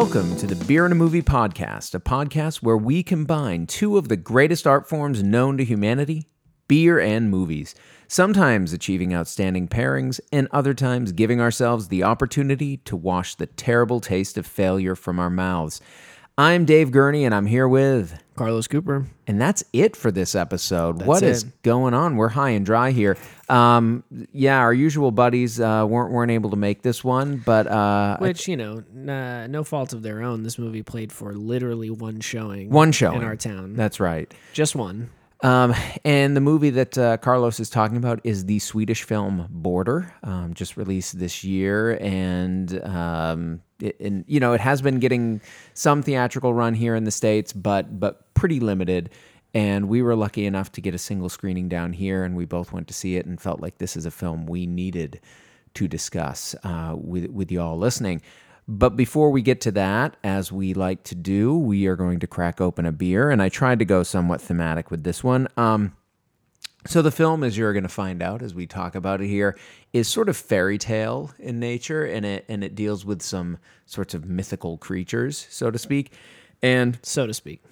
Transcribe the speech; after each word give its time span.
Welcome 0.00 0.36
to 0.36 0.46
the 0.46 0.64
Beer 0.66 0.84
and 0.84 0.92
a 0.92 0.94
Movie 0.94 1.22
Podcast, 1.22 1.92
a 1.92 1.98
podcast 1.98 2.58
where 2.58 2.76
we 2.76 3.02
combine 3.02 3.66
two 3.66 3.98
of 3.98 4.06
the 4.08 4.16
greatest 4.16 4.64
art 4.64 4.88
forms 4.88 5.24
known 5.24 5.56
to 5.58 5.64
humanity 5.64 6.28
beer 6.68 7.00
and 7.00 7.28
movies, 7.28 7.74
sometimes 8.06 8.72
achieving 8.72 9.12
outstanding 9.12 9.66
pairings, 9.66 10.20
and 10.30 10.46
other 10.52 10.72
times 10.72 11.10
giving 11.10 11.40
ourselves 11.40 11.88
the 11.88 12.04
opportunity 12.04 12.76
to 12.76 12.94
wash 12.94 13.34
the 13.34 13.46
terrible 13.46 13.98
taste 13.98 14.38
of 14.38 14.46
failure 14.46 14.94
from 14.94 15.18
our 15.18 15.30
mouths. 15.30 15.80
I'm 16.38 16.64
Dave 16.64 16.92
Gurney, 16.92 17.24
and 17.24 17.34
I'm 17.34 17.46
here 17.46 17.66
with. 17.66 18.22
Carlos 18.38 18.66
Cooper. 18.68 19.06
And 19.26 19.40
that's 19.40 19.62
it 19.72 19.96
for 19.96 20.10
this 20.10 20.34
episode. 20.34 21.02
What 21.02 21.22
is 21.22 21.42
it. 21.44 21.62
going 21.62 21.92
on? 21.92 22.16
We're 22.16 22.28
high 22.28 22.50
and 22.50 22.64
dry 22.64 22.92
here. 22.92 23.18
Um, 23.48 24.04
yeah, 24.32 24.58
our 24.58 24.72
usual 24.72 25.10
buddies 25.10 25.60
uh, 25.60 25.84
weren't 25.88 26.12
weren't 26.12 26.30
able 26.30 26.50
to 26.50 26.56
make 26.56 26.82
this 26.82 27.02
one, 27.02 27.38
but 27.44 27.66
uh, 27.66 28.16
Which, 28.18 28.46
you 28.48 28.56
know, 28.56 28.82
n- 28.94 29.50
no 29.50 29.64
fault 29.64 29.92
of 29.92 30.02
their 30.02 30.22
own. 30.22 30.42
This 30.42 30.58
movie 30.58 30.82
played 30.82 31.12
for 31.12 31.32
literally 31.34 31.90
one 31.90 32.20
showing. 32.20 32.70
one 32.70 32.92
show 32.92 33.12
In 33.12 33.22
our 33.22 33.36
town. 33.36 33.74
That's 33.74 34.00
right. 34.00 34.32
Just 34.52 34.74
one. 34.76 35.10
Um, 35.40 35.72
and 36.04 36.36
the 36.36 36.40
movie 36.40 36.70
that 36.70 36.98
uh, 36.98 37.16
Carlos 37.18 37.60
is 37.60 37.70
talking 37.70 37.96
about 37.96 38.20
is 38.24 38.46
the 38.46 38.58
Swedish 38.58 39.04
film 39.04 39.46
Border, 39.50 40.12
um, 40.24 40.52
just 40.54 40.76
released 40.76 41.18
this 41.18 41.44
year, 41.44 41.96
and 42.00 42.82
um, 42.84 43.62
it, 43.80 43.98
and 44.00 44.24
you 44.26 44.40
know 44.40 44.52
it 44.52 44.60
has 44.60 44.82
been 44.82 44.98
getting 44.98 45.40
some 45.74 46.02
theatrical 46.02 46.52
run 46.52 46.74
here 46.74 46.96
in 46.96 47.04
the 47.04 47.12
states, 47.12 47.52
but 47.52 48.00
but 48.00 48.34
pretty 48.34 48.58
limited. 48.58 49.10
And 49.54 49.88
we 49.88 50.02
were 50.02 50.14
lucky 50.14 50.44
enough 50.44 50.72
to 50.72 50.80
get 50.80 50.94
a 50.94 50.98
single 50.98 51.28
screening 51.28 51.68
down 51.68 51.92
here, 51.92 52.24
and 52.24 52.36
we 52.36 52.44
both 52.44 52.72
went 52.72 52.88
to 52.88 52.94
see 52.94 53.16
it 53.16 53.24
and 53.24 53.40
felt 53.40 53.60
like 53.60 53.78
this 53.78 53.96
is 53.96 54.06
a 54.06 54.10
film 54.10 54.46
we 54.46 54.66
needed 54.66 55.20
to 55.74 55.86
discuss 55.86 56.56
uh, 56.64 56.94
with 56.96 57.30
with 57.30 57.52
y'all 57.52 57.78
listening. 57.78 58.22
But 58.70 58.96
before 58.96 59.30
we 59.30 59.40
get 59.40 59.62
to 59.62 59.70
that, 59.72 60.18
as 60.22 60.52
we 60.52 60.74
like 60.74 61.02
to 61.04 61.14
do, 61.14 61.56
we 61.56 61.86
are 61.86 61.96
going 61.96 62.20
to 62.20 62.26
crack 62.26 62.60
open 62.60 62.84
a 62.84 62.92
beer, 62.92 63.30
and 63.30 63.42
I 63.42 63.48
tried 63.48 63.78
to 63.78 63.86
go 63.86 64.02
somewhat 64.02 64.42
thematic 64.42 64.90
with 64.90 65.04
this 65.04 65.24
one. 65.24 65.48
Um, 65.56 65.96
so 66.86 67.00
the 67.00 67.10
film, 67.10 67.42
as 67.42 67.56
you're 67.56 67.72
going 67.72 67.84
to 67.84 67.88
find 67.88 68.22
out 68.22 68.42
as 68.42 68.54
we 68.54 68.66
talk 68.66 68.94
about 68.94 69.22
it 69.22 69.28
here, 69.28 69.56
is 69.94 70.06
sort 70.06 70.28
of 70.28 70.36
fairy 70.36 70.76
tale 70.76 71.32
in 71.38 71.58
nature, 71.58 72.04
and 72.04 72.26
it 72.26 72.44
and 72.46 72.62
it 72.62 72.74
deals 72.74 73.06
with 73.06 73.22
some 73.22 73.56
sorts 73.86 74.12
of 74.12 74.26
mythical 74.26 74.76
creatures, 74.76 75.46
so 75.48 75.70
to 75.70 75.78
speak. 75.78 76.12
And 76.62 76.98
So 77.02 77.26
to 77.26 77.32
speak. 77.32 77.62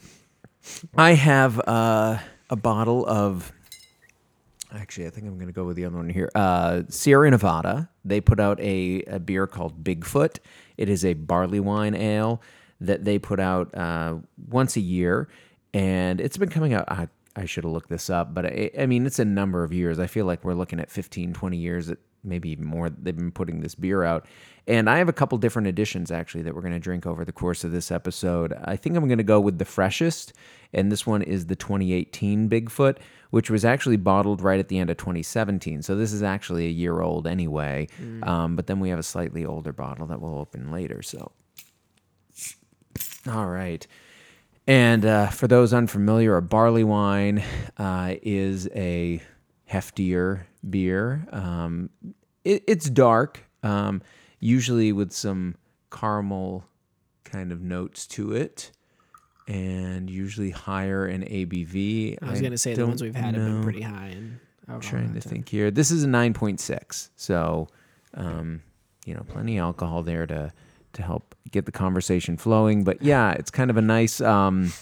I 0.97 1.12
have 1.12 1.61
uh, 1.69 2.19
a 2.48 2.56
bottle 2.56 3.06
of. 3.06 3.52
Actually, 4.77 5.06
I 5.06 5.10
think 5.10 5.27
I'm 5.27 5.36
going 5.36 5.46
to 5.46 5.52
go 5.52 5.64
with 5.64 5.77
the 5.77 5.86
other 5.86 5.96
one 5.96 6.10
here. 6.10 6.30
Uh, 6.34 6.82
Sierra 6.88 7.30
Nevada. 7.30 7.88
They 8.05 8.20
put 8.20 8.38
out 8.38 8.60
a, 8.60 9.02
a 9.06 9.18
beer 9.18 9.46
called 9.46 9.83
Bigfoot. 9.83 10.38
It 10.77 10.88
is 10.88 11.05
a 11.05 11.14
barley 11.14 11.60
wine 11.60 11.94
ale 11.94 12.42
that 12.80 13.05
they 13.05 13.18
put 13.18 13.41
out 13.41 13.74
uh, 13.74 14.16
once 14.48 14.77
a 14.77 14.80
year, 14.80 15.28
and 15.72 16.20
it's 16.20 16.36
been 16.36 16.50
coming 16.50 16.74
out. 16.74 16.91
I, 16.91 17.08
I 17.34 17.46
should 17.46 17.64
have 17.64 17.72
looked 17.72 17.88
this 17.88 18.10
up, 18.10 18.34
but 18.34 18.44
I, 18.44 18.70
I 18.78 18.86
mean, 18.86 19.06
it's 19.06 19.18
a 19.18 19.24
number 19.24 19.64
of 19.64 19.72
years. 19.72 19.98
I 19.98 20.06
feel 20.06 20.27
like 20.27 20.44
we're 20.44 20.55
looking 20.55 20.78
at 20.78 20.90
15, 20.90 21.33
20 21.33 21.56
years, 21.56 21.90
maybe 22.22 22.50
even 22.50 22.66
more. 22.66 22.90
They've 22.90 23.16
been 23.16 23.33
putting 23.33 23.61
this 23.61 23.74
beer 23.74 24.02
out, 24.02 24.27
and 24.67 24.91
I 24.91 24.98
have 24.98 25.09
a 25.09 25.12
couple 25.12 25.39
different 25.39 25.69
editions 25.69 26.11
actually 26.11 26.42
that 26.42 26.55
we're 26.55 26.61
going 26.61 26.72
to 26.72 26.81
drink 26.81 27.06
over 27.06 27.25
the 27.25 27.33
course 27.33 27.64
of 27.64 27.72
this 27.72 27.91
episode. 27.91 28.53
I 28.64 28.77
think 28.77 28.97
I'm 28.97 29.06
going 29.06 29.19
to 29.19 29.25
go 29.25 29.41
with 29.41 29.58
the 29.58 29.64
freshest, 29.64 30.33
and 30.73 30.91
this 30.91 31.06
one 31.06 31.23
is 31.23 31.47
the 31.47 31.56
2018 31.56 32.48
Bigfoot, 32.48 32.98
which 33.31 33.50
was 33.50 33.64
actually 33.64 33.96
bottled 33.96 34.40
right 34.40 34.58
at 34.58 34.68
the 34.68 34.79
end 34.79 34.90
of 34.90 34.96
2017. 34.96 35.83
So 35.83 35.96
this 35.96 36.13
is 36.13 36.23
actually 36.23 36.67
a 36.67 36.70
year 36.70 37.01
old 37.01 37.27
anyway. 37.27 37.89
Um, 38.24 38.57
but 38.57 38.67
then 38.67 38.80
we 38.80 38.89
have 38.89 38.98
a 38.98 39.05
slightly 39.05 39.45
older 39.45 39.73
bottle 39.73 40.07
that 40.08 40.20
we'll 40.20 40.39
open 40.39 40.70
later. 40.73 41.02
So, 41.02 41.33
all 43.29 43.46
right. 43.46 43.86
And 44.67 45.05
uh, 45.05 45.29
for 45.29 45.46
those 45.46 45.73
unfamiliar, 45.73 46.36
a 46.36 46.42
barley 46.42 46.83
wine 46.85 47.45
uh, 47.79 48.14
is 48.23 48.69
a 48.74 49.23
heftier 49.70 50.42
beer. 50.69 51.27
Um, 51.30 51.90
it, 52.45 52.64
it's 52.67 52.90
dark, 52.90 53.45
um, 53.63 54.02
usually 54.41 54.92
with 54.92 55.13
some 55.13 55.57
caramel 55.91 56.64
kind 57.24 57.52
of 57.52 57.61
notes 57.61 58.07
to 58.07 58.33
it, 58.33 58.70
and 59.48 60.11
usually 60.11 60.51
higher 60.51 61.07
in 61.07 61.23
ABV. 61.23 62.19
I 62.23 62.30
was 62.30 62.41
going 62.41 62.52
to 62.52 62.58
say 62.58 62.75
the 62.75 62.86
ones 62.86 63.02
we've 63.02 63.14
had 63.14 63.35
have 63.35 63.45
been 63.45 63.63
pretty 63.63 63.83
high. 63.83 64.08
And 64.08 64.41
I'm 64.69 64.80
trying 64.80 65.14
to 65.14 65.20
think 65.20 65.48
here. 65.48 65.70
This 65.70 65.91
is 65.91 66.05
a 66.05 66.08
9.6, 66.08 67.11
so 67.17 67.69
um, 68.14 68.63
you 69.05 69.14
know, 69.14 69.23
plenty 69.29 69.58
of 69.58 69.63
alcohol 69.63 70.02
there 70.02 70.27
to 70.27 70.52
to 70.95 71.02
help 71.02 71.35
get 71.51 71.67
the 71.67 71.73
conversation 71.73 72.36
flowing. 72.36 72.83
But 72.83 73.02
yeah, 73.02 73.33
it's 73.33 73.51
kind 73.51 73.70
of 73.70 73.77
a 73.77 73.83
nice. 73.83 74.20
Um, 74.20 74.73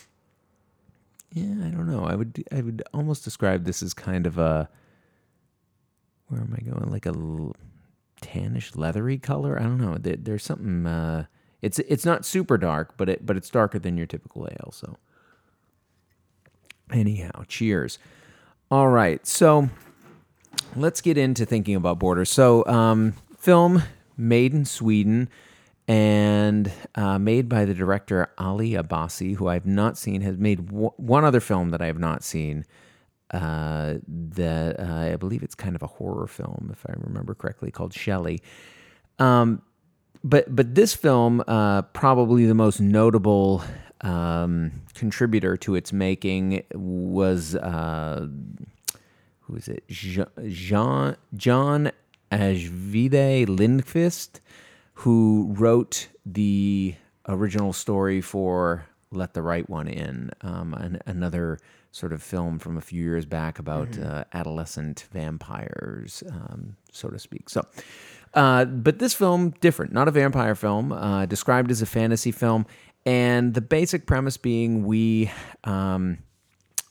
yeah, 1.32 1.66
I 1.66 1.70
don't 1.70 1.88
know. 1.88 2.04
I 2.04 2.14
would 2.14 2.44
I 2.50 2.62
would 2.62 2.82
almost 2.94 3.24
describe 3.24 3.64
this 3.64 3.82
as 3.82 3.92
kind 3.92 4.26
of 4.26 4.38
a. 4.38 4.68
Where 6.28 6.40
am 6.40 6.56
I 6.56 6.62
going? 6.62 6.90
Like 6.90 7.06
a 7.06 7.12
tannish, 8.24 8.76
leathery 8.76 9.18
color. 9.18 9.58
I 9.58 9.64
don't 9.64 9.78
know. 9.78 9.98
There, 9.98 10.16
there's 10.16 10.44
something. 10.44 10.86
Uh, 10.86 11.26
it's 11.62 11.78
it's 11.80 12.04
not 12.04 12.24
super 12.24 12.58
dark, 12.58 12.96
but 12.96 13.08
it 13.08 13.26
but 13.26 13.36
it's 13.36 13.50
darker 13.50 13.78
than 13.78 13.96
your 13.96 14.06
typical 14.06 14.48
ale. 14.50 14.72
So. 14.72 14.96
Anyhow, 16.92 17.44
cheers. 17.48 17.98
All 18.70 18.88
right, 18.88 19.26
so 19.26 19.70
let's 20.76 21.00
get 21.00 21.16
into 21.16 21.46
thinking 21.46 21.74
about 21.76 21.98
borders. 21.98 22.30
So, 22.30 22.64
um, 22.66 23.14
film 23.38 23.82
made 24.16 24.52
in 24.52 24.64
Sweden 24.64 25.28
and 25.88 26.70
uh, 26.94 27.18
made 27.18 27.48
by 27.48 27.64
the 27.64 27.74
director 27.74 28.30
Ali 28.38 28.72
Abbasi, 28.72 29.36
who 29.36 29.48
I've 29.48 29.66
not 29.66 29.96
seen, 29.98 30.20
has 30.22 30.36
made 30.36 30.66
w- 30.68 30.92
one 30.96 31.24
other 31.24 31.40
film 31.40 31.70
that 31.70 31.80
I 31.82 31.86
have 31.86 31.98
not 31.98 32.22
seen. 32.22 32.64
Uh, 33.30 33.94
that 34.06 34.78
uh, 34.78 35.12
I 35.12 35.16
believe 35.16 35.42
it's 35.42 35.54
kind 35.54 35.74
of 35.74 35.82
a 35.82 35.86
horror 35.86 36.26
film, 36.26 36.68
if 36.72 36.84
I 36.88 36.92
remember 36.98 37.34
correctly, 37.34 37.70
called 37.70 37.92
Shelley. 37.92 38.42
Um, 39.18 39.62
but 40.22 40.54
but 40.54 40.74
this 40.74 40.94
film, 40.94 41.42
uh, 41.48 41.82
probably 41.82 42.46
the 42.46 42.54
most 42.54 42.80
notable 42.80 43.62
um, 44.02 44.82
contributor 44.94 45.56
to 45.58 45.74
its 45.74 45.92
making 45.92 46.62
was 46.74 47.56
uh, 47.56 48.28
who 49.40 49.56
is 49.56 49.68
it? 49.68 49.84
Je- 49.88 50.24
Jean 50.48 51.16
John 51.36 51.90
Ajvide 52.30 53.46
Lindqvist, 53.46 54.40
who 54.94 55.54
wrote 55.56 56.08
the 56.24 56.94
original 57.28 57.72
story 57.72 58.20
for 58.20 58.86
Let 59.10 59.34
the 59.34 59.42
Right 59.42 59.68
One 59.68 59.88
In, 59.88 60.30
um, 60.42 60.74
an, 60.74 61.00
another 61.06 61.58
sort 61.94 62.12
of 62.12 62.20
film 62.20 62.58
from 62.58 62.76
a 62.76 62.80
few 62.80 63.00
years 63.00 63.24
back 63.24 63.60
about 63.60 63.96
uh, 63.98 64.24
adolescent 64.32 65.06
vampires, 65.12 66.24
um, 66.28 66.76
so 66.90 67.08
to 67.08 67.18
speak. 67.18 67.48
So, 67.48 67.64
uh, 68.34 68.64
but 68.64 68.98
this 68.98 69.14
film 69.14 69.50
different, 69.60 69.92
not 69.92 70.08
a 70.08 70.10
vampire 70.10 70.56
film, 70.56 70.90
uh, 70.90 71.26
described 71.26 71.70
as 71.70 71.82
a 71.82 71.86
fantasy 71.86 72.32
film, 72.32 72.66
and 73.06 73.54
the 73.54 73.60
basic 73.60 74.06
premise 74.06 74.36
being 74.36 74.84
we. 74.84 75.30
Um, 75.62 76.18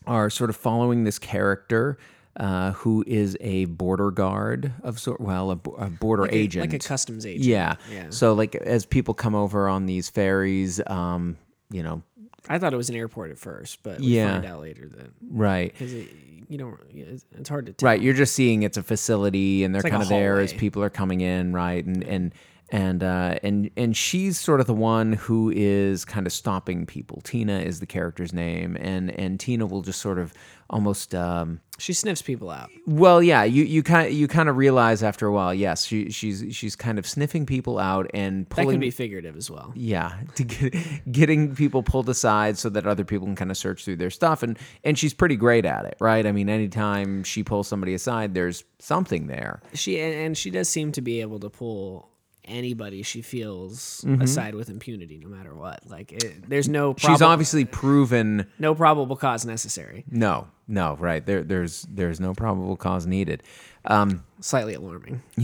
are 0.06 0.30
sort 0.30 0.50
of 0.50 0.56
following 0.58 1.06
this 1.06 1.18
character 1.18 1.98
uh, 2.38 2.72
who 2.72 3.04
is 3.08 3.38
a 3.40 3.64
border 3.66 4.12
guard 4.12 4.74
of 4.84 5.00
sort, 5.00 5.22
well, 5.22 5.52
a, 5.52 5.70
a 5.78 5.90
border 5.90 6.24
like 6.24 6.32
a, 6.32 6.36
agent, 6.36 6.62
like 6.72 6.74
a 6.74 6.86
customs 6.86 7.26
agent. 7.26 7.46
yeah. 7.46 7.76
Yeah. 7.92 8.08
So 8.10 8.34
like 8.34 8.56
as 8.56 8.86
people 8.86 9.14
come 9.14 9.36
over 9.36 9.70
on 9.70 9.86
these 9.86 10.10
ferries, 10.10 10.82
um, 10.88 11.38
you 11.72 11.84
know, 11.84 12.02
I 12.50 12.60
thought 12.60 12.74
it 12.74 12.78
was 12.78 12.90
an 12.90 12.96
airport 12.96 13.32
at 13.32 13.38
first, 13.38 13.84
but 13.84 14.00
we 14.00 14.08
Yeah. 14.18 14.34
find 14.34 14.46
out 14.46 14.62
later 14.62 14.88
that 14.90 15.12
right. 15.30 15.72
because 15.72 15.94
it, 15.94 16.10
you 16.50 16.58
know 16.58 16.78
it's, 16.94 17.50
hard 17.50 17.66
to 17.68 17.74
tell. 17.74 17.88
Right, 17.88 18.02
you're 18.02 18.14
just 18.14 18.36
seeing 18.36 18.64
it's 18.64 18.78
a 18.78 18.84
facility, 18.84 19.64
and 19.64 19.74
they're 19.74 19.82
like 19.82 19.92
kind 19.92 20.04
of 20.04 20.10
there 20.10 20.40
as 20.40 20.54
people 20.54 20.84
are 20.84 20.90
coming 20.90 21.22
in, 21.22 21.54
right? 21.54 21.84
And 21.86 22.04
and 22.04 22.34
and 22.70 23.04
uh, 23.04 23.40
and 23.44 23.70
and 23.78 23.96
she's 23.96 24.40
sort 24.40 24.60
of 24.60 24.68
the 24.68 24.74
one 24.74 25.14
who 25.14 25.52
is 25.56 26.06
kind 26.06 26.26
of 26.28 26.34
stopping 26.34 26.86
people. 26.86 27.22
Tina 27.24 27.60
is 27.60 27.80
the 27.80 27.86
character's 27.86 28.34
name, 28.34 28.76
and 28.80 29.12
and 29.12 29.40
Tina 29.40 29.66
will 29.66 29.82
just 29.82 30.02
sort 30.02 30.20
of 30.20 30.34
almost. 30.70 31.14
Um, 31.16 31.60
She 31.80 31.92
sniffs 31.94 32.22
people 32.22 32.50
out. 32.50 32.70
well, 32.86 33.22
yeah, 33.22 33.44
you 33.44 33.64
you 33.64 33.84
kind 33.84 34.14
you 34.14 34.28
kind 34.28 34.48
of 34.50 34.58
realize 34.58 35.04
after 35.04 35.26
a 35.28 35.32
while, 35.32 35.54
yes, 35.54 35.86
she 35.86 36.10
she's 36.12 36.46
she's 36.56 36.76
kind 36.76 36.98
of 37.00 37.06
sniffing 37.08 37.46
people 37.46 37.80
out 37.80 38.10
and 38.14 38.46
That 38.46 38.50
pulling. 38.56 38.76
can 38.76 38.80
be 38.80 38.92
figurative 38.92 39.36
as 39.36 39.50
well. 39.52 39.72
yeah, 39.76 40.14
to 40.36 40.44
get, 40.44 41.12
getting 41.12 41.56
people 41.56 41.84
pulled 41.84 42.10
aside 42.10 42.58
so 42.58 42.70
that 42.70 42.86
other 42.88 43.04
people 43.04 43.26
can 43.28 43.36
kind 43.36 43.52
of 43.52 43.58
search 43.58 43.84
through 43.86 43.98
their 43.98 44.12
stuff, 44.12 44.44
and 44.44 44.58
and 44.84 44.98
she's 44.98 45.14
pretty 45.14 45.36
great 45.36 45.66
at 45.66 45.86
it, 45.86 45.98
right? 46.00 46.26
I 46.26 46.32
mean, 46.32 46.48
anytime 46.50 47.24
she 47.24 47.44
pulls 47.44 47.68
somebody 47.68 47.94
aside, 47.94 48.34
there's 48.34 48.64
something 48.80 49.28
there. 49.28 49.62
She 49.74 50.00
and, 50.00 50.14
and 50.14 50.38
she 50.38 50.52
does 50.52 50.70
seem 50.70 50.92
to 50.94 51.02
be 51.02 51.22
able 51.22 51.40
to 51.40 51.50
pull 51.50 52.10
anybody 52.46 53.04
she 53.04 53.22
feels 53.22 54.06
aside 54.22 54.56
with 54.56 54.70
impunity, 54.70 55.18
no 55.18 55.28
matter 55.28 55.54
what. 55.56 55.82
Like, 55.90 56.12
it, 56.12 56.50
there's 56.50 56.68
no 56.70 56.94
prob- 56.94 57.12
She's 57.12 57.22
obviously 57.22 57.66
proven 57.66 58.48
no 58.60 58.76
probable 58.76 59.16
cause 59.16 59.46
necessary. 59.46 60.04
no, 60.10 60.48
no, 60.68 60.96
right. 60.98 61.26
There 61.26 61.44
there's 61.44 61.86
there's 61.90 62.20
no 62.20 62.34
probable 62.34 62.76
cause 62.78 63.06
needed. 63.06 63.44
Um, 63.86 64.24
Slightly 64.40 64.74
alarming. 64.76 65.22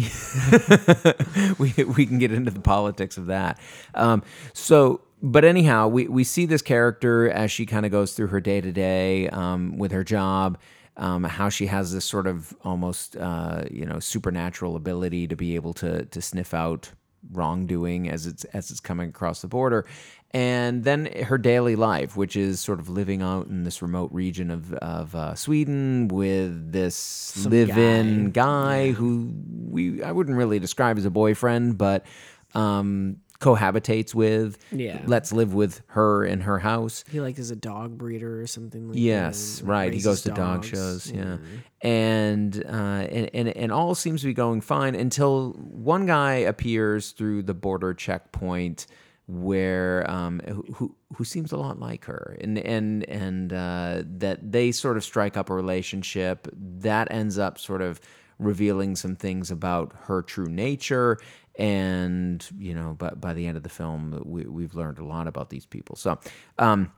we 1.57 1.73
we 1.83 2.05
can 2.05 2.19
get 2.19 2.31
into 2.31 2.51
the 2.51 2.61
politics 2.61 3.17
of 3.17 3.25
that. 3.27 3.59
Um, 3.93 4.23
so, 4.53 5.01
but 5.21 5.43
anyhow, 5.43 5.87
we 5.87 6.07
we 6.07 6.23
see 6.23 6.45
this 6.45 6.61
character 6.61 7.29
as 7.29 7.51
she 7.51 7.65
kind 7.65 7.85
of 7.85 7.91
goes 7.91 8.13
through 8.13 8.27
her 8.27 8.39
day 8.39 8.61
to 8.61 8.71
day 8.71 9.29
with 9.75 9.91
her 9.91 10.03
job. 10.03 10.57
Um, 10.99 11.23
how 11.23 11.47
she 11.49 11.65
has 11.67 11.93
this 11.93 12.05
sort 12.05 12.27
of 12.27 12.53
almost 12.63 13.15
uh, 13.15 13.63
you 13.71 13.85
know 13.85 13.99
supernatural 13.99 14.75
ability 14.75 15.27
to 15.27 15.35
be 15.35 15.55
able 15.55 15.73
to 15.75 16.05
to 16.05 16.21
sniff 16.21 16.53
out 16.53 16.91
wrongdoing 17.31 18.09
as 18.09 18.25
it's 18.25 18.43
as 18.45 18.71
it's 18.71 18.79
coming 18.79 19.09
across 19.09 19.41
the 19.41 19.47
border, 19.47 19.85
and 20.31 20.83
then 20.83 21.05
her 21.23 21.37
daily 21.37 21.75
life, 21.75 22.15
which 22.15 22.35
is 22.35 22.59
sort 22.59 22.79
of 22.79 22.89
living 22.89 23.21
out 23.21 23.47
in 23.47 23.63
this 23.63 23.81
remote 23.81 24.11
region 24.11 24.51
of 24.51 24.73
of 24.73 25.15
uh, 25.15 25.35
Sweden 25.35 26.07
with 26.09 26.71
this 26.71 27.45
live-in 27.45 28.31
guy, 28.31 28.91
who 28.91 29.33
we 29.69 30.03
I 30.03 30.11
wouldn't 30.11 30.37
really 30.37 30.59
describe 30.59 30.97
as 30.97 31.05
a 31.05 31.09
boyfriend, 31.09 31.77
but 31.77 32.05
um, 32.53 33.17
cohabitates 33.39 34.13
with. 34.13 34.57
Yeah. 34.71 35.01
let's 35.05 35.31
live 35.31 35.53
with 35.53 35.81
her 35.87 36.25
in 36.25 36.41
her 36.41 36.59
house. 36.59 37.03
He 37.09 37.19
like 37.21 37.39
is 37.39 37.51
a 37.51 37.55
dog 37.55 37.97
breeder 37.97 38.41
or 38.41 38.47
something 38.47 38.87
like 38.89 38.97
Yes, 38.97 39.37
that. 39.59 39.61
Yes, 39.61 39.61
right. 39.61 39.93
He 39.93 40.01
goes 40.01 40.21
to 40.23 40.31
dog 40.31 40.65
shows, 40.65 41.11
yeah, 41.11 41.37
and, 41.81 42.63
uh, 42.65 42.69
and 42.69 43.29
and 43.33 43.49
and 43.49 43.71
all 43.71 43.95
seems 43.95 44.21
to 44.21 44.27
be 44.27 44.33
going 44.33 44.61
fine 44.61 44.95
until 44.95 45.53
one 45.53 46.05
guy 46.05 46.33
appears 46.35 47.11
through 47.11 47.43
the 47.43 47.53
border 47.53 47.93
checkpoint 47.93 48.87
where 49.27 50.09
um, 50.09 50.41
who- 50.47 50.65
who 50.75 50.95
who 51.15 51.23
seems 51.23 51.51
a 51.51 51.57
lot 51.57 51.79
like 51.79 52.05
her, 52.05 52.37
and 52.41 52.57
and 52.59 53.03
and 53.09 53.53
uh, 53.53 54.03
that 54.17 54.51
they 54.51 54.71
sort 54.71 54.97
of 54.97 55.03
strike 55.03 55.37
up 55.37 55.49
a 55.49 55.53
relationship 55.55 56.47
that 56.55 57.11
ends 57.11 57.37
up 57.37 57.57
sort 57.59 57.81
of 57.81 57.99
revealing 58.39 58.95
some 58.95 59.15
things 59.15 59.51
about 59.51 59.93
her 60.03 60.21
true 60.21 60.47
nature 60.47 61.17
and 61.59 62.49
you 62.57 62.73
know 62.73 62.95
but 62.97 63.21
by 63.21 63.33
the 63.33 63.45
end 63.45 63.55
of 63.55 63.63
the 63.63 63.69
film 63.69 64.19
we, 64.25 64.43
we've 64.45 64.73
learned 64.73 64.97
a 64.97 65.05
lot 65.05 65.27
about 65.27 65.49
these 65.51 65.65
people 65.65 65.95
so 65.95 66.17
um, 66.57 66.91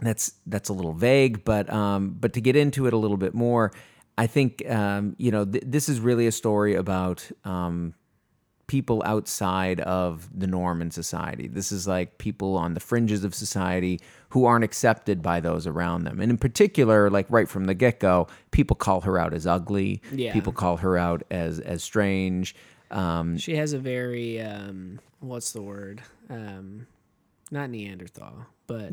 that's 0.00 0.32
that's 0.46 0.68
a 0.68 0.72
little 0.72 0.92
vague, 0.92 1.44
but 1.44 1.70
um, 1.72 2.16
but 2.18 2.32
to 2.34 2.40
get 2.40 2.56
into 2.56 2.86
it 2.86 2.92
a 2.92 2.96
little 2.96 3.16
bit 3.16 3.34
more, 3.34 3.72
I 4.16 4.26
think 4.26 4.68
um, 4.70 5.14
you 5.18 5.30
know 5.30 5.44
th- 5.44 5.64
this 5.66 5.88
is 5.88 6.00
really 6.00 6.26
a 6.26 6.32
story 6.32 6.74
about 6.74 7.28
um, 7.44 7.94
people 8.66 9.02
outside 9.04 9.80
of 9.80 10.28
the 10.38 10.46
norm 10.46 10.82
in 10.82 10.90
society. 10.90 11.48
This 11.48 11.72
is 11.72 11.88
like 11.88 12.18
people 12.18 12.56
on 12.56 12.74
the 12.74 12.80
fringes 12.80 13.24
of 13.24 13.34
society 13.34 14.00
who 14.30 14.44
aren't 14.44 14.64
accepted 14.64 15.22
by 15.22 15.40
those 15.40 15.66
around 15.66 16.04
them, 16.04 16.20
and 16.20 16.30
in 16.30 16.38
particular, 16.38 17.10
like 17.10 17.26
right 17.28 17.48
from 17.48 17.64
the 17.64 17.74
get 17.74 18.00
go, 18.00 18.28
people 18.50 18.76
call 18.76 19.00
her 19.02 19.18
out 19.18 19.34
as 19.34 19.46
ugly. 19.46 20.02
Yeah. 20.12 20.32
People 20.32 20.52
call 20.52 20.76
her 20.78 20.96
out 20.96 21.22
as 21.30 21.60
as 21.60 21.82
strange. 21.82 22.54
Um, 22.90 23.36
She 23.38 23.56
has 23.56 23.72
a 23.72 23.78
very 23.78 24.40
um, 24.40 25.00
what's 25.20 25.52
the 25.52 25.62
word? 25.62 26.02
Um, 26.30 26.86
not 27.50 27.70
Neanderthal, 27.70 28.46
but 28.66 28.92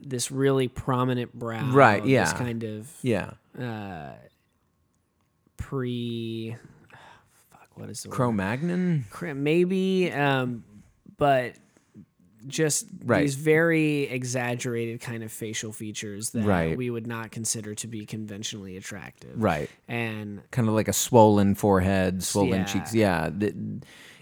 this 0.00 0.30
really 0.30 0.68
prominent 0.68 1.32
brow. 1.32 1.70
Right, 1.72 2.02
This 2.02 2.10
yeah. 2.10 2.32
kind 2.32 2.64
of 2.64 2.90
yeah, 3.02 3.30
uh, 3.58 4.12
pre. 5.56 6.56
Fuck. 7.50 7.68
What 7.74 7.90
is 7.90 8.02
the 8.02 8.08
word? 8.08 8.14
Cro-Magnon. 8.14 9.04
Cra- 9.10 9.34
maybe 9.34 10.10
um 10.12 10.64
but 11.16 11.54
just 12.46 12.86
Right. 13.04 13.22
these 13.22 13.34
very 13.34 14.02
exaggerated 14.04 15.00
kind 15.00 15.22
of 15.22 15.32
facial 15.32 15.72
features 15.72 16.30
that 16.30 16.44
Right. 16.44 16.76
we 16.76 16.88
would 16.90 17.06
not 17.06 17.30
consider 17.30 17.74
to 17.74 17.86
be 17.86 18.06
conventionally 18.06 18.76
attractive 18.76 19.32
Right. 19.36 19.68
and 19.88 20.40
kind 20.50 20.68
of 20.68 20.74
like 20.74 20.88
a 20.88 20.92
swollen 20.92 21.54
forehead, 21.54 22.22
swollen 22.22 22.60
Yeah. 22.60 22.64
cheeks. 22.64 22.94
Yeah, 22.94 23.30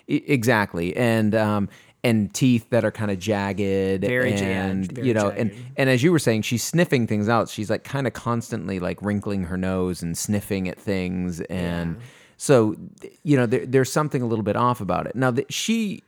exactly. 0.09 0.97
And 0.97 1.35
um, 1.35 1.69
and 2.05 2.33
teeth 2.33 2.71
that 2.71 2.85
are 2.85 2.93
kind 2.93 3.11
of 3.11 3.19
jagged. 3.19 4.03
Very 4.03 4.33
and 4.35 4.91
very 4.93 5.09
you 5.09 5.15
know, 5.15 5.29
and 5.31 5.51
jagged. 5.51 5.65
and 5.77 5.91
as 5.91 6.03
you 6.03 6.13
were 6.13 6.19
saying, 6.19 6.43
she's 6.43 6.63
sniffing 6.63 7.07
things 7.07 7.29
out. 7.29 7.49
She's 7.49 7.69
like 7.71 7.85
kind 7.85 8.07
of 8.07 8.13
constantly 8.13 8.79
like 8.79 9.03
wrinkling 9.03 9.45
her 9.45 9.57
nose 9.57 10.03
and 10.03 10.17
sniffing 10.17 10.69
at 10.69 10.79
things, 10.79 11.41
and 11.43 11.97
so 12.37 12.77
you 13.25 13.37
know, 13.37 13.47
there, 13.47 13.67
there's 13.67 13.91
something 13.91 14.23
a 14.23 14.27
little 14.27 14.45
bit 14.45 14.57
off 14.57 14.81
about 14.81 15.07
it. 15.07 15.17
Now, 15.17 15.31
that 15.33 15.53
she 15.53 16.03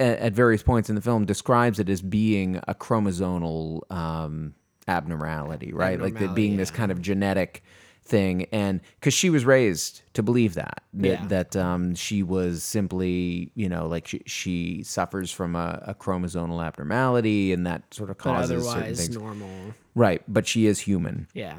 at, 0.00 0.18
at 0.18 0.32
various 0.32 0.62
points 0.62 0.88
in 0.88 0.96
the 0.96 1.00
film 1.02 1.24
describes 1.26 1.78
it 1.78 1.88
as 1.88 2.02
being 2.02 2.56
a 2.66 2.74
chromosomal 2.74 3.82
um, 3.92 4.54
abnormality, 4.88 5.72
right? 5.72 6.00
like 6.00 6.14
that 6.14 6.16
Abnormality, 6.16 6.34
being 6.42 6.56
this 6.56 6.70
kind 6.70 6.90
of 6.90 7.00
genetic 7.00 7.62
thing. 8.02 8.46
And 8.50 8.80
because 8.98 9.14
she 9.14 9.30
was 9.30 9.44
raised 9.44 10.02
to 10.14 10.22
believe 10.22 10.54
that 10.54 10.82
that, 10.94 11.06
Yeah. 11.06 11.26
that 11.28 11.54
um, 11.56 11.94
she 11.94 12.22
was 12.24 12.62
simply 12.64 13.52
you 13.54 13.68
know 13.68 13.86
like 13.86 14.08
she, 14.08 14.22
she 14.26 14.82
suffers 14.82 15.30
from 15.30 15.54
a, 15.54 15.80
a 15.86 15.94
chromosomal 15.94 16.64
abnormality 16.64 17.52
and 17.52 17.66
that 17.66 17.82
sort 17.94 18.10
of 18.10 18.16
but 18.18 18.24
causes 18.24 18.64
certain 18.64 18.80
otherwise 18.82 18.98
things. 19.04 19.16
normal. 19.16 19.74
Right. 19.94 20.22
But 20.26 20.48
she 20.48 20.66
is 20.66 20.80
human. 20.80 21.28
Yeah. 21.34 21.56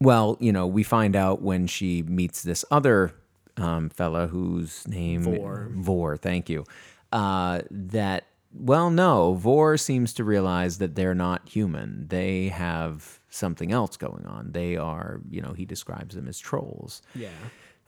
Well 0.00 0.36
you 0.40 0.52
know 0.52 0.66
we 0.66 0.82
find 0.82 1.16
out 1.16 1.40
when 1.40 1.66
she 1.66 2.02
meets 2.02 2.42
this 2.42 2.64
other 2.70 3.14
um, 3.56 3.88
fella 3.90 4.26
whose 4.26 4.86
name 4.88 5.22
Vore. 5.22 5.70
Vore, 5.74 6.16
thank 6.16 6.50
you 6.50 6.64
uh, 7.12 7.60
that 7.70 8.26
well 8.52 8.90
no 8.90 9.34
Vore 9.34 9.76
seems 9.76 10.12
to 10.14 10.24
realize 10.24 10.78
that 10.78 10.94
they're 10.94 11.14
not 11.14 11.48
human. 11.48 12.06
They 12.08 12.48
have 12.48 13.20
something 13.28 13.72
else 13.72 13.96
going 13.96 14.26
on. 14.26 14.52
They 14.52 14.76
are 14.76 15.20
you 15.30 15.40
know 15.40 15.52
he 15.52 15.64
describes 15.64 16.14
them 16.14 16.28
as 16.28 16.38
trolls. 16.38 17.02
Yeah. 17.14 17.28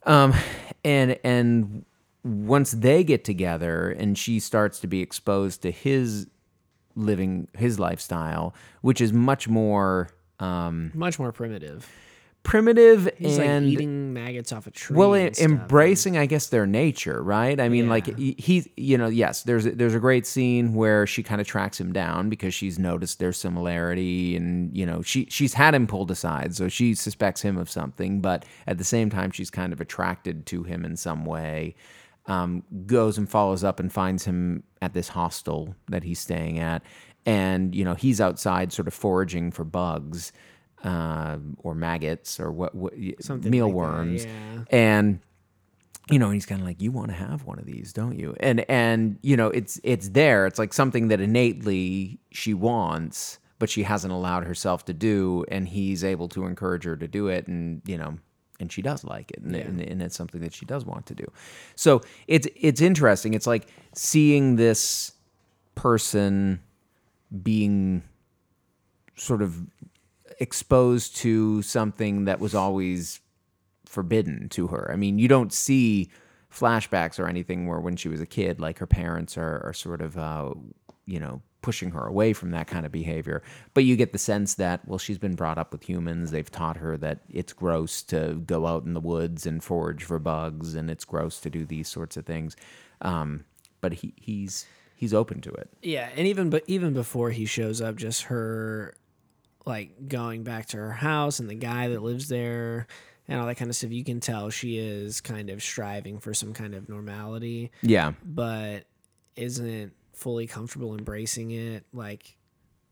Um, 0.05 0.35
and 0.85 1.19
and 1.25 1.85
once 2.25 2.73
they 2.73 3.05
get 3.05 3.25
together 3.25 3.91
and 3.91 4.17
she 4.17 4.39
starts 4.41 4.81
to 4.81 4.87
be 4.87 5.01
exposed 5.01 5.63
to 5.63 5.71
his 5.71 6.29
living 6.95 7.49
his 7.57 7.79
lifestyle, 7.79 8.55
which 8.81 9.01
is 9.01 9.13
much 9.13 9.49
more 9.49 10.11
um, 10.41 10.91
much 10.95 11.19
more 11.19 11.33
primitive 11.33 11.89
primitive 12.45 13.09
he's 13.19 13.39
and 13.39 13.67
like 13.67 13.73
eating 13.75 14.13
maggots 14.13 14.53
off 14.53 14.67
a 14.67 14.71
tree 14.71 14.97
well, 14.97 15.15
and 15.15 15.29
em- 15.29 15.35
stuff. 15.35 15.47
embracing, 15.49 16.17
I 16.19 16.27
guess, 16.27 16.49
their 16.49 16.67
nature, 16.67 17.23
right? 17.23 17.61
I 17.61 17.69
mean, 17.69 17.89
like 17.89 18.09
Yeah. 18.09 18.15
he, 18.17 18.35
he, 18.39 18.73
you 18.77 18.99
know, 18.99 19.07
yes, 19.09 19.43
there's 19.45 19.65
a, 19.67 19.71
there's 19.71 19.95
a 19.95 20.01
great 20.01 20.27
scene 20.27 20.75
where 20.75 21.07
she 21.07 21.23
kind 21.23 21.41
of 21.41 21.47
tracks 21.47 21.81
him 21.81 21.93
down 21.93 22.29
because 22.29 22.53
she's 22.53 22.79
noticed 22.79 23.19
their 23.21 23.33
similarity, 23.33 24.37
and 24.37 24.77
you 24.77 24.85
know, 24.85 25.03
she 25.03 25.27
she's 25.31 25.55
had 25.55 25.75
him 25.75 25.87
pulled 25.87 26.11
aside, 26.11 26.55
so 26.55 26.69
she 26.69 26.95
suspects 26.95 27.43
him 27.43 27.57
of 27.57 27.71
something, 27.71 28.21
but 28.21 28.45
at 28.67 28.79
the 28.79 28.85
same 28.85 29.09
time, 29.09 29.31
she's 29.31 29.51
kind 29.51 29.73
of 29.73 29.81
attracted 29.81 30.45
to 30.47 30.63
him 30.65 30.85
in 30.85 30.97
some 30.97 31.25
way. 31.25 31.75
Um, 32.27 32.63
goes 32.87 33.19
and 33.19 33.29
follows 33.29 33.65
up 33.65 33.81
and 33.81 33.93
finds 33.93 34.25
him 34.25 34.63
at 34.81 34.95
this 34.95 35.09
hostel 35.09 35.75
that 35.89 36.05
he's 36.05 36.21
staying 36.21 36.61
at, 36.61 36.83
and 37.27 37.75
you 37.75 37.85
know, 37.85 37.95
he's 37.95 38.21
outside, 38.21 38.73
sort 38.73 38.87
of 38.89 38.95
foraging 38.95 39.51
for 39.51 39.65
bugs. 39.65 40.33
Uh, 40.83 41.39
or 41.59 41.75
maggots, 41.75 42.41
or 42.41 42.51
what? 42.51 42.75
what 42.75 42.93
Something 43.21 43.45
like 43.45 43.51
mealworms, 43.51 44.25
yeah. 44.25 44.65
and 44.71 45.21
you 46.11 46.19
know, 46.19 46.27
and 46.27 46.35
he's 46.35 46.45
kind 46.47 46.61
of 46.61 46.67
like, 46.67 46.83
"You 46.83 46.91
want 46.91 47.09
to 47.09 47.15
have 47.15 47.45
one 47.45 47.61
of 47.61 47.67
these, 47.67 47.93
don't 47.93 48.19
you?" 48.19 48.35
And 48.41 48.69
and 48.69 49.17
you 49.23 49.37
know, 49.37 49.47
it's 49.49 49.79
it's 49.85 50.09
there. 50.09 50.45
It's 50.47 50.59
like 50.59 50.73
something 50.73 51.07
that 51.09 51.21
innately 51.21 52.19
she 52.33 52.53
wants, 52.53 53.39
but 53.61 53.71
she 53.71 53.85
hasn't 53.85 54.13
allowed 54.13 54.45
herself 54.45 54.85
to 54.87 54.93
do, 54.93 55.45
and 55.49 55.69
he's 55.69 56.03
able 56.03 56.29
to 56.31 56.47
encourage 56.47 56.83
her 56.83 56.97
to 56.97 57.07
do 57.07 57.29
it, 57.29 57.47
and 57.47 57.81
you 57.87 57.97
know, 57.97 58.19
and 58.59 58.73
she 58.73 58.83
does 58.83 59.05
like 59.05 59.31
it, 59.31 59.39
and, 59.43 59.55
Yeah. 59.55 59.63
and, 59.63 59.81
and 59.81 60.03
it's 60.03 60.17
something 60.17 60.41
that 60.41 60.53
she 60.53 60.67
does 60.67 60.85
want 60.85 61.07
to 61.07 61.15
do. 61.15 61.31
So 61.77 62.01
it's 62.27 62.49
it's 62.57 62.81
interesting. 62.81 63.35
It's 63.35 63.47
like 63.47 63.69
seeing 63.95 64.57
this 64.57 65.13
person 65.77 66.59
being 67.45 68.03
sort 69.15 69.43
of 69.43 69.57
exposed 70.43 71.15
to 71.15 71.63
something 71.63 72.25
that 72.25 72.41
was 72.41 72.53
always 72.53 73.21
forbidden 73.87 74.49
to 74.49 74.67
her. 74.67 74.91
I 74.93 74.97
mean, 74.97 75.21
you 75.21 75.29
don't 75.29 75.53
see 75.53 76.11
flashbacks 76.53 77.21
or 77.21 77.29
anything 77.29 77.69
where 77.69 77.79
when 77.79 77.95
she 77.95 78.09
was 78.09 78.21
a 78.21 78.27
kid, 78.27 78.61
like 78.61 78.81
her 78.81 78.87
parents 78.87 79.39
are, 79.39 79.65
are 79.65 79.73
sort 79.73 80.01
of, 80.01 80.19
uh, 80.19 80.53
you 81.07 81.21
know, 81.21 81.43
pushing 81.63 81.93
her 81.93 82.05
away 82.05 82.33
from 82.33 82.51
that 82.51 82.67
kind 82.67 82.85
of 82.85 82.91
behavior. 82.91 83.41
But 83.73 83.85
you 83.85 83.95
get 83.95 84.11
the 84.11 84.19
sense 84.19 84.55
that, 84.55 84.81
well, 84.85 84.99
she's 84.99 85.17
been 85.17 85.37
brought 85.37 85.59
up 85.59 85.71
with 85.71 85.89
humans. 85.89 86.33
They've 86.33 86.51
taught 86.51 86.79
her 86.79 86.97
that 86.97 87.21
it's 87.31 87.53
gross 87.53 88.03
to 88.05 88.43
go 88.45 88.67
out 88.67 88.85
in 88.85 88.95
the 88.95 89.01
woods 89.01 89.47
and 89.47 89.63
forage 89.63 90.03
for 90.03 90.19
bugs, 90.19 90.75
and 90.75 90.91
it's 90.91 91.05
gross 91.05 91.39
to 91.43 91.51
do 91.51 91.65
these 91.65 91.87
sorts 91.87 92.17
of 92.17 92.27
things. 92.27 92.57
Um, 93.01 93.45
but 93.81 93.93
he, 93.93 94.13
he's 94.17 94.67
he's 94.97 95.15
open 95.15 95.41
to 95.43 95.53
it. 95.53 95.71
Yeah, 95.83 96.09
and 96.17 96.27
even 96.27 96.51
but 96.51 96.65
even 96.67 96.95
before 96.95 97.31
he 97.31 97.45
shows 97.47 97.81
up, 97.81 97.95
just 97.95 98.23
her 98.25 98.97
like 99.65 100.09
going 100.09 100.43
back 100.45 100.67
to 100.67 100.77
her 100.77 100.93
house 100.93 101.39
and 101.41 101.49
the 101.49 101.55
guy 101.55 101.89
that 101.89 102.03
lives 102.03 102.29
there 102.29 102.87
and 103.29 103.41
all 103.41 103.47
that 103.47 103.57
kind 103.57 103.71
of 103.71 103.77
stuff. 103.77 103.93
You 103.93 104.05
can 104.05 104.21
tell 104.21 104.51
she 104.51 104.79
is 104.79 105.21
kind 105.21 105.51
of 105.51 105.63
striving 105.63 106.19
for 106.19 106.35
some 106.35 106.53
kind 106.53 106.75
of 106.75 106.89
normality, 106.89 107.71
Yeah. 107.83 108.13
but 108.25 108.85
isn't 109.37 109.93
fully 110.15 110.47
comfortable 110.47 110.97
embracing 110.97 111.51
it. 111.53 111.85
Like 111.93 112.37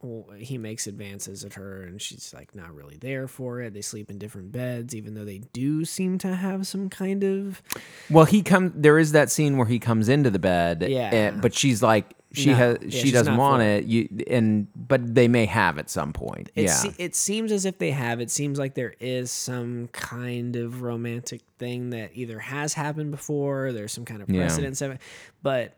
well, 0.03 0.35
he 0.35 0.57
makes 0.57 0.87
advances 0.87 1.45
at 1.45 1.53
her, 1.55 1.83
and 1.83 2.01
she's 2.01 2.33
like 2.35 2.55
not 2.55 2.75
really 2.75 2.97
there 2.97 3.29
for 3.29 3.61
it. 3.61 3.75
They 3.75 3.83
sleep 3.83 4.11
in 4.11 4.19
different 4.19 4.51
beds, 4.51 4.95
even 4.95 5.13
though 5.13 5.27
they 5.27 5.39
do 5.53 5.85
seem 5.85 6.17
to 6.19 6.35
have 6.37 6.67
some 6.67 6.89
kind 6.89 7.23
of 7.23 7.61
Well, 8.09 8.25
he 8.25 8.43
come. 8.43 8.73
There 8.75 8.99
is 8.99 9.13
that 9.13 9.31
scene 9.31 9.59
where 9.59 9.67
he 9.67 9.79
comes 9.79 10.09
into 10.09 10.31
the 10.31 10.39
bed. 10.39 10.87
Yeah. 10.89 11.11
eh, 11.13 11.31
but 11.33 11.53
she's 11.53 11.83
like, 11.83 12.15
she 12.33 12.47
No, 12.51 12.55
has, 12.55 12.79
yeah, 12.83 12.91
she 13.03 13.11
doesn't 13.11 13.37
want 13.37 13.63
it. 13.63 13.85
You 13.87 14.09
and 14.29 14.67
but 14.77 15.15
they 15.15 15.27
may 15.29 15.47
have 15.47 15.79
at 15.79 15.91
some 15.91 16.13
point. 16.13 16.51
It, 16.55 16.65
yeah. 16.65 16.75
se- 16.75 16.95
it 16.99 17.15
seems 17.17 17.51
as 17.51 17.65
if 17.65 17.79
they 17.79 17.91
have. 17.91 18.21
It 18.21 18.31
seems 18.31 18.59
like 18.59 18.75
there 18.75 18.95
is 19.01 19.31
some 19.33 19.89
kind 19.93 20.55
of 20.57 20.83
romantic 20.83 21.41
thing 21.59 21.91
that 21.91 22.11
either 22.15 22.39
has 22.39 22.75
happened 22.75 23.11
before, 23.11 23.67
or 23.67 23.73
there's 23.73 23.93
some 23.93 24.05
kind 24.05 24.23
of 24.23 24.31
Yeah. 24.31 24.43
precedence 24.43 24.81
of 24.81 24.93
it. 24.93 25.01
But 25.43 25.77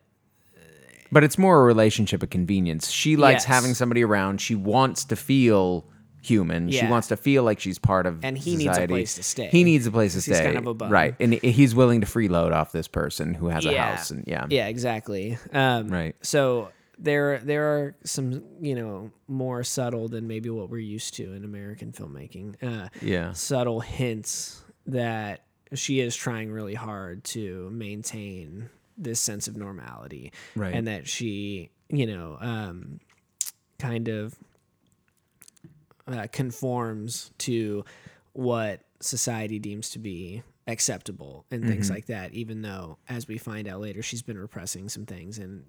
But 1.10 1.24
it's 1.24 1.36
more 1.38 1.60
a 1.60 1.64
relationship 1.64 2.22
of 2.22 2.30
convenience. 2.30 2.90
She 2.90 3.16
likes 3.16 3.42
Yes. 3.42 3.44
having 3.44 3.74
somebody 3.74 4.02
around. 4.02 4.40
She 4.40 4.54
wants 4.54 5.04
to 5.06 5.16
feel 5.16 5.84
human. 6.22 6.70
She 6.70 6.86
wants 6.86 7.08
to 7.08 7.16
feel 7.16 7.42
like 7.42 7.60
she's 7.60 7.78
part 7.78 8.06
of 8.06 8.24
And 8.24 8.38
he 8.38 8.56
needs 8.56 8.78
a 8.78 8.86
place 8.86 9.16
to 9.16 9.22
stay. 9.22 9.48
He 9.48 9.64
needs 9.64 9.86
a 9.86 9.90
place 9.90 10.12
to 10.12 10.16
he's 10.18 10.24
stay. 10.36 10.44
kind 10.44 10.56
of 10.56 10.66
a 10.66 10.74
bum. 10.74 10.90
right, 10.90 11.14
and 11.20 11.34
he's 11.34 11.74
willing 11.74 12.00
to 12.00 12.06
freeload 12.06 12.52
off 12.52 12.72
this 12.72 12.88
person 12.88 13.34
who 13.34 13.48
has 13.48 13.64
a 13.66 13.76
house. 13.76 14.10
And 14.10 14.24
yeah, 14.26 14.46
yeah, 14.48 14.68
exactly. 14.68 15.36
Um, 15.52 15.88
Right. 15.88 16.16
So 16.22 16.70
there 16.98 17.38
there 17.38 17.64
are 17.64 17.96
some 18.04 18.42
you 18.60 18.74
know 18.74 19.10
more 19.26 19.64
subtle 19.64 20.08
than 20.08 20.26
maybe 20.28 20.48
what 20.50 20.70
we're 20.70 20.78
used 20.78 21.14
to 21.14 21.32
in 21.32 21.44
American 21.44 21.90
filmmaking. 21.92 22.54
Uh, 22.62 22.88
yeah, 23.00 23.32
subtle 23.32 23.80
hints 23.80 24.62
that 24.86 25.44
she 25.74 26.00
is 26.00 26.14
trying 26.14 26.52
really 26.52 26.74
hard 26.74 27.24
to 27.24 27.68
maintain 27.70 28.68
this 28.98 29.18
sense 29.18 29.48
of 29.48 29.56
normality 29.56 30.30
Right. 30.54 30.74
and 30.74 30.86
that 30.86 31.08
she 31.08 31.70
you 31.88 32.06
know 32.06 32.36
um, 32.40 33.00
kind 33.78 34.08
of 34.08 34.34
uh, 36.06 36.26
conforms 36.32 37.30
to 37.38 37.84
what 38.32 38.80
society 39.00 39.58
deems 39.58 39.90
to 39.90 39.98
be 39.98 40.42
acceptable 40.68 41.44
and 41.50 41.64
things 41.66 41.86
Mm-hmm. 41.86 41.94
like 41.94 42.06
that 42.06 42.32
even 42.34 42.62
though 42.62 42.98
as 43.08 43.26
we 43.26 43.36
find 43.36 43.66
out 43.66 43.80
later 43.80 44.00
she's 44.02 44.22
been 44.22 44.38
repressing 44.38 44.88
some 44.88 45.04
things 45.06 45.38
and 45.38 45.64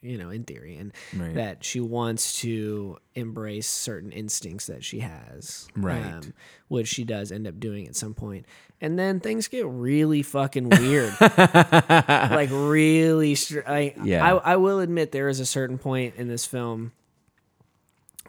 you 0.00 0.16
know 0.16 0.30
in 0.30 0.44
theory 0.44 0.76
and 0.76 0.92
Right. 1.14 1.34
that 1.34 1.64
she 1.64 1.80
wants 1.80 2.40
to 2.40 2.96
embrace 3.14 3.68
certain 3.68 4.10
instincts 4.10 4.66
that 4.68 4.82
she 4.82 5.00
has 5.00 5.68
um, 5.76 5.82
Right. 5.82 6.32
which 6.68 6.88
she 6.88 7.04
does 7.04 7.30
end 7.30 7.46
up 7.46 7.60
doing 7.60 7.86
at 7.88 7.94
some 7.94 8.14
point 8.14 8.46
and 8.80 8.98
then 8.98 9.20
things 9.20 9.48
get 9.48 9.66
really 9.66 10.22
fucking 10.22 10.70
weird 10.70 11.14
like 11.20 12.48
really 12.50 13.34
str- 13.34 13.60
I, 13.66 13.94
Yeah. 14.02 14.24
I 14.24 14.52
I 14.52 14.56
will 14.56 14.80
admit 14.80 15.12
there 15.12 15.28
is 15.28 15.40
a 15.40 15.46
certain 15.46 15.76
point 15.78 16.14
in 16.16 16.28
this 16.28 16.46
film 16.46 16.92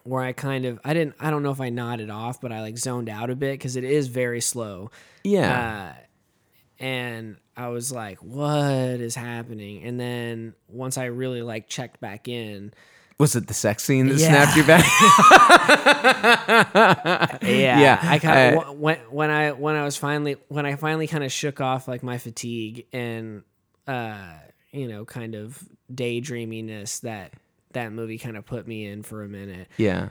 where 0.10 0.24
I 0.24 0.34
kind 0.34 0.66
of 0.66 0.80
I 0.84 0.94
didn't 0.94 1.16
I 1.20 1.30
don't 1.32 1.44
know 1.44 1.52
if 1.52 1.62
I 1.62 1.70
nodded 1.70 2.10
off 2.10 2.42
but 2.42 2.52
I 2.52 2.62
like 2.62 2.78
zoned 2.78 3.10
out 3.10 3.30
a 3.30 3.36
bit 3.36 3.54
because 3.54 3.76
it 3.76 3.84
is 3.84 4.08
very 4.08 4.42
slow 4.42 4.92
yeah. 5.24 5.94
uh, 5.96 6.84
and 6.84 7.38
I 7.56 7.68
was 7.70 7.92
like 7.92 8.18
what 8.24 9.00
is 9.00 9.16
happening 9.16 9.84
and 9.84 10.00
then 10.00 10.56
once 10.68 10.98
I 10.98 11.06
really 11.06 11.42
like 11.42 11.68
checked 11.70 12.00
back 12.02 12.28
in 12.28 12.74
Was 13.20 13.36
it 13.36 13.48
the 13.48 13.54
sex 13.54 13.84
scene 13.84 14.08
that 14.08 14.18
Yeah. 14.18 14.28
snapped 14.46 14.58
you 14.58 14.64
back? 14.64 14.86
yeah, 17.44 17.80
Yeah, 17.80 18.00
I 18.02 18.20
kind 18.20 18.58
uh, 18.58 18.62
of 18.62 18.80
when 18.80 18.98
when 19.12 19.30
I 19.30 19.52
when 19.52 19.76
I 19.76 19.84
was 19.84 19.98
finally 19.98 20.38
when 20.48 20.66
I 20.66 20.76
finally 20.76 21.08
kind 21.08 21.24
of 21.24 21.32
shook 21.32 21.62
off 21.62 21.88
like 21.88 22.04
my 22.04 22.18
fatigue 22.18 22.86
and 22.94 23.44
uh 23.88 24.34
you 24.72 24.88
know 24.88 25.06
kind 25.06 25.36
of 25.36 25.62
daydreaminess 25.94 27.02
that 27.02 27.34
that 27.74 27.92
movie 27.92 28.18
kind 28.18 28.36
of 28.38 28.46
put 28.46 28.68
me 28.68 28.86
in 28.88 29.04
for 29.04 29.24
a 29.24 29.28
minute. 29.28 29.68
yeah. 29.78 30.10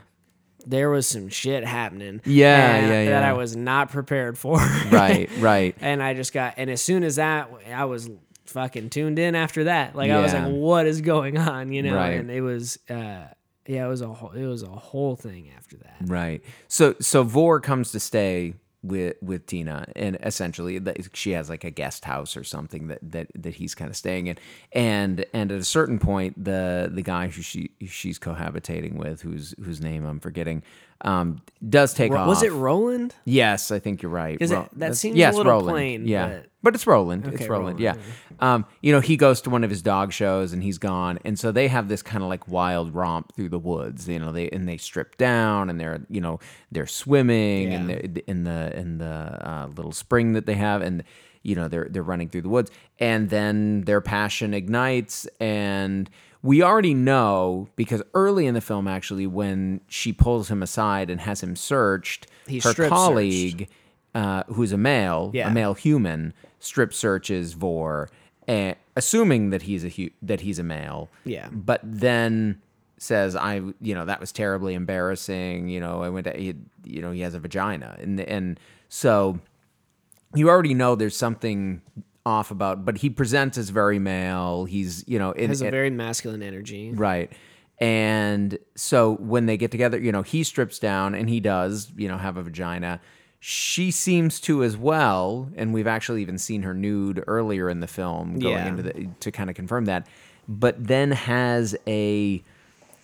There 0.67 0.89
was 0.89 1.07
some 1.07 1.29
shit 1.29 1.63
happening. 1.63 2.19
Yeah, 2.25 2.75
and- 2.75 2.87
yeah, 2.87 3.05
That. 3.11 3.23
I 3.23 3.31
was 3.31 3.55
not 3.55 3.91
prepared 3.91 4.37
for. 4.37 4.57
Right, 4.91 5.29
right. 5.39 5.73
and 5.79 6.03
I 6.03 6.13
just 6.13 6.33
got 6.33 6.55
and 6.57 6.69
as 6.69 6.81
soon 6.81 7.03
as 7.05 7.15
that 7.15 7.49
I 7.73 7.85
was 7.85 8.09
fucking 8.45 8.89
tuned 8.89 9.19
in 9.19 9.35
after 9.35 9.63
that. 9.65 9.95
Like 9.95 10.11
I 10.11 10.19
was 10.19 10.33
like 10.33 10.51
what 10.51 10.85
is 10.85 10.99
going 10.99 11.37
on, 11.37 11.71
you 11.71 11.81
know? 11.83 11.95
Right. 11.95 12.19
And 12.19 12.29
it 12.29 12.41
was 12.41 12.77
uh 12.89 13.27
yeah, 13.67 13.85
it 13.85 13.87
was 13.87 14.01
a 14.01 14.07
whole 14.11 14.31
it 14.31 14.45
was 14.45 14.63
a 14.63 14.67
whole 14.69 15.15
thing 15.15 15.49
after 15.55 15.77
that. 15.77 15.95
Right. 16.05 16.43
So 16.67 16.95
so 16.99 17.23
Vore 17.23 17.61
comes 17.61 17.93
to 17.93 17.99
stay 18.01 18.55
with 18.81 19.15
with 19.21 19.45
Tina, 19.45 19.85
and 19.95 20.17
essentially 20.23 20.79
that- 20.79 20.97
she 21.13 21.31
has 21.31 21.49
like 21.49 21.63
a 21.63 21.69
guest 21.71 22.05
house 22.05 22.37
or 22.37 22.43
something 22.43 22.87
that 22.87 22.99
that 23.01 23.27
that 23.35 23.55
he's 23.55 23.75
kind 23.75 23.89
of 23.89 23.97
staying 23.97 24.27
in, 24.27 24.37
and 24.71 25.25
and 25.33 25.51
at 25.51 25.59
a 25.59 25.63
certain 25.65 25.99
point, 25.99 26.41
the 26.43 26.89
the 26.93 27.01
guy 27.01 27.27
who 27.27 27.41
she 27.41 27.71
she's 27.87 28.17
cohabitating 28.19 28.93
with, 28.93 29.21
whose 29.21 29.53
whose 29.63 29.81
name 29.81 30.05
I'm 30.05 30.19
forgetting, 30.19 30.63
um, 31.01 31.41
does 31.67 31.93
take 31.93 32.11
Ro- 32.11 32.19
off. 32.21 32.27
Was 32.27 32.43
it 32.43 32.51
Roland? 32.51 33.15
Yes, 33.25 33.71
I 33.71 33.79
think 33.79 34.01
you're 34.01 34.11
right. 34.11 34.37
Is 34.39 34.51
it- 34.51 34.67
that 34.77 34.95
seems 34.95 35.17
a 35.17 35.31
little 35.31 35.43
Roland. 35.51 35.69
plain, 35.69 36.07
Yeah, 36.07 36.27
but- 36.27 36.45
but 36.61 36.75
it's 36.75 36.85
Roland. 36.87 37.25
it's 37.25 37.47
Roland. 37.47 37.49
Roland, 37.49 37.79
Yeah. 37.79 37.95
Um, 38.41 38.65
you 38.81 38.93
know, 38.93 38.99
he 39.01 39.17
goes 39.17 39.41
to 39.41 39.49
one 39.49 39.63
of 39.65 39.69
his 39.69 39.81
dog 39.81 40.13
shows 40.13 40.53
and 40.53 40.63
he's 40.63 40.77
gone, 40.77 41.19
and 41.25 41.37
so 41.37 41.51
they 41.51 41.67
have 41.67 41.87
this 41.89 42.01
kind 42.01 42.23
of 42.23 42.29
like 42.29 42.47
wild 42.47 42.93
romp 42.95 43.33
through 43.35 43.49
the 43.49 43.59
woods. 43.59 44.07
You 44.07 44.19
know, 44.19 44.31
they 44.31 44.49
and 44.49 44.67
they 44.67 44.77
strip 44.77 45.17
down 45.17 45.69
and 45.69 45.79
they're 45.79 46.05
you 46.09 46.21
know 46.21 46.39
they're 46.71 46.85
swimming 46.87 47.73
and 47.73 47.89
they're 47.89 47.99
in 48.27 48.43
the 48.45 48.77
in 48.77 48.97
the 48.97 49.05
uh, 49.05 49.67
little 49.75 49.91
spring 49.91 50.33
that 50.33 50.45
they 50.45 50.55
have 50.55 50.81
and. 50.81 51.03
You 51.41 51.55
know 51.55 51.69
they're 51.69 51.87
they're 51.89 52.03
running 52.03 52.27
through 52.27 52.41
the 52.41 52.49
woods, 52.49 52.69
and 52.99 53.29
then 53.29 53.83
their 53.83 54.01
passion 54.01 54.53
ignites, 54.53 55.25
and 55.39 56.09
we 56.41 56.63
already 56.63 56.93
know 56.93 57.67
because 57.75 58.01
early 58.13 58.45
in 58.47 58.53
the 58.53 58.61
film, 58.61 58.87
actually, 58.87 59.27
when 59.27 59.81
she 59.87 60.13
pulls 60.13 60.49
him 60.49 60.63
aside 60.63 61.09
and 61.09 61.21
has 61.21 61.43
him 61.43 61.55
searched, 61.55 62.27
He's 62.47 62.63
her 62.63 62.71
strip 62.71 62.89
colleague, 62.89 63.67
uh, 64.15 64.43
who's 64.47 64.71
a 64.71 64.77
male, 64.77 65.31
Yeah. 65.33 65.49
a 65.49 65.53
male 65.53 65.73
human, 65.73 66.33
strip 66.59 66.93
searches 66.93 67.53
Vore, 67.53 68.09
assuming 68.95 69.49
that 69.51 69.63
he's 69.63 69.83
a 69.83 69.89
hu- 69.89 70.09
that 70.21 70.41
he's 70.41 70.59
a 70.59 70.63
male. 70.63 71.09
Yeah. 71.25 71.49
But 71.51 71.81
then 71.83 72.61
says, 72.97 73.35
"I, 73.35 73.55
you 73.81 73.93
know, 73.95 74.05
that 74.05 74.19
was 74.19 74.31
terribly 74.31 74.73
embarrassing. 74.73 75.69
You 75.69 75.79
know, 75.79 76.03
I 76.03 76.09
went 76.09 76.25
to, 76.25 76.33
he, 76.33 76.55
you 76.83 77.01
know, 77.01 77.11
he 77.11 77.21
has 77.21 77.33
a 77.33 77.39
vagina, 77.39 77.95
and 77.99 78.19
and 78.21 78.59
so 78.89 79.39
you 80.35 80.49
already 80.49 80.73
know 80.73 80.95
there's 80.95 81.15
something 81.17 81.81
off 82.25 82.51
about. 82.51 82.85
But 82.85 82.97
he 82.99 83.09
presents 83.09 83.57
as 83.57 83.69
very 83.69 83.99
male. 83.99 84.65
He's, 84.65 85.03
you 85.07 85.19
know, 85.19 85.31
in, 85.31 85.49
has 85.49 85.61
a 85.61 85.65
in- 85.65 85.71
very 85.71 85.89
masculine 85.89 86.41
energy. 86.43 86.91
Right. 86.91 87.31
And 87.79 88.57
so 88.75 89.15
when 89.15 89.45
they 89.45 89.55
get 89.55 89.71
together, 89.71 89.97
you 89.97 90.11
know, 90.11 90.21
he 90.21 90.43
strips 90.43 90.79
down 90.79 91.15
and 91.15 91.29
he 91.29 91.39
does, 91.39 91.91
you 91.95 92.07
know, 92.09 92.17
have 92.17 92.35
a 92.37 92.43
vagina. 92.43 92.99
She 93.39 93.89
seems 93.89 94.41
to 94.41 94.63
as 94.65 94.75
well, 94.75 95.49
and 95.55 95.73
we've 95.73 95.87
actually 95.87 96.21
even 96.21 96.37
seen 96.37 96.63
her 96.63 96.73
nude 96.73 97.23
earlier 97.25 97.69
in 97.69 97.79
the 97.79 97.87
film 97.87 98.37
going 98.37 98.53
Yeah. 98.53 98.67
into 98.67 98.83
the 98.83 99.07
to 99.21 99.31
kind 99.31 99.49
of 99.49 99.55
confirm 99.55 99.85
that. 99.85 100.07
But 100.49 100.87
then 100.87 101.11
has 101.11 101.73
a 101.87 102.43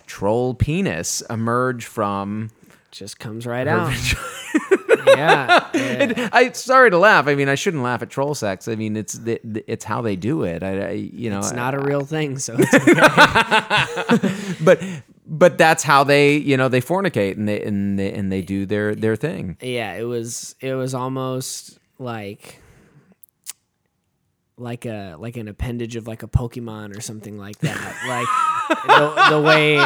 troll 0.06 0.52
penis 0.52 1.22
emerge 1.30 1.86
from 1.86 2.50
Just 2.90 3.18
comes 3.18 3.46
right 3.46 3.66
out. 3.66 3.94
yeah. 5.06 5.68
yeah. 5.74 6.28
I 6.32 6.52
sorry 6.52 6.90
to 6.90 6.98
laugh. 6.98 7.26
I 7.26 7.34
mean, 7.34 7.48
I 7.48 7.54
shouldn't 7.54 7.82
laugh 7.82 8.02
at 8.02 8.10
troll 8.10 8.34
sex. 8.34 8.68
I 8.68 8.74
mean, 8.74 8.96
it's 8.96 9.18
it's 9.24 9.84
how 9.84 10.02
they 10.02 10.16
do 10.16 10.42
it. 10.42 10.62
I, 10.62 10.88
I 10.88 10.90
you 10.92 11.30
know, 11.30 11.38
It's 11.38 11.52
not 11.52 11.74
a 11.74 11.80
real 11.80 12.04
thing, 12.04 12.38
so 12.38 12.54
it's 12.58 12.74
okay. 12.74 14.54
but 14.64 14.82
but 15.26 15.58
that's 15.58 15.82
how 15.82 16.04
they 16.04 16.36
you 16.36 16.56
know 16.56 16.68
they 16.68 16.80
fornicate 16.80 17.36
and 17.36 17.48
they 17.48 17.62
and 17.62 17.98
they, 17.98 18.12
and 18.12 18.30
they 18.30 18.42
do 18.42 18.66
their 18.66 18.94
their 18.94 19.16
thing. 19.16 19.56
yeah, 19.60 19.94
it 19.94 20.04
was 20.04 20.54
it 20.60 20.74
was 20.74 20.94
almost 20.94 21.78
like 21.98 22.60
like 24.58 24.86
a 24.86 25.16
like 25.18 25.36
an 25.36 25.48
appendage 25.48 25.96
of 25.96 26.06
like 26.06 26.22
a 26.22 26.28
Pokemon 26.28 26.96
or 26.96 27.00
something 27.00 27.36
like 27.38 27.58
that. 27.58 27.94
like 28.08 28.26
the, 28.86 29.36
the 29.36 29.40
way 29.42 29.76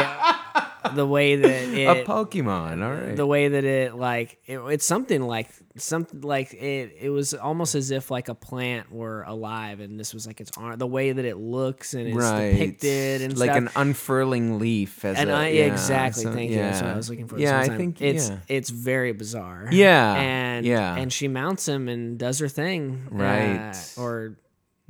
the 0.93 1.05
way 1.05 1.35
that 1.35 1.47
A 2.01 2.03
Pokemon, 2.03 2.83
all 2.83 3.07
right. 3.07 3.15
the 3.15 3.25
way 3.25 3.49
that 3.49 3.63
it 3.63 3.95
like 3.95 4.39
it, 4.45 4.57
it's 4.59 4.85
something 4.85 5.21
like 5.21 5.49
something 5.77 6.21
like 6.21 6.53
it 6.53 6.97
it 6.99 7.09
was 7.09 7.33
almost 7.33 7.75
as 7.75 7.91
if 7.91 8.11
like 8.11 8.29
a 8.29 8.35
plant 8.35 8.91
were 8.91 9.23
alive 9.23 9.79
and 9.79 9.99
this 9.99 10.13
was 10.13 10.27
like 10.27 10.41
its 10.41 10.51
arm 10.57 10.77
the 10.77 10.87
way 10.87 11.11
that 11.11 11.23
it 11.23 11.37
looks 11.37 11.93
and 11.93 12.07
it's 12.07 12.17
right, 12.17 12.51
depicted 12.51 13.21
and 13.21 13.37
like 13.37 13.49
stuff. 13.51 13.57
an 13.57 13.69
unfurling 13.75 14.59
leaf. 14.59 15.05
As 15.05 15.17
and 15.17 15.29
a, 15.29 15.33
I 15.33 15.47
yeah, 15.49 15.65
exactly 15.65 16.23
so- 16.23 16.33
thank 16.33 16.51
you. 16.51 16.57
That's 16.57 16.81
what 16.81 16.91
I 16.91 16.95
was 16.95 17.09
looking 17.09 17.27
for. 17.27 17.39
Yeah, 17.39 17.59
I 17.59 17.69
think 17.69 18.01
it's 18.01 18.29
yeah. 18.29 18.37
it's 18.47 18.69
very 18.69 19.11
bizarre. 19.13 19.69
Yeah, 19.71 20.13
and 20.15 20.65
yeah. 20.65 20.95
and 20.95 21.11
she 21.11 21.27
mounts 21.27 21.67
him 21.67 21.87
and 21.87 22.17
does 22.17 22.39
her 22.39 22.47
thing, 22.49 23.07
Right. 23.11 23.71
uh, 23.97 24.01
or 24.01 24.37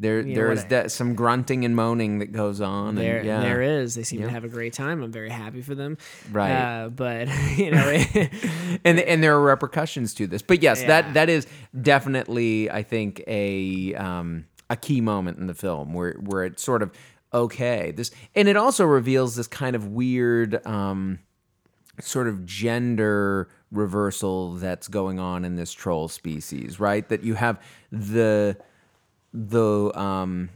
There, 0.02 0.24
know, 0.24 0.34
there 0.36 0.52
is 0.52 0.66
that 0.66 0.92
some 0.92 1.14
grunting 1.16 1.64
and 1.64 1.76
moaning 1.76 2.20
that 2.20 2.32
goes 2.32 2.60
on. 2.60 2.90
and 2.90 2.98
There, 2.98 3.24
yeah. 3.24 3.40
there 3.42 3.62
is. 3.62 3.96
They 3.96 4.04
seem 4.04 4.20
Yeah. 4.22 4.26
to 4.26 4.32
have 4.32 4.44
a 4.44 4.50
great 4.50 4.74
time. 4.74 5.02
I'm 5.04 5.12
very 5.12 5.30
happy 5.30 5.62
for 5.62 5.76
them. 5.76 5.98
Right. 6.32 6.52
Uh, 6.52 6.90
but 6.90 7.28
you 7.58 7.72
know, 7.72 7.88
and 8.84 9.00
and 9.00 9.24
there 9.24 9.36
are 9.36 9.42
repercussions 9.42 10.14
to 10.16 10.28
this. 10.28 10.42
But 10.42 10.62
yes, 10.64 10.82
Yeah. 10.82 10.88
that 11.02 11.14
that 11.14 11.30
is 11.30 11.48
definitely 11.80 12.70
I 12.70 12.84
think 12.84 13.24
a 13.28 13.94
um, 13.96 14.46
a 14.70 14.76
key 14.76 15.02
moment 15.02 15.38
in 15.38 15.48
the 15.48 15.54
film 15.54 15.94
where 15.94 16.14
where 16.14 16.44
it's 16.46 16.64
sort 16.64 16.82
of 16.82 16.92
okay 17.34 17.92
this 17.92 18.12
and 18.36 18.48
it 18.50 18.58
also 18.58 18.84
reveals 18.84 19.36
this 19.38 19.48
kind 19.48 19.74
of 19.76 19.88
weird 19.88 20.66
um, 20.68 21.20
sort 22.00 22.28
of 22.28 22.46
gender 22.46 23.48
reversal 23.72 24.54
that's 24.56 24.88
going 24.90 25.18
on 25.20 25.46
in 25.46 25.56
this 25.56 25.72
troll 25.72 26.08
species, 26.10 26.80
right? 26.80 27.08
That 27.08 27.24
you 27.24 27.36
have 27.36 27.62
the 27.92 28.58
the 29.34 29.92
um 29.98 30.50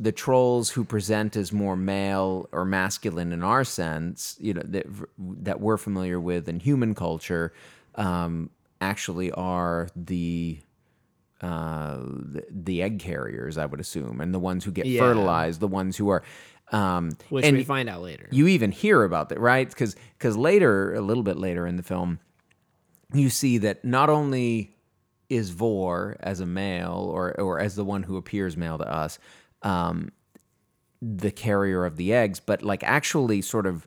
the 0.00 0.10
trolls 0.12 0.70
who 0.70 0.82
present 0.84 1.36
as 1.36 1.52
more 1.52 1.76
male 1.76 2.48
or 2.50 2.64
masculine 2.64 3.30
in 3.32 3.42
our 3.44 3.62
sense, 3.62 4.36
you 4.40 4.52
know, 4.54 4.62
that 4.64 4.86
that 5.18 5.60
we're 5.60 5.76
familiar 5.76 6.18
with 6.18 6.48
in 6.48 6.58
human 6.58 6.94
culture, 6.94 7.52
um, 7.94 8.50
actually 8.80 9.30
are 9.32 9.88
the 9.94 10.58
uh, 11.40 11.98
the, 11.98 12.44
the 12.50 12.82
egg 12.82 12.98
carriers, 13.00 13.58
I 13.58 13.66
would 13.66 13.80
assume, 13.80 14.20
and 14.20 14.32
the 14.32 14.38
ones 14.38 14.64
who 14.64 14.70
get 14.70 14.86
Yeah. 14.86 15.00
fertilized, 15.00 15.60
the 15.60 15.68
ones 15.68 15.96
who 15.96 16.08
are. 16.08 16.22
Um, 16.70 17.16
which 17.28 17.44
and 17.44 17.56
we 17.56 17.64
find 17.64 17.88
out 17.88 18.00
later. 18.00 18.28
you 18.30 18.46
even 18.48 18.72
hear 18.72 19.04
about 19.04 19.28
that, 19.28 19.38
right? 19.40 19.68
Because 19.68 19.94
because 20.18 20.36
later, 20.36 20.94
a 20.94 21.00
little 21.00 21.22
bit 21.22 21.36
later 21.36 21.66
in 21.66 21.76
the 21.76 21.82
film, 21.82 22.18
you 23.12 23.28
see 23.28 23.58
that 23.58 23.84
not 23.84 24.08
only 24.08 24.71
is 25.32 25.50
Vore 25.50 26.16
as 26.20 26.40
a 26.40 26.46
male 26.46 27.10
or 27.12 27.38
or 27.40 27.58
as 27.60 27.74
the 27.74 27.84
one 27.84 28.02
who 28.02 28.16
appears 28.16 28.56
male 28.56 28.78
to 28.78 28.90
us, 28.90 29.18
um, 29.62 30.12
the 31.00 31.30
carrier 31.30 31.84
of 31.84 31.96
the 31.96 32.12
eggs, 32.12 32.40
but 32.40 32.62
like 32.62 32.82
actually 32.84 33.42
sort 33.42 33.66
of 33.66 33.86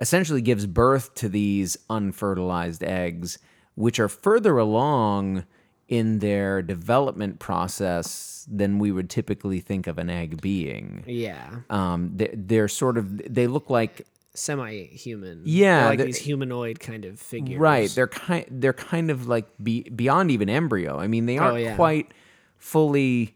essentially 0.00 0.42
gives 0.42 0.66
birth 0.66 1.14
to 1.14 1.28
these 1.28 1.76
unfertilized 1.88 2.82
eggs, 2.82 3.38
which 3.74 3.98
are 3.98 4.08
further 4.08 4.58
along 4.58 5.44
in 5.88 6.20
their 6.20 6.62
development 6.62 7.38
process 7.38 8.46
than 8.50 8.78
we 8.78 8.90
would 8.90 9.10
typically 9.10 9.60
think 9.60 9.86
of 9.86 9.98
an 9.98 10.08
egg 10.08 10.40
being. 10.40 11.04
yeah, 11.06 11.60
Um, 11.70 12.12
they, 12.14 12.30
they're 12.32 12.68
sort 12.68 12.96
of 12.98 13.32
they 13.32 13.46
look 13.46 13.70
like 13.70 14.06
semi-human. 14.34 15.42
Yeah, 15.44 15.80
They're 15.80 15.88
like 15.90 15.98
the- 15.98 16.04
these 16.06 16.18
humanoid 16.18 16.80
kind 16.80 17.04
of 17.04 17.18
figures. 17.20 17.58
Right. 17.58 17.90
They're 17.90 18.06
kind 18.08 18.44
they're 18.50 18.72
kind 18.72 19.10
of 19.10 19.28
like 19.28 19.46
be, 19.62 19.82
beyond 19.82 20.30
even 20.30 20.48
embryo. 20.48 20.98
I 20.98 21.06
mean, 21.06 21.26
they 21.26 21.38
oh, 21.38 21.42
aren't 21.42 21.54
Oh, 21.54 21.58
yeah. 21.60 21.76
quite 21.76 22.12
fully 22.58 23.34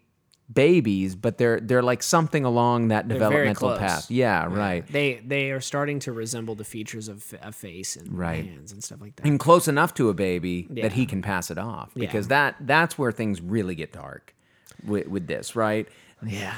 babies, 0.53 1.17
but 1.17 1.39
they're 1.39 1.59
they're 1.61 1.83
like 1.83 2.03
something 2.03 2.45
along 2.45 2.89
that 2.89 3.09
They're 3.09 3.19
developmental 3.19 3.77
path. 3.77 4.11
Yeah, 4.11 4.47
right. 4.47 4.87
They 4.87 5.21
they 5.27 5.51
are 5.51 5.61
starting 5.61 5.99
to 6.01 6.13
resemble 6.13 6.55
the 6.55 6.65
features 6.65 7.09
of 7.09 7.35
a 7.43 7.51
face 7.53 7.97
and 7.97 8.17
Right. 8.17 8.45
hands 8.45 8.73
and 8.73 8.83
stuff 8.83 9.01
like 9.01 9.17
that. 9.17 9.27
And 9.27 9.41
close 9.41 9.67
enough 9.69 9.93
to 9.95 10.09
a 10.09 10.15
baby 10.15 10.69
Yeah. 10.73 10.83
that 10.85 10.93
he 10.93 11.05
can 11.05 11.21
pass 11.21 11.51
it 11.51 11.59
off 11.59 11.91
Yeah. 11.95 12.07
because 12.07 12.29
that 12.29 12.57
that's 12.61 12.97
where 12.97 13.11
things 13.13 13.41
really 13.41 13.75
get 13.75 13.93
dark 13.93 14.35
with, 14.87 15.09
with 15.09 15.27
this, 15.27 15.57
right? 15.57 15.89
Yeah. 16.25 16.55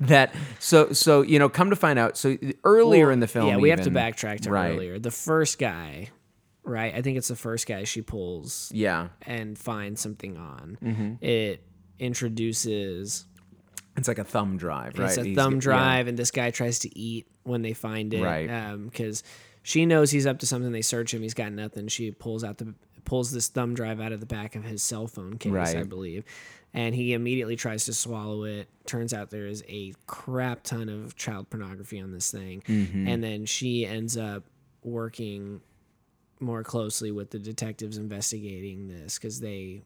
That 0.00 0.34
so 0.58 0.92
so 0.92 1.22
you 1.22 1.38
know, 1.38 1.48
come 1.48 1.70
to 1.70 1.76
find 1.76 1.98
out, 1.98 2.16
so 2.16 2.36
earlier 2.64 3.06
Well, 3.06 3.12
in 3.12 3.20
the 3.20 3.26
film, 3.26 3.48
Yeah, 3.48 3.56
we 3.58 3.70
have 3.70 3.82
to 3.82 3.90
backtrack 3.90 4.40
to 4.42 4.50
right. 4.50 4.70
earlier. 4.72 4.98
The 4.98 5.10
first 5.10 5.58
guy, 5.58 6.10
right? 6.64 6.94
I 6.94 7.02
think 7.02 7.18
it's 7.18 7.28
the 7.28 7.36
first 7.36 7.66
guy 7.66 7.84
she 7.84 8.02
pulls 8.02 8.70
Yeah, 8.74 9.08
and 9.22 9.58
finds 9.58 10.00
something 10.00 10.36
on. 10.36 10.78
Mm-hmm. 10.82 11.24
It 11.24 11.62
introduces 11.98 13.26
it's 13.96 14.06
like 14.08 14.18
a 14.18 14.24
thumb 14.24 14.56
drive, 14.56 14.98
right? 14.98 15.08
it's 15.08 15.18
a 15.18 15.24
He's 15.24 15.36
thumb 15.36 15.54
get- 15.54 15.56
yeah. 15.56 15.60
drive, 15.60 16.06
and 16.08 16.16
this 16.18 16.30
guy 16.30 16.50
tries 16.50 16.78
to 16.80 16.98
eat 16.98 17.26
when 17.42 17.62
they 17.62 17.72
find 17.72 18.14
it, 18.14 18.22
Right. 18.22 18.76
Because 18.84 19.22
she 19.62 19.86
knows 19.86 20.10
he's 20.10 20.26
up 20.26 20.38
to 20.40 20.46
something. 20.46 20.70
They 20.72 20.82
search 20.82 21.12
him. 21.12 21.22
He's 21.22 21.34
got 21.34 21.52
nothing. 21.52 21.88
She 21.88 22.10
pulls 22.12 22.44
out 22.44 22.58
the 22.58 22.74
pulls 23.04 23.30
this 23.32 23.48
thumb 23.48 23.74
drive 23.74 24.00
out 24.00 24.12
of 24.12 24.20
the 24.20 24.26
back 24.26 24.54
of 24.54 24.64
his 24.64 24.82
cell 24.82 25.06
phone 25.06 25.38
case, 25.38 25.74
I 25.74 25.82
believe, 25.82 26.24
and 26.74 26.94
he 26.94 27.12
immediately 27.12 27.56
tries 27.56 27.84
to 27.86 27.92
swallow 27.94 28.44
it. 28.44 28.68
Turns 28.86 29.12
out 29.14 29.30
there 29.30 29.46
is 29.46 29.64
a 29.68 29.94
crap 30.06 30.62
ton 30.62 30.88
of 30.88 31.16
child 31.16 31.50
pornography 31.50 32.00
on 32.00 32.12
this 32.12 32.30
thing, 32.30 32.62
Mm-hmm. 32.68 33.08
and 33.08 33.22
then 33.24 33.46
she 33.46 33.86
ends 33.86 34.16
up 34.16 34.44
working 34.82 35.60
more 36.40 36.62
closely 36.62 37.10
with 37.10 37.30
the 37.30 37.38
detectives 37.38 37.98
investigating 37.98 38.86
this 38.88 39.18
because 39.18 39.40
they 39.40 39.82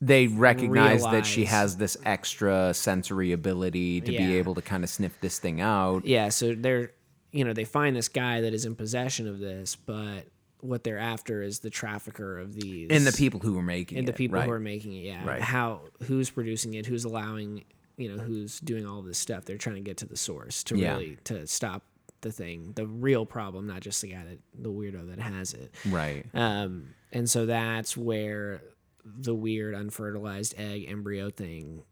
they 0.00 0.26
recognize 0.26 1.02
that 1.02 1.24
she 1.26 1.46
has 1.46 1.78
this 1.78 1.96
extra 2.04 2.72
sensory 2.74 3.32
ability 3.32 4.00
to 4.02 4.12
be 4.12 4.36
able 4.36 4.54
to 4.54 4.62
kind 4.62 4.84
of 4.84 4.90
sniff 4.90 5.18
this 5.20 5.38
thing 5.38 5.60
out. 5.60 6.04
Yeah, 6.04 6.28
so 6.28 6.54
they're 6.54 6.92
you 7.32 7.44
know, 7.44 7.52
they 7.52 7.64
find 7.64 7.94
this 7.96 8.08
guy 8.08 8.40
that 8.42 8.54
is 8.54 8.64
in 8.64 8.74
possession 8.76 9.26
of 9.26 9.40
this, 9.40 9.74
but 9.76 10.26
what 10.60 10.84
they're 10.84 10.98
after 10.98 11.42
is 11.42 11.60
the 11.60 11.70
trafficker 11.70 12.38
of 12.38 12.54
these 12.54 12.88
And 12.90 13.06
the 13.06 13.12
people 13.12 13.40
who 13.40 13.58
are 13.58 13.62
making 13.62 13.96
it, 13.96 14.00
and 14.00 14.08
the 14.08 14.12
people 14.12 14.36
right? 14.38 14.46
who 14.46 14.52
are 14.52 14.60
making 14.60 14.94
it, 14.94 15.04
yeah. 15.04 15.26
Right. 15.26 15.40
How 15.40 15.82
who's 16.04 16.30
producing 16.30 16.74
it, 16.74 16.86
who's 16.86 17.04
allowing 17.04 17.64
you 17.98 18.14
know, 18.14 18.22
who's 18.22 18.60
doing 18.60 18.86
all 18.86 19.00
this 19.00 19.16
stuff. 19.18 19.46
They're 19.46 19.56
trying 19.56 19.76
to 19.76 19.80
get 19.82 19.96
to 19.98 20.06
the 20.06 20.16
source 20.18 20.62
to 20.64 20.76
Yeah. 20.76 20.92
really 20.96 21.16
to 21.24 21.46
stop 21.46 21.82
the 22.20 22.30
thing, 22.30 22.72
the 22.74 22.86
real 22.86 23.24
problem, 23.24 23.66
not 23.66 23.80
just 23.80 24.02
the 24.02 24.08
guy 24.08 24.24
that 24.24 24.38
the 24.54 24.70
weirdo 24.70 25.08
that 25.08 25.18
has 25.18 25.54
it. 25.54 25.74
right. 25.86 26.26
Um, 26.34 26.94
and 27.12 27.28
so 27.30 27.46
that's 27.46 27.96
where 27.96 28.60
the 29.04 29.34
weird 29.34 29.74
unfertilized 29.74 30.54
egg 30.58 30.86
embryo 30.88 31.30
thing 31.30 31.84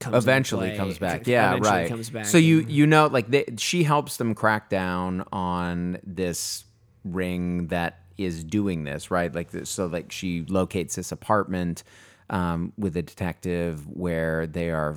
comes 0.00 0.16
eventually 0.16 0.76
comes 0.76 0.98
back. 0.98 1.26
Yeah, 1.26 1.50
eventually 1.50 1.76
right. 1.76 1.88
Comes 1.88 2.10
back. 2.10 2.26
So 2.26 2.38
you 2.38 2.60
you 2.60 2.86
know 2.86 3.06
like 3.08 3.28
they, 3.28 3.44
she 3.58 3.82
helps 3.82 4.16
them 4.16 4.34
crack 4.34 4.70
down 4.70 5.24
on 5.32 5.98
this 6.04 6.64
ring 7.04 7.68
that 7.68 8.00
is 8.16 8.44
doing 8.44 8.84
this, 8.84 9.10
right? 9.10 9.34
Like 9.34 9.50
so 9.64 9.86
like 9.86 10.12
she 10.12 10.44
locates 10.48 10.96
this 10.96 11.12
apartment 11.12 11.82
um, 12.30 12.72
with 12.78 12.96
a 12.96 13.02
detective 13.02 13.86
where 13.88 14.46
they 14.46 14.70
are 14.70 14.96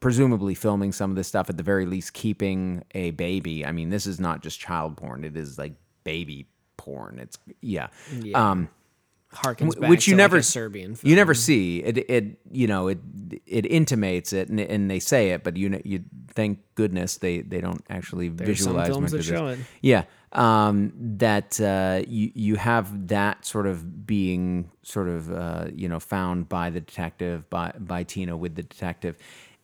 presumably 0.00 0.54
filming 0.54 0.92
some 0.92 1.10
of 1.10 1.16
this 1.16 1.28
stuff 1.28 1.50
at 1.50 1.56
the 1.56 1.62
very 1.62 1.86
least 1.86 2.12
keeping 2.12 2.84
a 2.94 3.10
baby. 3.12 3.64
I 3.64 3.72
mean, 3.72 3.90
this 3.90 4.06
is 4.06 4.20
not 4.20 4.42
just 4.42 4.60
child 4.60 4.96
porn, 4.96 5.24
it 5.24 5.36
is 5.36 5.58
like 5.58 5.74
baby 6.04 6.48
porn. 6.76 7.18
It's 7.18 7.38
yeah. 7.60 7.88
Yeah. 8.20 8.50
Um 8.50 8.68
harkens 9.32 9.78
back 9.78 9.90
which 9.90 10.08
you 10.08 10.16
never 10.16 10.38
like 10.38 10.44
Serbian 10.44 10.94
film. 10.94 11.10
you 11.10 11.14
never 11.14 11.34
see 11.34 11.82
it. 11.82 11.98
It 12.10 12.38
you 12.50 12.66
know 12.66 12.88
it 12.88 12.98
it 13.46 13.66
intimates 13.66 14.32
it 14.32 14.48
and, 14.48 14.60
and 14.60 14.90
they 14.90 15.00
say 15.00 15.30
it, 15.30 15.44
but 15.44 15.56
you 15.56 15.68
know 15.68 15.80
you 15.84 16.04
thank 16.28 16.60
goodness 16.74 17.16
they 17.18 17.40
they 17.40 17.60
don't 17.60 17.84
actually 17.90 18.28
There's 18.28 18.62
some 18.62 18.74
visualize 18.74 18.88
films 18.88 19.12
much 19.12 19.26
that 19.26 19.34
show 19.36 19.48
it. 19.48 19.58
Yeah, 19.82 20.04
um, 20.32 20.92
that 20.96 21.60
uh, 21.60 22.02
you 22.06 22.30
you 22.34 22.56
have 22.56 23.08
that 23.08 23.44
sort 23.44 23.66
of 23.66 24.06
being 24.06 24.70
sort 24.82 25.08
of 25.08 25.32
uh, 25.32 25.66
you 25.72 25.88
know 25.88 26.00
found 26.00 26.48
by 26.48 26.70
the 26.70 26.80
detective 26.80 27.48
by 27.50 27.72
by 27.78 28.02
Tina 28.02 28.36
with 28.36 28.54
the 28.54 28.62
detective, 28.62 29.16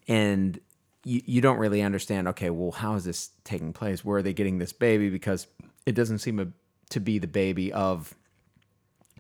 and 0.09 0.59
you 1.05 1.23
you 1.27 1.41
don't 1.41 1.59
really 1.59 1.83
understand. 1.83 2.29
Okay, 2.29 2.51
well, 2.51 2.71
how 2.71 2.95
is 2.95 3.05
this 3.05 3.31
taking 3.45 3.73
place? 3.73 4.05
Where 4.05 4.19
are 4.19 4.23
they 4.23 4.33
getting 4.33 4.59
this 4.59 4.73
baby? 4.73 5.11
Because 5.11 5.47
it 5.87 5.95
doesn't 5.95 6.19
seem 6.19 6.41
a, 6.41 6.47
to 6.91 7.01
be 7.01 7.19
the 7.19 7.27
baby 7.27 7.73
of 7.73 8.15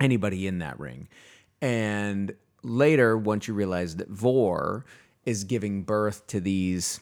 anybody 0.00 0.46
in 0.46 0.58
that 0.58 0.78
ring. 0.80 1.08
And 1.60 2.34
later, 2.62 3.16
once 3.16 3.48
you 3.48 3.54
realize 3.54 3.96
that 3.96 4.08
Vore 4.08 4.84
is 5.24 5.44
giving 5.44 5.82
birth 5.82 6.26
to 6.28 6.40
these 6.40 7.00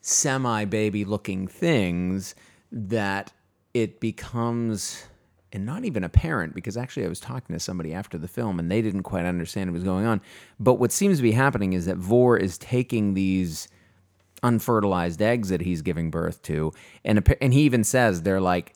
semi 0.00 0.64
baby 0.66 1.04
looking 1.04 1.48
things, 1.48 2.34
that 2.72 3.32
it 3.74 4.00
becomes, 4.00 5.04
and 5.52 5.66
not 5.66 5.84
even 5.84 6.04
apparent, 6.04 6.54
because 6.54 6.76
actually 6.76 7.04
I 7.04 7.08
was 7.08 7.20
talking 7.20 7.54
to 7.54 7.60
somebody 7.60 7.92
after 7.92 8.18
the 8.18 8.28
film 8.28 8.58
and 8.58 8.70
they 8.70 8.82
didn't 8.82 9.02
quite 9.02 9.24
understand 9.24 9.70
what 9.70 9.74
was 9.74 9.84
going 9.84 10.06
on. 10.06 10.20
But 10.58 10.74
what 10.74 10.92
seems 10.92 11.18
to 11.18 11.22
be 11.22 11.32
happening 11.32 11.72
is 11.72 11.86
that 11.86 11.96
Vore 11.96 12.36
is 12.36 12.58
taking 12.58 13.14
these 13.14 13.68
unfertilized 14.42 15.22
eggs 15.22 15.48
that 15.48 15.62
he's 15.62 15.82
giving 15.82 16.10
birth 16.10 16.42
to, 16.42 16.72
and, 17.04 17.26
and 17.40 17.52
he 17.52 17.62
even 17.62 17.84
says 17.84 18.22
they're 18.22 18.40
like, 18.40 18.74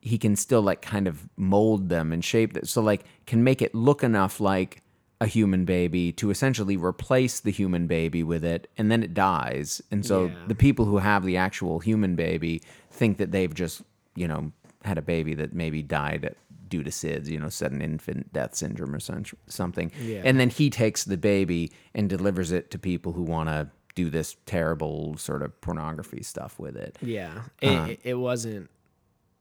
he 0.00 0.18
can 0.18 0.36
still 0.36 0.62
like 0.62 0.80
kind 0.80 1.08
of 1.08 1.28
mold 1.36 1.88
them 1.88 2.12
and 2.12 2.24
shape 2.24 2.56
it 2.56 2.68
so 2.68 2.80
like 2.80 3.04
can 3.26 3.42
make 3.42 3.60
it 3.60 3.74
look 3.74 4.04
enough 4.04 4.40
like 4.40 4.80
a 5.20 5.26
human 5.26 5.64
baby 5.64 6.12
to 6.12 6.30
essentially 6.30 6.76
replace 6.76 7.40
the 7.40 7.50
human 7.50 7.86
baby 7.86 8.22
with 8.22 8.44
it 8.44 8.70
and 8.78 8.90
then 8.90 9.02
it 9.02 9.14
dies 9.14 9.82
and 9.90 10.06
so 10.06 10.26
Yeah. 10.26 10.34
the 10.46 10.54
people 10.54 10.84
who 10.84 10.98
have 10.98 11.24
the 11.24 11.36
actual 11.36 11.80
human 11.80 12.14
baby 12.14 12.62
think 12.90 13.18
that 13.18 13.32
they've 13.32 13.52
just 13.52 13.82
you 14.14 14.28
know 14.28 14.52
had 14.84 14.96
a 14.96 15.02
baby 15.02 15.34
that 15.34 15.52
maybe 15.52 15.82
died 15.82 16.34
due 16.68 16.82
to 16.84 16.90
SIDS, 16.90 17.26
you 17.28 17.40
know, 17.40 17.48
sudden 17.48 17.80
infant 17.80 18.30
death 18.32 18.54
syndrome 18.54 18.94
or 18.94 19.00
something. 19.48 19.90
Yeah. 20.02 20.20
And 20.24 20.38
then 20.38 20.50
he 20.50 20.68
takes 20.68 21.02
the 21.04 21.16
baby 21.16 21.72
and 21.94 22.08
delivers 22.10 22.52
it 22.52 22.70
to 22.72 22.78
people 22.78 23.12
who 23.14 23.22
want 23.22 23.48
to 23.48 23.70
do 23.94 24.10
this 24.10 24.36
terrible 24.44 25.16
sort 25.16 25.42
of 25.42 25.58
pornography 25.62 26.22
stuff 26.22 26.58
with 26.58 26.76
it. 26.76 26.96
Yeah, 27.00 27.38
uh, 27.62 27.66
it, 27.66 27.90
it, 27.90 28.00
it 28.04 28.14
wasn't 28.14 28.68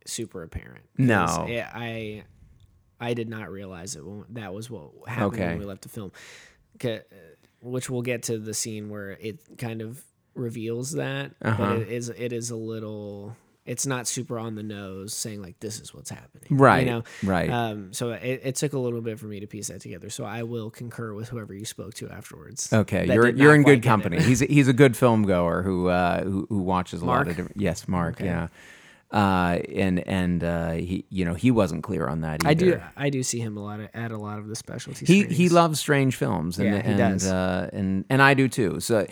super 0.05 0.41
apparent. 0.41 0.85
It- 1.47 1.65
I 1.73 2.23
I 2.99 3.13
did 3.13 3.29
not 3.29 3.49
realize 3.51 3.95
it 3.95 4.03
when 4.05 4.25
that 4.31 4.53
was 4.53 4.69
what 4.69 4.91
happened 5.07 5.33
Okay. 5.35 5.47
when 5.49 5.59
we 5.59 5.65
left 5.65 5.81
the 5.83 5.89
film. 5.89 6.11
uh, 6.83 6.97
which 7.61 7.89
we'll 7.89 8.01
get 8.03 8.23
to 8.23 8.37
the 8.37 8.53
scene 8.53 8.89
where 8.89 9.11
it 9.11 9.39
kind 9.57 9.81
of 9.81 10.03
reveals 10.35 10.91
that, 10.93 11.31
Uh-huh. 11.41 11.57
but 11.57 11.81
it 11.81 11.89
is 11.89 12.09
it 12.09 12.31
is 12.33 12.49
a 12.51 12.55
little. 12.55 13.35
It's 13.65 13.85
not 13.85 14.07
super 14.07 14.39
on 14.39 14.55
the 14.55 14.63
nose, 14.63 15.13
saying 15.13 15.41
like 15.41 15.59
this 15.59 15.81
is 15.81 15.93
what's 15.93 16.09
happening, 16.09 16.55
Right, 16.57 16.85
You 16.85 16.91
know, 16.93 17.03
right. 17.23 17.49
Um, 17.49 17.91
so 17.91 18.11
it, 18.11 18.39
it 18.45 18.55
took 18.55 18.71
a 18.71 18.79
little 18.79 19.01
bit 19.01 19.19
for 19.19 19.25
me 19.25 19.41
to 19.41 19.47
piece 19.47 19.67
that 19.67 19.81
together. 19.81 20.09
So 20.09 20.23
I 20.23 20.43
will 20.43 20.69
concur 20.69 21.13
with 21.13 21.27
whoever 21.27 21.53
you 21.53 21.65
spoke 21.65 21.93
to 21.95 22.09
afterwards. 22.09 22.71
Okay, 22.71 23.05
you're 23.13 23.27
you're 23.27 23.53
in 23.55 23.63
good 23.63 23.83
company. 23.83 24.21
He's 24.21 24.41
a, 24.41 24.45
he's 24.45 24.69
a 24.69 24.73
good 24.73 24.95
film 24.95 25.23
goer 25.23 25.63
who 25.63 25.87
uh, 25.89 26.23
who, 26.23 26.45
who 26.47 26.59
watches 26.61 27.01
a 27.01 27.05
lot 27.05 27.27
of 27.27 27.35
different. 27.35 27.59
Yes, 27.59 27.89
Mark. 27.89 28.21
Yeah, 28.21 28.47
uh, 29.11 29.59
and 29.73 30.05
and 30.07 30.43
uh, 30.43 30.71
he 30.71 31.05
you 31.09 31.23
know 31.25 31.33
he 31.33 31.51
wasn't 31.51 31.83
clear 31.83 32.07
on 32.07 32.21
that. 32.21 32.45
Either. 32.45 32.49
I 32.49 32.53
do 32.53 32.81
I 32.97 33.09
do 33.09 33.23
see 33.23 33.39
him 33.39 33.57
a 33.57 33.63
lot 33.63 33.79
of, 33.79 33.89
at 33.93 34.11
a 34.11 34.17
lot 34.17 34.39
of 34.39 34.47
the 34.47 34.55
specialty. 34.55 35.05
He 35.05 35.23
he 35.25 35.49
loves 35.49 35.79
strange 35.79 36.15
films, 36.15 36.59
and 36.59 36.67
Yeah, 36.67 36.81
he 36.81 36.89
and, 36.89 36.97
does. 36.97 37.27
Uh, 37.27 37.69
and 37.73 38.05
and 38.09 38.21
I 38.21 38.33
do 38.33 38.47
too. 38.47 38.79
So 38.79 39.07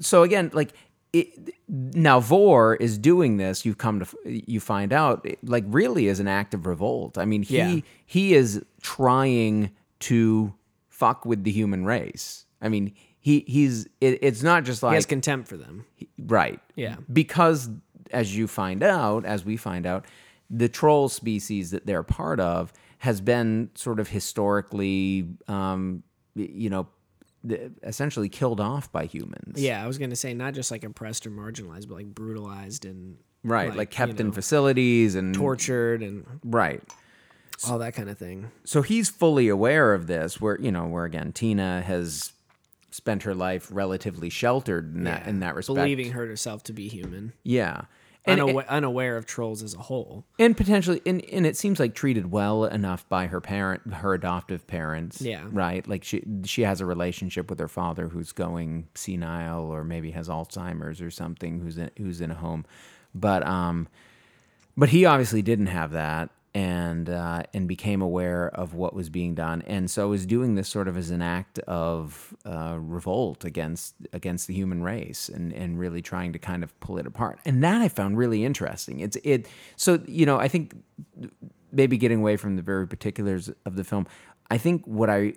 so 0.00 0.22
again, 0.22 0.50
like 0.52 0.72
it, 1.12 1.54
now, 1.68 2.20
Vore 2.20 2.74
is 2.76 2.98
doing 2.98 3.36
this. 3.36 3.64
You 3.64 3.74
come 3.74 4.00
to 4.00 4.06
you 4.24 4.60
find 4.60 4.92
out 4.92 5.26
like 5.42 5.64
really 5.68 6.08
is 6.08 6.20
an 6.20 6.28
act 6.28 6.54
of 6.54 6.66
revolt. 6.66 7.18
I 7.18 7.24
mean, 7.24 7.42
he 7.42 7.56
Yeah. 7.58 7.76
he 8.06 8.34
is 8.34 8.62
trying 8.80 9.70
to 10.00 10.52
fuck 10.88 11.24
with 11.24 11.44
the 11.44 11.50
human 11.50 11.84
race. 11.84 12.46
I 12.60 12.68
mean, 12.68 12.92
he 13.20 13.44
he's 13.46 13.86
it, 14.00 14.18
it's 14.22 14.42
not 14.42 14.64
just 14.64 14.82
like 14.82 14.92
he 14.92 14.94
has 14.96 15.06
contempt 15.06 15.48
for 15.48 15.56
them. 15.56 15.84
Right. 16.18 16.60
Yeah. 16.76 16.96
Because 17.12 17.68
as 18.12 18.36
you 18.36 18.46
find 18.46 18.82
out, 18.82 19.24
as 19.24 19.44
we 19.44 19.56
find 19.56 19.86
out, 19.86 20.06
the 20.50 20.68
troll 20.68 21.08
species 21.08 21.70
that 21.70 21.86
they're 21.86 22.02
part 22.02 22.38
of 22.40 22.72
has 22.98 23.20
been 23.20 23.70
sort 23.74 23.98
of 23.98 24.08
historically, 24.08 25.26
um, 25.48 26.02
you 26.34 26.70
know, 26.70 26.86
essentially 27.82 28.28
killed 28.28 28.60
off 28.60 28.90
by 28.92 29.06
humans. 29.06 29.60
Yeah, 29.60 29.82
I 29.82 29.86
was 29.86 29.98
gonna 29.98 30.14
say 30.16 30.32
not 30.34 30.54
just 30.54 30.70
like 30.70 30.84
oppressed 30.84 31.26
or 31.26 31.30
marginalized, 31.30 31.88
but 31.88 31.94
like 31.94 32.14
brutalized 32.14 32.84
and 32.84 33.16
Right. 33.44 33.74
Like, 33.74 33.92
you 33.92 33.96
kept 33.96 34.20
in 34.20 34.28
know, 34.28 34.32
facilities 34.32 35.16
and 35.16 35.34
tortured 35.34 36.00
and 36.00 36.24
Right. 36.44 36.80
all 37.68 37.78
that 37.80 37.92
kind 37.94 38.08
of 38.08 38.16
thing. 38.16 38.52
So 38.62 38.82
he's 38.82 39.08
fully 39.08 39.48
aware 39.48 39.94
of 39.94 40.06
this. 40.06 40.40
Where 40.40 40.60
you 40.60 40.70
know, 40.70 40.86
where 40.86 41.04
again, 41.04 41.32
Tina 41.32 41.82
has 41.82 42.32
spent 42.92 43.24
her 43.24 43.34
life 43.34 43.68
relatively 43.72 44.30
sheltered 44.30 44.94
in 44.94 45.04
that 45.04 45.26
in 45.26 45.40
that 45.40 45.56
respect. 45.56 45.74
believing 45.76 46.12
her 46.12 46.26
herself 46.26 46.62
to 46.64 46.72
be 46.72 46.86
human, 46.88 47.32
Yeah. 47.42 47.82
And, 48.24 48.40
Unawa- 48.40 48.68
unaware 48.68 49.16
of 49.16 49.26
trolls 49.26 49.64
as 49.64 49.74
a 49.74 49.78
whole. 49.78 50.24
and 50.38 50.56
potentially 50.56 51.02
and, 51.04 51.24
and 51.32 51.44
it 51.44 51.56
seems 51.56 51.80
like 51.80 51.92
treated 51.94 52.30
well 52.30 52.64
enough 52.66 53.08
by 53.08 53.26
her 53.26 53.40
parent 53.40 53.92
her 53.94 54.14
adoptive 54.14 54.64
parents 54.68 55.20
Yeah. 55.20 55.44
right 55.50 55.86
like 55.88 56.04
she 56.04 56.22
she 56.44 56.62
has 56.62 56.80
a 56.80 56.86
relationship 56.86 57.50
with 57.50 57.58
her 57.58 57.66
father 57.66 58.06
who's 58.08 58.30
going 58.30 58.86
senile 58.94 59.64
or 59.64 59.82
maybe 59.82 60.12
has 60.12 60.28
alzheimer's 60.28 61.00
or 61.02 61.10
something 61.10 61.58
who's 61.60 61.78
in, 61.78 61.90
who's 61.98 62.20
in 62.20 62.30
a 62.30 62.36
home 62.36 62.64
but 63.12 63.44
um 63.44 63.88
but 64.76 64.90
he 64.90 65.04
obviously 65.04 65.42
didn't 65.42 65.66
have 65.66 65.90
that 65.90 66.30
and 66.54 67.08
uh, 67.08 67.42
and 67.54 67.66
became 67.66 68.02
aware 68.02 68.48
of 68.48 68.74
what 68.74 68.94
was 68.94 69.08
being 69.08 69.34
done. 69.34 69.62
And 69.66 69.90
so 69.90 70.02
I 70.02 70.06
was 70.06 70.26
doing 70.26 70.54
this 70.54 70.68
sort 70.68 70.86
of 70.86 70.96
as 70.96 71.10
an 71.10 71.22
act 71.22 71.58
of 71.60 72.34
uh, 72.44 72.76
revolt 72.78 73.44
against 73.44 73.94
against 74.12 74.48
the 74.48 74.54
human 74.54 74.82
race 74.82 75.28
and 75.28 75.52
and 75.52 75.78
really 75.78 76.02
trying 76.02 76.32
to 76.34 76.38
kind 76.38 76.62
of 76.62 76.78
pull 76.80 76.98
it 76.98 77.06
apart. 77.06 77.38
And 77.46 77.64
that 77.64 77.80
I 77.80 77.88
found 77.88 78.18
really 78.18 78.44
interesting. 78.44 79.00
It's 79.00 79.16
it 79.24 79.46
so 79.76 80.02
you 80.06 80.26
know 80.26 80.38
I 80.38 80.48
think 80.48 80.74
maybe 81.70 81.96
getting 81.96 82.18
away 82.18 82.36
from 82.36 82.56
the 82.56 82.62
very 82.62 82.86
particulars 82.86 83.50
of 83.64 83.76
the 83.76 83.84
film 83.84 84.06
I 84.50 84.58
think 84.58 84.86
what 84.86 85.08
I 85.08 85.34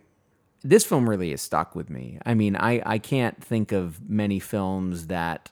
this 0.63 0.84
film 0.84 1.10
really 1.10 1.32
is 1.32 1.41
stuck 1.41 1.75
with 1.75 1.89
me. 1.89 2.19
I 2.25 2.34
mean 2.34 2.58
I 2.58 2.82
I 2.86 2.97
can't 2.97 3.41
think 3.41 3.71
of 3.71 4.10
many 4.10 4.39
films 4.39 5.08
that 5.08 5.49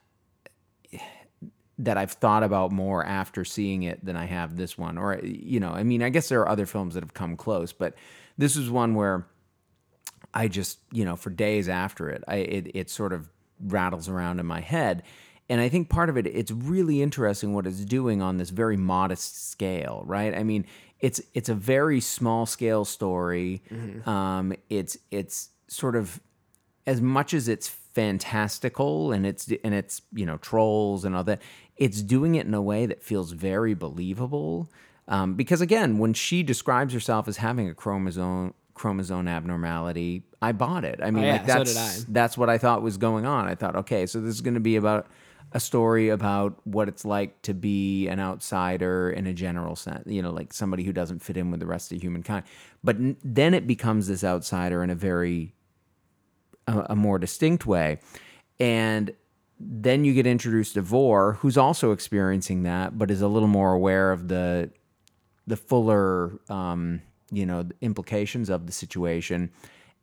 that 1.79 1.97
I've 1.97 2.12
thought 2.12 2.43
about 2.43 2.71
more 2.71 3.03
after 3.03 3.43
seeing 3.43 3.83
it 3.83 4.03
than 4.05 4.15
I 4.15 4.25
have 4.25 4.55
this 4.55 4.77
one. 4.77 4.97
Or, 4.97 5.19
you 5.23 5.59
know, 5.59 5.71
I 5.71 5.83
mean, 5.83 6.03
I 6.03 6.09
guess 6.09 6.29
there 6.29 6.41
are 6.41 6.49
other 6.49 6.65
films 6.65 6.93
that 6.93 7.03
have 7.03 7.13
come 7.13 7.36
close, 7.36 7.73
but 7.73 7.95
this 8.38 8.55
is 8.55 8.69
one 8.69 8.93
where 8.93 9.25
I 10.33 10.47
just, 10.47 10.79
you 10.91 11.05
know, 11.05 11.15
for 11.15 11.29
days 11.29 11.69
after 11.69 12.09
it, 12.09 12.23
I 12.27 12.36
it, 12.38 12.71
it 12.73 12.89
sort 12.89 13.13
of 13.13 13.29
rattles 13.59 14.07
around 14.07 14.39
in 14.39 14.45
my 14.45 14.59
head. 14.59 15.03
And 15.49 15.59
I 15.59 15.69
think 15.69 15.89
part 15.89 16.09
of 16.09 16.17
it, 16.17 16.25
it's 16.25 16.51
really 16.51 17.01
interesting 17.01 17.53
what 17.53 17.67
it's 17.67 17.83
doing 17.83 18.21
on 18.21 18.38
this 18.38 18.49
very 18.49 18.77
modest 18.77 19.49
scale, 19.51 20.03
right? 20.05 20.33
I 20.33 20.43
mean, 20.43 20.65
it's 20.99 21.21
it's 21.33 21.49
a 21.49 21.53
very 21.53 21.99
small 21.99 22.45
scale 22.45 22.86
story. 22.86 23.62
Um, 24.09 24.53
it's 24.69 24.97
it's 25.12 25.49
sort 25.67 25.95
of 25.95 26.21
as 26.88 27.01
much 27.01 27.33
as 27.33 27.47
it's 27.47 27.67
fantastical 27.67 29.12
and 29.12 29.25
it's 29.25 29.51
and 29.63 29.73
it's 29.73 30.01
you 30.13 30.25
know 30.25 30.38
trolls 30.38 31.05
and 31.05 31.15
all 31.15 31.23
that 31.23 31.41
it's 31.77 32.01
doing 32.01 32.36
it 32.36 32.45
in 32.45 32.53
a 32.53 32.62
way 32.62 32.86
that 32.86 33.01
feels 33.03 33.31
very 33.31 33.73
believable 33.73 34.69
um, 35.07 35.33
because 35.36 35.62
again 35.62 35.97
when 35.97 36.13
she 36.13 36.43
describes 36.43 36.93
herself 36.93 37.27
as 37.27 37.38
having 37.38 37.69
a 37.69 37.73
chromosome 37.73 38.53
chromosome 38.73 39.27
abnormality 39.27 40.23
i 40.41 40.51
bought 40.51 40.83
it 40.86 40.99
i 41.03 41.12
mean 41.12 41.23
Oh, 41.23 41.27
yeah, 41.27 41.33
like 41.33 41.41
so 41.47 41.53
that's 41.53 41.77
I. 42.01 42.05
that's 42.09 42.38
what 42.38 42.49
i 42.49 42.57
thought 42.57 42.81
was 42.81 42.97
going 42.97 43.25
on 43.25 43.47
i 43.47 43.55
thought 43.55 43.75
okay 43.75 44.05
so 44.05 44.19
this 44.19 44.33
is 44.33 44.41
going 44.41 44.55
to 44.55 44.59
be 44.59 44.75
about 44.75 45.07
a 45.55 45.59
story 45.59 46.09
about 46.09 46.59
what 46.63 46.88
it's 46.88 47.05
like 47.05 47.39
to 47.43 47.53
be 47.53 48.07
an 48.07 48.19
outsider 48.19 49.12
in 49.12 49.27
a 49.27 49.33
general 49.33 49.75
sense 49.75 50.03
you 50.07 50.21
know 50.21 50.31
like 50.31 50.51
somebody 50.53 50.83
who 50.83 50.91
doesn't 50.91 51.19
fit 51.19 51.38
in 51.38 51.51
with 51.51 51.59
the 51.59 51.65
rest 51.67 51.91
of 51.91 52.01
humankind 52.01 52.43
but 52.83 52.95
n- 52.95 53.15
then 53.23 53.53
it 53.53 53.67
becomes 53.67 54.07
this 54.07 54.23
outsider 54.23 54.83
in 54.83 54.89
a 54.89 54.95
very 54.95 55.53
a, 56.67 56.86
a 56.91 56.95
more 56.95 57.19
distinct 57.19 57.65
way. 57.65 57.99
And 58.59 59.12
then 59.65 60.06
you 60.06 60.13
get 60.13 60.28
introduced 60.28 60.76
to 60.76 60.82
Vore, 60.82 61.34
who's 61.34 61.58
also 61.58 61.91
experiencing 61.91 62.63
that, 62.63 62.97
but 62.97 63.10
is 63.10 63.21
a 63.21 63.28
little 63.28 63.47
more 63.47 63.73
aware 63.73 64.12
of 64.12 64.28
the 64.28 64.71
the 65.45 65.58
fuller, 65.58 66.39
um, 66.49 67.02
you 67.32 67.45
know, 67.45 67.67
implications 67.82 68.49
of 68.49 68.65
the 68.65 68.71
situation, 68.71 69.52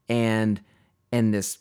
and 0.09 0.61
and 1.13 1.33
this 1.33 1.59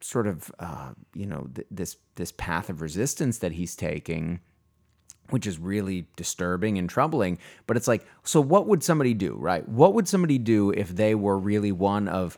sort 0.00 0.26
of, 0.26 0.50
uh, 0.58 0.92
you 1.14 1.26
know, 1.26 1.48
th- 1.54 1.66
this 1.70 1.96
this 2.16 2.32
path 2.32 2.70
of 2.70 2.80
resistance 2.80 3.38
that 3.38 3.52
he's 3.52 3.76
taking 3.76 4.40
which 5.30 5.46
is 5.46 5.58
really 5.58 6.06
disturbing 6.16 6.76
and 6.76 6.90
troubling. 6.90 7.38
But 7.66 7.78
it's 7.78 7.88
like, 7.88 8.06
so 8.22 8.40
what 8.40 8.66
would 8.66 8.82
somebody 8.82 9.14
do, 9.14 9.34
right? 9.38 9.66
What 9.66 9.94
would 9.94 10.06
somebody 10.06 10.36
do 10.36 10.70
if 10.72 10.90
they 10.90 11.14
were 11.14 11.38
really 11.38 11.72
one 11.72 12.06
of 12.06 12.36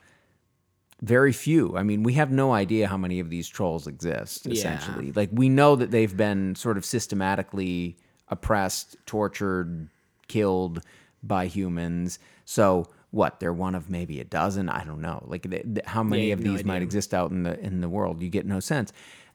very 1.05 1.33
few? 1.33 1.77
I 1.77 1.83
mean, 1.83 2.03
we 2.03 2.15
have 2.15 2.31
no 2.31 2.53
idea 2.53 2.89
how 2.89 2.97
many 2.97 3.21
of 3.21 3.31
these 3.31 3.49
trolls 3.49 3.87
exist, 3.87 4.47
Yeah. 4.47 4.53
essentially. 4.53 5.13
Like, 5.13 5.31
we 5.33 5.49
know 5.49 5.77
that 5.77 5.91
they've 5.91 6.17
been 6.17 6.55
sort 6.55 6.77
of 6.77 6.85
systematically 6.85 7.97
oppressed, 8.29 8.97
tortured, 9.07 9.89
killed 10.29 10.81
by 11.23 11.47
humans. 11.47 12.19
So, 12.45 12.87
what? 13.11 13.39
They're 13.39 13.53
one 13.53 13.75
of 13.75 13.89
maybe 13.91 14.19
a 14.21 14.25
dozen. 14.25 14.69
I 14.69 14.85
don't 14.85 15.01
know. 15.01 15.25
Like, 15.29 15.49
th- 15.49 15.63
th- 15.63 15.87
how 15.87 16.03
many 16.03 16.29
you 16.29 16.33
of 16.33 16.41
no 16.41 16.53
these 16.53 16.65
might 16.65 16.83
exist 16.83 17.15
out 17.15 17.31
in 17.31 17.43
the 17.45 17.59
in 17.61 17.81
the 17.81 17.89
world? 17.89 18.21
You 18.23 18.29
get 18.29 18.47
no 18.47 18.61
sense. 18.61 18.93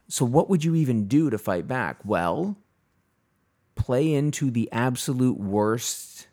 So, 0.08 0.26
what 0.26 0.50
would 0.50 0.64
you 0.64 0.76
even 0.76 1.08
do 1.08 1.30
to 1.30 1.38
fight 1.38 1.68
back? 1.68 2.04
Well, 2.04 2.58
play 3.76 4.14
into 4.14 4.52
the 4.52 4.70
absolute 4.72 5.38
worst 5.40 6.28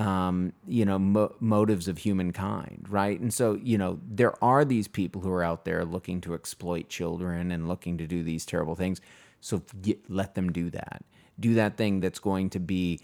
um, 0.00 0.52
you 0.66 0.84
know 0.84 0.98
mo- 0.98 1.34
motives 1.40 1.88
of 1.88 1.98
humankind 1.98 2.86
right 2.88 3.18
and 3.20 3.32
so 3.34 3.54
you 3.62 3.76
know 3.76 3.98
there 4.08 4.34
are 4.42 4.64
these 4.64 4.88
people 4.88 5.20
who 5.20 5.30
are 5.30 5.42
out 5.42 5.64
there 5.64 5.84
looking 5.84 6.20
to 6.22 6.34
exploit 6.34 6.88
children 6.88 7.50
and 7.50 7.68
looking 7.68 7.98
to 7.98 8.06
do 8.06 8.22
these 8.22 8.46
terrible 8.46 8.74
things 8.74 9.00
so 9.40 9.62
get, 9.82 9.98
let 10.10 10.34
them 10.34 10.52
do 10.52 10.70
that 10.70 11.02
do 11.38 11.54
that 11.54 11.76
thing 11.76 12.00
that's 12.00 12.18
going 12.18 12.48
to 12.50 12.60
be 12.60 13.00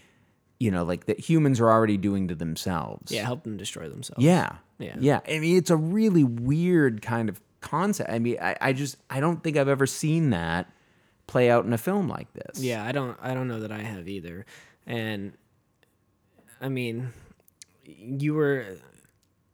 you 0.59 0.71
know 0.71 0.83
like 0.83 1.05
that 1.05 1.19
humans 1.19 1.59
are 1.59 1.69
already 1.69 1.97
doing 1.97 2.27
to 2.27 2.35
themselves 2.35 3.11
Yeah, 3.11 3.23
help 3.25 3.43
them 3.43 3.57
destroy 3.57 3.89
themselves. 3.89 4.23
yeah. 4.23 4.57
Yeah. 4.79 4.95
Yeah. 4.99 5.19
I 5.27 5.39
mean, 5.39 5.57
it's 5.57 5.71
a 5.71 5.75
really 5.75 6.23
weird 6.23 7.01
kind 7.01 7.29
of 7.29 7.41
concept. 7.61 8.11
I 8.11 8.19
mean, 8.19 8.37
I, 8.39 8.55
I 8.61 8.73
just, 8.73 8.95
I 9.09 9.19
don't 9.19 9.43
think 9.43 9.57
I've 9.57 9.67
ever 9.67 9.87
seen 9.87 10.29
that 10.29 10.71
play 11.25 11.49
out 11.49 11.65
in 11.65 11.73
a 11.73 11.79
film 11.79 12.07
like 12.07 12.31
this. 12.33 12.59
Yeah, 12.61 12.85
I 12.85 12.91
don't 12.91 13.17
I 13.19 13.33
don't 13.33 13.47
know 13.47 13.59
that 13.61 13.71
I 13.71 13.79
have 13.81 14.07
either. 14.07 14.45
And 14.85 15.33
I 16.61 16.69
mean, 16.69 17.11
you 17.85 18.33
were 18.33 18.77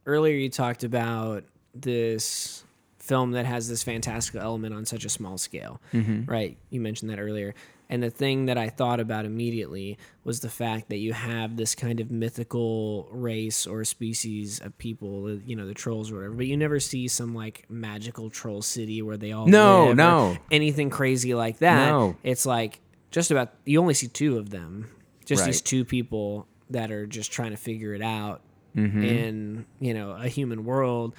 earlier 0.05 0.35
you 0.35 0.49
talked 0.49 0.83
about 0.83 1.43
this 1.73 2.63
film 2.99 3.31
that 3.31 3.45
has 3.45 3.67
this 3.67 3.83
fantastical 3.83 4.39
element 4.41 4.73
on 4.73 4.85
such 4.85 5.03
a 5.05 5.09
small 5.09 5.37
scale. 5.37 5.81
Mm-hmm. 5.93 6.29
Right? 6.29 6.57
You 6.69 6.79
mentioned 6.81 7.11
that 7.11 7.19
earlier. 7.19 7.53
And 7.89 8.01
the 8.01 8.09
thing 8.09 8.45
that 8.45 8.57
I 8.57 8.69
thought 8.69 8.99
about 8.99 9.25
immediately 9.25 9.99
was 10.23 10.39
the 10.39 10.49
fact 10.49 10.89
that 10.89 10.97
you 10.97 11.13
have 11.13 11.57
this 11.57 11.75
kind 11.75 11.99
of 11.99 12.09
mythical 12.09 13.07
race 13.11 13.67
or 13.67 13.83
species 13.83 14.59
of 14.61 14.75
people, 14.77 15.37
you 15.45 15.55
know, 15.55 15.67
the 15.67 15.73
trolls 15.75 16.09
or 16.09 16.15
whatever, 16.15 16.33
but 16.33 16.47
you 16.47 16.57
never 16.57 16.79
see 16.79 17.07
some 17.07 17.35
like 17.35 17.65
magical 17.69 18.29
troll 18.31 18.61
city 18.63 19.01
where 19.01 19.17
they 19.17 19.31
all 19.31 19.45
No, 19.45 19.87
live 19.87 19.97
no. 19.97 20.37
anything 20.49 20.89
crazy 20.89 21.35
like 21.35 21.59
that. 21.59 21.89
No. 21.89 22.15
It's 22.23 22.45
like 22.45 22.79
just 23.11 23.29
about 23.29 23.53
you 23.65 23.79
only 23.79 23.93
see 23.93 24.07
two 24.07 24.37
of 24.39 24.49
them. 24.49 24.89
Just 25.25 25.45
these 25.45 25.61
two 25.61 25.85
people 25.85 26.47
that 26.73 26.91
are 26.91 27.07
just 27.07 27.31
trying 27.31 27.51
to 27.51 27.57
figure 27.57 27.93
it 27.93 28.01
out 28.01 28.41
Mm-hmm. 28.75 29.03
in, 29.03 29.65
you 29.79 29.93
know, 29.93 30.11
a 30.11 30.27
human 30.27 30.65
world. 30.65 31.13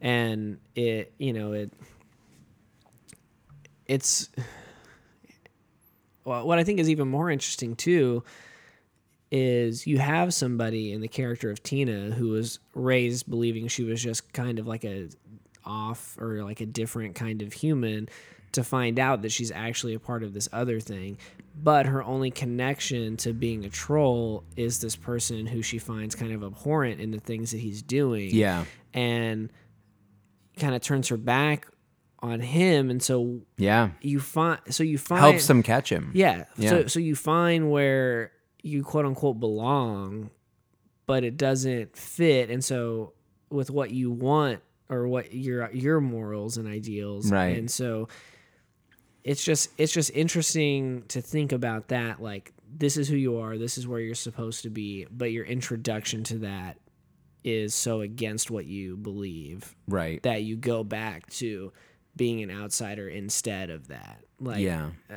and 0.00 0.58
it 0.74 1.12
you 1.18 1.32
know 1.34 1.52
it 1.52 1.70
it's 3.86 4.30
well, 6.24 6.46
what 6.46 6.58
I 6.58 6.64
think 6.64 6.80
is 6.80 6.88
even 6.88 7.08
more 7.08 7.30
interesting 7.30 7.76
too 7.76 8.24
is 9.30 9.86
you 9.86 9.98
have 9.98 10.32
somebody 10.32 10.92
in 10.92 11.00
the 11.00 11.08
character 11.08 11.50
of 11.50 11.62
Tina 11.62 12.10
who 12.12 12.28
was 12.28 12.58
raised 12.74 13.28
believing 13.28 13.68
she 13.68 13.84
was 13.84 14.02
just 14.02 14.32
kind 14.32 14.58
of 14.58 14.66
like 14.66 14.84
a 14.84 15.08
off 15.64 16.16
or 16.20 16.42
like 16.44 16.60
a 16.60 16.66
different 16.66 17.14
kind 17.14 17.42
of 17.42 17.52
human 17.52 18.08
to 18.52 18.62
find 18.64 18.98
out 18.98 19.22
that 19.22 19.32
she's 19.32 19.50
actually 19.50 19.92
a 19.94 19.98
part 19.98 20.22
of 20.22 20.32
this 20.32 20.48
other 20.52 20.80
thing. 20.80 21.18
But 21.56 21.86
her 21.86 22.02
only 22.02 22.30
connection 22.30 23.16
to 23.18 23.32
being 23.32 23.64
a 23.64 23.68
troll 23.68 24.42
is 24.56 24.80
this 24.80 24.96
person 24.96 25.46
who 25.46 25.62
she 25.62 25.78
finds 25.78 26.14
kind 26.14 26.32
of 26.32 26.42
abhorrent 26.42 27.00
in 27.00 27.10
the 27.12 27.20
things 27.20 27.52
that 27.52 27.58
he's 27.58 27.80
doing. 27.82 28.30
Yeah. 28.32 28.64
And 28.92 29.50
kind 30.58 30.74
of 30.74 30.82
turns 30.82 31.08
her 31.08 31.16
back 31.16 31.66
on 32.20 32.40
him 32.40 32.90
and 32.90 33.02
so 33.02 33.40
Yeah. 33.58 33.90
you 34.00 34.18
find 34.18 34.58
so 34.70 34.82
you 34.82 34.96
find 34.98 35.20
Helps 35.20 35.46
them 35.46 35.62
catch 35.62 35.90
him. 35.92 36.10
yeah. 36.14 36.44
Yeah. 36.56 36.70
So 36.70 36.86
so 36.86 36.98
you 37.00 37.14
find 37.14 37.70
where 37.70 38.32
you 38.62 38.82
quote 38.82 39.04
unquote 39.04 39.38
belong, 39.40 40.30
but 41.06 41.22
it 41.22 41.36
doesn't 41.36 41.96
fit. 41.96 42.50
And 42.50 42.64
so 42.64 43.12
with 43.50 43.70
what 43.70 43.90
you 43.90 44.10
want 44.10 44.60
or 44.88 45.06
what 45.06 45.34
your 45.34 45.70
your 45.72 46.00
morals 46.00 46.56
and 46.56 46.66
ideals. 46.66 47.30
Right. 47.30 47.56
And 47.58 47.70
so 47.70 48.08
it's 49.24 49.42
just 49.44 49.70
it's 49.78 49.92
just 49.92 50.10
interesting 50.14 51.02
to 51.08 51.20
think 51.20 51.52
about 51.52 51.88
that. 51.88 52.22
Like 52.22 52.52
this 52.76 52.96
is 52.96 53.08
who 53.08 53.16
you 53.16 53.38
are, 53.38 53.56
this 53.58 53.78
is 53.78 53.88
where 53.88 54.00
you're 54.00 54.14
supposed 54.14 54.62
to 54.62 54.70
be, 54.70 55.06
but 55.10 55.32
your 55.32 55.44
introduction 55.44 56.22
to 56.24 56.38
that 56.38 56.76
is 57.42 57.74
so 57.74 58.00
against 58.00 58.50
what 58.50 58.64
you 58.66 58.96
believe 58.96 59.74
Right. 59.86 60.22
that 60.22 60.42
you 60.42 60.56
go 60.56 60.82
back 60.82 61.28
to 61.34 61.72
being 62.16 62.42
an 62.42 62.50
outsider 62.50 63.08
instead 63.08 63.70
of 63.70 63.88
that. 63.88 64.22
Like 64.40 64.60
yeah. 64.60 64.90
Uh, 65.10 65.16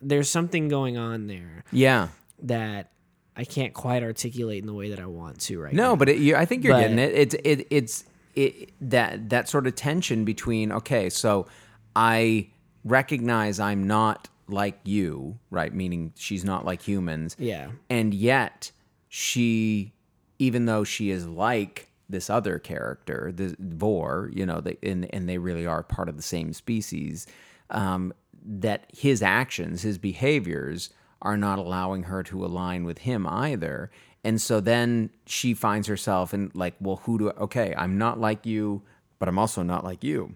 there's 0.00 0.28
something 0.30 0.68
going 0.68 0.96
on 0.96 1.26
there 1.26 1.64
Yeah. 1.72 2.08
that 2.42 2.90
I 3.36 3.44
can't 3.44 3.72
quite 3.74 4.02
articulate 4.02 4.58
in 4.60 4.66
the 4.66 4.72
way 4.74 4.90
that 4.90 4.98
I 5.00 5.06
want 5.06 5.40
to 5.42 5.60
right 5.60 5.72
now. 5.72 5.90
No, 5.90 5.96
but 5.96 6.08
it, 6.08 6.18
you, 6.18 6.34
I 6.36 6.44
think 6.46 6.64
you're 6.64 6.72
But- 6.74 6.80
getting 6.80 6.98
it. 6.98 7.12
It's 7.14 7.34
it, 7.44 7.66
it's 7.70 8.04
it, 8.34 8.70
that 8.80 9.28
that 9.30 9.48
sort 9.48 9.66
of 9.66 9.74
tension 9.74 10.24
between 10.24 10.72
okay, 10.72 11.08
so 11.10 11.46
I 11.94 12.48
recognize 12.84 13.60
I'm 13.60 13.86
not 13.86 14.28
like 14.48 14.78
you, 14.84 15.38
right? 15.50 15.72
Meaning 15.72 16.12
she's 16.16 16.44
not 16.44 16.64
like 16.64 16.82
humans, 16.82 17.36
Yeah. 17.38 17.70
and 17.88 18.12
yet 18.12 18.72
she, 19.08 19.92
even 20.38 20.66
though 20.66 20.84
she 20.84 21.10
is 21.10 21.26
like 21.26 21.88
this 22.08 22.28
other 22.28 22.58
character, 22.58 23.30
the 23.34 23.54
Vore, 23.60 24.30
you 24.32 24.44
know, 24.44 24.60
they, 24.60 24.76
and 24.82 25.12
and 25.14 25.28
they 25.28 25.38
really 25.38 25.66
are 25.66 25.82
part 25.82 26.08
of 26.08 26.16
the 26.16 26.22
same 26.22 26.52
species. 26.52 27.26
Um, 27.70 28.12
that 28.42 28.86
his 28.96 29.22
actions, 29.22 29.82
his 29.82 29.98
behaviors, 29.98 30.90
are 31.22 31.36
not 31.36 31.58
allowing 31.58 32.04
her 32.04 32.22
to 32.24 32.44
align 32.44 32.84
with 32.84 32.98
him 32.98 33.26
either. 33.26 33.90
And 34.24 34.40
so 34.40 34.60
then 34.60 35.10
she 35.26 35.52
finds 35.54 35.86
herself 35.86 36.32
in 36.34 36.50
like, 36.54 36.74
well, 36.80 36.96
who 37.04 37.18
do? 37.18 37.30
I, 37.30 37.34
okay, 37.42 37.74
I'm 37.76 37.98
not 37.98 38.18
like 38.18 38.46
you, 38.46 38.82
but 39.18 39.28
I'm 39.28 39.38
also 39.38 39.62
not 39.62 39.84
like 39.84 40.02
you 40.02 40.34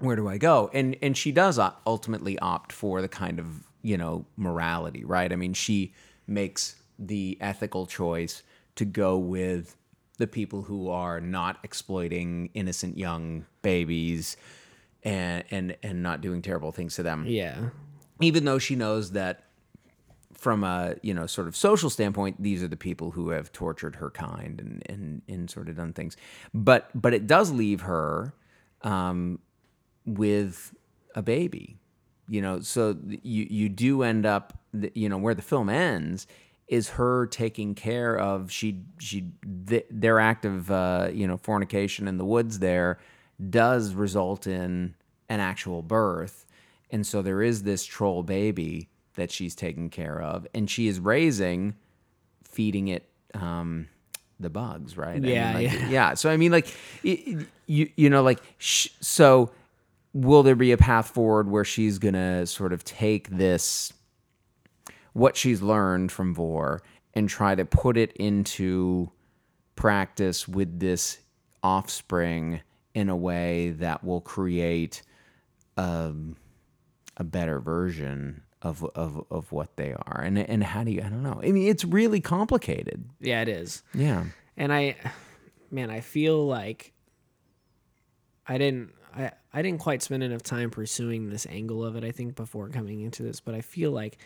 where 0.00 0.16
do 0.16 0.28
I 0.28 0.38
go? 0.38 0.70
And 0.72 0.96
and 1.02 1.16
she 1.16 1.32
does 1.32 1.58
ultimately 1.86 2.38
opt 2.40 2.72
for 2.72 3.00
the 3.00 3.08
kind 3.08 3.38
of 3.38 3.46
you 3.82 3.96
know 3.96 4.24
morality, 4.36 5.04
right? 5.04 5.32
I 5.32 5.36
mean, 5.36 5.54
she 5.54 5.92
makes 6.26 6.76
the 6.98 7.38
ethical 7.40 7.86
choice 7.86 8.42
to 8.76 8.84
go 8.84 9.16
with 9.18 9.76
the 10.18 10.26
people 10.26 10.62
who 10.62 10.90
are 10.90 11.20
not 11.20 11.58
exploiting 11.64 12.50
innocent 12.54 12.98
young 12.98 13.46
babies 13.62 14.36
and 15.02 15.44
and 15.50 15.76
and 15.82 16.02
not 16.02 16.20
doing 16.20 16.42
terrible 16.42 16.72
things 16.72 16.94
to 16.96 17.02
them 17.02 17.24
Yeah. 17.26 17.70
even 18.20 18.44
though 18.44 18.58
she 18.58 18.76
knows 18.76 19.12
that 19.12 19.44
from 20.34 20.62
a 20.62 20.94
you 21.02 21.14
know 21.14 21.26
sort 21.26 21.48
of 21.48 21.56
social 21.56 21.88
standpoint 21.88 22.36
these 22.42 22.62
are 22.62 22.68
the 22.68 22.76
people 22.76 23.10
who 23.12 23.30
have 23.30 23.50
tortured 23.52 23.96
her 23.96 24.10
kind 24.10 24.60
and 24.60 24.82
and, 24.90 25.22
and 25.26 25.50
sort 25.50 25.70
of 25.70 25.76
done 25.76 25.94
things 25.94 26.18
but 26.52 26.90
but 26.94 27.14
it 27.14 27.26
does 27.26 27.50
leave 27.50 27.80
her 27.82 28.34
um, 28.82 29.38
with 30.18 30.74
a 31.14 31.22
baby 31.22 31.76
you 32.28 32.40
know? 32.40 32.60
So 32.60 32.96
you 33.22 33.46
you 33.50 33.68
do 33.68 34.02
end 34.04 34.24
up 34.24 34.56
you 34.94 35.08
know 35.08 35.18
where 35.18 35.34
the 35.34 35.42
film 35.42 35.68
ends 35.68 36.26
is 36.68 36.90
her 36.90 37.26
taking 37.26 37.74
care 37.74 38.16
of 38.16 38.52
she 38.52 38.82
she 39.00 39.32
th- 39.66 39.86
their 39.90 40.20
act 40.20 40.44
of 40.44 40.70
uh, 40.70 41.08
you 41.12 41.26
know 41.26 41.36
fornication 41.36 42.06
in 42.06 42.18
the 42.18 42.24
woods 42.24 42.60
there 42.60 42.98
does 43.50 43.94
result 43.94 44.46
in 44.46 44.94
an 45.28 45.40
actual 45.40 45.82
birth. 45.82 46.46
And 46.92 47.04
so 47.06 47.20
there 47.22 47.42
is 47.42 47.64
this 47.64 47.84
troll 47.84 48.22
baby 48.22 48.88
that 49.14 49.32
she's 49.32 49.56
taking 49.56 49.90
care 49.90 50.20
of 50.22 50.46
and 50.54 50.70
she 50.70 50.86
is 50.86 51.00
raising 51.00 51.74
feeding 52.44 52.88
it 52.88 53.08
um 53.34 53.88
the 54.38 54.50
bugs 54.50 54.96
right? 54.96 55.16
I 55.16 55.20
mean, 55.20 55.32
Yeah, 55.32 55.54
like, 55.54 55.72
yeah. 55.72 55.88
yeah. 55.88 56.14
So 56.14 56.30
i 56.30 56.36
mean 56.36 56.52
like 56.52 56.68
you 57.02 57.46
you 57.96 58.08
know 58.08 58.22
like 58.22 58.40
sh- 58.58 58.88
so 59.00 59.50
will 60.12 60.42
there 60.42 60.56
be 60.56 60.72
a 60.72 60.76
path 60.76 61.08
forward 61.10 61.48
where 61.48 61.64
she's 61.64 61.98
gonna 61.98 62.46
sort 62.46 62.72
of 62.72 62.84
take 62.84 63.28
this 63.30 63.92
what 65.12 65.36
she's 65.36 65.60
learned 65.62 66.12
from 66.12 66.34
vore 66.34 66.82
and 67.14 67.28
try 67.28 67.54
to 67.54 67.64
put 67.64 67.96
it 67.96 68.12
into 68.12 69.10
practice 69.74 70.46
with 70.46 70.78
this 70.78 71.18
offspring 71.62 72.60
in 72.94 73.08
a 73.08 73.16
way 73.16 73.70
that 73.70 74.04
will 74.04 74.20
create 74.20 75.02
um, 75.76 76.36
a 77.16 77.24
better 77.24 77.60
version 77.60 78.42
of, 78.62 78.84
of 78.94 79.24
of 79.30 79.50
what 79.52 79.76
they 79.76 79.92
are? 79.92 80.20
And 80.20 80.38
and 80.38 80.62
how 80.62 80.84
do 80.84 80.90
you 80.90 81.00
I 81.00 81.08
don't 81.08 81.22
know. 81.22 81.40
I 81.42 81.50
mean 81.50 81.68
it's 81.68 81.84
really 81.84 82.20
complicated. 82.20 83.04
Yeah, 83.20 83.42
it 83.42 83.48
is. 83.48 83.82
yeah. 83.94 84.24
And 84.56 84.72
I 84.72 84.96
man, 85.70 85.90
I 85.90 86.00
feel 86.00 86.46
like 86.46 86.92
I 88.46 88.58
didn't 88.58 88.92
I, 89.14 89.32
I 89.52 89.62
didn't 89.62 89.80
quite 89.80 90.02
spend 90.02 90.22
enough 90.22 90.42
time 90.42 90.70
pursuing 90.70 91.30
this 91.30 91.46
angle 91.48 91.84
of 91.84 91.96
it, 91.96 92.04
I 92.04 92.10
think, 92.10 92.36
before 92.36 92.68
coming 92.68 93.00
into 93.00 93.22
this, 93.22 93.40
but 93.40 93.54
I 93.54 93.60
feel 93.60 93.90
like 93.90 94.18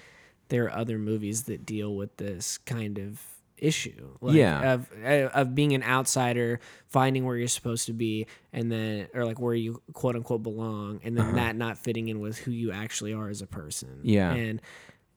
there 0.48 0.64
are 0.64 0.72
other 0.72 0.98
movies 0.98 1.44
that 1.44 1.64
deal 1.64 1.94
with 1.94 2.16
this 2.16 2.58
kind 2.58 2.98
of 2.98 3.20
issue. 3.56 4.16
Like 4.20 4.34
Yeah. 4.34 4.74
Of 4.74 4.88
of 5.02 5.54
being 5.54 5.72
an 5.74 5.82
outsider, 5.82 6.60
finding 6.88 7.24
where 7.24 7.36
you're 7.36 7.48
supposed 7.48 7.86
to 7.86 7.92
be, 7.92 8.26
and 8.52 8.70
then 8.70 9.08
or 9.14 9.24
like 9.24 9.40
where 9.40 9.54
you 9.54 9.82
quote 9.92 10.16
unquote 10.16 10.42
belong, 10.42 11.00
and 11.04 11.16
then 11.16 11.34
that 11.36 11.56
not 11.56 11.78
fitting 11.78 12.08
in 12.08 12.20
with 12.20 12.38
who 12.38 12.50
you 12.50 12.72
actually 12.72 13.12
are 13.14 13.28
as 13.28 13.42
a 13.42 13.46
person. 13.46 13.88
Uh-huh. 13.90 14.02
Yeah. 14.04 14.32
And 14.32 14.60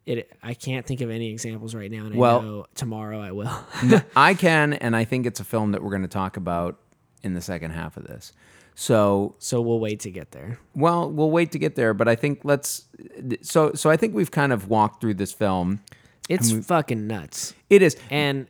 it 0.06 0.32
I 0.42 0.54
can't 0.54 0.86
think 0.86 1.02
of 1.02 1.10
any 1.10 1.32
examples 1.32 1.76
right 1.76 1.92
now, 1.92 2.06
and 2.06 2.16
Well- 2.16 2.40
I 2.40 2.44
know 2.44 2.66
tomorrow 2.76 3.20
I 3.20 3.32
will. 3.32 3.52
I 4.16 4.34
can 4.34 4.74
and 4.74 4.96
I 4.96 5.04
think 5.04 5.26
it's 5.26 5.40
a 5.40 5.46
film 5.46 5.72
that 5.74 5.84
we're 5.84 5.92
going 5.92 6.02
to 6.04 6.08
talk 6.08 6.38
about 6.38 6.80
in 7.24 7.34
the 7.34 7.42
second 7.42 7.72
half 7.72 7.98
of 7.98 8.04
this 8.06 8.32
so 8.80 9.34
so 9.40 9.60
we'll 9.60 9.80
wait 9.80 10.02
to 10.02 10.12
get 10.12 10.32
there. 10.34 10.60
Well, 10.76 11.10
we'll 11.10 11.32
wait 11.32 11.52
to 11.54 11.60
get 11.60 11.74
there, 11.74 11.96
but 11.96 12.08
I 12.08 12.14
think 12.14 12.42
let's. 12.44 12.86
So, 13.42 13.74
so 13.74 13.90
I 13.90 13.98
think 13.98 14.14
we've 14.14 14.30
kind 14.30 14.54
of 14.54 14.70
walked 14.70 15.02
through 15.02 15.16
this 15.16 15.34
film. 15.34 15.82
It's 16.30 16.52
fucking 16.52 17.08
nuts. 17.08 17.56
It 17.72 17.82
is. 17.82 17.98
And 18.12 18.46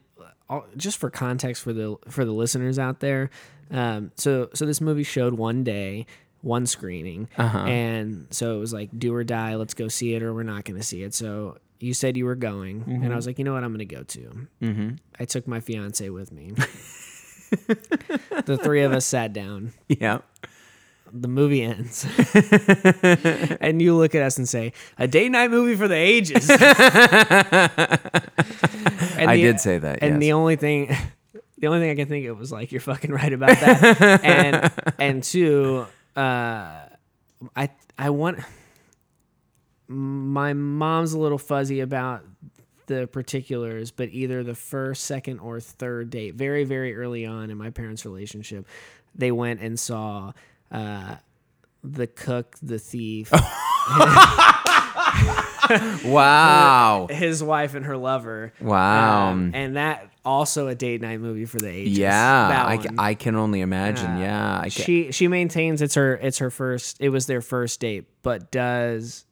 uh, 0.49 0.61
just 0.75 0.97
for 0.97 1.09
context 1.09 1.63
for 1.63 1.71
the 1.71 1.95
for 2.09 2.25
the 2.25 2.33
listeners 2.33 2.77
out 2.77 2.99
there, 2.99 3.29
um, 3.71 4.11
so 4.17 4.49
so 4.53 4.65
this 4.65 4.81
movie 4.81 5.03
showed 5.03 5.35
one 5.35 5.63
day, 5.63 6.05
one 6.41 6.65
screening, 6.65 7.29
and 7.37 8.27
so 8.29 8.57
it 8.57 8.59
was 8.59 8.73
like 8.73 8.89
do 8.99 9.15
or 9.15 9.23
die. 9.23 9.55
Let's 9.55 9.75
go 9.75 9.87
see 9.87 10.13
it, 10.13 10.21
or 10.21 10.33
we're 10.33 10.43
not 10.43 10.65
going 10.65 10.77
to 10.77 10.85
see 10.85 11.03
it. 11.03 11.13
So 11.13 11.57
you 11.79 11.93
said 11.93 12.17
you 12.17 12.25
were 12.25 12.35
going, 12.35 12.83
and 12.85 13.13
I 13.13 13.15
was 13.15 13.27
like, 13.27 13.39
you 13.39 13.45
know 13.45 13.53
what, 13.53 13.63
I'm 13.63 13.69
going 13.69 13.87
to 13.87 13.95
go 13.95 14.03
too. 14.03 14.47
Mm-hmm. 14.61 14.95
I 15.21 15.23
took 15.23 15.47
my 15.47 15.61
fiance 15.61 16.09
with 16.09 16.33
me. 16.33 16.51
the 18.45 18.57
three 18.62 18.83
of 18.83 18.91
us 18.93 19.05
sat 19.05 19.33
down. 19.33 19.73
Yeah. 19.88 20.19
The 21.13 21.29
movie 21.29 21.63
ends, 21.63 22.05
and 23.62 23.81
you 23.81 23.95
look 23.95 24.13
at 24.13 24.23
us 24.23 24.38
and 24.38 24.47
say, 24.47 24.73
"A 24.97 25.07
day 25.07 25.29
night 25.29 25.49
movie 25.49 25.75
for 25.77 25.88
the 25.88 25.95
ages." 25.95 26.49
And 29.19 29.29
I 29.31 29.36
the- 29.36 29.41
did 29.41 29.60
say 29.60 29.77
that. 29.79 29.99
and 30.01 30.15
yes. 30.15 30.19
the 30.19 30.33
only 30.33 30.55
thing 30.57 30.95
the 31.57 31.67
only 31.67 31.79
thing 31.79 31.89
I 31.91 31.95
can 31.95 32.07
think 32.07 32.27
of 32.27 32.38
was 32.38 32.51
like 32.51 32.71
you're 32.71 32.81
fucking 32.81 33.12
right 33.12 33.33
about 33.33 33.49
that. 33.60 34.23
and 34.23 34.71
and 34.99 35.23
two, 35.23 35.86
uh 36.15 36.86
I 37.55 37.69
I 37.97 38.10
want 38.12 38.39
my 39.88 40.53
mom's 40.53 41.13
a 41.13 41.19
little 41.19 41.38
fuzzy 41.38 41.79
about 41.79 42.23
the 42.88 43.08
particulars, 43.08 43.91
but 43.91 44.10
either 44.10 44.43
the 44.43 44.56
first, 44.56 45.04
second, 45.04 45.39
or 45.39 45.60
third 45.60 46.10
date, 46.10 46.36
very, 46.36 46.63
very 46.63 46.95
early 46.95 47.26
on 47.26 47.50
in 47.50 47.58
my 47.58 47.69
parents' 47.69 48.06
relationship, 48.06 48.65
they 49.15 49.32
went 49.32 49.62
and 49.62 49.80
saw 49.80 50.34
uh, 50.71 51.15
the 51.84 52.08
cook, 52.08 52.56
the 52.62 52.80
thief. 52.80 53.32
wow. 56.06 57.08
his 57.12 57.43
wife 57.43 57.76
and 57.76 57.86
her 57.86 57.97
lover. 57.97 58.54
Wow. 58.62 59.30
Um, 59.30 59.52
and 59.54 59.76
that 59.76 60.10
also 60.26 60.67
a 60.67 60.76
date 60.76 61.02
night 61.02 61.19
movie 61.19 61.45
for 61.45 61.58
the 61.58 61.69
ages. 61.69 61.97
Yeah, 61.97 62.47
that 62.50 62.67
I, 62.67 62.76
one. 62.78 63.00
I 63.00 63.13
can 63.13 63.36
only 63.36 63.62
imagine. 63.62 64.12
Uh, 64.12 64.19
yeah, 64.19 64.60
I 64.60 64.69
ca- 64.69 64.84
she 64.84 65.12
she 65.12 65.28
maintains 65.28 65.82
it's 65.82 65.95
her 65.95 66.15
it's 66.15 66.39
her 66.39 66.50
first 66.50 66.97
it 67.00 67.10
was 67.10 67.26
their 67.26 67.41
first 67.41 67.80
date, 67.80 68.06
but 68.23 68.52
does 68.52 69.26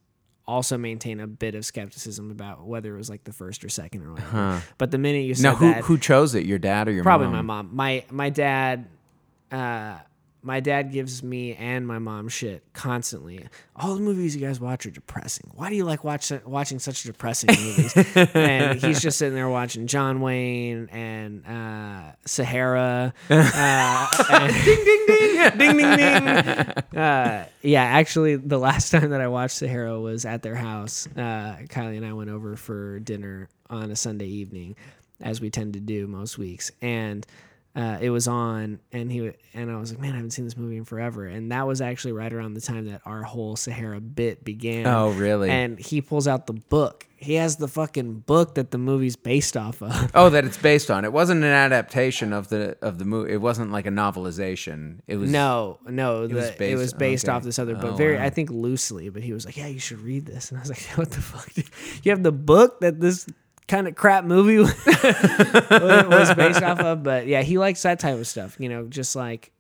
also 0.48 0.78
maintain 0.78 1.20
a 1.20 1.28
bit 1.28 1.56
of 1.56 1.66
skepticism 1.66 2.32
about 2.32 2.66
whether 2.66 2.94
it 2.94 2.98
was 2.98 3.10
like 3.10 3.24
the 3.24 3.34
first 3.34 3.64
or 3.64 3.70
second 3.70 4.04
or 4.04 4.14
whatever. 4.14 4.64
But 4.78 4.92
the 4.92 4.98
minute 4.98 5.26
you 5.26 5.36
said 5.36 5.44
now 5.44 5.56
who 5.56 5.68
that, 5.68 5.84
who 5.84 5.98
chose 5.98 6.36
it? 6.36 6.46
Your 6.46 6.60
dad 6.60 6.88
or 6.88 6.92
your 6.92 7.04
probably 7.04 7.28
mom? 7.28 7.46
my 7.46 7.62
mom. 7.64 7.70
My 7.74 8.06
my 8.12 8.30
dad 8.30 8.88
uh 9.52 9.98
my 10.46 10.60
dad 10.60 10.92
gives 10.92 11.24
me 11.24 11.56
and 11.56 11.88
my 11.88 11.98
mom 11.98 12.30
shit 12.30 12.64
constantly. 12.74 13.48
All 13.76 13.96
the 13.96 14.02
movies 14.02 14.36
you 14.36 14.46
guys 14.46 14.60
watch 14.60 14.86
are 14.86 14.92
depressing. 14.92 15.50
Why 15.56 15.70
do 15.70 15.76
you 15.76 15.86
like 15.86 16.04
watch, 16.04 16.32
watching 16.46 16.78
such 16.80 17.02
depressing 17.04 17.50
movies? 17.60 17.94
and 18.36 18.80
he's 18.80 19.02
just 19.02 19.18
sitting 19.18 19.34
there 19.34 19.50
watching 19.50 19.88
John 19.88 20.22
Wayne 20.22 20.88
and 20.92 21.46
uh, 21.48 22.12
Sahara. 22.26 23.14
Uh, 23.30 24.08
and- 24.30 24.54
ding 24.66 24.86
ding 24.86 25.06
ding. 25.08 25.36
Ding, 25.58 25.78
ding, 25.78 25.96
ding. 25.98 27.00
Uh, 27.00 27.46
yeah, 27.62 27.84
actually, 27.84 28.36
the 28.36 28.58
last 28.58 28.90
time 28.92 29.10
that 29.12 29.22
I 29.22 29.28
watched 29.28 29.58
Sahara 29.58 30.00
was 30.00 30.26
at 30.26 30.42
their 30.42 30.56
house. 30.56 31.08
Uh, 31.16 31.58
Kylie 31.68 31.98
and 31.98 32.06
I 32.06 32.14
went 32.14 32.30
over 32.30 32.56
for 32.56 33.00
dinner 33.00 33.50
on 33.70 33.92
a 33.92 33.96
Sunday 33.96 34.26
evening, 34.28 34.76
as 35.22 35.42
we 35.42 35.50
tend 35.50 35.74
to 35.74 35.80
do 35.80 36.08
most 36.08 36.38
weeks, 36.38 36.72
and. 36.82 37.26
Uh, 37.76 37.98
it 38.00 38.10
was 38.10 38.26
on, 38.26 38.80
and 38.94 39.12
he 39.12 39.34
and 39.54 39.70
I 39.70 39.76
was 39.78 39.92
like, 39.92 40.00
man, 40.00 40.14
I 40.14 40.16
haven't 40.16 40.32
seen 40.32 40.46
this 40.46 40.56
movie 40.56 40.78
in 40.78 40.86
forever, 40.86 41.26
and 41.28 41.52
that 41.52 41.68
was 41.68 41.82
actually 41.82 42.14
right 42.14 42.32
around 42.32 42.54
the 42.54 42.62
time 42.62 42.86
that 42.90 43.02
our 43.06 43.22
whole 43.24 43.58
Sahara 43.58 44.00
bit 44.00 44.46
began. 44.46 44.88
Oh, 44.88 45.10
really? 45.10 45.50
And 45.50 45.78
he 45.78 46.00
pulls 46.02 46.26
out 46.26 46.48
the 46.48 46.54
book. 46.54 47.06
He 47.18 47.34
has 47.34 47.58
the 47.58 47.68
fucking 47.68 48.20
book 48.20 48.56
that 48.56 48.72
the 48.72 48.78
movie's 48.78 49.18
based 49.18 49.58
off 49.58 49.82
of. 49.82 50.12
Oh, 50.16 50.30
that 50.30 50.46
it's 50.46 50.56
based 50.58 50.90
on. 50.90 51.04
It 51.04 51.12
wasn't 51.12 51.44
an 51.44 51.52
adaptation 51.52 52.32
of 52.32 52.48
the 52.48 52.78
of 52.82 52.98
the 52.98 53.04
movie. 53.04 53.34
It 53.34 53.42
wasn't 53.42 53.72
like 53.74 53.86
a 53.86 53.90
novelization. 53.92 55.00
It 55.08 55.18
was 55.18 55.30
No, 55.30 55.80
no, 55.86 56.22
was 56.22 56.32
the, 56.32 56.48
it 56.54 56.58
based- 56.58 56.78
was 56.78 56.94
based 56.94 57.26
okay. 57.26 57.36
off 57.36 57.44
this 57.44 57.60
other 57.60 57.76
book, 57.76 57.94
Oh, 57.94 57.96
very, 57.96 58.16
wow. 58.18 58.24
I 58.24 58.30
think, 58.30 58.50
loosely. 58.52 59.10
But 59.10 59.24
he 59.24 59.34
was 59.34 59.46
like, 59.46 59.58
"Yeah, 59.58 59.68
you 59.68 59.80
should 59.80 60.00
read 60.00 60.26
this," 60.26 60.50
and 60.52 60.60
I 60.60 60.62
was 60.62 60.70
like, 60.70 60.80
"What 60.96 61.12
the 61.12 61.22
fuck? 61.22 61.50
You 62.04 62.12
have 62.12 62.24
the 62.24 62.32
book 62.32 62.80
that 62.82 63.00
this 63.02 63.28
kind 63.68 63.88
of 63.88 63.96
crap 63.96 64.24
movie 64.26 64.60
was 64.60 66.34
based 66.36 66.62
off 66.62 66.80
of?" 66.80 67.04
But 67.04 67.28
yeah, 67.28 67.42
he 67.42 67.58
likes 67.58 67.82
that 67.84 68.00
type 68.00 68.16
of 68.18 68.28
stuff. 68.28 68.56
You 68.60 68.70
know, 68.70 68.86
just 68.88 69.16
like 69.16 69.52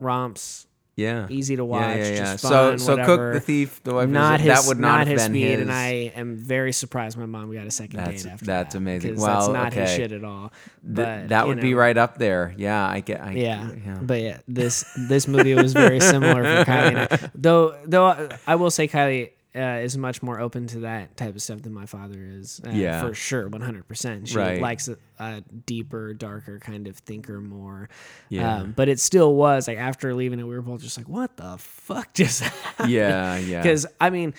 romps, 0.00 0.66
yeah 0.96 1.26
easy 1.30 1.56
to 1.56 1.64
watch, 1.64 1.96
yeah, 1.96 2.08
yeah. 2.08 2.16
just 2.18 2.42
so 2.42 2.48
fun, 2.48 2.78
so 2.78 2.92
whatever. 2.92 3.32
cook 3.32 3.34
the 3.34 3.40
thief. 3.40 3.82
The 3.82 3.94
wife. 3.94 4.08
Not 4.08 4.40
his, 4.40 4.48
that 4.48 4.68
would 4.68 4.78
not, 4.78 5.06
his 5.06 5.22
have 5.22 5.32
been 5.32 5.40
speed, 5.40 5.50
his. 5.52 5.60
and 5.62 5.72
I 5.72 5.86
am 6.14 6.36
very 6.36 6.72
surprised 6.72 7.16
my 7.18 7.26
mom 7.26 7.52
got 7.52 7.66
a 7.66 7.70
second 7.70 7.98
That's- 7.98 8.22
date 8.22 8.30
after 8.30 8.44
that's 8.44 8.74
that, 8.74 8.78
amazing. 8.78 9.14
'cause 9.16 9.24
that's 9.24 9.48
not 9.48 9.72
his 9.72 9.90
shit 9.90 10.12
at 10.12 10.22
all. 10.24 10.50
th- 10.50 10.96
But 10.96 11.28
that 11.30 11.42
you 11.42 11.48
would 11.48 11.60
be 11.60 11.74
right 11.74 11.96
up 11.96 12.18
there. 12.18 12.54
Yeah, 12.56 12.86
I 12.86 13.00
get. 13.00 13.20
I, 13.20 13.32
Yeah. 13.32 13.70
yeah. 13.84 13.98
But 14.00 14.20
yeah, 14.20 14.38
this 14.46 14.84
this 15.08 15.26
movie 15.26 15.54
was 15.54 15.72
very 15.72 16.00
similar 16.00 16.42
for 16.44 16.70
Kylie. 16.70 16.88
And 16.88 16.98
I. 17.10 17.30
Though 17.34 17.76
though 17.86 18.28
I 18.46 18.54
will 18.56 18.70
say 18.70 18.86
Kylie 18.88 19.30
uh, 19.56 19.80
is 19.82 19.96
much 19.96 20.22
more 20.22 20.40
open 20.40 20.66
to 20.68 20.80
that 20.80 21.16
type 21.16 21.34
of 21.34 21.40
stuff 21.42 21.62
than 21.62 21.72
my 21.72 21.86
father 21.86 22.18
is. 22.18 22.60
Uh, 22.66 22.70
Yeah. 22.70 23.00
for 23.00 23.14
sure, 23.14 23.48
one 23.48 23.60
hundred 23.60 23.86
percent. 23.86 24.28
She 24.28 24.36
Right. 24.36 24.60
likes 24.60 24.88
a, 24.88 24.96
a 25.18 25.42
deeper, 25.66 26.12
darker 26.14 26.58
kind 26.58 26.88
of 26.88 26.96
thinker 26.98 27.40
more. 27.40 27.88
Yeah. 28.28 28.56
Um, 28.58 28.72
but 28.76 28.88
it 28.88 28.98
still 29.00 29.34
was 29.34 29.68
like 29.68 29.78
after 29.78 30.14
leaving 30.14 30.40
it, 30.40 30.44
we 30.44 30.54
were 30.54 30.62
both 30.62 30.82
just 30.82 30.96
like, 30.98 31.08
"What 31.08 31.36
the 31.36 31.56
fuck 31.58 32.12
just?" 32.14 32.42
yeah, 32.86 33.36
yeah. 33.38 33.62
Because 33.62 33.86
I 34.00 34.10
mean, 34.10 34.34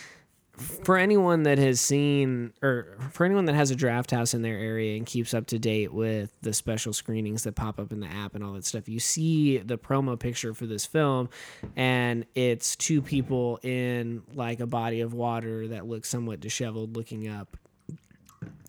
for 0.57 0.97
anyone 0.97 1.43
that 1.43 1.57
has 1.57 1.81
seen, 1.81 2.53
or 2.61 2.97
for 3.11 3.25
anyone 3.25 3.45
that 3.45 3.55
has 3.55 3.71
a 3.71 3.75
Drafthouse 3.75 4.33
in 4.33 4.41
their 4.41 4.57
area 4.57 4.95
and 4.97 5.05
keeps 5.05 5.33
up 5.33 5.47
to 5.47 5.59
date 5.59 5.93
with 5.93 6.31
the 6.41 6.53
special 6.53 6.93
screenings 6.93 7.43
that 7.43 7.55
pop 7.55 7.79
up 7.79 7.91
in 7.91 7.99
the 7.99 8.07
app 8.07 8.35
and 8.35 8.43
all 8.43 8.53
that 8.53 8.65
stuff, 8.65 8.87
you 8.87 8.99
see 8.99 9.57
the 9.57 9.77
promo 9.77 10.17
picture 10.17 10.53
for 10.53 10.65
this 10.65 10.85
film, 10.85 11.29
and 11.75 12.25
it's 12.35 12.75
two 12.75 13.01
people 13.01 13.59
in 13.63 14.21
like 14.33 14.59
a 14.59 14.67
body 14.67 15.01
of 15.01 15.13
water 15.13 15.67
that 15.67 15.85
looks 15.87 16.09
somewhat 16.09 16.39
disheveled, 16.39 16.95
looking 16.95 17.27
up, 17.27 17.57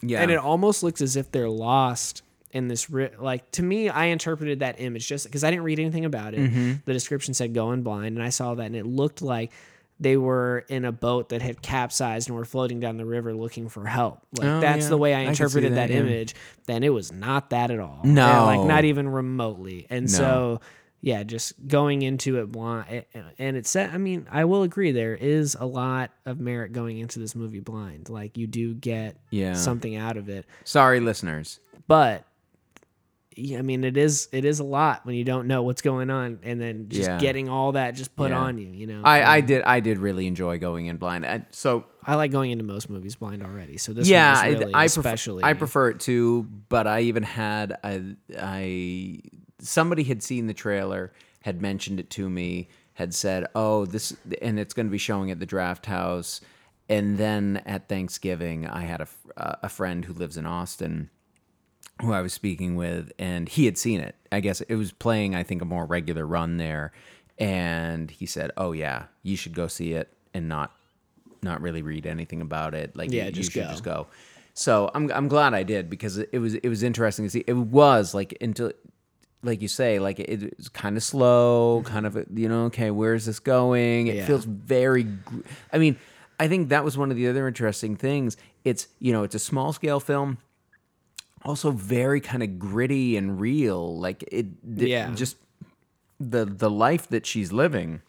yeah. 0.03 0.21
and 0.23 0.31
it 0.31 0.39
almost 0.39 0.83
looks 0.83 1.01
as 1.01 1.17
if 1.17 1.31
they're 1.31 1.49
lost 1.49 2.23
in 2.53 2.69
this 2.69 2.89
ri- 2.89 3.11
like 3.19 3.51
to 3.51 3.63
me 3.63 3.89
i 3.89 4.07
interpreted 4.07 4.61
that 4.61 4.81
image 4.81 5.07
just 5.07 5.27
because 5.27 5.43
i 5.45 5.51
didn't 5.51 5.65
read 5.65 5.79
anything 5.81 6.05
about 6.05 6.33
it 6.33 6.39
Mm-hmm. 6.41 6.73
the 6.85 6.93
description 6.93 7.35
said 7.35 7.53
going 7.53 7.83
blind 7.83 8.17
and 8.17 8.23
i 8.23 8.29
saw 8.31 8.55
that 8.55 8.67
and 8.67 8.77
it 8.77 8.87
looked 8.87 9.21
like 9.21 9.51
they 9.99 10.17
were 10.17 10.65
in 10.69 10.85
a 10.85 10.93
boat 10.93 11.31
that 11.31 11.41
had 11.43 11.63
capsized 11.63 12.29
and 12.29 12.37
were 12.37 12.45
floating 12.45 12.81
down 12.81 12.97
the 12.99 13.07
river 13.07 13.35
looking 13.35 13.69
for 13.69 13.87
help 13.87 14.21
like 14.39 14.47
Oh, 14.49 14.61
that's 14.61 14.85
yeah. 14.85 14.89
the 14.91 14.97
way 14.99 15.15
i 15.15 15.21
I 15.21 15.23
interpreted 15.23 15.73
that, 15.73 15.89
that, 15.89 15.91
yeah. 15.91 16.01
image 16.01 16.35
then 16.67 16.83
it 16.83 16.91
was 16.93 17.13
not 17.13 17.51
that 17.51 17.71
at 17.71 17.81
all 17.81 18.01
No. 18.05 18.45
Like 18.47 18.67
not 18.67 18.85
even 18.85 19.09
remotely 19.09 19.87
and 19.91 20.11
so 20.11 20.61
yeah 21.01 21.23
just 21.23 21.55
going 21.69 22.03
into 22.03 22.41
it 22.41 22.51
blind 22.53 23.05
and 23.39 23.57
it 23.57 23.67
said 23.67 23.91
i 23.91 23.99
mean 23.99 24.27
i 24.31 24.45
will 24.45 24.63
agree 24.63 24.93
there 24.93 25.15
is 25.15 25.55
a 25.59 25.67
lot 25.67 26.11
of 26.25 26.41
merit 26.41 26.73
going 26.73 26.99
into 26.99 27.19
this 27.19 27.35
movie 27.37 27.61
blind 27.61 28.09
like 28.09 28.37
you 28.37 28.47
do 28.47 28.75
get 28.75 29.17
Yeah. 29.31 29.53
something 29.55 29.95
out 29.97 30.17
of 30.17 30.29
it 30.29 30.47
Sorry, 30.65 31.01
listeners. 31.01 31.61
but 31.87 32.25
I 33.39 33.61
mean, 33.63 33.85
it 33.85 33.97
is 33.99 34.29
it 34.33 34.45
is 34.47 34.61
a 34.61 34.65
lot 34.65 35.05
when 35.05 35.15
you 35.15 35.25
don't 35.25 35.47
know 35.47 35.63
what's 35.63 35.83
going 35.83 36.09
on, 36.11 36.39
and 36.43 36.59
then 36.61 36.89
just 36.89 37.09
Yeah. 37.09 37.19
getting 37.19 37.49
all 37.51 37.73
that 37.73 37.91
just 37.95 38.17
put 38.17 38.31
Yeah. 38.31 38.39
on 38.41 38.57
you. 38.59 38.69
You 38.69 38.87
know, 38.87 39.03
I, 39.05 39.37
I 39.37 39.41
did 39.43 39.63
I 39.63 39.81
did 39.81 39.99
really 39.99 40.27
enjoy 40.27 40.59
going 40.59 40.87
in 40.87 40.97
blind. 40.97 41.27
I, 41.27 41.45
so 41.51 41.85
I 42.03 42.15
like 42.15 42.31
going 42.31 42.51
into 42.51 42.65
most 42.65 42.89
movies 42.89 43.15
blind 43.17 43.43
already. 43.43 43.77
So 43.77 43.93
this 43.93 44.09
yeah, 44.09 44.35
I- 44.39 44.49
really 44.49 44.75
I, 44.75 44.87
prefer, 44.87 45.01
especially. 45.01 45.45
I 45.45 45.53
prefer 45.53 45.91
it 45.91 46.01
too. 46.01 46.49
But 46.71 46.87
I 46.87 47.01
even 47.03 47.23
had 47.25 47.77
I, 47.85 48.17
I 48.39 49.21
somebody 49.61 50.05
had 50.05 50.23
seen 50.23 50.47
the 50.47 50.55
trailer, 50.55 51.13
had 51.43 51.61
mentioned 51.61 52.01
it 52.01 52.11
to 52.11 52.29
me, 52.31 52.69
had 52.95 53.15
said, 53.15 53.47
"Oh, 53.55 53.85
this," 53.87 54.17
and 54.41 54.59
it's 54.59 54.73
going 54.75 54.87
to 54.87 54.91
be 54.91 54.99
showing 54.99 55.31
at 55.31 55.41
the 55.41 55.47
Drafthouse. 55.47 56.41
And 56.89 57.19
then 57.19 57.63
at 57.67 57.89
Thanksgiving, 57.89 58.67
I 58.67 58.83
had 58.83 59.01
a 59.03 59.09
a 59.63 59.69
friend 59.69 60.05
who 60.07 60.15
lives 60.15 60.37
in 60.39 60.47
Austin 60.47 61.11
who 62.03 62.13
I 62.13 62.21
was 62.21 62.33
speaking 62.33 62.77
with, 62.77 63.13
and 63.19 63.49
he 63.49 63.65
had 63.65 63.79
seen 63.79 64.01
it. 64.01 64.15
I 64.31 64.41
guess 64.41 64.61
it 64.63 64.75
was 64.75 64.93
playing, 64.93 65.35
I 65.35 65.43
think, 65.43 65.63
a 65.63 65.65
more 65.65 65.87
regular 65.87 66.27
run 66.27 66.57
there, 66.59 66.93
and 67.39 68.11
he 68.11 68.27
said, 68.27 68.51
"Oh 68.57 68.73
yeah, 68.73 69.05
you 69.23 69.37
should 69.37 69.55
go 69.55 69.67
see 69.67 69.93
it 69.93 70.13
and 70.35 70.49
not 70.49 70.73
not 71.43 71.61
really 71.61 71.83
read 71.83 72.07
anything 72.07 72.41
about 72.41 72.75
it. 72.75 72.97
Like, 72.97 73.13
Yeah, 73.13 73.27
you, 73.27 73.33
just 73.33 73.55
you 73.55 73.63
should 73.63 73.67
go." 73.69 73.71
just 73.71 73.85
go." 73.85 74.07
So 74.55 74.91
I'm 74.95 75.11
I'm 75.13 75.29
glad 75.29 75.55
I 75.55 75.63
did 75.63 75.91
because 75.91 76.19
it 76.19 76.39
was 76.39 76.55
it 76.55 76.69
was 76.69 76.83
interesting 76.83 77.25
to 77.27 77.31
see. 77.31 77.45
It 77.47 77.55
was 77.57 78.15
like 78.15 78.37
until. 78.41 78.73
Like 79.43 79.63
you 79.63 79.69
say, 79.69 80.01
like 80.01 80.19
it, 80.19 80.43
it's 80.43 80.69
kind 80.71 80.97
of 80.97 81.05
slow, 81.05 81.81
mm-hmm. 81.85 81.93
kind 81.93 82.07
of 82.07 82.17
you 82.35 82.49
know. 82.49 82.65
Okay, 82.65 82.91
where's 82.91 83.27
this 83.27 83.39
going? 83.39 84.09
It 84.09 84.17
Yeah. 84.17 84.27
feels 84.27 84.45
very. 84.45 85.07
I 85.73 85.79
mean, 85.79 85.99
I 86.41 86.49
think 86.49 86.71
that 86.71 86.83
was 86.83 86.99
one 86.99 87.13
of 87.13 87.17
the 87.17 87.29
other 87.29 87.47
interesting 87.47 87.95
things. 87.97 88.37
It's 88.65 88.89
you 88.99 89.13
know, 89.13 89.23
it's 89.23 89.37
a 89.37 89.39
small 89.39 89.73
scale 89.73 90.01
film, 90.01 90.39
also 91.45 91.71
very 91.71 92.21
kind 92.21 92.43
of 92.43 92.59
gritty 92.59 93.17
and 93.17 93.41
real. 93.41 93.99
Like 93.99 94.25
it, 94.31 94.47
Yeah. 94.65 95.11
just 95.15 95.37
the 96.19 96.45
the 96.45 96.71
life 96.71 97.09
that 97.09 97.27
she's 97.27 97.53
living, 97.53 98.01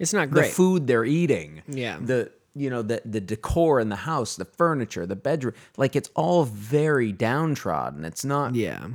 it's 0.00 0.12
not 0.12 0.30
great. 0.30 0.46
the 0.48 0.52
food 0.52 0.86
they're 0.86 1.04
eating, 1.04 1.62
Yeah. 1.68 1.98
the 2.00 2.30
you 2.54 2.70
know 2.70 2.82
the 2.82 3.02
the 3.04 3.20
decor 3.20 3.78
in 3.80 3.88
the 3.90 3.96
house, 3.96 4.36
the 4.36 4.44
furniture, 4.44 5.06
the 5.06 5.14
bedroom, 5.16 5.54
like 5.76 5.94
it's 5.94 6.10
all 6.16 6.44
very 6.44 7.12
downtrodden. 7.12 8.04
It's 8.04 8.24
not 8.24 8.54
yeah, 8.54 8.88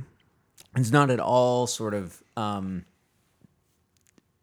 it's 0.76 0.90
not 0.90 1.10
at 1.10 1.20
all 1.20 1.66
sort 1.66 1.94
of 1.94 2.22
um, 2.36 2.84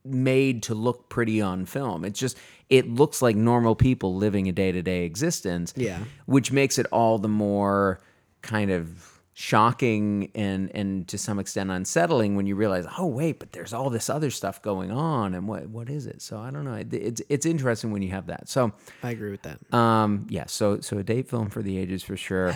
made 0.04 0.64
to 0.64 0.74
look 0.74 1.10
pretty 1.10 1.42
on 1.42 1.66
film. 1.66 2.04
It's 2.06 2.20
just 2.20 2.38
it 2.70 2.90
looks 2.90 3.22
like 3.22 3.36
normal 3.36 3.76
people 3.76 4.16
living 4.16 4.48
a 4.48 4.52
day 4.52 4.72
to 4.72 4.82
day 4.82 5.04
existence. 5.06 5.74
Yeah. 5.76 6.00
which 6.26 6.52
makes 6.52 6.80
it 6.80 6.86
all 6.92 7.18
the 7.20 7.28
more 7.28 8.00
kind 8.42 8.72
of 8.72 9.08
shocking 9.34 10.30
and 10.36 10.70
and 10.76 11.08
to 11.08 11.18
some 11.18 11.40
extent 11.40 11.72
unsettling 11.72 12.36
when 12.36 12.46
you 12.46 12.54
realize 12.56 12.86
oh 13.00 13.06
wait 13.08 13.40
but 13.40 13.54
there's 13.54 13.72
all 13.74 13.90
this 13.90 14.10
other 14.10 14.30
stuff 14.30 14.62
going 14.62 14.92
on 14.92 15.34
and 15.34 15.48
what 15.48 15.68
what 15.70 15.90
is 15.90 16.06
it 16.06 16.22
so 16.22 16.38
i 16.38 16.52
don't 16.52 16.66
know 16.66 16.74
It- 16.74 16.94
it's 16.94 17.22
it's 17.30 17.46
interesting 17.46 17.92
when 17.92 18.02
you 18.02 18.10
have 18.12 18.28
that 18.28 18.50
so 18.50 18.74
I 19.02 19.12
agree 19.12 19.32
with 19.32 19.42
that. 19.44 19.58
um 19.74 20.28
yeah 20.30 20.44
so 20.48 20.82
so 20.82 20.98
a 20.98 21.04
date 21.04 21.30
film 21.30 21.50
for 21.50 21.64
the 21.64 21.78
ages 21.78 22.04
for 22.04 22.18
sure 22.18 22.54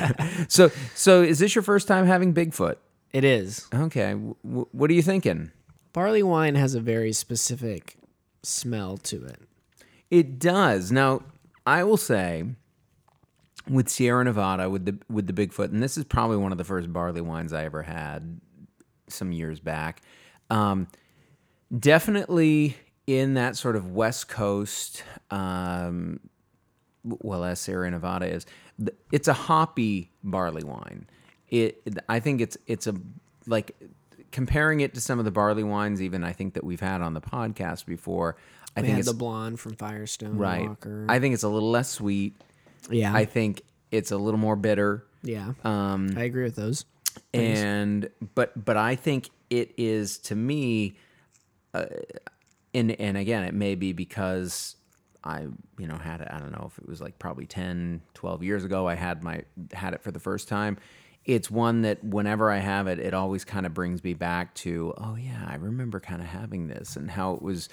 so 0.48 0.70
so 0.94 1.22
is 1.22 1.38
this 1.38 1.54
your 1.54 1.62
first 1.62 1.86
time 1.88 2.04
having 2.06 2.34
bigfoot 2.34 2.76
It 3.12 3.24
is. 3.24 3.66
Okay, 3.72 4.10
w- 4.10 4.66
what 4.72 4.90
are 4.90 4.94
you 4.94 5.02
thinking? 5.02 5.50
Barley 5.92 6.22
wine 6.22 6.56
has 6.56 6.74
a 6.74 6.80
very 6.80 7.12
specific 7.12 7.96
smell 8.42 8.98
to 8.98 9.24
it. 9.24 9.40
It 10.10 10.38
does. 10.38 10.92
Now, 10.92 11.22
I 11.66 11.84
will 11.84 11.96
say, 11.96 12.44
with 13.68 13.88
Sierra 13.88 14.24
Nevada, 14.24 14.68
with 14.70 14.84
the 14.84 14.98
with 15.10 15.26
the 15.26 15.32
Bigfoot, 15.32 15.72
and 15.72 15.82
this 15.82 15.96
is 15.96 16.04
probably 16.04 16.36
one 16.36 16.52
of 16.52 16.58
the 16.58 16.64
first 16.64 16.92
barley 16.92 17.20
wines 17.20 17.52
I 17.52 17.64
ever 17.64 17.82
had 17.82 18.40
some 19.08 19.32
years 19.32 19.60
back. 19.60 20.02
Um, 20.50 20.88
definitely 21.76 22.76
in 23.06 23.34
that 23.34 23.56
sort 23.56 23.76
of 23.76 23.90
West 23.92 24.28
Coast, 24.28 25.02
um, 25.30 26.20
well 27.04 27.44
as 27.44 27.60
Sierra 27.60 27.90
Nevada 27.90 28.26
is, 28.26 28.46
it's 29.12 29.28
a 29.28 29.32
hoppy 29.32 30.10
barley 30.22 30.64
wine. 30.64 31.06
It, 31.48 31.82
I 32.08 32.20
think 32.20 32.40
it's 32.40 32.56
it's 32.66 32.86
a 32.86 32.94
like 33.46 33.76
comparing 34.30 34.80
it 34.80 34.94
to 34.94 35.00
some 35.00 35.18
of 35.18 35.24
the 35.24 35.30
barley 35.30 35.64
wines, 35.64 36.02
even 36.02 36.22
I 36.22 36.32
think 36.32 36.54
that 36.54 36.64
we've 36.64 36.80
had 36.80 37.00
on 37.00 37.14
the 37.14 37.20
podcast 37.20 37.86
before. 37.86 38.36
I 38.76 38.82
We 38.82 38.88
think 38.88 38.98
it's 38.98 39.08
the 39.08 39.14
blonde 39.14 39.58
from 39.58 39.74
Firestone 39.74 40.36
right. 40.36 40.68
Walker. 40.68 41.06
I 41.08 41.18
think 41.18 41.34
it's 41.34 41.42
a 41.42 41.48
little 41.48 41.70
less 41.70 41.88
sweet. 41.88 42.40
Yeah, 42.90 43.14
I 43.14 43.24
think 43.24 43.62
it's 43.90 44.10
a 44.10 44.16
little 44.16 44.38
more 44.40 44.56
bitter. 44.56 45.04
yeah, 45.22 45.52
Um, 45.64 46.14
I 46.16 46.22
agree 46.24 46.44
with 46.44 46.56
those. 46.56 46.84
and 47.34 48.08
but 48.34 48.64
but 48.64 48.76
I 48.76 48.94
think 48.96 49.30
it 49.50 49.72
is 49.76 50.18
to 50.18 50.34
me, 50.34 50.96
uh, 51.74 51.86
and 52.74 52.92
and 53.00 53.16
again, 53.16 53.44
it 53.44 53.54
may 53.54 53.74
be 53.74 53.92
because 53.92 54.76
I 55.24 55.46
you 55.78 55.86
know 55.86 55.96
had 55.96 56.20
it. 56.20 56.28
I 56.30 56.38
don't 56.38 56.52
know 56.52 56.70
if 56.70 56.78
it 56.78 56.88
was 56.88 57.00
like 57.00 57.18
probably 57.18 57.46
10, 57.46 58.02
12 58.14 58.42
years 58.42 58.64
ago. 58.64 58.86
I 58.86 58.94
had 58.94 59.22
my 59.22 59.42
had 59.72 59.94
it 59.94 60.02
for 60.02 60.10
the 60.10 60.20
first 60.20 60.48
time. 60.48 60.76
It's 61.24 61.50
one 61.50 61.82
that 61.82 62.02
whenever 62.02 62.50
I 62.50 62.58
have 62.58 62.86
it, 62.86 62.98
it 62.98 63.12
always 63.12 63.44
kind 63.44 63.66
of 63.66 63.74
brings 63.74 64.02
me 64.02 64.14
back 64.14 64.54
to 64.56 64.94
oh 64.98 65.16
yeah, 65.16 65.44
I 65.46 65.56
remember 65.56 66.00
kind 66.00 66.22
of 66.22 66.28
having 66.28 66.68
this 66.68 66.96
and 66.96 67.10
how 67.10 67.34
it 67.34 67.42
was. 67.42 67.68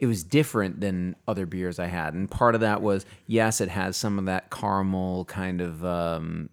It 0.00 0.06
was 0.06 0.24
different 0.24 0.80
than 0.80 1.14
other 1.28 1.46
beers 1.46 1.78
I 1.78 1.86
had, 1.86 2.14
and 2.14 2.28
part 2.30 2.54
of 2.54 2.62
that 2.62 2.82
was 2.82 3.06
yes, 3.26 3.60
it 3.60 3.68
has 3.68 3.96
some 3.96 4.18
of 4.18 4.24
that 4.24 4.50
caramel 4.50 5.26
kind 5.26 5.60
of 5.60 5.84
um, 5.84 6.48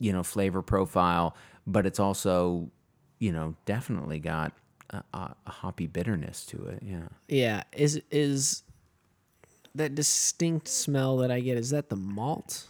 you 0.00 0.12
know 0.12 0.22
flavor 0.22 0.62
profile, 0.62 1.36
but 1.66 1.86
it's 1.86 2.00
also 2.00 2.70
you 3.18 3.32
know 3.32 3.54
definitely 3.66 4.18
got 4.18 4.52
a, 4.90 5.02
a, 5.12 5.34
hoppy 5.46 5.86
bitterness 5.86 6.44
to 6.46 6.64
it. 6.68 6.82
Yeah. 6.82 7.08
Yeah, 7.28 7.62
is 7.72 8.00
is 8.10 8.62
that 9.74 9.94
distinct 9.94 10.68
smell 10.68 11.18
that 11.18 11.30
I 11.30 11.40
get? 11.40 11.58
Is 11.58 11.70
that 11.70 11.88
the 11.88 11.96
malt? 11.96 12.68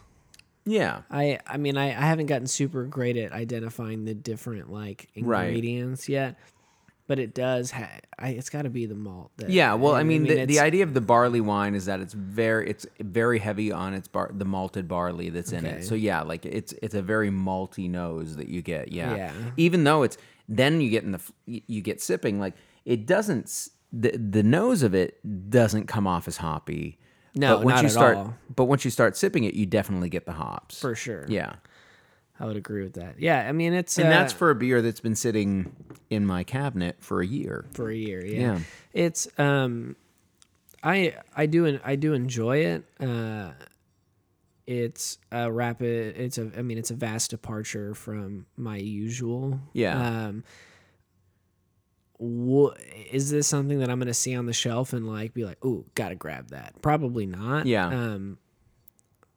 Yeah. 0.64 1.02
I 1.10 1.38
I 1.46 1.56
mean 1.56 1.76
I, 1.76 1.88
I 1.88 2.06
haven't 2.06 2.26
gotten 2.26 2.46
super 2.46 2.84
great 2.84 3.16
at 3.16 3.32
identifying 3.32 4.04
the 4.04 4.14
different 4.14 4.72
like 4.72 5.08
Right. 5.20 5.46
ingredients 5.46 6.08
yet, 6.08 6.36
but 7.08 7.18
it 7.18 7.34
does. 7.34 7.72
Ha- 7.72 7.98
I, 8.16 8.28
it's 8.30 8.50
got 8.50 8.62
to 8.62 8.70
be 8.70 8.86
the 8.86 8.94
malt. 8.94 9.32
That, 9.38 9.50
Yeah, 9.50 9.74
well, 9.74 9.94
I 9.94 10.04
mean, 10.04 10.22
the, 10.24 10.44
the 10.44 10.60
idea 10.60 10.84
of 10.84 10.94
the 10.94 11.00
barley 11.00 11.40
wine 11.40 11.74
is 11.74 11.86
that 11.86 11.98
it's 12.00 12.12
very, 12.14 12.70
it's 12.70 12.86
very 13.00 13.38
heavy 13.40 13.72
on 13.72 13.94
its 13.94 14.06
bar, 14.06 14.30
the 14.32 14.44
malted 14.44 14.86
barley 14.86 15.30
that's 15.30 15.50
in 15.50 15.66
Okay. 15.66 15.78
it. 15.78 15.84
So 15.84 15.96
yeah, 15.96 16.22
like 16.22 16.46
it's 16.46 16.72
it's 16.82 16.94
a 16.94 17.02
very 17.02 17.30
malty 17.30 17.90
nose 17.90 18.36
that 18.36 18.48
you 18.48 18.62
get. 18.62 18.92
Yeah, 18.92 19.16
Yeah. 19.16 19.32
Even 19.56 19.82
though 19.82 20.04
it's 20.04 20.16
then 20.48 20.80
you 20.80 20.90
get 20.90 21.02
in 21.02 21.10
the 21.12 21.20
you 21.46 21.62
you 21.66 21.80
get 21.82 22.00
sipping 22.00 22.38
like 22.38 22.54
it 22.84 23.06
doesn't 23.06 23.68
the 23.92 24.10
the 24.16 24.42
nose 24.42 24.82
of 24.82 24.94
it 24.94 25.18
doesn't 25.50 25.86
come 25.86 26.06
off 26.06 26.28
as 26.28 26.36
hoppy. 26.36 26.98
No, 27.34 27.56
but 27.58 27.64
once 27.64 27.74
not 27.76 27.82
you 27.82 27.86
at 27.86 27.92
start, 27.92 28.16
all. 28.16 28.34
But 28.54 28.64
once 28.64 28.84
you 28.84 28.90
start 28.90 29.16
sipping 29.16 29.44
it, 29.44 29.54
you 29.54 29.64
definitely 29.66 30.08
get 30.08 30.26
the 30.26 30.32
hops 30.32 30.80
for 30.80 30.94
sure. 30.94 31.24
Yeah, 31.28 31.54
I 32.40 32.46
would 32.46 32.56
agree 32.56 32.82
with 32.82 32.94
that. 32.94 33.16
Yeah, 33.20 33.46
I 33.48 33.52
mean 33.52 33.72
it's 33.72 33.98
and 33.98 34.06
uh, 34.08 34.10
that's 34.10 34.32
for 34.32 34.50
a 34.50 34.54
beer 34.54 34.80
that's 34.82 35.00
been 35.00 35.16
sitting 35.16 35.74
in 36.10 36.24
my 36.24 36.44
cabinet 36.44 36.96
for 37.00 37.20
a 37.20 37.26
year. 37.26 37.64
for 37.72 37.90
a 37.90 37.96
year. 37.96 38.24
Yeah. 38.24 38.40
Yeah. 38.40 38.58
It's 38.92 39.28
um 39.38 39.96
I 40.82 41.16
I 41.36 41.46
do 41.46 41.78
I 41.84 41.96
do 41.96 42.12
enjoy 42.14 42.58
it. 42.58 42.84
Uh 43.00 43.52
it's 44.66 45.18
a 45.32 45.50
rapid 45.50 46.16
it's 46.16 46.38
a 46.38 46.50
I 46.56 46.62
mean 46.62 46.78
it's 46.78 46.90
a 46.90 46.94
vast 46.94 47.30
departure 47.30 47.94
from 47.94 48.46
my 48.56 48.76
usual. 48.76 49.58
Yeah. 49.72 50.26
Um 50.28 50.44
wha- 52.18 52.74
is 53.10 53.30
this 53.30 53.46
something 53.46 53.78
that 53.80 53.90
I'm 53.90 53.98
going 53.98 54.08
to 54.08 54.14
see 54.14 54.34
on 54.34 54.46
the 54.46 54.52
shelf 54.52 54.92
and 54.92 55.06
like 55.08 55.34
be 55.34 55.44
like, 55.44 55.64
"Ooh, 55.64 55.84
got 55.94 56.08
to 56.10 56.14
grab 56.14 56.50
that." 56.50 56.74
Probably 56.82 57.26
not. 57.26 57.66
Yeah. 57.66 57.86
Um 57.88 58.38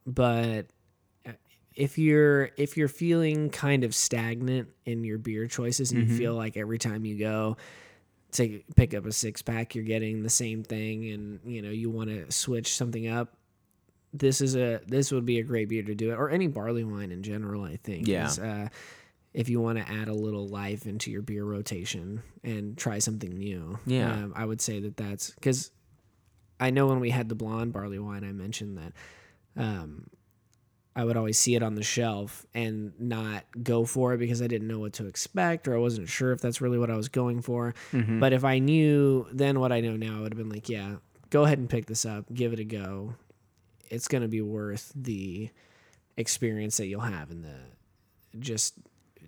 but 0.06 0.68
if 1.76 1.98
you're 1.98 2.50
if 2.58 2.76
you're 2.78 2.88
feeling 2.88 3.50
kind 3.50 3.84
of 3.84 3.96
stagnant 3.96 4.70
in 4.86 5.04
your 5.04 5.18
beer 5.18 5.48
choices 5.48 5.92
and 5.92 6.02
Mm-hmm. 6.04 6.12
you 6.12 6.18
feel 6.18 6.34
like 6.36 6.58
every 6.58 6.78
time 6.78 7.06
you 7.06 7.18
go 7.18 7.58
to 8.34 8.62
pick 8.76 8.94
up 8.94 9.06
a 9.06 9.12
six 9.12 9.42
pack 9.42 9.76
you're 9.76 9.84
getting 9.84 10.24
the 10.24 10.30
same 10.30 10.64
thing 10.64 11.10
and 11.12 11.40
you 11.46 11.62
know 11.62 11.70
you 11.70 11.90
want 11.90 12.10
to 12.10 12.32
switch 12.32 12.76
something 12.76 13.08
up 13.08 13.36
this 14.14 14.42
is 14.42 14.56
a 14.56 14.82
this 14.88 15.12
would 15.12 15.26
be 15.26 15.40
a 15.40 15.44
great 15.44 15.70
beer 15.70 15.84
to 15.84 15.96
do 15.96 16.12
it 16.12 16.16
or 16.16 16.30
any 16.30 16.48
barley 16.48 16.84
wine 16.84 17.12
in 17.12 17.24
general 17.24 17.64
i 17.64 17.78
think 17.78 18.08
Yeah. 18.08 18.28
is, 18.28 18.40
uh, 18.40 18.68
if 19.34 19.48
you 19.48 19.62
want 19.62 19.78
to 19.78 19.90
add 19.90 20.10
a 20.10 20.14
little 20.14 20.48
life 20.50 20.86
into 20.86 21.10
your 21.12 21.22
beer 21.22 21.46
rotation 21.46 22.22
and 22.44 22.78
try 22.78 23.00
something 23.00 23.30
new 23.38 23.80
Yeah. 23.86 24.12
um, 24.12 24.34
i 24.36 24.44
would 24.46 24.60
say 24.62 24.80
that 24.82 24.98
that's 24.98 25.32
because 25.32 25.72
i 26.60 26.70
know 26.70 26.88
when 26.88 27.00
we 27.00 27.10
had 27.10 27.30
the 27.30 27.36
blonde 27.36 27.72
barley 27.74 28.00
wine 28.00 28.24
i 28.26 28.32
mentioned 28.34 28.78
that 28.78 28.94
um, 29.58 30.08
I 30.96 31.06
would 31.06 31.16
always 31.16 31.40
see 31.40 31.56
it 31.56 31.64
on 31.64 31.76
the 31.76 31.84
shelf 31.84 32.46
and 32.54 32.92
not 33.00 33.44
go 33.64 33.86
for 33.86 34.14
it 34.14 34.18
because 34.18 34.42
I 34.42 34.48
didn't 34.48 34.68
know 34.68 34.80
what 34.80 34.94
to 34.94 35.08
expect 35.08 35.68
or 35.68 35.76
I 35.76 35.80
wasn't 35.80 36.10
sure 36.10 36.32
if 36.34 36.42
that's 36.42 36.60
really 36.60 36.78
what 36.78 36.92
I 36.92 36.98
was 36.98 37.08
going 37.08 37.42
for. 37.42 37.74
Mm-hmm. 37.94 38.20
But 38.20 38.34
if 38.34 38.44
I 38.44 38.60
knew 38.60 39.26
then 39.32 39.60
what 39.62 39.72
I 39.72 39.80
know 39.80 39.96
now, 39.96 40.18
I 40.18 40.22
would 40.22 40.34
have 40.34 40.38
been 40.38 40.50
like, 40.50 40.68
yeah, 40.68 40.96
go 41.30 41.46
ahead 41.46 41.60
and 41.60 41.70
pick 41.70 41.86
this 41.86 42.06
up, 42.06 42.26
give 42.34 42.52
it 42.52 42.60
a 42.60 42.66
go. 42.66 43.16
It's 43.90 44.08
going 44.10 44.22
to 44.22 44.28
be 44.28 44.42
worth 44.42 44.92
the 44.96 45.50
experience 46.18 46.78
that 46.78 46.88
you'll 46.88 47.02
have 47.02 47.32
in 47.32 47.42
the 47.42 47.56
just 48.40 48.74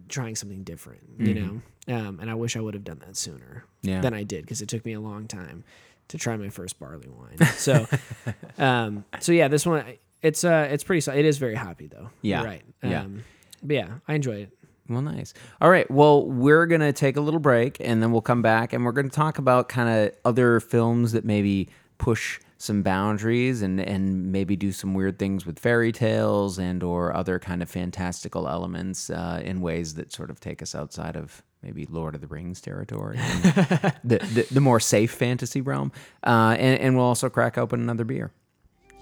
trying 0.10 0.36
something 0.36 0.64
different, 0.64 1.02
you 1.18 1.34
know? 1.34 1.62
Um, 1.88 2.20
and 2.20 2.30
I 2.30 2.34
wish 2.36 2.56
I 2.58 2.62
would 2.62 2.74
have 2.74 2.84
done 2.84 3.00
that 3.06 3.16
sooner 3.18 3.64
Mm-hmm. 3.84 3.90
Yeah. 3.90 4.00
than 4.02 4.14
I 4.14 4.24
did 4.24 4.44
because 4.46 4.62
it 4.62 4.70
took 4.70 4.86
me 4.86 4.94
a 4.94 5.00
long 5.02 5.28
time 5.28 5.66
to 6.08 6.18
try 6.18 6.38
my 6.38 6.48
first 6.48 6.80
barley 6.80 7.10
wine. 7.10 7.38
So, 7.58 7.86
um, 8.58 9.04
so 9.20 9.34
yeah, 9.34 9.50
this 9.50 9.66
one 9.66 9.84
it's 10.24 10.44
uh 10.44 10.68
it's 10.72 10.84
pretty. 10.84 11.12
It 11.12 11.26
is 11.26 11.38
very 11.38 11.56
happy 11.56 11.88
though. 11.88 12.10
Yeah. 12.22 12.40
You're 12.42 12.50
right. 12.50 12.64
Yeah. 12.82 13.02
Um, 13.02 13.24
but 13.62 13.76
yeah, 13.76 13.90
I 14.08 14.16
enjoy 14.16 14.38
it. 14.38 14.58
Well, 14.90 15.02
nice. 15.02 15.34
All 15.62 15.70
right. 15.70 15.90
Well, 15.90 16.26
we're 16.26 16.66
going 16.66 16.82
to 16.82 16.92
take 16.92 17.16
a 17.16 17.22
little 17.22 17.40
break 17.40 17.78
and 17.80 18.04
then 18.04 18.12
we'll 18.12 18.22
come 18.22 18.42
back 18.42 18.74
and 18.74 18.84
we're 18.84 18.92
going 18.92 19.10
to 19.10 19.16
talk 19.16 19.38
about 19.38 19.70
kind 19.70 19.90
of 19.90 20.14
other 20.26 20.60
films 20.60 21.14
that 21.14 21.24
maybe 21.24 21.70
push 21.98 22.40
some 22.58 22.82
boundaries 22.82 23.62
and, 23.62 23.80
and 23.80 24.32
maybe 24.32 24.56
do 24.56 24.72
some 24.72 24.94
weird 24.94 25.20
things 25.20 25.46
with 25.46 25.60
fairy 25.60 25.92
tales 25.92 26.58
and 26.58 26.84
or 26.84 27.16
other 27.16 27.40
kind 27.40 27.62
of 27.62 27.70
fantastical 27.70 28.48
elements 28.48 29.10
uh, 29.10 29.42
in 29.44 29.62
ways 29.62 29.96
that 29.96 30.12
sort 30.12 30.30
of 30.30 30.40
take 30.40 30.62
us 30.62 30.74
outside 30.76 31.16
of 31.16 31.44
maybe 31.62 31.86
Lord 31.90 32.16
of 32.16 32.22
the 32.22 32.28
Rings 32.28 32.60
territory, 32.60 33.18
and 33.18 33.44
the, 34.04 34.18
the, 34.20 34.48
the 34.52 34.62
more 34.62 34.80
safe 34.82 35.12
fantasy 35.12 35.62
realm. 35.62 35.92
Uh, 36.26 36.56
and, 36.60 36.80
and 36.80 36.98
we'll 36.98 37.06
also 37.06 37.30
crack 37.30 37.58
open 37.58 37.82
another 37.82 38.04
beer. 38.04 38.32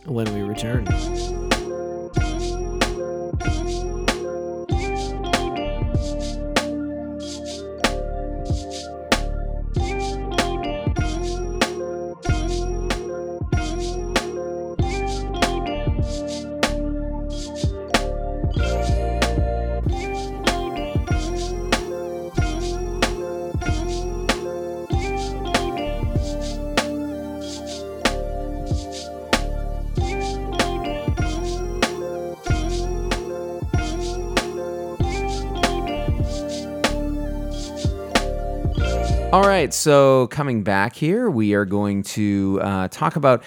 When 0.06 0.34
we 0.34 0.42
return. 0.42 1.41
Right, 39.62 39.74
so 39.74 40.28
coming 40.28 40.64
back 40.64 40.96
here, 40.96 41.30
we 41.30 41.54
are 41.54 41.66
going 41.66 42.04
to 42.04 42.60
uh, 42.62 42.88
talk 42.88 43.16
about. 43.16 43.44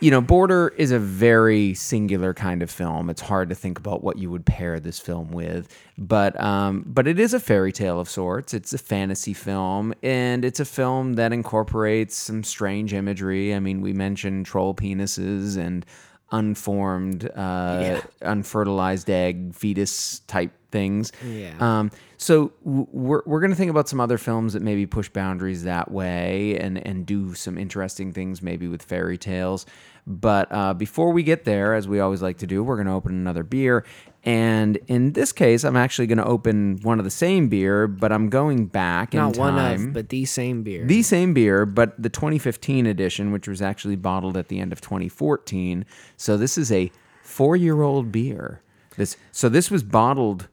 You 0.00 0.10
know, 0.10 0.20
Border 0.20 0.74
is 0.76 0.90
a 0.90 0.98
very 0.98 1.74
singular 1.74 2.34
kind 2.34 2.60
of 2.60 2.72
film. 2.72 3.08
It's 3.08 3.20
hard 3.20 3.50
to 3.50 3.54
think 3.54 3.78
about 3.78 4.02
what 4.02 4.18
you 4.18 4.32
would 4.32 4.44
pair 4.44 4.80
this 4.80 4.98
film 4.98 5.30
with, 5.30 5.68
but 5.96 6.40
um, 6.40 6.82
but 6.86 7.06
it 7.06 7.20
is 7.20 7.34
a 7.34 7.38
fairy 7.38 7.70
tale 7.70 8.00
of 8.00 8.08
sorts. 8.08 8.52
It's 8.52 8.72
a 8.72 8.78
fantasy 8.78 9.32
film, 9.32 9.94
and 10.02 10.44
it's 10.44 10.58
a 10.58 10.64
film 10.64 11.12
that 11.14 11.32
incorporates 11.32 12.16
some 12.16 12.42
strange 12.42 12.92
imagery. 12.92 13.54
I 13.54 13.60
mean, 13.60 13.80
we 13.80 13.92
mentioned 13.92 14.46
troll 14.46 14.74
penises 14.74 15.56
and 15.56 15.86
unformed, 16.32 17.30
uh, 17.36 18.00
unfertilized 18.22 19.08
egg 19.08 19.54
fetus 19.54 20.20
type 20.20 20.50
things. 20.72 21.12
Yeah. 21.24 21.52
Um, 21.60 21.90
so 22.16 22.52
we're 22.64 23.22
we're 23.26 23.40
gonna 23.40 23.54
think 23.54 23.70
about 23.70 23.88
some 23.88 24.00
other 24.00 24.18
films 24.18 24.52
that 24.54 24.62
maybe 24.62 24.86
push 24.86 25.08
boundaries 25.08 25.64
that 25.64 25.90
way 25.90 26.58
and 26.58 26.84
and 26.84 27.06
do 27.06 27.34
some 27.34 27.58
interesting 27.58 28.12
things 28.12 28.42
maybe 28.42 28.68
with 28.68 28.82
fairy 28.82 29.18
tales. 29.18 29.66
But 30.06 30.50
uh, 30.50 30.74
before 30.74 31.12
we 31.12 31.22
get 31.22 31.44
there, 31.44 31.74
as 31.74 31.86
we 31.86 32.00
always 32.00 32.22
like 32.22 32.38
to 32.38 32.46
do, 32.46 32.64
we're 32.64 32.76
gonna 32.76 32.96
open 32.96 33.12
another 33.12 33.42
beer. 33.44 33.84
And 34.24 34.76
in 34.86 35.12
this 35.12 35.32
case, 35.32 35.64
I'm 35.64 35.76
actually 35.76 36.06
going 36.06 36.18
to 36.18 36.24
open 36.24 36.78
one 36.82 37.00
of 37.00 37.04
the 37.04 37.10
same 37.10 37.48
beer, 37.48 37.88
but 37.88 38.12
I'm 38.12 38.28
going 38.28 38.66
back 38.66 39.14
Not 39.14 39.34
in 39.34 39.40
one 39.40 39.58
of, 39.58 39.92
but 39.92 40.10
the 40.10 40.24
same 40.26 40.62
beer. 40.62 40.86
The 40.86 41.02
same 41.02 41.34
beer, 41.34 41.66
but 41.66 42.00
the 42.00 42.08
2015 42.08 42.86
edition, 42.86 43.32
which 43.32 43.48
was 43.48 43.60
actually 43.60 43.96
bottled 43.96 44.36
at 44.36 44.46
the 44.46 44.60
end 44.60 44.72
of 44.72 44.80
2014. 44.80 45.84
So 46.16 46.36
this 46.36 46.56
is 46.56 46.70
a 46.70 46.92
four-year-old 47.22 48.12
beer. 48.12 48.62
This 48.96 49.16
so 49.32 49.48
this 49.48 49.70
was 49.70 49.82
bottled 49.82 50.48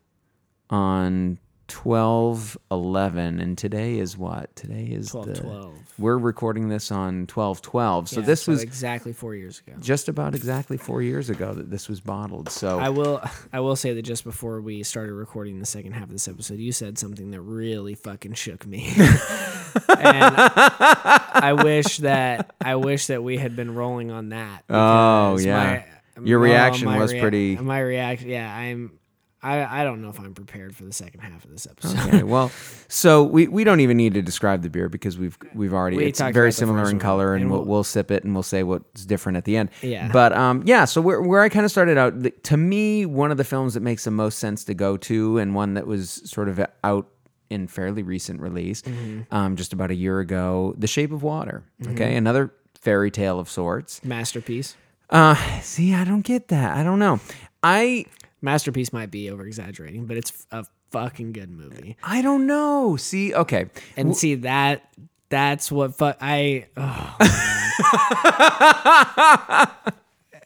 on 0.69 1.37
12 1.67 2.57
11 2.71 3.39
and 3.39 3.55
today 3.55 3.99
is 3.99 4.17
what 4.17 4.55
today 4.55 4.85
is 4.85 5.11
12 5.11 5.25
the 5.27 5.33
12. 5.35 5.73
we're 5.99 6.17
recording 6.17 6.67
this 6.67 6.91
on 6.91 7.27
12 7.27 7.61
12 7.61 8.09
so 8.09 8.19
Yeah, 8.19 8.25
this 8.25 8.47
was 8.47 8.63
exactly 8.63 9.13
four 9.13 9.35
years 9.35 9.61
ago. 9.65 9.77
just 9.79 10.09
about 10.09 10.33
exactly 10.33 10.77
four 10.77 11.03
years 11.03 11.29
ago 11.29 11.53
that 11.53 11.69
this 11.69 11.87
was 11.87 11.99
bottled 11.99 12.49
so 12.49 12.79
I 12.79 12.89
will 12.89 13.21
I 13.53 13.59
will 13.59 13.75
say 13.75 13.93
that 13.93 14.01
just 14.01 14.23
before 14.23 14.61
we 14.61 14.81
started 14.81 15.13
recording 15.13 15.59
the 15.59 15.65
second 15.67 15.91
half 15.91 16.05
of 16.05 16.09
this 16.09 16.27
episode, 16.27 16.57
you 16.57 16.71
said 16.71 16.97
something 16.97 17.29
that 17.31 17.41
really 17.41 17.93
fucking 17.93 18.33
shook 18.33 18.65
me. 18.65 18.91
and 18.97 20.35
I 20.35 21.53
wish 21.63 21.97
that 21.97 22.55
I 22.61 22.75
wish 22.77 23.07
that 23.07 23.23
we 23.23 23.37
had 23.37 23.55
been 23.55 23.75
rolling 23.75 24.09
on 24.09 24.29
that. 24.29 24.63
Oh, 24.69 25.37
yeah. 25.37 25.83
Your 26.23 26.39
oh, 26.39 26.43
reaction 26.43 26.87
was 26.97 27.13
pretty- 27.13 27.55
My 27.57 27.79
reaction, 27.79 28.29
yeah. 28.29 28.53
I'm. 28.53 28.98
I, 29.41 29.81
I 29.81 29.83
don't 29.85 30.01
know 30.01 30.09
if 30.09 30.19
I'm 30.19 30.33
prepared 30.33 30.75
for 30.75 30.83
the 30.83 30.91
second 30.91 31.21
half 31.21 31.45
of 31.45 31.51
this 31.51 31.65
episode. 31.65 31.97
Okay, 32.07 32.23
well, 32.35 32.51
so 32.89 33.23
we, 33.23 33.47
we 33.47 33.63
don't 33.63 33.79
even 33.79 33.95
need 33.95 34.13
to 34.15 34.21
describe 34.21 34.63
the 34.63 34.69
beer 34.69 34.89
because 34.89 35.17
we've 35.17 35.37
we've 35.53 35.73
already 35.73 35.95
We 35.97 36.05
it's 36.07 36.19
very 36.19 36.51
similar 36.51 36.89
in 36.89 36.99
color, 36.99 37.33
and, 37.35 37.43
and 37.43 37.51
we'll, 37.51 37.61
we'll- 37.61 37.67
we'll 37.69 37.83
sip 37.83 38.11
it 38.11 38.23
and 38.25 38.33
we'll 38.33 38.43
say 38.43 38.63
what's 38.63 39.05
different 39.05 39.37
at 39.37 39.45
the 39.45 39.55
end. 39.55 39.69
Yeah. 39.81 40.09
But 40.11 40.33
um, 40.33 40.63
yeah. 40.65 40.83
So 40.85 40.99
where 41.01 41.21
where 41.21 41.41
I 41.41 41.49
kind 41.49 41.63
of 41.65 41.71
started 41.71 41.97
out, 41.97 42.19
the, 42.21 42.31
to 42.31 42.57
me, 42.57 43.05
one 43.05 43.31
of 43.31 43.37
the 43.37 43.43
films 43.45 43.75
that 43.75 43.79
makes 43.81 44.03
the 44.03 44.11
most 44.11 44.39
sense 44.39 44.63
to 44.65 44.73
go 44.73 44.97
to, 44.97 45.37
and 45.37 45.55
one 45.55 45.75
that 45.75 45.87
was 45.87 46.21
sort 46.29 46.49
of 46.49 46.59
out 46.83 47.07
in 47.49 47.67
fairly 47.67 48.03
recent 48.03 48.41
release, 48.41 48.81
Mm-hmm. 48.83 49.33
um, 49.33 49.55
just 49.55 49.73
about 49.73 49.89
a 49.89 49.95
year 49.95 50.19
ago, 50.19 50.75
The 50.77 50.85
Shape 50.87 51.11
of 51.11 51.23
Water. 51.23 51.63
Okay, 51.87 52.15
another 52.15 52.53
fairy 52.79 53.09
tale 53.09 53.39
of 53.39 53.49
sorts. 53.49 54.03
Masterpiece. 54.03 54.75
Uh, 55.09 55.33
see, 55.61 55.95
I 55.95 56.03
don't 56.03 56.21
get 56.25 56.49
that. 56.49 56.77
I 56.77 56.83
don't 56.83 56.99
know. 56.99 57.19
I 57.63 58.05
Masterpiece 58.41 58.93
might 58.93 59.11
be 59.11 59.29
over 59.29 59.45
exaggerating, 59.45 60.05
but 60.05 60.17
it's 60.17 60.45
a 60.51 60.65
fucking 60.91 61.33
good 61.33 61.49
movie. 61.49 61.97
I 62.03 62.21
don't 62.21 62.47
know. 62.47 62.95
See, 62.97 63.33
okay. 63.33 63.67
And 63.97 64.15
see 64.15 64.35
that 64.35 64.89
that's 65.29 65.71
what 65.71 65.97
fu- 65.97 66.13
I 66.19 66.67
oh, 66.75 67.15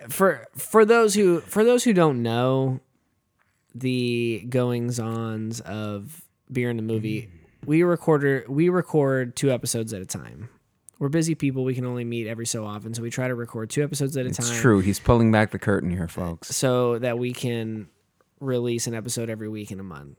for 0.10 0.48
for 0.56 0.86
those 0.86 1.16
who 1.16 1.40
for 1.42 1.64
those 1.64 1.84
who 1.84 1.94
don't 1.94 2.22
know 2.22 2.82
the 3.74 4.46
goings 4.50 5.00
ons 5.00 5.62
of 5.62 6.22
beer 6.52 6.70
in 6.70 6.78
the 6.78 6.84
movie, 6.84 7.24
mm. 7.24 7.30
we 7.66 7.84
record 7.84 8.48
we 8.50 8.70
record 8.70 9.36
two 9.36 9.52
episodes 9.52 9.94
at 9.94 10.02
a 10.02 10.06
time. 10.06 10.50
We're 11.04 11.10
busy 11.10 11.36
people. 11.36 11.66
We 11.66 11.76
can 11.76 11.86
only 11.86 12.06
meet 12.06 12.28
every 12.28 12.46
so 12.46 12.66
often, 12.66 12.94
so 12.94 13.02
we 13.02 13.10
try 13.10 13.28
to 13.28 13.36
record 13.36 13.70
two 13.70 13.84
episodes 13.84 14.16
at 14.16 14.26
a 14.26 14.30
time 14.30 14.48
It's 14.48 14.58
true. 14.62 14.80
He's 14.80 15.02
pulling 15.02 15.34
back 15.34 15.52
the 15.52 15.60
curtain 15.60 15.92
here, 15.92 16.08
folks. 16.08 16.48
so 16.56 16.98
that 17.00 17.20
we 17.20 17.34
can 17.34 17.90
release 18.40 18.88
an 18.88 18.94
episode 18.94 19.30
every 19.30 19.50
week 19.50 19.70
in 19.70 19.82
a 19.82 19.84
month. 19.84 20.18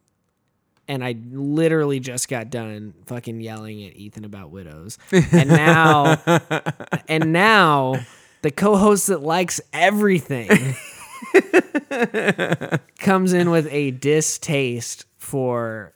And 0.87 1.03
I 1.03 1.16
literally 1.30 2.01
just 2.01 2.28
got 2.28 2.51
done 2.51 2.93
fucking 3.07 3.41
yelling 3.41 3.82
at 3.82 3.97
Ethan 3.97 4.26
about 4.26 4.51
widows. 4.51 4.99
And 5.11 5.49
now 5.49 6.20
and 7.09 7.32
now 7.32 8.05
the 8.43 8.51
co-host 8.51 9.07
that 9.07 9.22
likes 9.22 9.62
everything 9.72 10.74
comes 12.99 13.32
in 13.32 13.49
with 13.49 13.68
a 13.70 13.93
distaste 13.93 15.07
for 15.16 15.93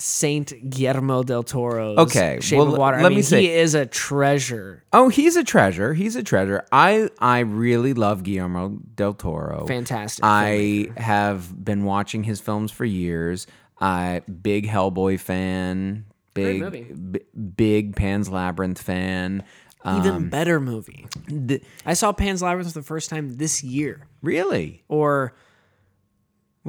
Saint 0.00 0.52
Guillermo 0.70 1.22
del 1.22 1.42
Toro's 1.42 1.98
Okay, 1.98 2.38
Shape 2.40 2.58
well, 2.58 2.72
of 2.72 2.78
Water. 2.78 2.96
I 2.98 3.02
let 3.02 3.10
me 3.10 3.16
mean, 3.16 3.22
say- 3.24 3.42
he 3.42 3.50
is 3.52 3.74
a 3.74 3.84
treasure. 3.86 4.82
Oh, 4.92 5.08
he's 5.08 5.36
a 5.36 5.44
treasure. 5.44 5.94
He's 5.94 6.16
a 6.16 6.22
treasure. 6.22 6.64
I 6.72 7.08
I 7.18 7.40
really 7.40 7.92
love 7.94 8.22
Guillermo 8.22 8.78
del 8.94 9.14
Toro. 9.14 9.66
Fantastic 9.66 10.24
I 10.24 10.88
have 10.96 11.64
been 11.64 11.84
watching 11.84 12.24
his 12.24 12.40
films 12.40 12.70
for 12.72 12.84
years. 12.84 13.46
I 13.80 14.22
big 14.42 14.66
Hellboy 14.66 15.20
fan. 15.20 16.04
Big 16.34 16.60
movie. 16.60 16.82
b- 16.92 17.20
big 17.56 17.96
Pan's 17.96 18.28
Labyrinth 18.28 18.80
fan. 18.80 19.42
Um, 19.82 19.98
Even 20.00 20.28
better 20.28 20.60
movie. 20.60 21.06
the- 21.26 21.60
I 21.86 21.94
saw 21.94 22.12
Pan's 22.12 22.42
Labyrinth 22.42 22.72
for 22.72 22.78
the 22.78 22.84
first 22.84 23.08
time 23.10 23.36
this 23.36 23.64
year. 23.64 24.06
really? 24.22 24.82
Or 24.88 25.34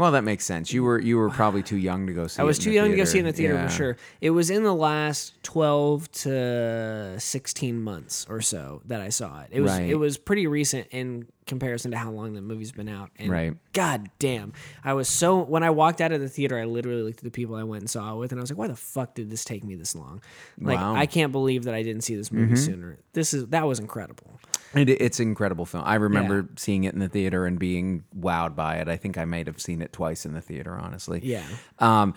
Well, 0.01 0.13
that 0.13 0.23
makes 0.23 0.45
sense. 0.45 0.73
You 0.73 0.83
were 0.83 0.99
you 0.99 1.15
were 1.17 1.29
probably 1.41 1.61
too 1.61 1.77
young 1.77 2.07
to 2.07 2.13
go 2.13 2.25
see. 2.25 2.39
It. 2.39 2.43
I 2.43 2.45
was 2.45 2.57
too 2.57 2.71
young 2.71 2.89
to 2.89 2.97
go 2.97 3.03
see 3.03 3.19
it 3.19 3.21
in 3.21 3.27
the 3.27 3.33
theater 3.33 3.53
Yeah. 3.53 3.67
for 3.67 3.73
sure. 3.73 3.97
It 4.19 4.31
was 4.31 4.49
in 4.49 4.63
the 4.63 4.73
last 4.73 5.35
12 5.43 6.11
to 6.11 7.15
16 7.19 7.83
months 7.83 8.25
or 8.27 8.41
so 8.41 8.81
that 8.85 8.99
I 8.99 9.09
saw 9.09 9.41
it. 9.41 9.49
It 9.51 9.61
was 9.61 9.71
Right. 9.71 9.87
it 9.87 9.95
was 9.95 10.17
pretty 10.17 10.47
recent 10.47 10.87
in 10.89 11.27
comparison 11.45 11.91
to 11.91 11.97
how 11.97 12.09
long 12.09 12.33
the 12.33 12.41
movie's 12.41 12.71
been 12.71 12.89
out. 12.89 13.11
And 13.19 13.29
Right. 13.29 13.55
god 13.73 14.09
damn. 14.17 14.53
I 14.83 14.93
was 14.93 15.07
so 15.07 15.43
when 15.43 15.61
I 15.61 15.69
walked 15.69 16.01
out 16.01 16.11
of 16.11 16.19
the 16.19 16.29
theater, 16.29 16.57
I 16.57 16.65
literally 16.65 17.03
looked 17.03 17.19
at 17.19 17.23
the 17.23 17.29
people 17.29 17.55
I 17.55 17.63
went 17.63 17.83
and 17.83 17.89
saw 17.89 18.15
it 18.15 18.17
with 18.17 18.31
and 18.31 18.39
I 18.39 18.41
was 18.41 18.49
like, 18.49 18.57
why 18.57 18.67
the 18.69 18.75
fuck 18.75 19.13
did 19.13 19.29
this 19.29 19.45
take 19.45 19.63
me 19.63 19.75
this 19.75 19.93
long? 19.93 20.19
Like 20.59 20.79
Wow. 20.79 20.95
I 20.95 21.05
can't 21.05 21.31
believe 21.31 21.65
that 21.65 21.75
I 21.75 21.83
didn't 21.83 22.01
see 22.01 22.15
this 22.15 22.31
movie 22.31 22.53
mm-hmm. 22.53 22.55
sooner. 22.55 22.97
This 23.13 23.35
is 23.35 23.45
that 23.49 23.67
was 23.67 23.79
incredible. 23.79 24.39
It, 24.73 24.89
it's 24.89 25.19
an 25.19 25.27
incredible 25.29 25.65
film. 25.65 25.83
I 25.85 25.95
remember 25.95 26.37
Yeah. 26.41 26.55
seeing 26.57 26.83
it 26.85 26.93
in 26.93 26.99
the 26.99 27.09
theater 27.09 27.45
and 27.45 27.59
being 27.59 28.03
wowed 28.17 28.55
by 28.55 28.77
it. 28.77 28.87
I 28.87 28.97
think 28.97 29.17
I 29.17 29.25
might 29.25 29.47
have 29.47 29.61
seen 29.61 29.81
it 29.81 29.91
twice 29.93 30.25
in 30.25 30.33
the 30.33 30.41
theater, 30.41 30.75
honestly. 30.75 31.19
Yeah. 31.23 31.43
Um, 31.79 32.13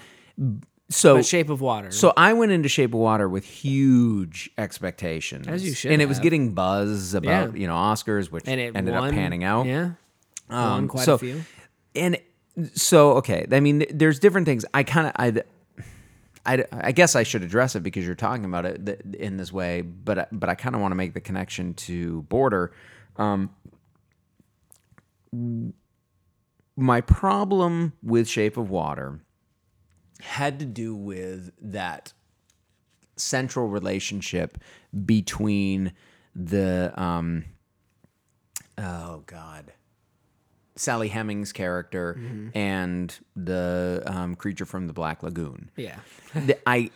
so 0.91 1.17
But 1.17 1.27
Shape 1.27 1.49
of 1.51 1.61
Water. 1.61 1.91
so 1.91 2.13
I 2.17 2.33
went 2.35 2.53
into 2.53 2.69
Shape 2.69 2.93
of 2.95 3.01
Water 3.01 3.29
with 3.29 3.45
huge 3.45 4.51
expectations, 4.59 5.49
As 5.49 5.65
you 5.67 5.75
should 5.75 5.91
and 5.93 6.03
it 6.03 6.07
was 6.07 6.19
have. 6.19 6.23
getting 6.23 6.53
buzz 6.53 7.15
about 7.15 7.55
Yeah. 7.55 7.61
you 7.61 7.67
know 7.67 7.75
Oscars, 7.75 8.31
which 8.31 8.45
and 8.47 8.61
it 8.61 8.77
ended 8.77 8.95
won, 8.95 9.09
up 9.09 9.15
panning 9.15 9.45
out. 9.45 9.67
Yeah. 9.67 9.93
Um, 10.51 10.71
won 10.71 10.89
quite 10.89 11.05
so, 11.05 11.15
a 11.15 11.19
few. 11.19 11.45
And 11.97 12.19
so, 12.75 13.13
okay, 13.15 13.47
I 13.51 13.61
mean, 13.61 13.85
there's 13.91 14.19
different 14.21 14.47
things. 14.47 14.65
I 14.75 14.83
kind 14.85 15.07
of, 15.09 15.13
I, 15.17 15.43
I, 16.47 16.65
I 16.73 16.93
guess 16.93 17.17
I 17.17 17.23
should 17.23 17.43
address 17.43 17.75
it 17.75 17.83
because 17.83 18.05
you're 18.05 18.15
talking 18.15 18.45
about 18.45 18.67
it 18.67 19.03
in 19.15 19.37
this 19.37 19.53
way, 19.53 19.81
but 19.81 20.29
but 20.33 20.49
I 20.49 20.55
kind 20.55 20.75
of 20.75 20.81
want 20.81 20.93
to 20.93 20.97
make 20.97 21.15
the 21.15 21.21
connection 21.21 21.75
to 21.75 22.23
border. 22.23 22.73
Um, 23.17 23.51
my 26.77 27.01
problem 27.01 27.95
with 28.03 28.29
Shape 28.29 28.57
of 28.57 28.71
Water 28.71 29.21
had 30.21 30.59
to 30.59 30.65
do 30.65 30.95
with 30.95 31.53
that 31.61 32.13
central 33.17 33.69
relationship 33.69 34.59
between 35.05 35.93
the 36.35 36.93
um, 37.01 37.45
oh 38.77 39.23
god 39.27 39.73
Sally 40.77 41.09
Hemings 41.09 41.53
character 41.53 42.19
and 42.55 43.17
the 43.37 44.03
um, 44.07 44.35
creature 44.35 44.67
from 44.67 44.87
the 44.87 44.93
Black 44.93 45.23
Lagoon. 45.23 45.71
Yeah. 45.77 45.99
The- 46.35 46.59
I 46.69 46.91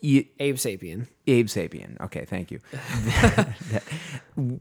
you, 0.00 0.24
Abe 0.38 0.56
Sapien. 0.56 1.08
Abe 1.26 1.46
Sapien. 1.48 2.00
Okay, 2.00 2.24
thank 2.24 2.50
you. 2.52 2.60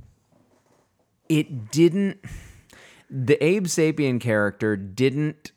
it 1.29 1.71
didn't. 1.71 2.19
The 3.09 3.41
Abe 3.43 3.65
Sapien 3.65 4.19
character 4.19 4.75
didn't 4.75 5.51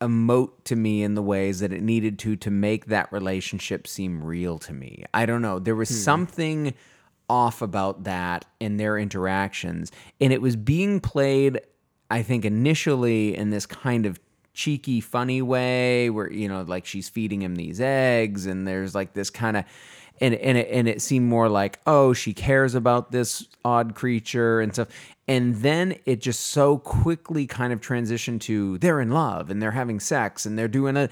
emote 0.00 0.52
to 0.64 0.76
me 0.76 1.02
in 1.02 1.14
the 1.14 1.22
ways 1.22 1.60
that 1.60 1.72
it 1.72 1.82
needed 1.82 2.18
to 2.20 2.36
to 2.36 2.50
make 2.50 2.86
that 2.86 3.12
relationship 3.12 3.86
seem 3.86 4.22
real 4.24 4.58
to 4.60 4.72
me. 4.72 5.04
I 5.12 5.26
don't 5.26 5.42
know. 5.42 5.58
There 5.58 5.74
was 5.76 5.88
something 6.04 6.72
off 7.28 7.62
about 7.62 8.04
that 8.04 8.44
in 8.60 8.76
their 8.76 8.96
interactions, 8.98 9.92
and 10.20 10.32
it 10.32 10.40
was 10.40 10.56
being 10.56 11.00
played. 11.00 11.60
I 12.10 12.22
think 12.22 12.44
initially 12.44 13.36
in 13.36 13.50
this 13.50 13.66
kind 13.66 14.06
of 14.06 14.18
cheeky, 14.52 15.00
funny 15.00 15.42
way, 15.42 16.10
where 16.10 16.30
you 16.30 16.48
know, 16.48 16.62
like 16.62 16.86
she's 16.86 17.08
feeding 17.08 17.42
him 17.42 17.56
these 17.56 17.80
eggs, 17.80 18.46
and 18.46 18.66
there's 18.66 18.94
like 18.94 19.12
this 19.12 19.30
kind 19.30 19.56
of 19.56 19.64
and 20.20 20.34
and 20.34 20.58
it, 20.58 20.68
and 20.70 20.88
it 20.88 21.00
seemed 21.00 21.26
more 21.26 21.48
like 21.48 21.80
oh 21.86 22.12
she 22.12 22.34
cares 22.34 22.74
about 22.74 23.10
this 23.10 23.48
odd 23.64 23.94
creature 23.94 24.60
and 24.60 24.72
stuff. 24.72 24.88
And 25.26 25.56
then 25.56 25.96
it 26.06 26.20
just 26.20 26.40
so 26.48 26.78
quickly 26.78 27.46
kind 27.46 27.72
of 27.72 27.80
transitioned 27.80 28.40
to 28.42 28.78
they're 28.78 29.00
in 29.00 29.10
love 29.10 29.50
and 29.50 29.62
they're 29.62 29.70
having 29.70 30.00
sex 30.00 30.44
and 30.44 30.58
they're 30.58 30.68
doing 30.68 30.96
a 30.96 31.08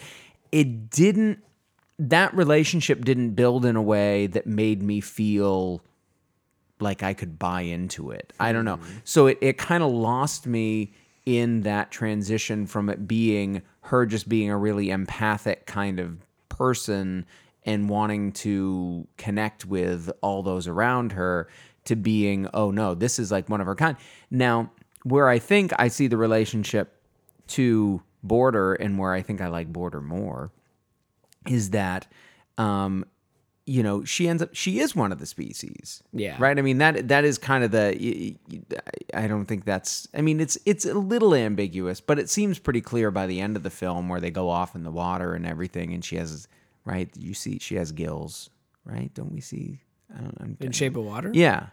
it 0.52 0.90
didn't 0.90 1.42
that 1.98 2.34
relationship 2.34 3.04
didn't 3.04 3.30
build 3.30 3.64
in 3.64 3.76
a 3.76 3.82
way 3.82 4.26
that 4.28 4.46
made 4.46 4.82
me 4.82 5.00
feel 5.00 5.82
like 6.80 7.02
I 7.02 7.14
could 7.14 7.38
buy 7.38 7.62
into 7.62 8.10
it. 8.10 8.32
I 8.38 8.52
don't 8.52 8.64
know. 8.64 8.78
So 9.04 9.26
it, 9.26 9.38
it 9.40 9.58
kind 9.58 9.82
of 9.82 9.90
lost 9.90 10.46
me 10.46 10.92
in 11.26 11.62
that 11.62 11.90
transition 11.90 12.66
from 12.66 12.88
it 12.88 13.06
being 13.06 13.62
her 13.82 14.06
just 14.06 14.28
being 14.28 14.50
a 14.50 14.56
really 14.56 14.90
empathic 14.90 15.66
kind 15.66 16.00
of 16.00 16.18
person 16.48 17.26
and 17.64 17.88
wanting 17.88 18.32
to 18.32 19.06
connect 19.16 19.66
with 19.66 20.10
all 20.22 20.42
those 20.42 20.66
around 20.66 21.12
her 21.12 21.48
to 21.84 21.96
being, 21.96 22.48
oh 22.54 22.70
no, 22.70 22.94
this 22.94 23.18
is 23.18 23.30
like 23.30 23.48
one 23.48 23.60
of 23.60 23.66
her 23.66 23.74
kind. 23.74 23.96
Now, 24.30 24.70
where 25.04 25.28
I 25.28 25.38
think 25.38 25.72
I 25.78 25.88
see 25.88 26.06
the 26.06 26.16
relationship 26.16 26.94
to 27.48 28.02
Border 28.22 28.74
and 28.74 28.98
where 28.98 29.12
I 29.12 29.22
think 29.22 29.40
I 29.40 29.48
like 29.48 29.72
Border 29.72 30.00
more 30.00 30.50
is 31.46 31.70
that 31.70 32.06
um 32.58 33.04
you 33.68 33.82
know 33.82 34.02
she 34.02 34.26
ends 34.26 34.42
up 34.42 34.48
she 34.54 34.80
is 34.80 34.96
one 34.96 35.12
of 35.12 35.18
the 35.18 35.26
species 35.26 36.02
Yeah. 36.12 36.36
right? 36.38 36.58
I 36.58 36.62
mean 36.62 36.78
that 36.78 37.08
that 37.08 37.24
is 37.24 37.36
kind 37.36 37.62
of 37.62 37.70
the 37.70 38.34
i 39.12 39.26
don't 39.26 39.44
think 39.44 39.64
that's 39.66 40.08
i 40.14 40.22
mean 40.22 40.40
it's 40.40 40.56
it's 40.64 40.86
a 40.86 40.94
little 40.94 41.34
ambiguous 41.34 42.00
but 42.00 42.18
it 42.18 42.30
seems 42.30 42.58
pretty 42.58 42.80
clear 42.80 43.10
by 43.10 43.26
the 43.26 43.40
end 43.40 43.56
of 43.56 43.62
the 43.62 43.70
film 43.70 44.08
where 44.08 44.20
they 44.20 44.30
go 44.30 44.48
off 44.48 44.74
in 44.74 44.84
the 44.84 44.90
water 44.90 45.34
and 45.34 45.44
everything 45.46 45.92
and 45.92 46.02
she 46.04 46.16
has 46.16 46.48
right? 46.86 47.10
You 47.18 47.34
see 47.34 47.58
she 47.58 47.74
has 47.74 47.92
gills 47.92 48.48
right? 48.86 49.12
Don't 49.12 49.32
we 49.32 49.40
see 49.42 49.80
i 50.16 50.20
don't 50.22 50.40
know 50.40 50.56
In 50.60 50.72
Shape 50.72 50.96
of 50.96 51.04
Water? 51.04 51.30
yeah. 51.34 51.66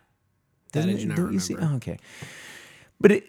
That 0.73 0.81
Doesn't 0.85 0.89
I 0.89 0.93
do 0.95 0.99
it- 1.03 1.07
not 1.07 1.17
don't 1.17 1.33
you 1.33 1.39
see? 1.39 1.55
oh, 1.57 1.75
okay. 1.77 1.97
But 2.99 3.11
it 3.13 3.23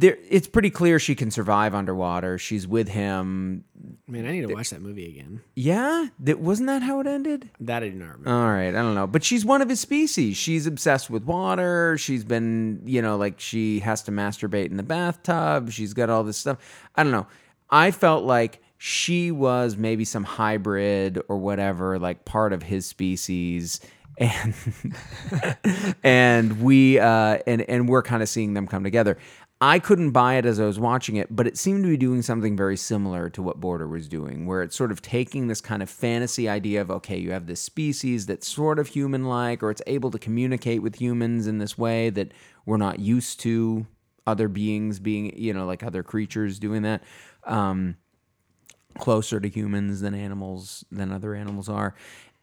there 0.00 0.16
it's 0.30 0.46
pretty 0.46 0.70
clear 0.70 0.98
she 0.98 1.14
can 1.14 1.30
survive 1.30 1.74
underwater 1.74 2.38
she's 2.38 2.66
with 2.66 2.88
him 2.88 3.64
Man, 4.06 4.26
I 4.26 4.32
need 4.32 4.48
to 4.48 4.54
watch 4.54 4.70
that 4.70 4.80
movie 4.80 5.06
again. 5.08 5.40
yeah 5.54 6.06
that 6.20 6.38
wasn't 6.38 6.68
that 6.68 6.82
how 6.82 7.00
it 7.00 7.06
ended 7.06 7.50
That 7.60 7.82
I 7.82 7.88
do 7.88 7.96
not 7.96 8.18
remember. 8.18 8.30
All 8.30 8.50
right, 8.50 8.68
I 8.68 8.72
don't 8.72 8.94
know, 8.94 9.06
but 9.06 9.22
she's 9.24 9.44
one 9.44 9.60
of 9.60 9.68
his 9.68 9.80
species. 9.80 10.36
She's 10.36 10.66
obsessed 10.66 11.10
with 11.10 11.24
water. 11.24 11.96
She's 11.98 12.24
been, 12.24 12.82
you 12.84 13.02
know, 13.02 13.16
like 13.16 13.40
she 13.40 13.80
has 13.80 14.02
to 14.04 14.12
masturbate 14.12 14.66
in 14.70 14.76
the 14.76 14.82
bathtub. 14.82 15.70
She's 15.70 15.94
got 15.94 16.10
all 16.10 16.22
this 16.24 16.36
stuff. 16.38 16.58
I 16.94 17.02
don't 17.02 17.12
know. 17.12 17.26
I 17.70 17.90
felt 17.90 18.24
like 18.24 18.62
she 18.78 19.30
was 19.32 19.76
maybe 19.76 20.04
some 20.04 20.24
hybrid 20.24 21.20
or 21.28 21.38
whatever, 21.38 21.98
like 21.98 22.24
part 22.24 22.52
of 22.52 22.62
his 22.62 22.86
species. 22.86 23.80
And 24.18 24.54
and 26.04 26.60
we 26.62 26.98
uh 26.98 27.38
and 27.46 27.62
and 27.62 27.88
we're 27.88 28.02
kind 28.02 28.22
of 28.22 28.28
seeing 28.28 28.52
them 28.54 28.66
come 28.66 28.84
together. 28.84 29.16
I 29.64 29.78
couldn't 29.78 30.10
buy 30.10 30.34
it 30.34 30.44
as 30.44 30.58
I 30.58 30.64
was 30.64 30.80
watching 30.80 31.14
it, 31.14 31.28
but 31.30 31.46
it 31.46 31.56
seemed 31.56 31.84
to 31.84 31.90
be 31.90 31.96
doing 31.96 32.20
something 32.20 32.56
very 32.56 32.76
similar 32.76 33.30
to 33.30 33.40
what 33.40 33.60
Border 33.60 33.86
was 33.86 34.08
doing, 34.08 34.44
where 34.44 34.60
it's 34.60 34.74
sort 34.74 34.90
of 34.90 35.00
taking 35.00 35.46
this 35.46 35.60
kind 35.60 35.84
of 35.84 35.88
fantasy 35.88 36.48
idea 36.48 36.80
of 36.80 36.90
okay, 36.90 37.16
you 37.16 37.30
have 37.30 37.46
this 37.46 37.60
species 37.60 38.26
that's 38.26 38.48
sort 38.48 38.80
of 38.80 38.88
human 38.88 39.24
like, 39.24 39.62
or 39.62 39.70
it's 39.70 39.80
able 39.86 40.10
to 40.10 40.18
communicate 40.18 40.82
with 40.82 41.00
humans 41.00 41.46
in 41.46 41.58
this 41.58 41.78
way 41.78 42.10
that 42.10 42.32
we're 42.66 42.76
not 42.76 42.98
used 42.98 43.38
to 43.40 43.86
other 44.26 44.48
beings 44.48 44.98
being, 44.98 45.32
you 45.38 45.54
know, 45.54 45.64
like 45.64 45.84
other 45.84 46.02
creatures 46.02 46.58
doing 46.58 46.82
that. 46.82 47.04
Um, 47.44 47.98
closer 48.98 49.38
to 49.38 49.48
humans 49.48 50.00
than 50.00 50.12
animals 50.12 50.84
than 50.90 51.12
other 51.12 51.34
animals 51.34 51.68
are 51.68 51.94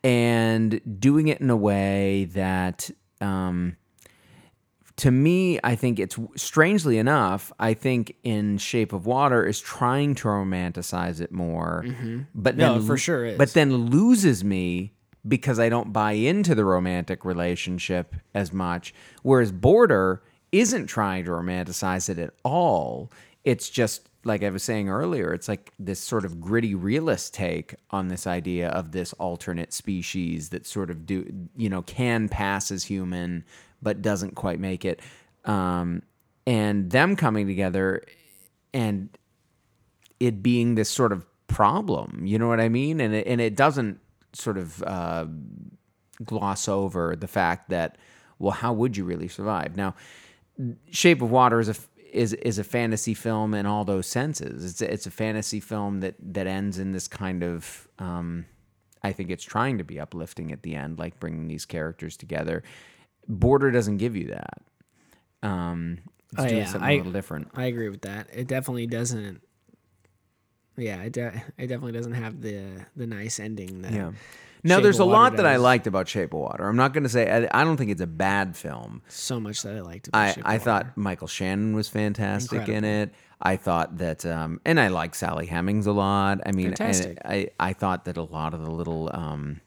and 0.03 0.81
doing 0.99 1.27
it 1.27 1.41
in 1.41 1.49
a 1.49 1.55
way 1.55 2.25
that 2.33 2.89
um, 3.21 3.75
to 4.99 5.11
me 5.11 5.59
i 5.63 5.75
think 5.75 5.99
it's 5.99 6.17
strangely 6.35 6.97
enough 6.97 7.51
i 7.59 7.73
think 7.73 8.15
in 8.23 8.57
shape 8.57 8.93
of 8.93 9.05
water 9.05 9.45
is 9.45 9.59
trying 9.59 10.13
to 10.13 10.27
romanticize 10.27 11.21
it 11.21 11.31
more 11.31 11.83
mm-hmm. 11.85 12.21
but 12.35 12.57
then 12.57 12.81
for 12.81 12.97
sure 12.97 13.25
is. 13.25 13.37
but 13.37 13.53
then 13.53 13.73
loses 13.73 14.43
me 14.43 14.93
because 15.27 15.57
i 15.59 15.69
don't 15.69 15.93
buy 15.93 16.11
into 16.11 16.53
the 16.53 16.65
romantic 16.65 17.23
relationship 17.23 18.15
as 18.33 18.51
much 18.51 18.93
whereas 19.23 19.51
border 19.51 20.21
isn't 20.51 20.87
trying 20.87 21.23
to 21.23 21.31
romanticize 21.31 22.09
it 22.09 22.19
at 22.19 22.33
all 22.43 23.09
it's 23.45 23.69
just 23.69 24.09
like 24.25 24.43
I 24.43 24.49
was 24.49 24.63
saying 24.63 24.89
earlier, 24.89 25.33
it's 25.33 25.47
like 25.47 25.71
this 25.79 25.99
sort 25.99 26.25
of 26.25 26.41
gritty 26.41 26.75
realist 26.75 27.33
take 27.33 27.75
on 27.91 28.09
this 28.09 28.27
idea 28.27 28.69
of 28.69 28.91
this 28.91 29.13
alternate 29.13 29.71
species 29.71 30.49
that 30.49 30.67
sort 30.67 30.89
of 30.89 31.05
do 31.05 31.47
you 31.55 31.69
know 31.69 31.81
can 31.83 32.27
pass 32.27 32.69
as 32.71 32.83
human 32.83 33.45
but 33.81 34.01
doesn't 34.01 34.35
quite 34.35 34.59
make 34.59 34.85
it, 34.85 35.01
um, 35.45 36.01
and 36.45 36.89
them 36.89 37.15
coming 37.15 37.47
together 37.47 38.03
and 38.73 39.09
it 40.19 40.43
being 40.43 40.75
this 40.75 40.89
sort 40.89 41.11
of 41.11 41.25
problem. 41.47 42.25
You 42.25 42.39
know 42.39 42.47
what 42.47 42.59
I 42.59 42.69
mean? 42.69 42.99
And 42.99 43.13
it, 43.13 43.27
and 43.27 43.41
it 43.41 43.55
doesn't 43.55 43.99
sort 44.33 44.57
of 44.57 44.83
uh, 44.83 45.25
gloss 46.23 46.67
over 46.67 47.15
the 47.15 47.27
fact 47.27 47.69
that 47.69 47.97
well, 48.37 48.51
how 48.51 48.73
would 48.73 48.95
you 48.95 49.03
really 49.03 49.27
survive 49.27 49.75
now? 49.75 49.95
Shape 50.91 51.21
of 51.21 51.29
Water 51.29 51.59
is 51.59 51.69
a 51.69 51.75
is 52.11 52.33
is 52.33 52.57
a 52.57 52.63
fantasy 52.63 53.13
film 53.13 53.53
in 53.53 53.65
all 53.65 53.85
those 53.85 54.07
senses. 54.07 54.65
It's 54.65 54.81
a, 54.81 54.93
it's 54.93 55.05
a 55.05 55.11
fantasy 55.11 55.59
film 55.59 55.99
that 55.99 56.15
that 56.19 56.47
ends 56.47 56.79
in 56.79 56.91
this 56.91 57.07
kind 57.07 57.43
of. 57.43 57.87
Um, 57.99 58.45
I 59.01 59.13
think 59.13 59.29
it's 59.29 59.45
trying 59.45 59.77
to 59.77 59.85
be 59.85 59.99
uplifting 59.99 60.51
at 60.51 60.63
the 60.63 60.75
end, 60.75 60.99
like 60.99 61.19
bringing 61.19 61.47
these 61.47 61.65
characters 61.65 62.17
together. 62.17 62.63
Border 63.29 63.71
doesn't 63.71 63.97
give 63.97 64.15
you 64.15 64.27
that. 64.29 64.61
Um, 65.41 65.99
it's 66.33 66.41
Oh, 66.41 66.47
doing 66.47 66.57
yeah, 66.57 66.65
something 66.65 66.87
I- 66.89 66.93
a 66.93 66.97
little 66.97 67.11
different. 67.13 67.47
I 67.55 67.65
agree 67.65 67.89
with 67.89 68.01
that. 68.01 68.27
It 68.33 68.47
definitely 68.47 68.87
doesn't. 68.87 69.41
Yeah, 70.77 71.01
it, 71.03 71.13
de- 71.13 71.43
it 71.57 71.67
definitely 71.67 71.91
doesn't 71.91 72.13
have 72.13 72.41
the 72.41 72.85
the 72.95 73.05
nice 73.05 73.39
ending. 73.39 73.81
That 73.81 73.91
Yeah. 73.91 74.11
Now, 74.61 74.75
Shape 74.75 74.83
there's 74.83 74.99
a 74.99 75.05
lot 75.05 75.31
Water 75.31 75.37
that 75.37 75.45
I 75.45 75.55
liked 75.55 75.87
about 75.87 76.09
Shape 76.09 76.33
of 76.33 76.39
Water. 76.41 76.67
I'm 76.67 76.75
not 76.75 76.91
going 76.93 77.03
to 77.03 77.09
say 77.09 77.31
I, 77.49 77.61
I 77.61 77.63
don't 77.63 77.77
think 77.77 77.91
it's 77.91 78.01
a 78.01 78.07
bad 78.07 78.57
film. 78.57 79.01
So 79.07 79.39
much 79.39 79.61
that 79.63 79.75
I 79.75 79.79
liked. 79.79 80.09
About 80.09 80.37
I, 80.39 80.55
I 80.55 80.57
thought 80.57 80.97
Michael 80.97 81.27
Shannon 81.27 81.73
was 81.73 81.87
fantastic 81.87 82.67
in 82.67 82.83
it. 82.83 83.13
I 83.41 83.55
thought 83.55 83.99
that, 83.99 84.25
um, 84.25 84.59
and 84.65 84.77
I 84.77 84.89
like 84.89 85.15
Sally 85.15 85.45
Hemings 85.45 85.87
a 85.87 85.93
lot. 85.93 86.41
I 86.45 86.51
mean, 86.51 86.67
Fantastic. 86.75 87.19
I, 87.23 87.47
I 87.57 87.71
thought 87.71 88.03
that 88.03 88.17
a 88.17 88.21
lot 88.23 88.53
of 88.53 88.65
the 88.65 88.69
little, 88.71 89.09
um, 89.13 89.61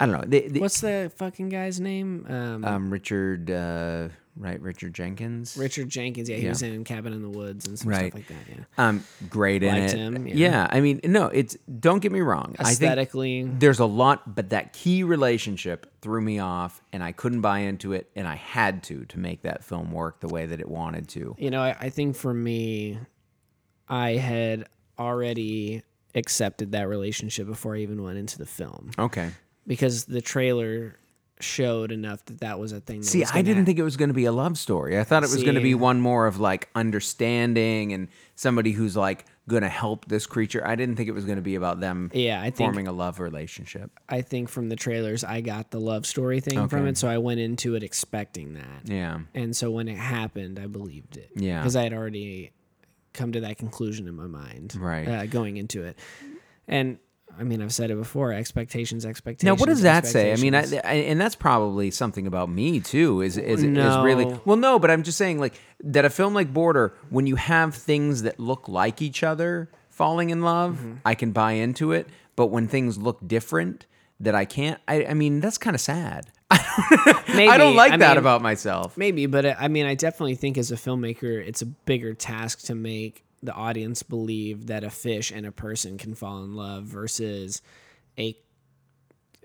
I 0.00 0.06
don't 0.06 0.14
know, 0.20 0.24
they, 0.26 0.48
they, 0.48 0.60
What's 0.60 0.80
the 0.80 1.12
fucking 1.16 1.50
guy's 1.50 1.78
name? 1.78 2.24
Um, 2.28 2.64
um, 2.64 2.90
Richard, 2.90 3.50
uh, 3.50 4.08
right, 4.34 4.58
Richard 4.62 4.94
Jenkins, 4.94 5.56
Richard 5.58 5.90
Jenkins. 5.90 6.30
Yeah, 6.30 6.36
he 6.36 6.44
yeah. 6.44 6.48
was 6.48 6.62
in 6.62 6.84
Cabin 6.84 7.12
in 7.12 7.20
the 7.20 7.28
Woods 7.28 7.66
and 7.66 7.78
some 7.78 7.90
Right. 7.90 8.10
stuff 8.10 8.14
like 8.14 8.28
that. 8.28 8.36
Yeah, 8.48 8.64
um, 8.78 9.04
great 9.28 9.62
in 9.62 9.78
Liked 9.78 9.92
it. 9.92 9.98
him, 9.98 10.26
yeah. 10.26 10.34
yeah, 10.34 10.66
I 10.70 10.80
mean, 10.80 11.00
no, 11.04 11.26
it's 11.26 11.54
don't 11.78 11.98
get 12.00 12.12
me 12.12 12.20
wrong. 12.20 12.56
I 12.58 12.62
think 12.64 12.72
aesthetically, 12.72 13.42
there's 13.44 13.78
a 13.78 13.84
lot, 13.84 14.34
but 14.34 14.48
that 14.50 14.72
key 14.72 15.02
relationship 15.02 15.92
threw 16.00 16.22
me 16.22 16.38
off, 16.38 16.80
and 16.94 17.02
I 17.04 17.12
couldn't 17.12 17.42
buy 17.42 17.58
into 17.58 17.92
it, 17.92 18.10
and 18.16 18.26
I 18.26 18.36
had 18.36 18.82
to 18.84 19.04
to 19.04 19.18
make 19.18 19.42
that 19.42 19.62
film 19.64 19.92
work 19.92 20.20
the 20.20 20.28
way 20.28 20.46
that 20.46 20.60
it 20.60 20.68
wanted 20.68 21.08
to. 21.10 21.34
you 21.38 21.50
know, 21.50 21.60
I, 21.62 21.76
I 21.78 21.90
think 21.90 22.16
for 22.16 22.32
me, 22.32 22.98
I 23.86 24.12
had 24.12 24.64
already 24.98 25.82
accepted 26.14 26.72
that 26.72 26.88
relationship 26.88 27.46
before 27.46 27.76
I 27.76 27.80
even 27.80 28.02
went 28.02 28.18
into 28.18 28.36
the 28.38 28.46
film 28.46 28.90
Okay. 28.98 29.30
Because 29.66 30.04
the 30.04 30.20
trailer 30.20 30.96
showed 31.42 31.90
enough 31.90 32.24
that 32.26 32.40
that 32.40 32.58
was 32.58 32.72
a 32.72 32.80
thing. 32.80 33.00
That 33.00 33.06
See, 33.06 33.24
I 33.24 33.42
didn't 33.42 33.64
think 33.64 33.78
it 33.78 33.82
was 33.82 33.96
going 33.96 34.08
to 34.08 34.14
be 34.14 34.26
a 34.26 34.32
love 34.32 34.58
story. 34.58 34.98
I 34.98 35.04
thought 35.04 35.22
it 35.22 35.30
was 35.30 35.42
going 35.42 35.54
to 35.54 35.60
be 35.60 35.74
one 35.74 36.00
more 36.00 36.26
of 36.26 36.38
like 36.38 36.68
understanding 36.74 37.92
and 37.92 38.08
somebody 38.34 38.72
who's 38.72 38.96
like 38.96 39.24
going 39.48 39.62
to 39.62 39.68
help 39.68 40.06
this 40.06 40.26
creature. 40.26 40.66
I 40.66 40.76
didn't 40.76 40.96
think 40.96 41.08
it 41.08 41.12
was 41.12 41.24
going 41.24 41.36
to 41.36 41.42
be 41.42 41.54
about 41.54 41.80
them 41.80 42.10
Yeah, 42.14 42.40
I 42.40 42.44
think 42.44 42.58
forming 42.58 42.86
a 42.86 42.92
love 42.92 43.20
relationship. 43.20 43.90
I 44.08 44.22
think 44.22 44.48
from 44.48 44.68
the 44.68 44.76
trailers 44.76 45.24
I 45.24 45.40
got 45.40 45.70
the 45.70 45.80
love 45.80 46.06
story 46.06 46.40
thing 46.40 46.68
from 46.68 46.86
it, 46.86 46.96
so 46.96 47.08
I 47.08 47.18
went 47.18 47.40
into 47.40 47.74
it 47.74 47.82
expecting 47.82 48.54
that. 48.54 48.82
Yeah. 48.84 49.20
And 49.34 49.56
so 49.56 49.70
when 49.70 49.88
it 49.88 49.96
happened, 49.96 50.58
I 50.58 50.66
believed 50.66 51.16
it. 51.16 51.30
Yeah. 51.34 51.60
Because 51.60 51.76
I 51.76 51.82
had 51.82 51.92
already 51.92 52.52
come 53.12 53.32
to 53.32 53.40
that 53.40 53.58
conclusion 53.58 54.06
in 54.06 54.14
my 54.14 54.26
mind. 54.26 54.76
Right. 54.78 55.08
Uh, 55.08 55.26
going 55.26 55.56
into 55.56 55.84
it. 55.84 55.98
And 56.68 56.98
I 57.38 57.42
mean, 57.44 57.62
I've 57.62 57.72
said 57.72 57.90
it 57.90 57.96
before 57.96 58.32
expectations, 58.32 59.06
expectations. 59.06 59.44
Now, 59.46 59.54
what 59.54 59.68
does 59.68 59.82
that 59.82 60.06
say? 60.06 60.32
I 60.32 60.36
mean, 60.36 60.54
I. 60.54 60.64
I, 60.84 60.94
and 60.94 61.20
that's 61.20 61.34
probably 61.34 61.90
something 61.90 62.26
about 62.26 62.48
me 62.50 62.80
too. 62.80 63.22
Is 63.22 63.36
is, 63.36 63.62
is 63.62 63.96
really 63.98 64.26
well, 64.44 64.56
no, 64.56 64.78
but 64.78 64.90
I'm 64.90 65.02
just 65.02 65.18
saying 65.18 65.38
like 65.38 65.54
that. 65.80 66.04
A 66.04 66.10
film 66.10 66.34
like 66.34 66.52
Border, 66.52 66.94
when 67.08 67.26
you 67.26 67.36
have 67.36 67.74
things 67.74 68.22
that 68.22 68.38
look 68.38 68.68
like 68.68 69.00
each 69.00 69.22
other 69.22 69.70
falling 69.88 70.30
in 70.30 70.42
love, 70.42 70.76
Mm-hmm. 70.78 70.94
I 71.04 71.14
can 71.14 71.32
buy 71.32 71.52
into 71.52 71.92
it. 71.92 72.08
But 72.36 72.46
when 72.46 72.68
things 72.68 72.96
look 72.96 73.26
different, 73.26 73.86
that 74.20 74.34
I 74.34 74.44
can't. 74.44 74.80
I, 74.86 75.06
I 75.06 75.14
mean, 75.14 75.40
that's 75.40 75.58
kind 75.58 75.74
of 75.74 75.80
sad. 75.80 76.30
Maybe, 77.28 77.48
I 77.48 77.56
don't 77.58 77.76
like 77.76 77.92
I 77.92 77.96
that 77.98 78.10
mean, 78.10 78.18
about 78.18 78.42
myself. 78.42 78.96
Maybe, 78.96 79.26
but 79.26 79.44
uh, 79.44 79.54
I 79.58 79.68
mean, 79.68 79.86
I 79.86 79.94
definitely 79.94 80.34
think 80.36 80.58
as 80.58 80.70
a 80.70 80.76
filmmaker, 80.76 81.44
it's 81.46 81.62
a 81.62 81.66
bigger 81.66 82.14
task 82.14 82.60
to 82.66 82.74
make 82.74 83.24
the 83.42 83.52
audience 83.54 84.02
believe 84.02 84.66
that 84.66 84.84
a 84.84 84.90
fish 84.90 85.30
and 85.30 85.46
a 85.46 85.52
person 85.52 85.96
can 85.98 86.14
fall 86.14 86.42
in 86.44 86.54
love 86.56 86.84
versus 86.84 87.62
a 88.18 88.36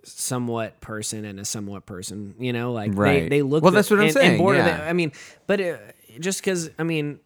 somewhat 0.03 0.81
person 0.81 1.25
and 1.25 1.39
a 1.39 1.45
somewhat 1.45 1.85
person. 1.85 2.35
You 2.39 2.53
know, 2.53 2.71
like 2.71 2.91
Right. 2.93 3.23
they, 3.23 3.29
they 3.29 3.41
look. 3.41 3.63
Well, 3.63 3.71
the- 3.71 3.77
that's 3.77 3.89
what 3.89 3.99
I'm 3.99 4.05
and- 4.05 4.13
saying, 4.13 4.29
And 4.31 4.37
border, 4.37 4.59
yeah. 4.59 4.77
they- 4.77 4.83
I 4.89 4.93
mean, 4.93 5.11
but 5.47 5.61
uh, 5.61 5.77
just 6.19 6.41
because 6.41 6.69
I 6.77 6.83
mean, 6.83 7.19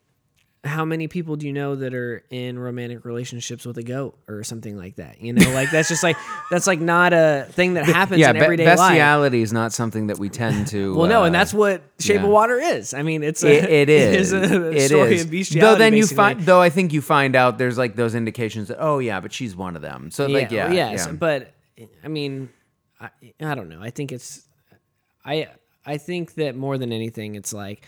how 0.65 0.83
many 0.83 1.07
people 1.07 1.37
do 1.37 1.47
you 1.47 1.53
know 1.53 1.75
that 1.77 1.93
are 1.93 2.21
in 2.29 2.59
romantic 2.59 3.05
relationships 3.05 3.65
with 3.65 3.77
a 3.77 3.83
goat 3.83 4.17
or 4.27 4.43
something 4.43 4.75
like 4.77 4.97
that? 4.97 5.21
You 5.21 5.31
know, 5.31 5.49
like 5.51 5.71
that's 5.71 5.87
just 5.87 6.03
like 6.03 6.17
that's 6.51 6.67
like 6.67 6.81
not 6.81 7.13
a 7.13 7.47
thing 7.51 7.75
that 7.75 7.85
happens 7.85 8.19
yeah, 8.19 8.31
in 8.31 8.35
be- 8.35 8.41
everyday 8.41 8.65
life. 8.65 8.77
bestiality 8.77 9.41
is 9.41 9.53
not 9.53 9.71
something 9.71 10.07
that 10.07 10.19
we 10.19 10.27
tend 10.27 10.67
to. 10.67 10.95
Well, 10.95 11.07
no, 11.07 11.21
uh, 11.21 11.25
and 11.27 11.35
that's 11.35 11.53
what 11.53 11.81
Shape 11.99 12.17
yeah. 12.17 12.23
of 12.23 12.29
Water 12.29 12.59
is. 12.59 12.93
I 12.93 13.03
mean, 13.03 13.23
it's 13.23 13.41
a, 13.43 13.49
it, 13.57 13.69
it 13.69 13.89
is. 13.89 14.33
it 14.33 14.43
is 14.43 14.51
a 14.51 14.71
It 14.71 14.87
story 14.89 15.15
is. 15.15 15.25
of 15.25 15.31
bestiality. 15.31 15.59
Though 15.59 15.79
then 15.79 15.93
you 15.93 16.05
find, 16.05 16.41
though 16.41 16.61
I 16.61 16.69
think 16.69 16.91
you 16.91 17.01
find 17.01 17.37
out 17.37 17.57
there's 17.57 17.77
like 17.77 17.95
those 17.95 18.13
indications 18.13 18.67
that 18.67 18.77
oh 18.79 18.99
yeah, 18.99 19.21
but 19.21 19.31
she's 19.31 19.55
one 19.55 19.77
of 19.77 19.81
them. 19.81 20.11
So 20.11 20.27
like 20.27 20.51
yeah, 20.51 20.71
yes, 20.71 21.05
yeah. 21.05 21.13
but 21.13 21.53
I 22.03 22.09
mean, 22.09 22.49
I, 22.99 23.09
I 23.39 23.55
don't 23.55 23.69
know. 23.69 23.81
I 23.81 23.91
think 23.91 24.11
it's, 24.11 24.45
I 25.23 25.47
I 25.85 25.97
think 25.97 26.35
that 26.35 26.55
more 26.55 26.77
than 26.77 26.91
anything, 26.91 27.35
it's 27.35 27.53
like, 27.53 27.85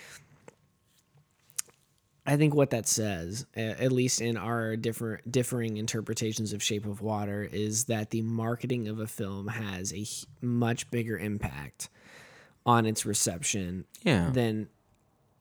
I 2.31 2.37
think 2.37 2.55
what 2.55 2.69
that 2.69 2.87
says, 2.87 3.45
at 3.57 3.91
least 3.91 4.21
in 4.21 4.37
our 4.37 4.77
different 4.77 5.29
differing 5.29 5.75
interpretations 5.75 6.53
of 6.53 6.63
Shape 6.63 6.85
of 6.85 7.01
Water, 7.01 7.43
is 7.43 7.83
that 7.85 8.11
the 8.11 8.21
marketing 8.21 8.87
of 8.87 8.99
a 9.01 9.07
film 9.07 9.49
has 9.49 9.93
a 9.93 10.05
much 10.39 10.89
bigger 10.91 11.17
impact 11.17 11.89
on 12.65 12.85
its 12.85 13.05
reception 13.05 13.83
Yeah. 14.03 14.29
than 14.29 14.69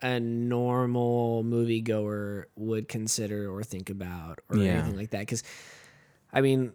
a 0.02 0.18
normal 0.18 1.44
moviegoer 1.44 2.46
would 2.56 2.88
consider 2.88 3.48
or 3.48 3.62
think 3.62 3.88
about 3.88 4.40
or 4.48 4.56
Yeah. 4.56 4.78
anything 4.80 4.96
like 4.96 5.10
that. 5.10 5.20
Because, 5.20 5.44
I 6.32 6.40
mean, 6.40 6.72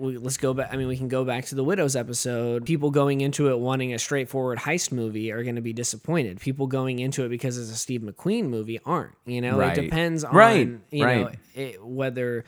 we, 0.00 0.16
let's 0.18 0.36
go 0.36 0.54
back. 0.54 0.70
I 0.72 0.76
mean, 0.76 0.88
we 0.88 0.96
can 0.96 1.08
go 1.08 1.24
back 1.24 1.44
to 1.46 1.54
the 1.54 1.62
Widows 1.62 1.94
episode. 1.94 2.64
People 2.64 2.90
going 2.90 3.20
into 3.20 3.50
it 3.50 3.58
wanting 3.58 3.92
a 3.94 3.98
straightforward 3.98 4.58
heist 4.58 4.90
movie 4.92 5.30
are 5.30 5.42
going 5.42 5.56
to 5.56 5.60
be 5.60 5.72
disappointed. 5.72 6.40
People 6.40 6.66
going 6.66 6.98
into 6.98 7.24
it 7.24 7.28
because 7.28 7.58
it's 7.58 7.70
a 7.70 7.76
Steve 7.76 8.00
McQueen 8.00 8.44
movie 8.48 8.80
aren't. 8.84 9.12
You 9.26 9.40
know, 9.40 9.58
Right. 9.58 9.76
it 9.76 9.82
depends 9.82 10.24
on 10.24 10.34
Right, 10.34 10.68
you 10.90 11.06
know 11.06 11.24
right. 11.24 11.38
it, 11.54 11.84
whether 11.84 12.44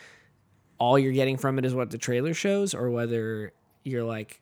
all 0.79 0.99
you're 0.99 1.13
getting 1.13 1.37
from 1.37 1.59
it 1.59 1.65
is 1.65 1.75
what 1.75 1.91
the 1.91 1.99
trailer 1.99 2.35
shows, 2.35 2.75
or 2.75 2.91
whether 2.91 3.53
you're 3.85 4.03
like, 4.05 4.41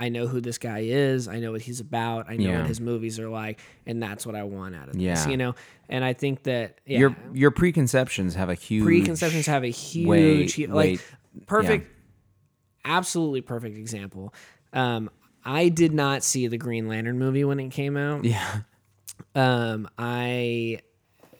I 0.00 0.10
know 0.10 0.26
who 0.28 0.40
this 0.40 0.58
guy 0.58 0.80
is. 0.84 1.26
I 1.26 1.40
know 1.40 1.50
what 1.52 1.60
he's 1.62 1.80
about. 1.80 2.26
I 2.30 2.36
know 2.36 2.50
Yeah. 2.50 2.58
what 2.60 2.68
his 2.68 2.80
movies 2.80 3.18
are 3.18 3.28
like, 3.28 3.60
and 3.86 4.00
that's 4.02 4.24
what 4.24 4.36
I 4.36 4.44
want 4.44 4.76
out 4.76 4.88
of 4.88 4.94
this. 4.94 5.02
Yeah. 5.02 5.28
You 5.28 5.36
know, 5.36 5.54
and 5.88 6.04
I 6.04 6.12
think 6.12 6.44
that 6.44 6.78
yeah, 6.86 6.98
Your 7.00 7.16
your 7.34 7.50
preconceptions 7.50 8.34
have 8.34 8.48
a 8.48 8.54
huge 8.54 8.84
preconceptions 8.84 9.46
have 9.46 9.64
a 9.64 9.70
huge 9.70 10.06
weight- 10.06 10.68
like 10.70 10.74
weight- 10.74 11.04
perfect, 11.46 11.90
absolutely 12.88 13.42
perfect 13.42 13.76
example. 13.76 14.34
Um, 14.72 15.10
I 15.44 15.68
did 15.68 15.92
not 15.92 16.24
see 16.24 16.46
the 16.48 16.58
Green 16.58 16.88
Lantern 16.88 17.18
movie 17.18 17.44
when 17.44 17.60
it 17.60 17.70
came 17.70 17.96
out. 17.96 18.24
Yeah. 18.24 18.60
Um, 19.34 19.88
I 19.98 20.80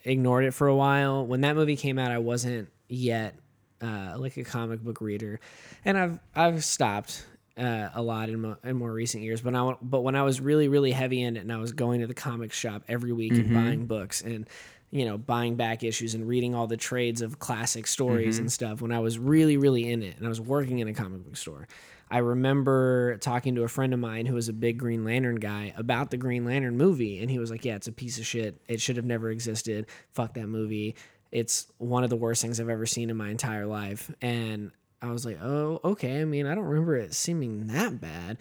ignored 0.05 0.45
it 0.45 0.53
for 0.53 0.69
a 0.69 0.77
while. 0.77 1.27
When 1.27 1.41
that 1.43 1.57
movie 1.57 1.77
came 1.77 1.99
out, 1.99 2.11
I 2.11 2.19
wasn't 2.19 2.71
yet 2.89 3.35
uh, 3.81 4.15
like 4.17 4.37
a 4.37 4.45
comic 4.45 4.81
book 4.81 5.01
reader, 5.01 5.41
and 5.85 5.99
I've 5.99 6.19
I've 6.35 6.65
stopped 6.65 7.27
uh, 7.57 7.91
a 7.95 8.03
lot 8.03 8.29
in, 8.29 8.41
mo- 8.41 8.57
in 8.65 8.77
more 8.77 8.93
recent 8.93 9.23
years. 9.25 9.41
But 9.41 9.55
I 9.55 9.75
but 9.83 10.01
when 10.01 10.17
I 10.17 10.23
was 10.23 10.41
really 10.41 10.69
really 10.69 10.93
heavy 10.93 11.23
in 11.23 11.37
it, 11.37 11.41
and 11.41 11.53
I 11.53 11.59
was 11.59 11.73
going 11.73 12.01
to 12.01 12.07
the 12.07 12.15
comic 12.15 12.53
shop 12.53 12.83
every 12.89 13.13
week 13.13 13.33
and 13.33 13.53
buying 13.55 13.87
books 13.87 14.23
and 14.23 14.49
you 14.91 15.05
know 15.05 15.19
buying 15.19 15.57
back 15.57 15.83
issues 15.83 16.15
and 16.15 16.27
reading 16.27 16.55
all 16.55 16.67
the 16.67 16.77
trades 16.77 17.23
of 17.23 17.39
classic 17.39 17.87
stories 17.87 18.37
mm-hmm. 18.37 18.45
and 18.45 18.53
stuff. 18.53 18.81
When 18.81 18.93
I 18.93 19.01
was 19.01 19.19
really 19.19 19.57
really 19.57 19.91
in 19.91 20.03
it, 20.03 20.17
and 20.17 20.27
I 20.27 20.29
was 20.29 20.41
working 20.41 20.79
in 20.79 20.89
a 20.89 20.95
comic 20.95 21.25
book 21.25 21.37
store. 21.37 21.69
I 22.11 22.19
remember 22.19 23.19
talking 23.19 23.55
to 23.57 23.65
a 23.65 23.69
friend 23.69 23.93
of 23.93 24.01
mine 24.01 24.25
who 24.25 24.35
was 24.35 24.49
a 24.49 24.55
big 24.55 24.79
Green 24.79 25.05
Lantern 25.05 25.37
guy 25.37 25.75
about 25.77 26.11
the 26.11 26.17
Green 26.17 26.45
Lantern 26.45 26.77
movie, 26.77 27.19
and 27.19 27.31
he 27.31 27.39
was 27.39 27.51
like, 27.51 27.65
"Yeah, 27.65 27.77
it's 27.77 27.89
a 27.89 27.93
piece 27.93 28.19
of 28.19 28.27
shit. 28.27 28.61
It 28.67 28.81
should 28.81 28.97
have 28.97 29.05
never 29.05 29.31
existed. 29.31 29.87
Fuck 30.13 30.35
that 30.35 30.47
movie. 30.47 30.97
It's 31.31 31.67
one 31.77 32.05
of 32.05 32.11
the 32.11 32.17
worst 32.17 32.41
things 32.41 32.61
I've 32.61 32.71
ever 32.71 32.87
seen 32.87 33.11
in 33.11 33.17
my 33.17 33.29
entire 33.29 33.67
life." 33.67 34.11
And 34.23 34.71
I 35.03 35.11
was 35.11 35.27
like, 35.27 35.39
"Oh, 35.43 35.81
okay. 35.85 36.23
I 36.23 36.25
mean, 36.25 36.47
I 36.47 36.55
don't 36.55 36.65
remember 36.65 36.97
it 36.97 37.15
seeming 37.15 37.67
that 37.67 38.01
bad." 38.01 38.39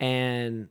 And 0.00 0.68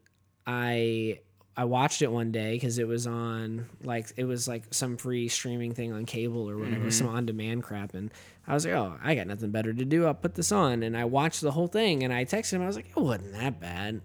I 0.48 1.20
I 1.62 1.66
watched 1.66 2.01
it 2.01 2.12
one 2.12 2.32
day 2.32 2.53
because 2.53 2.80
it 2.80 2.88
was 2.88 3.05
on 3.05 3.68
like 3.84 4.12
it 4.18 4.24
was 4.24 4.47
like 4.47 4.64
some 4.72 4.97
free 4.97 5.28
streaming 5.28 5.76
thing 5.76 5.93
on 5.93 6.05
cable 6.07 6.49
or 6.49 6.57
whatever, 6.57 6.89
some 6.89 7.05
mm-hmm. 7.05 7.18
on 7.18 7.26
demand 7.28 7.62
crap, 7.62 7.93
and 7.93 8.12
I 8.47 8.55
was 8.55 8.66
like, 8.66 8.74
oh, 8.74 8.97
I 9.03 9.14
got 9.14 9.28
nothing 9.28 9.51
better 9.51 9.72
to 9.72 9.86
do. 9.86 10.07
I'll 10.07 10.16
put 10.16 10.34
this 10.34 10.51
on, 10.51 10.82
and 10.82 10.97
I 10.97 11.05
watched 11.05 11.41
the 11.41 11.51
whole 11.51 11.68
thing, 11.68 12.01
and 12.01 12.12
I 12.12 12.26
texted 12.26 12.53
him. 12.53 12.64
I 12.64 12.66
was 12.66 12.76
like, 12.76 12.89
it 12.89 12.99
wasn't 12.99 13.34
that 13.34 13.59
bad. 13.59 14.01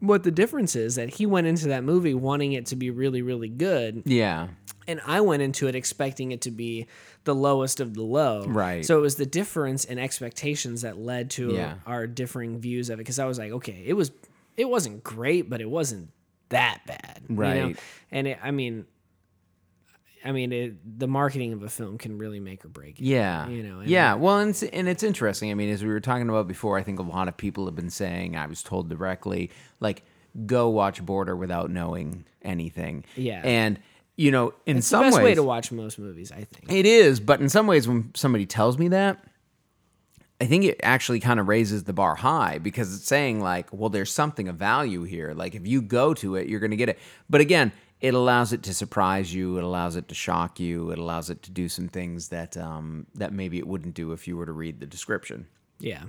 What 0.00 0.24
the 0.24 0.32
difference 0.32 0.74
is 0.74 0.96
that 0.96 1.08
he 1.08 1.24
went 1.24 1.46
into 1.46 1.68
that 1.68 1.84
movie 1.84 2.14
wanting 2.14 2.52
it 2.54 2.66
to 2.66 2.74
be 2.74 2.90
really, 2.90 3.22
really 3.22 3.48
good, 3.48 4.02
Yeah. 4.04 4.48
and 4.88 5.00
I 5.06 5.20
went 5.20 5.42
into 5.42 5.68
it 5.68 5.76
expecting 5.76 6.32
it 6.32 6.40
to 6.40 6.50
be 6.50 6.88
the 7.22 7.34
lowest 7.36 7.78
of 7.78 7.94
the 7.94 8.02
low. 8.02 8.44
Right. 8.44 8.84
So 8.84 8.98
it 8.98 9.02
was 9.02 9.14
the 9.14 9.26
difference 9.26 9.84
in 9.84 10.00
expectations 10.00 10.82
that 10.82 10.98
led 10.98 11.30
to 11.38 11.52
Yeah. 11.52 11.74
our 11.86 12.08
differing 12.08 12.58
views 12.58 12.90
of 12.90 12.94
it. 12.94 13.02
Because 13.02 13.20
I 13.20 13.26
was 13.26 13.38
like, 13.38 13.52
okay, 13.52 13.84
it 13.86 13.92
was, 13.92 14.10
it 14.56 14.68
wasn't 14.68 15.04
great, 15.04 15.48
but 15.48 15.60
it 15.60 15.70
wasn't 15.70 16.10
that 16.52 16.80
bad. 16.86 17.22
you 17.28 17.34
know? 17.36 17.42
Right. 17.42 17.78
And 18.10 18.26
it, 18.28 18.38
I 18.42 18.50
mean, 18.52 18.86
I 20.24 20.30
mean, 20.30 20.52
it, 20.52 20.98
the 21.00 21.08
marketing 21.08 21.52
of 21.52 21.62
a 21.64 21.68
film 21.68 21.98
can 21.98 22.16
really 22.16 22.38
make 22.38 22.64
or 22.64 22.68
break 22.68 23.00
it. 23.00 23.04
Yeah. 23.04 23.48
You 23.48 23.62
know, 23.64 23.80
and- 23.80 23.90
yeah. 23.90 24.14
Well, 24.14 24.38
and 24.38 24.50
it's, 24.50 24.62
and 24.62 24.88
it's 24.88 25.02
interesting. 25.02 25.50
I 25.50 25.54
mean, 25.54 25.68
as 25.70 25.82
we 25.82 25.88
were 25.90 26.00
talking 26.00 26.28
about 26.28 26.46
before, 26.46 26.78
I 26.78 26.82
think 26.84 27.00
a 27.00 27.02
lot 27.02 27.26
of 27.26 27.36
people 27.36 27.64
have 27.66 27.74
been 27.74 27.90
saying, 27.90 28.36
I 28.36 28.46
was 28.46 28.62
told 28.62 28.88
directly, 28.88 29.50
like, 29.80 30.04
go 30.46 30.68
watch 30.68 31.04
Border 31.04 31.34
without 31.34 31.70
knowing 31.70 32.24
anything. 32.42 33.04
Yeah. 33.16 33.42
And, 33.44 33.80
you 34.16 34.30
know, 34.30 34.54
in 34.64 34.76
It's 34.78 34.86
the 34.86 34.90
some 34.98 35.04
best 35.06 35.16
ways, 35.16 35.24
way 35.24 35.34
to 35.34 35.42
watch 35.42 35.72
most 35.72 35.98
movies, 35.98 36.30
I 36.30 36.44
think. 36.44 36.70
it 36.72 36.86
is, 36.86 37.18
but 37.18 37.40
in 37.40 37.48
some 37.48 37.66
ways, 37.66 37.88
when 37.88 38.12
somebody 38.14 38.46
tells 38.46 38.78
me 38.78 38.88
that, 38.88 39.24
I 40.42 40.46
think 40.46 40.64
it 40.64 40.80
actually 40.82 41.20
kind 41.20 41.38
of 41.38 41.46
raises 41.46 41.84
the 41.84 41.92
bar 41.92 42.16
high 42.16 42.58
because 42.58 42.92
it's 42.96 43.06
saying 43.06 43.40
like, 43.40 43.68
well, 43.72 43.90
there's 43.90 44.10
something 44.10 44.48
of 44.48 44.56
value 44.56 45.04
here. 45.04 45.34
Like 45.34 45.54
if 45.54 45.68
you 45.68 45.80
go 45.80 46.14
to 46.14 46.34
it, 46.34 46.48
you're 46.48 46.58
going 46.58 46.72
to 46.72 46.76
get 46.76 46.88
it. 46.88 46.98
But 47.30 47.40
again, 47.40 47.70
it 48.00 48.12
allows 48.12 48.52
it 48.52 48.64
to 48.64 48.74
surprise 48.74 49.32
you. 49.32 49.56
It 49.56 49.62
allows 49.62 49.94
it 49.94 50.08
to 50.08 50.16
shock 50.16 50.58
you. 50.58 50.90
It 50.90 50.98
allows 50.98 51.30
it 51.30 51.42
to 51.44 51.52
do 51.52 51.68
some 51.68 51.86
things 51.86 52.30
that 52.30 52.56
um, 52.56 53.06
that 53.14 53.32
maybe 53.32 53.58
it 53.58 53.68
wouldn't 53.68 53.94
do 53.94 54.10
if 54.10 54.26
you 54.26 54.36
were 54.36 54.44
to 54.44 54.50
read 54.50 54.80
the 54.80 54.86
description. 54.86 55.46
Yeah. 55.78 56.06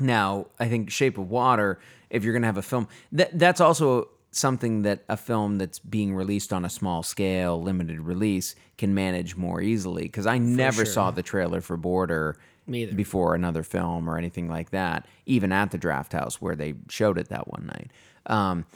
Now, 0.00 0.46
I 0.58 0.68
think 0.68 0.90
Shape 0.90 1.16
of 1.16 1.30
Water, 1.30 1.78
if 2.10 2.24
you're 2.24 2.32
going 2.32 2.42
to 2.42 2.48
have 2.48 2.56
a 2.56 2.62
film, 2.62 2.88
that 3.12 3.38
that's 3.38 3.60
also 3.60 4.08
something 4.32 4.82
that 4.82 5.04
a 5.08 5.16
film 5.16 5.58
that's 5.58 5.78
being 5.78 6.16
released 6.16 6.52
on 6.52 6.64
a 6.64 6.68
small 6.68 7.04
scale, 7.04 7.62
limited 7.62 8.00
release, 8.00 8.56
can 8.76 8.92
manage 8.92 9.36
more 9.36 9.60
easily. 9.60 10.02
Because 10.02 10.26
I 10.26 10.38
never 10.38 10.84
sure. 10.84 10.92
saw 10.92 11.10
the 11.12 11.22
trailer 11.22 11.60
for 11.60 11.76
Border 11.76 12.36
Me 12.68 12.82
either. 12.82 12.94
before 12.94 13.34
another 13.34 13.62
film 13.62 14.08
or 14.08 14.16
anything 14.18 14.48
like 14.48 14.70
that, 14.70 15.06
even 15.26 15.50
at 15.52 15.70
the 15.70 15.78
Drafthouse 15.78 16.34
where 16.34 16.54
they 16.54 16.74
showed 16.88 17.18
it 17.18 17.28
that 17.30 17.48
one 17.48 17.66
night. 17.66 17.90
Um, 18.26 18.66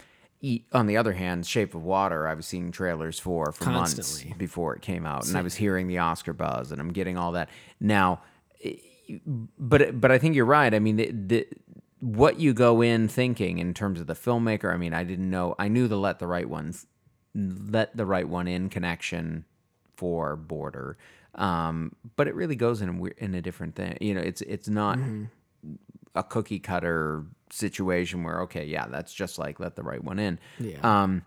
e- 0.40 0.62
on 0.72 0.86
the 0.86 0.96
other 0.96 1.12
hand, 1.12 1.46
Shape 1.46 1.74
of 1.74 1.84
Water, 1.84 2.26
I 2.26 2.34
was 2.34 2.46
seeing 2.46 2.72
trailers 2.72 3.18
for 3.20 3.52
for 3.52 3.64
months 3.70 4.24
before 4.38 4.74
it 4.74 4.82
came 4.82 5.06
out, 5.06 5.26
and 5.28 5.36
I 5.36 5.42
was 5.42 5.54
hearing 5.54 5.86
the 5.86 5.98
Oscar 5.98 6.32
buzz, 6.32 6.72
and 6.72 6.80
I'm 6.80 6.92
getting 6.92 7.16
all 7.16 7.32
that 7.32 7.48
now 7.78 8.20
but 9.58 10.00
but 10.00 10.10
I 10.10 10.18
think 10.18 10.34
you're 10.34 10.44
right. 10.44 10.72
I 10.72 10.78
mean, 10.78 10.96
the, 10.96 11.10
the 11.10 11.46
what 12.00 12.40
you 12.40 12.52
go 12.52 12.82
in 12.82 13.08
thinking 13.08 13.58
in 13.58 13.74
terms 13.74 14.00
of 14.00 14.06
the 14.06 14.14
filmmaker. 14.14 14.72
I 14.72 14.76
mean, 14.76 14.94
I 14.94 15.04
didn't 15.04 15.30
know. 15.30 15.54
I 15.58 15.68
knew 15.68 15.88
the 15.88 15.98
let 15.98 16.18
the 16.18 16.26
right 16.26 16.48
ones, 16.48 16.86
let 17.34 17.96
the 17.96 18.06
right 18.06 18.28
one 18.28 18.48
in 18.48 18.68
connection 18.68 19.44
for 19.96 20.36
Border, 20.36 20.96
um, 21.34 21.94
but 22.16 22.28
it 22.28 22.34
really 22.34 22.56
goes 22.56 22.82
in 22.82 22.88
a, 22.88 23.24
in 23.24 23.34
a 23.34 23.42
different 23.42 23.74
thing. 23.74 23.96
You 24.00 24.14
know, 24.14 24.20
it's 24.20 24.42
it's 24.42 24.68
not 24.68 24.98
a 26.14 26.22
cookie 26.22 26.58
cutter 26.58 27.24
situation 27.50 28.22
where 28.22 28.42
okay, 28.42 28.64
yeah, 28.66 28.86
that's 28.86 29.12
just 29.12 29.38
like 29.38 29.60
let 29.60 29.76
the 29.76 29.82
right 29.82 30.02
one 30.02 30.18
in. 30.18 30.38
Yeah. 30.58 30.78
Um, 30.82 31.24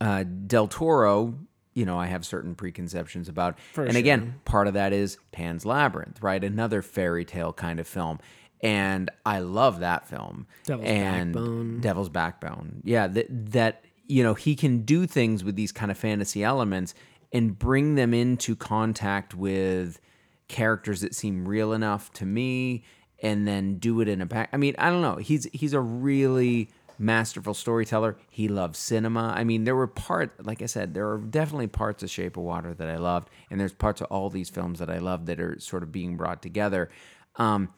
uh, 0.00 0.24
Del 0.46 0.68
Toro, 0.68 1.34
you 1.74 1.84
know, 1.84 1.98
I 1.98 2.06
have 2.06 2.24
certain 2.24 2.54
preconceptions 2.54 3.28
about. 3.28 3.58
For 3.72 3.84
and 3.84 3.96
again, 3.96 4.40
part 4.44 4.66
of 4.66 4.74
that 4.74 4.92
is 4.92 5.18
Pan's 5.32 5.64
Labyrinth, 5.64 6.22
right? 6.22 6.42
Another 6.42 6.82
fairy 6.82 7.24
tale 7.24 7.52
kind 7.52 7.80
of 7.80 7.86
film. 7.86 8.18
And 8.60 9.08
I 9.24 9.38
love 9.38 9.80
that 9.80 10.08
film. 10.08 10.48
Devil's 10.64 10.88
and 10.88 11.32
Backbone. 11.32 11.80
Devil's 11.80 12.08
Backbone. 12.08 12.82
Yeah, 12.84 13.06
that 13.06 13.26
that 13.52 13.84
you 14.08 14.22
know, 14.22 14.34
he 14.34 14.56
can 14.56 14.80
do 14.80 15.06
things 15.06 15.44
with 15.44 15.54
these 15.54 15.70
kind 15.70 15.90
of 15.90 15.98
fantasy 15.98 16.42
elements 16.42 16.94
and 17.32 17.58
bring 17.58 17.94
them 17.94 18.14
into 18.14 18.56
contact 18.56 19.34
with 19.34 20.00
characters 20.48 21.02
that 21.02 21.14
seem 21.14 21.46
real 21.46 21.72
enough 21.72 22.12
to 22.14 22.24
me 22.24 22.84
and 23.22 23.46
then 23.46 23.78
do 23.78 24.00
it 24.00 24.08
in 24.08 24.20
a 24.20 24.26
pack. 24.26 24.48
I 24.52 24.56
mean, 24.56 24.74
I 24.78 24.90
don't 24.90 25.02
know. 25.02 25.16
He's 25.16 25.46
he's 25.52 25.72
a 25.72 25.80
really 25.80 26.70
masterful 26.98 27.54
storyteller. 27.54 28.16
He 28.30 28.48
loves 28.48 28.78
cinema. 28.78 29.32
I 29.36 29.44
mean, 29.44 29.64
there 29.64 29.76
were 29.76 29.86
part 29.86 30.44
like 30.44 30.62
I 30.62 30.66
said, 30.66 30.94
there 30.94 31.10
are 31.10 31.18
definitely 31.18 31.66
parts 31.66 32.02
of 32.02 32.10
Shape 32.10 32.36
of 32.36 32.44
Water 32.44 32.74
that 32.74 32.88
I 32.88 32.96
loved 32.96 33.28
and 33.50 33.60
there's 33.60 33.74
parts 33.74 34.00
of 34.00 34.06
all 34.08 34.30
these 34.30 34.48
films 34.48 34.78
that 34.78 34.90
I 34.90 34.98
love 34.98 35.26
that 35.26 35.40
are 35.40 35.58
sort 35.60 35.82
of 35.82 35.92
being 35.92 36.16
brought 36.16 36.42
together. 36.42 36.90
Um 37.36 37.74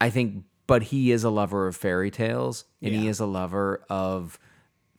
I 0.00 0.10
think 0.10 0.44
but 0.66 0.84
he 0.84 1.10
is 1.10 1.24
a 1.24 1.30
lover 1.30 1.66
of 1.66 1.76
fairy 1.76 2.12
tales 2.12 2.64
and 2.80 2.94
he 2.94 3.08
is 3.08 3.18
a 3.18 3.26
lover 3.26 3.84
of 3.90 4.38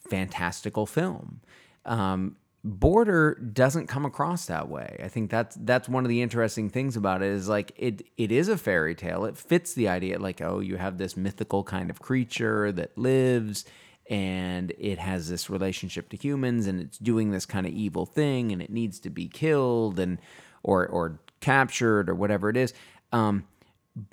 fantastical 0.09 0.85
film. 0.85 1.39
Um, 1.85 2.35
Border 2.63 3.35
doesn't 3.35 3.87
come 3.87 4.05
across 4.05 4.45
that 4.45 4.69
way. 4.69 4.99
I 5.03 5.07
think 5.07 5.31
that's 5.31 5.57
that's 5.61 5.89
one 5.89 6.05
of 6.05 6.09
the 6.09 6.21
interesting 6.21 6.69
things 6.69 6.95
about 6.95 7.23
it 7.23 7.29
is 7.29 7.49
like 7.49 7.71
it 7.75 8.03
it 8.17 8.31
is 8.31 8.49
a 8.49 8.57
fairy 8.57 8.93
tale. 8.93 9.25
It 9.25 9.35
fits 9.37 9.73
the 9.73 9.87
idea 9.87 10.19
like 10.19 10.41
oh 10.41 10.59
you 10.59 10.77
have 10.77 10.99
this 10.99 11.17
mythical 11.17 11.63
kind 11.63 11.89
of 11.89 12.01
creature 12.01 12.71
that 12.73 12.95
lives 12.97 13.65
and 14.11 14.73
it 14.77 14.99
has 14.99 15.27
this 15.27 15.49
relationship 15.49 16.09
to 16.09 16.17
humans 16.17 16.67
and 16.67 16.81
it's 16.81 16.99
doing 16.99 17.31
this 17.31 17.47
kind 17.47 17.65
of 17.65 17.73
evil 17.73 18.05
thing 18.05 18.51
and 18.51 18.61
it 18.61 18.69
needs 18.69 18.99
to 18.99 19.09
be 19.09 19.27
killed 19.27 19.99
and 19.99 20.19
or 20.61 20.85
or 20.85 21.19
captured 21.39 22.09
or 22.09 22.13
whatever 22.13 22.47
it 22.47 22.57
is. 22.57 22.75
Um, 23.11 23.45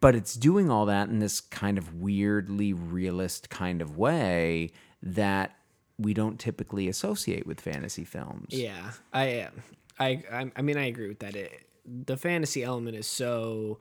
but 0.00 0.14
it's 0.14 0.34
doing 0.34 0.70
all 0.70 0.86
that 0.86 1.08
in 1.08 1.18
this 1.18 1.40
kind 1.40 1.76
of 1.76 1.94
weirdly 1.94 2.72
realist 2.72 3.50
kind 3.50 3.82
of 3.82 3.98
way 3.98 4.72
that 5.02 5.54
we 5.98 6.14
don't 6.14 6.38
typically 6.38 6.88
associate 6.88 7.46
with 7.46 7.60
fantasy 7.60 8.04
films. 8.04 8.46
Yeah, 8.50 8.92
I, 9.12 9.48
I, 9.98 10.22
I, 10.30 10.52
I 10.56 10.62
mean, 10.62 10.78
I 10.78 10.86
agree 10.86 11.08
with 11.08 11.18
that. 11.20 11.34
It, 11.34 11.66
the 11.84 12.16
fantasy 12.16 12.62
element 12.62 12.96
is 12.96 13.06
so 13.06 13.78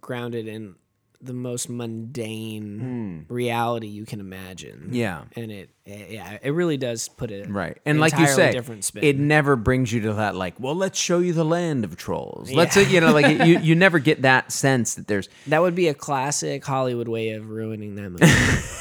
grounded 0.00 0.46
in 0.46 0.76
the 1.20 1.32
most 1.32 1.68
mundane 1.68 3.26
hmm. 3.28 3.32
reality 3.32 3.86
you 3.86 4.06
can 4.06 4.20
imagine. 4.20 4.88
Yeah. 4.92 5.24
and 5.36 5.50
it, 5.50 5.70
it- 5.84 6.10
yeah, 6.10 6.38
it 6.42 6.50
really 6.50 6.76
does 6.76 7.08
put 7.08 7.30
it 7.30 7.48
Right. 7.48 7.78
And 7.84 8.00
like 8.00 8.16
you 8.18 8.26
say, 8.26 8.52
different 8.52 8.84
spin. 8.84 9.02
it 9.02 9.18
never 9.18 9.56
brings 9.56 9.92
you 9.92 10.00
to 10.02 10.14
that 10.14 10.36
like, 10.36 10.58
well, 10.60 10.74
let's 10.74 10.98
show 10.98 11.18
you 11.18 11.32
the 11.32 11.44
land 11.44 11.84
of 11.84 11.96
trolls. 11.96 12.50
Let's 12.52 12.76
you 12.76 13.00
know, 13.00 13.12
like 13.12 13.44
you 13.46 13.58
you 13.58 13.74
never 13.74 13.98
get 13.98 14.22
that 14.22 14.52
sense 14.52 14.94
that 14.94 15.08
there's 15.08 15.28
that 15.48 15.60
would 15.60 15.74
be 15.74 15.88
a 15.88 15.94
classic 15.94 16.64
Hollywood 16.64 17.08
way 17.08 17.30
of 17.30 17.48
ruining 17.50 17.96
that 17.96 18.10
movie. 18.10 18.24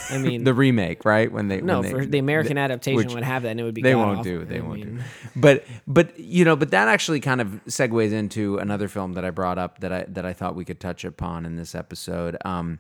I 0.10 0.18
mean, 0.22 0.44
the 0.44 0.54
remake, 0.54 1.06
right? 1.06 1.32
When 1.32 1.48
they 1.48 1.62
no, 1.62 1.82
when 1.82 1.84
they, 1.84 1.92
for 1.92 2.06
the 2.06 2.20
American 2.20 2.58
adaptation 2.58 2.98
which 2.98 3.14
would 3.14 3.24
have 3.24 3.44
that, 3.44 3.50
and 3.50 3.60
it 3.60 3.64
would 3.64 3.74
be 3.74 3.82
they 3.82 3.96
won't 3.96 4.24
do. 4.24 4.46
They 4.46 4.60
I 4.60 4.62
won't 4.62 4.82
do. 4.82 4.88
mean, 4.88 5.04
But 5.36 5.66
but 5.88 6.20
you 6.20 6.46
know, 6.46 6.56
but 6.56 6.72
that 6.72 6.88
actually 6.88 7.20
kind 7.20 7.42
of 7.42 7.62
segues 7.68 8.12
into 8.12 8.58
another 8.58 8.88
film 8.88 9.14
that 9.14 9.26
I 9.26 9.30
brought 9.32 9.58
up 9.58 9.80
that 9.80 9.92
I 9.92 10.06
that 10.10 10.26
I 10.26 10.34
thought 10.34 10.56
we 10.56 10.66
could 10.66 10.80
touch 10.80 11.06
upon 11.06 11.46
in 11.46 11.56
this 11.56 11.74
episode, 11.76 12.29
um, 12.46 12.80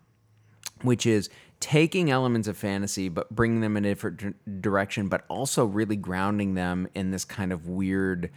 which 0.81 1.05
is 1.05 1.29
taking 1.59 2.09
elements 2.09 2.47
of 2.47 2.55
fantasy 2.57 3.09
but 3.09 3.29
bringing 3.35 3.59
them 3.61 3.75
in 3.75 3.83
a 3.85 3.89
different 3.89 4.17
dir- 4.17 4.33
direction, 4.61 5.07
but 5.09 5.25
also 5.27 5.65
really 5.65 5.95
grounding 5.97 6.53
them 6.53 6.87
in 6.95 7.11
this 7.11 7.25
kind 7.25 7.51
of 7.51 7.67
weird. 7.67 8.29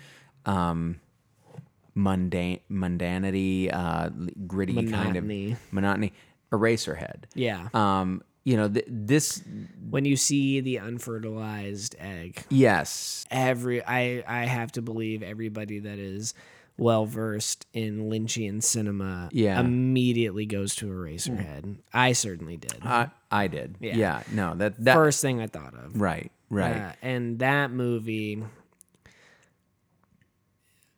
Um, 0.46 1.00
mundane 1.94 2.58
mundanity 2.70 3.70
uh 3.72 4.08
gritty 4.46 4.72
kind 4.74 4.90
Monotony. 5.12 5.52
of 5.52 5.58
monotony 5.72 6.12
eraserhead 6.50 7.24
Yeah. 7.34 7.68
um 7.74 8.22
you 8.44 8.56
know 8.56 8.66
th- 8.66 8.86
this 8.88 9.42
when 9.90 10.06
you 10.06 10.16
see 10.16 10.60
the 10.60 10.76
unfertilized 10.78 11.94
egg, 11.98 12.44
yes 12.48 13.26
every 13.30 13.84
I 13.84 14.24
I 14.26 14.46
have 14.46 14.72
to 14.72 14.80
believe 14.82 15.22
everybody 15.22 15.80
that 15.80 15.98
is 15.98 16.32
well 16.78 17.06
versed 17.06 17.66
in 17.72 18.08
Lynchian 18.10 18.62
cinema 18.62 19.28
Yeah. 19.32 19.60
immediately 19.60 20.46
goes 20.46 20.74
to 20.76 20.86
Eraserhead. 20.86 21.76
I 21.92 22.12
certainly 22.12 22.56
did. 22.56 22.78
I 22.82 23.10
I 23.30 23.46
did. 23.48 23.76
Yeah. 23.80 23.96
Yeah. 23.96 24.22
no, 24.32 24.54
that 24.56 24.82
that 24.84 24.94
First 24.94 25.20
thing 25.20 25.40
I 25.40 25.46
thought 25.46 25.74
of. 25.74 26.00
right, 26.00 26.30
right. 26.50 26.76
Uh, 26.76 26.92
and 27.02 27.38
that 27.40 27.70
movie 27.70 28.42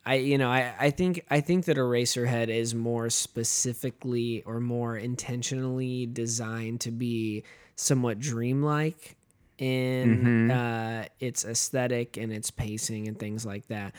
I 0.06 0.16
you 0.16 0.36
know, 0.38 0.50
I, 0.50 0.74
I 0.78 0.90
think 0.90 1.24
I 1.30 1.40
think 1.40 1.64
that 1.64 1.76
Eraserhead 1.76 2.48
is 2.48 2.74
more 2.74 3.08
specifically 3.10 4.42
or 4.44 4.60
more 4.60 4.96
intentionally 4.98 6.06
designed 6.06 6.80
to 6.82 6.90
be 6.90 7.42
somewhat 7.76 8.18
dreamlike 8.20 9.16
in 9.56 10.50
uh, 10.50 11.06
its 11.20 11.44
aesthetic 11.44 12.16
and 12.18 12.32
its 12.32 12.50
pacing 12.50 13.08
and 13.08 13.18
things 13.18 13.46
like 13.46 13.66
that. 13.68 13.94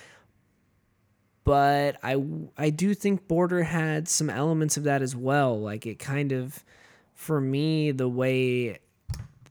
But 1.46 1.98
I 2.04 2.22
I 2.58 2.70
do 2.72 2.94
think 2.94 3.28
Border 3.28 3.64
had 3.64 4.10
some 4.10 4.30
elements 4.30 4.76
of 4.76 4.84
that 4.84 5.02
as 5.02 5.16
well. 5.16 5.58
Like 5.60 5.86
it 5.86 6.00
kind 6.00 6.32
of 6.34 6.64
for 7.14 7.40
me 7.40 7.92
the 7.92 8.10
way 8.10 8.80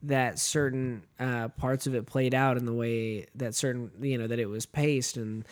that 0.02 0.38
certain 0.38 1.02
uh, 1.18 1.48
parts 1.48 1.86
of 1.86 1.94
it 1.94 2.04
played 2.04 2.34
out 2.34 2.58
and 2.58 2.68
the 2.68 2.74
way 2.74 3.26
that 3.36 3.54
certain 3.54 3.90
you 4.02 4.18
know 4.18 4.26
that 4.26 4.38
it 4.38 4.46
was 4.50 4.66
paced 4.66 5.16
and 5.16 5.46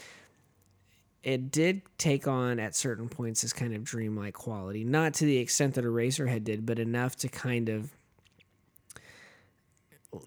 it 1.23 1.51
did 1.51 1.81
take 1.97 2.27
on 2.27 2.59
at 2.59 2.75
certain 2.75 3.09
points 3.09 3.41
this 3.43 3.53
kind 3.55 3.73
of 3.75 3.83
dreamlike 3.85 4.35
quality 4.35 4.85
not 4.85 5.15
to 5.15 5.25
the 5.25 5.39
extent 5.39 5.73
that 5.75 5.85
eraserhead 5.87 6.45
did 6.45 6.67
but 6.67 6.79
enough 6.79 7.17
to 7.17 7.29
kind 7.29 7.71
of 7.71 7.91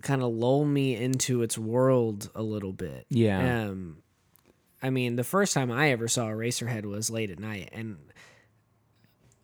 kind 0.02 0.24
of 0.24 0.34
lull 0.34 0.66
me 0.66 0.96
into 0.96 1.44
its 1.44 1.58
world 1.58 2.32
a 2.34 2.42
little 2.42 2.74
bit 2.74 3.06
Yeah. 3.10 3.66
um 3.68 3.98
i 4.82 4.90
mean 4.90 5.16
the 5.16 5.24
first 5.24 5.54
time 5.54 5.72
i 5.72 5.90
ever 5.92 6.08
saw 6.08 6.28
a 6.28 6.32
eraserhead 6.32 6.86
was 6.86 7.10
late 7.10 7.30
at 7.32 7.40
night 7.40 7.70
and 7.72 7.98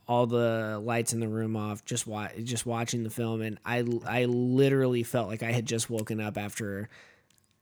all 0.08 0.28
the 0.28 0.80
lights 0.84 1.14
in 1.14 1.22
the 1.22 1.28
room 1.30 1.56
off, 1.56 1.86
just 1.86 2.06
wa- 2.06 2.28
just 2.44 2.66
watching 2.66 3.04
the 3.04 3.10
film, 3.10 3.42
and 3.42 3.58
I 3.66 3.86
I 4.06 4.26
literally 4.26 5.04
felt 5.04 5.30
like 5.30 5.42
I 5.42 5.54
had 5.54 5.66
just 5.66 5.90
woken 5.90 6.20
up 6.20 6.38
after 6.38 6.90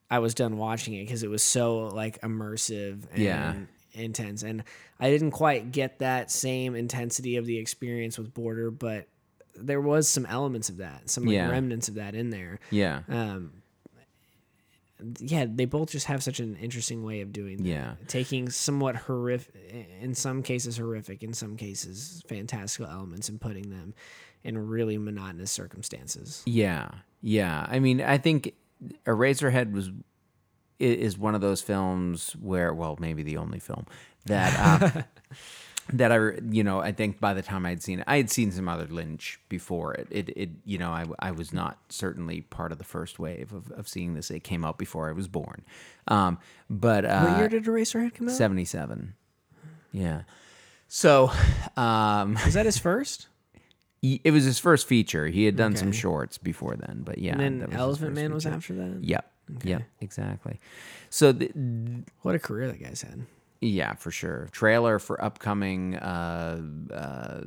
I 0.10 0.18
was 0.18 0.34
done 0.34 0.58
watching 0.58 0.96
it 0.96 1.04
because 1.06 1.22
it 1.22 1.30
was 1.30 1.44
so 1.44 1.88
like 1.90 2.20
immersive 2.22 3.04
and 3.12 3.22
Yeah. 3.22 3.54
intense, 3.94 4.42
and 4.42 4.64
I 5.00 5.12
didn't 5.12 5.32
quite 5.32 5.72
get 5.72 6.00
that 6.00 6.32
same 6.32 6.74
intensity 6.74 7.36
of 7.36 7.46
the 7.46 7.60
experience 7.60 8.18
with 8.18 8.34
Border, 8.34 8.72
but 8.72 9.08
there 9.56 9.82
was 9.82 10.08
some 10.08 10.26
elements 10.26 10.70
of 10.70 10.78
that, 10.78 11.08
some 11.08 11.26
like 11.26 11.34
Yeah. 11.36 11.50
remnants 11.52 11.88
of 11.88 11.96
that 11.96 12.16
in 12.16 12.32
there. 12.32 12.60
yeah. 12.72 13.02
Um, 13.10 13.59
yeah, 15.20 15.45
they 15.50 15.66
both 15.66 15.91
just 15.91 16.08
have 16.08 16.22
such 16.24 16.39
an 16.39 16.56
interesting 16.56 17.04
way 17.04 17.22
of 17.22 17.32
doing 17.32 17.58
that. 17.58 17.70
Yeah. 17.70 17.93
Taking 18.08 18.50
somewhat 18.50 18.95
horrific, 18.95 19.56
in 20.02 20.14
some 20.14 20.43
cases 20.43 20.78
horrific, 20.78 21.24
in 21.24 21.34
some 21.34 21.56
cases 21.56 22.24
fantastical 22.28 22.91
elements 22.91 23.30
and 23.30 23.39
putting 23.39 23.70
them 23.70 23.93
in 24.43 24.58
really 24.58 24.97
monotonous 24.97 25.52
circumstances. 25.52 26.43
Yeah, 26.45 26.89
yeah. 27.22 27.66
I 27.70 27.80
mean, 27.80 28.02
I 28.02 28.18
think 28.18 28.54
Eraserhead 29.06 29.72
was 29.72 29.91
is 30.80 31.18
one 31.18 31.36
of 31.36 31.41
those 31.41 31.62
films 31.62 32.34
where, 32.39 32.74
well, 32.74 32.95
maybe 33.00 33.22
the 33.22 33.36
only 33.36 33.60
film 33.60 33.86
that 34.26 34.58
uh, 34.58 35.02
that 35.94 36.12
I, 36.12 36.18
you 36.50 36.64
know, 36.64 36.80
I 36.80 36.92
think 36.92 37.20
by 37.20 37.34
the 37.34 37.42
time 37.42 37.66
I'd 37.66 37.82
seen 37.82 38.00
it, 38.00 38.06
I 38.08 38.18
had 38.18 38.30
seen 38.30 38.52
some 38.52 38.68
other 38.70 38.86
Lynch 38.88 39.40
before 39.50 39.94
it. 39.94 40.08
It, 40.12 40.30
it 40.38 40.50
you 40.66 40.78
know, 40.78 40.90
I, 40.90 41.06
I 41.20 41.32
was 41.32 41.52
not 41.54 41.78
certainly 41.90 42.42
part 42.42 42.72
of 42.72 42.78
the 42.78 42.84
first 42.84 43.20
wave 43.20 43.54
of, 43.54 43.72
of 43.72 43.88
seeing 43.88 44.14
this. 44.14 44.30
It 44.32 44.44
came 44.44 44.64
out 44.66 44.78
before 44.78 45.10
I 45.10 45.14
was 45.14 45.28
born, 45.28 45.64
um, 46.08 46.38
but 46.70 47.06
uh, 47.06 47.26
what 47.26 47.38
year 47.40 47.50
did 47.50 47.64
Eraserhead 47.66 48.14
come 48.16 48.28
out? 48.30 48.36
seventy 48.36 48.66
seven. 48.66 49.16
Yeah. 49.92 50.22
So, 50.88 51.32
um, 51.78 52.34
Was 52.46 52.54
that 52.56 52.66
his 52.66 52.78
first? 52.78 53.28
he- 54.02 54.22
it 54.24 54.32
was 54.32 54.44
his 54.44 54.60
first 54.60 54.88
feature. 54.88 55.28
He 55.28 55.46
had 55.46 55.56
done 55.56 55.76
some 55.76 55.92
shorts 55.92 56.38
before 56.38 56.76
then, 56.76 57.02
but 57.04 57.18
yeah. 57.20 57.40
And 57.40 57.62
then 57.62 57.74
Elephant 57.74 58.14
Man 58.16 58.34
was 58.34 58.46
after 58.46 58.74
that. 58.76 59.04
Yep. 59.04 59.32
Yep. 59.64 59.82
Exactly. 60.02 60.60
So 61.10 61.32
the, 61.32 61.52
What 62.22 62.36
a 62.36 62.40
career 62.40 62.68
that 62.68 62.82
guy's 62.82 63.02
had. 63.02 63.26
Yeah, 63.62 63.93
for 63.95 64.12
sure. 64.12 64.47
Trailer 64.51 64.99
for 64.99 65.24
upcoming 65.24 65.95
uh, 65.95 66.62
uh, 66.93 67.41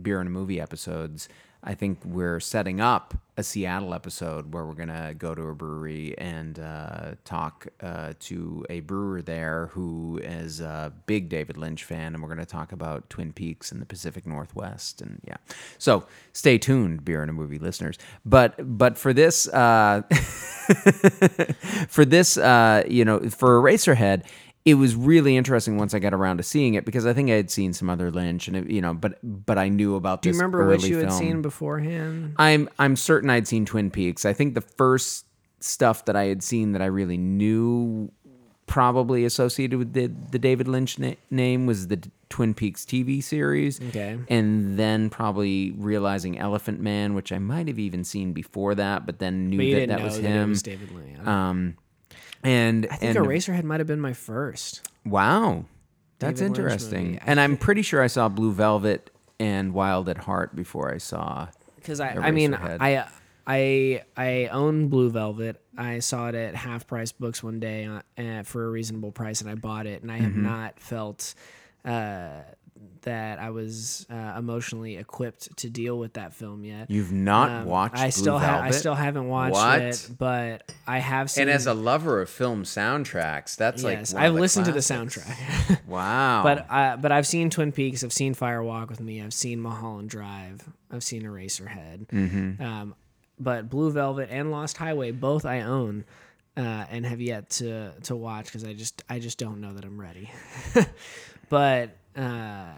beer 0.00 0.20
and 0.20 0.28
a 0.28 0.30
movie 0.30 0.60
episodes. 0.60 1.28
I 1.64 1.74
think 1.74 1.98
we're 2.04 2.38
setting 2.38 2.80
up 2.80 3.14
a 3.36 3.42
Seattle 3.42 3.92
episode 3.92 4.54
where 4.54 4.64
we're 4.64 4.74
gonna 4.74 5.14
go 5.14 5.34
to 5.34 5.42
a 5.42 5.54
brewery 5.54 6.16
and 6.16 6.60
uh, 6.60 7.16
talk 7.24 7.66
uh, 7.80 8.12
to 8.20 8.64
a 8.70 8.80
brewer 8.80 9.20
there 9.20 9.66
who 9.72 10.20
is 10.22 10.60
a 10.60 10.92
big 11.06 11.28
David 11.28 11.56
Lynch 11.56 11.82
fan, 11.82 12.14
and 12.14 12.22
we're 12.22 12.28
gonna 12.28 12.46
talk 12.46 12.70
about 12.70 13.10
Twin 13.10 13.32
Peaks 13.32 13.72
and 13.72 13.82
the 13.82 13.86
Pacific 13.86 14.26
Northwest, 14.26 15.02
and 15.02 15.20
yeah. 15.26 15.38
So 15.78 16.06
stay 16.32 16.56
tuned, 16.56 17.04
beer 17.04 17.20
and 17.20 17.30
a 17.30 17.34
movie 17.34 17.58
listeners. 17.58 17.98
But 18.24 18.54
but 18.78 18.96
for 18.96 19.12
this. 19.12 19.48
Uh, 19.48 20.02
for 21.88 22.04
this, 22.04 22.36
uh, 22.36 22.82
you 22.88 23.04
know, 23.04 23.20
for 23.30 23.60
Eraserhead, 23.60 24.24
it 24.66 24.74
was 24.74 24.94
really 24.96 25.36
interesting 25.36 25.78
once 25.78 25.94
I 25.94 25.98
got 26.00 26.12
around 26.12 26.36
to 26.38 26.42
seeing 26.42 26.74
it 26.74 26.84
because 26.84 27.06
I 27.06 27.12
think 27.14 27.30
I 27.30 27.34
had 27.34 27.50
seen 27.50 27.72
some 27.72 27.88
other 27.88 28.10
Lynch, 28.10 28.48
and 28.48 28.56
it, 28.58 28.68
you 28.68 28.82
know, 28.82 28.92
but 28.92 29.18
but 29.22 29.56
I 29.56 29.68
knew 29.70 29.94
about 29.94 30.20
Do 30.22 30.28
you 30.28 30.34
remember 30.34 30.66
what 30.66 30.82
you 30.82 30.98
had 30.98 31.08
film. 31.08 31.18
seen 31.18 31.40
beforehand? 31.42 32.34
I'm 32.36 32.68
I'm 32.78 32.96
certain 32.96 33.30
I'd 33.30 33.46
seen 33.48 33.64
Twin 33.64 33.90
Peaks. 33.90 34.26
I 34.26 34.32
think 34.34 34.54
the 34.54 34.60
first 34.60 35.24
stuff 35.60 36.04
that 36.04 36.16
I 36.16 36.24
had 36.24 36.42
seen 36.42 36.72
that 36.72 36.82
I 36.82 36.86
really 36.86 37.16
knew 37.16 38.10
probably 38.66 39.24
associated 39.24 39.78
with 39.78 39.92
the 39.92 40.08
the 40.32 40.38
David 40.38 40.66
Lynch 40.66 40.98
na- 40.98 41.14
name 41.30 41.66
was 41.66 41.86
the 41.86 42.00
Twin 42.28 42.52
Peaks 42.52 42.84
TV 42.84 43.22
series. 43.22 43.80
Okay. 43.80 44.18
And 44.28 44.76
then 44.76 45.10
probably 45.10 45.70
realizing 45.78 46.38
Elephant 46.40 46.80
Man, 46.80 47.14
which 47.14 47.30
I 47.30 47.38
might 47.38 47.68
have 47.68 47.78
even 47.78 48.02
seen 48.02 48.32
before 48.32 48.74
that, 48.74 49.06
but 49.06 49.20
then 49.20 49.48
knew 49.48 49.58
But 49.58 49.78
that 49.86 49.88
that 49.98 50.02
was 50.02 50.16
him. 50.18 50.46
it 50.46 50.48
was 50.48 50.62
David 50.62 50.90
Lynch. 50.90 51.24
Um, 51.24 51.76
and 52.42 52.86
I 52.90 52.96
think 52.96 53.16
and 53.16 53.26
Eraserhead 53.26 53.64
might 53.64 53.80
have 53.80 53.86
been 53.86 54.00
my 54.00 54.12
first. 54.12 54.88
wow, 55.04 55.64
that's 56.18 56.40
David 56.40 56.56
interesting. 56.56 57.18
And 57.26 57.38
I'm 57.40 57.56
pretty 57.56 57.82
sure 57.82 58.02
I 58.02 58.06
saw 58.06 58.28
Blue 58.28 58.52
Velvet 58.52 59.10
and 59.38 59.74
Wild 59.74 60.08
at 60.08 60.18
Heart 60.18 60.56
before 60.56 60.92
I 60.92 60.98
saw. 60.98 61.48
because 61.76 62.00
I, 62.00 62.10
I 62.10 62.30
mean, 62.30 62.54
I 62.54 63.06
I 63.46 64.02
I 64.16 64.46
own 64.50 64.88
Blue 64.88 65.10
Velvet. 65.10 65.60
I 65.78 65.98
saw 65.98 66.28
it 66.28 66.34
at 66.34 66.54
half 66.54 66.86
price 66.86 67.12
books 67.12 67.42
one 67.42 67.60
day 67.60 67.86
uh, 68.18 68.42
for 68.44 68.64
a 68.66 68.70
reasonable 68.70 69.12
price, 69.12 69.40
and 69.42 69.50
I 69.50 69.54
bought 69.54 69.86
it. 69.86 70.02
And 70.02 70.10
I 70.10 70.18
have 70.18 70.32
Mm-hmm. 70.32 70.42
not 70.42 70.80
felt 70.80 71.34
uh, 71.86 72.42
that 73.02 73.38
I 73.38 73.50
was 73.50 74.04
uh, 74.10 74.34
emotionally 74.36 74.96
equipped 74.96 75.56
to 75.58 75.70
deal 75.70 75.96
with 75.96 76.14
that 76.14 76.34
film 76.34 76.64
yet. 76.64 76.90
You've 76.90 77.12
not 77.12 77.50
Um, 77.50 77.64
watched 77.66 77.96
I 77.96 78.10
still 78.10 78.36
have. 78.38 78.64
I 78.64 78.72
still 78.72 78.96
haven't 78.96 79.28
watched 79.28 79.52
What? 79.54 79.80
it, 79.80 80.08
but 80.18 80.72
I 80.88 80.98
have 80.98 81.30
seen. 81.30 81.42
And 81.42 81.50
as 81.52 81.66
a 81.68 81.74
lover 81.74 82.20
of 82.20 82.28
film 82.28 82.64
soundtracks, 82.64 83.54
that's 83.56 83.84
yes, 83.84 84.12
like 84.12 84.24
I've 84.24 84.34
listened 84.34 84.66
to 84.66 84.72
the 84.72 84.80
soundtrack. 84.80 85.80
Wow. 85.86 86.42
But 86.42 86.66
uh, 86.68 86.96
but 86.96 87.12
I've 87.12 87.28
seen 87.28 87.48
Twin 87.48 87.70
Peaks. 87.70 88.02
I've 88.02 88.12
seen 88.12 88.34
Fire 88.34 88.62
Walk 88.62 88.90
with 88.90 89.00
Me. 89.00 89.22
I've 89.22 89.32
seen 89.34 89.60
Mulholland 89.60 90.10
Drive. 90.10 90.68
I've 90.90 91.04
seen 91.04 91.22
Eraserhead. 91.22 92.06
Mm-hmm. 92.08 92.60
Um, 92.62 92.94
but 93.38 93.70
Blue 93.70 93.92
Velvet 93.92 94.28
and 94.32 94.50
Lost 94.50 94.76
Highway 94.78 95.12
both 95.12 95.44
I 95.46 95.60
own, 95.60 96.04
uh, 96.56 96.60
and 96.90 97.06
have 97.06 97.20
yet 97.20 97.50
to 97.50 97.92
to 98.02 98.16
watch 98.16 98.46
because 98.46 98.64
I 98.64 98.72
just 98.72 99.04
I 99.08 99.20
just 99.20 99.38
don't 99.38 99.60
know 99.60 99.74
that 99.74 99.84
I'm 99.84 100.00
ready. 100.00 100.28
but 101.48 101.90
uh, 102.16 102.72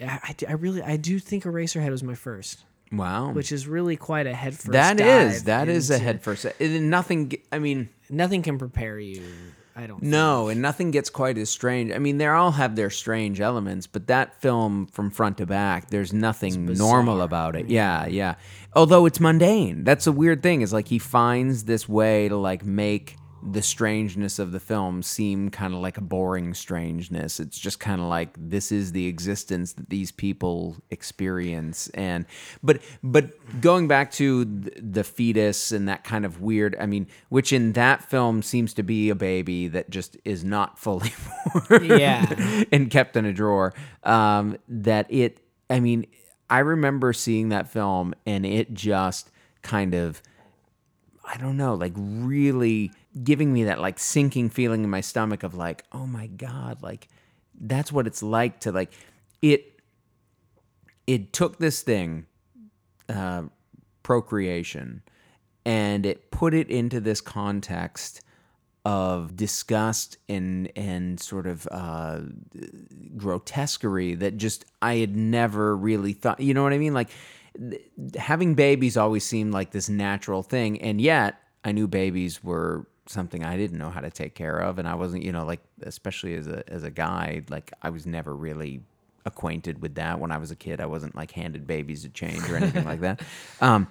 I, 0.00 0.34
I 0.48 0.52
really 0.52 0.82
I 0.82 0.96
do 0.96 1.18
think 1.18 1.44
Eraserhead 1.44 1.90
was 1.90 2.02
my 2.02 2.14
first, 2.14 2.64
wow. 2.92 3.32
which 3.32 3.52
is 3.52 3.66
really 3.66 3.96
quite 3.96 4.26
a 4.26 4.34
head 4.34 4.54
first. 4.54 4.72
that 4.72 5.00
is 5.00 5.44
that 5.44 5.68
is 5.68 5.90
a 5.90 5.98
head 5.98 6.22
first. 6.22 6.46
And 6.60 6.90
nothing. 6.90 7.32
I 7.50 7.58
mean, 7.58 7.88
Nothing 8.10 8.42
can 8.42 8.58
prepare 8.58 8.98
you. 8.98 9.22
I 9.78 9.86
don't. 9.86 10.02
no, 10.02 10.48
and 10.48 10.62
nothing 10.62 10.90
gets 10.90 11.10
quite 11.10 11.36
as 11.36 11.50
strange. 11.50 11.92
I 11.92 11.98
mean, 11.98 12.16
they 12.16 12.26
all 12.26 12.52
have 12.52 12.76
their 12.76 12.88
strange 12.88 13.42
elements, 13.42 13.86
but 13.86 14.06
that 14.06 14.40
film 14.40 14.86
from 14.86 15.10
front 15.10 15.36
to 15.36 15.44
back, 15.44 15.90
there's 15.90 16.14
nothing 16.14 16.64
normal 16.64 17.20
about 17.20 17.56
it. 17.56 17.68
Yeah, 17.68 18.06
yeah. 18.06 18.36
Although 18.74 19.04
it's 19.04 19.20
mundane. 19.20 19.84
That's 19.84 20.06
a 20.06 20.12
weird 20.12 20.42
thing. 20.42 20.62
Is 20.62 20.72
like 20.72 20.88
he 20.88 20.98
finds 20.98 21.64
this 21.64 21.86
way 21.86 22.28
to 22.30 22.36
like 22.36 22.64
make 22.64 23.16
the 23.42 23.62
strangeness 23.62 24.38
of 24.38 24.50
the 24.52 24.58
film 24.58 25.02
seem 25.02 25.50
kind 25.50 25.72
of 25.74 25.80
like 25.80 25.98
a 25.98 26.00
boring 26.00 26.54
strangeness. 26.54 27.38
It's 27.38 27.58
just 27.58 27.78
kind 27.78 28.00
of 28.00 28.08
like 28.08 28.30
this 28.36 28.72
is 28.72 28.92
the 28.92 29.06
existence 29.06 29.74
that 29.74 29.88
these 29.90 30.10
people 30.10 30.76
experience 30.90 31.88
and 31.90 32.24
but 32.62 32.80
but 33.02 33.32
going 33.60 33.88
back 33.88 34.10
to 34.12 34.44
the 34.46 35.04
fetus 35.04 35.70
and 35.70 35.88
that 35.88 36.02
kind 36.02 36.24
of 36.24 36.40
weird, 36.40 36.76
I 36.80 36.86
mean, 36.86 37.06
which 37.28 37.52
in 37.52 37.72
that 37.74 38.02
film 38.02 38.42
seems 38.42 38.74
to 38.74 38.82
be 38.82 39.10
a 39.10 39.14
baby 39.14 39.68
that 39.68 39.90
just 39.90 40.16
is 40.24 40.42
not 40.42 40.78
fully 40.78 41.08
formed 41.68 41.90
Yeah. 41.90 42.64
and 42.72 42.90
kept 42.90 43.16
in 43.16 43.24
a 43.26 43.32
drawer. 43.32 43.74
Um, 44.02 44.56
that 44.68 45.06
it, 45.10 45.40
I 45.70 45.78
mean, 45.80 46.06
I 46.48 46.60
remember 46.60 47.12
seeing 47.12 47.50
that 47.50 47.70
film 47.70 48.14
and 48.24 48.46
it 48.46 48.72
just 48.72 49.30
kind 49.62 49.94
of 49.94 50.22
I 51.28 51.38
don't 51.38 51.56
know, 51.56 51.74
like 51.74 51.92
really 51.96 52.92
giving 53.22 53.52
me 53.52 53.64
that 53.64 53.80
like 53.80 53.98
sinking 53.98 54.50
feeling 54.50 54.84
in 54.84 54.90
my 54.90 55.00
stomach 55.00 55.42
of 55.42 55.54
like, 55.54 55.84
oh 55.92 56.06
my 56.06 56.26
God, 56.26 56.82
like 56.82 57.08
that's 57.58 57.90
what 57.90 58.06
it's 58.06 58.22
like 58.22 58.60
to 58.60 58.72
like 58.72 58.92
it 59.42 59.80
it 61.06 61.32
took 61.32 61.58
this 61.58 61.82
thing, 61.82 62.26
uh, 63.08 63.44
procreation, 64.02 65.02
and 65.64 66.04
it 66.04 66.30
put 66.30 66.52
it 66.52 66.68
into 66.68 67.00
this 67.00 67.20
context 67.20 68.22
of 68.84 69.34
disgust 69.36 70.16
and 70.28 70.70
and 70.76 71.18
sort 71.18 71.46
of 71.46 71.66
uh, 71.70 72.20
grotesquerie 73.16 74.14
that 74.14 74.36
just 74.36 74.64
I 74.82 74.96
had 74.96 75.16
never 75.16 75.76
really 75.76 76.12
thought. 76.12 76.40
You 76.40 76.54
know 76.54 76.62
what 76.62 76.72
I 76.72 76.78
mean? 76.78 76.94
Like 76.94 77.10
th- 77.58 77.82
having 78.16 78.54
babies 78.54 78.96
always 78.96 79.24
seemed 79.24 79.52
like 79.52 79.70
this 79.70 79.88
natural 79.88 80.42
thing, 80.42 80.80
and 80.82 81.00
yet 81.00 81.40
I 81.64 81.72
knew 81.72 81.88
babies 81.88 82.44
were 82.44 82.86
something 83.06 83.44
I 83.44 83.56
didn't 83.56 83.78
know 83.78 83.90
how 83.90 84.00
to 84.00 84.10
take 84.10 84.34
care 84.34 84.58
of, 84.58 84.78
and 84.78 84.88
I 84.88 84.94
wasn't, 84.94 85.22
you 85.22 85.32
know, 85.32 85.44
like 85.44 85.60
especially 85.82 86.34
as 86.34 86.46
a 86.46 86.62
as 86.68 86.82
a 86.82 86.90
guy, 86.90 87.42
like 87.48 87.72
I 87.82 87.90
was 87.90 88.06
never 88.06 88.34
really 88.34 88.82
acquainted 89.24 89.82
with 89.82 89.96
that 89.96 90.20
when 90.20 90.30
I 90.30 90.38
was 90.38 90.50
a 90.50 90.56
kid. 90.56 90.80
I 90.80 90.86
wasn't 90.86 91.16
like 91.16 91.32
handed 91.32 91.66
babies 91.66 92.02
to 92.02 92.08
change 92.08 92.48
or 92.48 92.56
anything 92.56 92.84
like 92.84 93.00
that. 93.00 93.20
Um, 93.60 93.88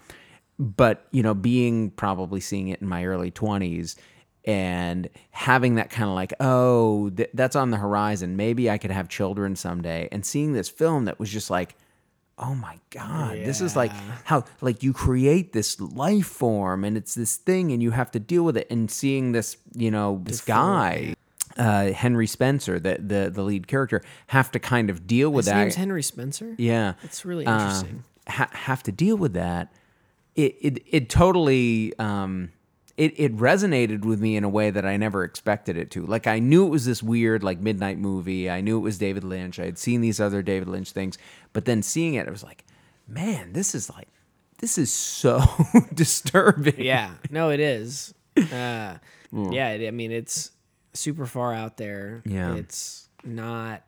but 0.58 1.08
you 1.12 1.22
know, 1.22 1.34
being 1.34 1.92
probably 1.92 2.40
seeing 2.40 2.70
it 2.70 2.82
in 2.82 2.88
my 2.88 3.06
early 3.06 3.32
twenties 3.32 3.98
and 4.46 5.10
having 5.32 5.76
that 5.76 5.90
kind 5.90 6.08
of 6.08 6.16
like, 6.16 6.34
oh, 6.40 7.10
th- 7.10 7.32
that's 7.34 7.56
on 7.56 7.72
the 7.72 7.78
horizon. 7.78 8.38
Maybe 8.38 8.70
I 8.70 8.78
could 8.78 8.92
have 8.92 9.10
children 9.10 9.56
someday. 9.56 10.08
And 10.12 10.26
seeing 10.26 10.54
this 10.54 10.70
film 10.70 11.06
that 11.06 11.20
was 11.20 11.32
just 11.32 11.50
like, 11.50 11.76
oh 12.38 12.54
my 12.54 12.78
god 12.90 13.38
this 13.38 13.62
is 13.62 13.76
like 13.76 13.92
how 14.26 14.44
like 14.62 14.84
you 14.84 14.92
create 14.92 15.54
this 15.54 15.80
life 15.80 16.26
form 16.28 16.84
and 16.84 16.98
it's 16.98 17.16
this 17.16 17.38
thing 17.38 17.72
and 17.72 17.82
you 17.82 17.92
have 17.92 18.12
to 18.12 18.20
deal 18.20 18.44
with 18.44 18.58
it 18.58 18.68
and 18.70 18.92
seeing 18.92 19.32
this 19.32 19.56
you 19.74 19.90
know 19.90 20.20
this 20.24 20.42
guy 20.42 21.16
uh, 21.58 21.92
henry 21.92 22.28
spencer 22.28 22.78
the, 22.78 22.98
the 23.00 23.30
the 23.34 23.42
lead 23.42 23.68
character 23.68 24.02
have 24.28 24.52
to 24.52 24.60
kind 24.60 24.90
of 24.90 25.08
deal 25.08 25.30
with 25.30 25.46
His 25.46 25.54
that. 25.54 25.62
name's 25.62 25.76
Henry 25.76 26.04
Spencer. 26.04 26.54
yeah. 26.58 26.94
That's 27.02 27.24
really 27.24 27.46
uh, 27.46 27.54
interesting. 27.56 28.04
ha- 28.28 28.50
have 28.52 28.84
to 28.84 28.92
deal 28.92 29.16
with 29.16 29.32
that. 29.34 29.72
It 30.36 30.58
it, 30.60 30.84
it 30.92 31.10
totally 31.10 31.94
um 31.98 32.52
it, 32.98 33.14
it 33.20 33.36
resonated 33.36 34.06
with 34.06 34.22
me 34.22 34.36
in 34.38 34.44
a 34.44 34.50
way 34.50 34.72
that 34.72 34.86
I 34.86 34.96
never 34.98 35.24
expected 35.24 35.76
it 35.78 35.92
to. 35.92 36.06
Like 36.06 36.28
I 36.28 36.40
knew 36.40 36.66
it 36.66 36.70
was 36.70 36.86
this 36.86 37.04
weird 37.04 37.44
like 37.44 37.60
midnight 37.60 37.98
movie. 37.98 38.50
I 38.50 38.62
knew 38.62 38.78
it 38.78 38.82
was 38.82 38.98
David 38.98 39.24
Lynch. 39.24 39.60
I 39.60 39.66
had 39.66 39.78
seen 39.78 40.02
these 40.02 40.20
other 40.22 40.42
David 40.42 40.68
Lynch 40.70 40.92
things, 40.92 41.18
but 41.54 41.66
then 41.66 41.82
seeing 41.84 42.14
it, 42.14 42.28
I 42.28 42.32
was 42.32 42.44
like, 42.44 42.64
man, 43.08 43.54
this 43.54 43.76
is 43.76 43.90
like 43.90 44.08
this 44.60 44.78
is 44.78 44.92
so 44.94 45.42
disturbing. 45.94 46.76
yeah 46.80 47.12
no 47.30 47.50
it 47.50 47.60
is 47.60 48.14
uh 48.38 48.96
yeah 49.34 49.68
i 49.86 49.92
mean 49.92 50.14
it's 50.14 50.52
super 50.94 51.26
far 51.26 51.54
out 51.54 51.76
there 51.76 52.24
Yeah. 52.26 52.56
it's 52.56 53.10
not 53.26 53.84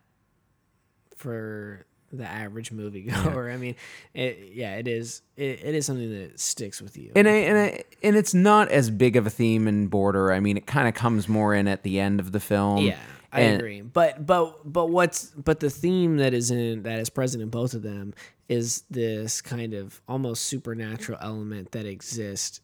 for 1.16 1.86
the 2.12 2.24
average 2.26 2.70
moviegoer 2.72 3.52
i 3.54 3.56
mean 3.56 3.74
it 4.14 4.50
yeah 4.54 4.76
it 4.76 4.88
is 4.88 5.22
it, 5.36 5.60
it 5.64 5.74
is 5.74 5.84
something 5.86 6.10
that 6.10 6.40
sticks 6.40 6.80
with 6.80 6.96
you 6.96 7.12
And 7.14 7.28
I, 7.28 7.32
and 7.32 7.58
I, 7.58 7.84
and 8.02 8.16
it's 8.16 8.32
not 8.34 8.68
as 8.70 8.90
big 8.90 9.16
of 9.16 9.26
a 9.26 9.30
theme 9.30 9.68
in 9.68 9.86
Border. 9.88 10.32
I 10.32 10.40
mean, 10.40 10.56
it 10.56 10.66
kind 10.66 10.88
of 10.88 10.94
comes 10.94 11.28
more 11.28 11.54
in 11.54 11.68
at 11.68 11.82
the 11.82 12.00
end 12.00 12.18
of 12.20 12.32
the 12.32 12.40
film. 12.40 12.78
yeah 12.84 12.98
i 13.30 13.42
And- 13.42 13.58
agree 13.60 13.82
but 13.82 14.24
but 14.24 14.60
but 14.72 14.86
what's 14.86 15.26
but 15.32 15.60
the 15.60 15.68
theme 15.68 16.16
that 16.16 16.32
is 16.32 16.50
in 16.50 16.82
that 16.84 16.98
is 16.98 17.10
present 17.10 17.42
in 17.42 17.50
both 17.50 17.74
of 17.74 17.82
them 17.82 18.14
is 18.48 18.84
this 18.90 19.42
kind 19.42 19.74
of 19.74 20.00
almost 20.08 20.44
supernatural 20.44 21.18
element 21.20 21.72
that 21.72 21.84
exists 21.84 22.62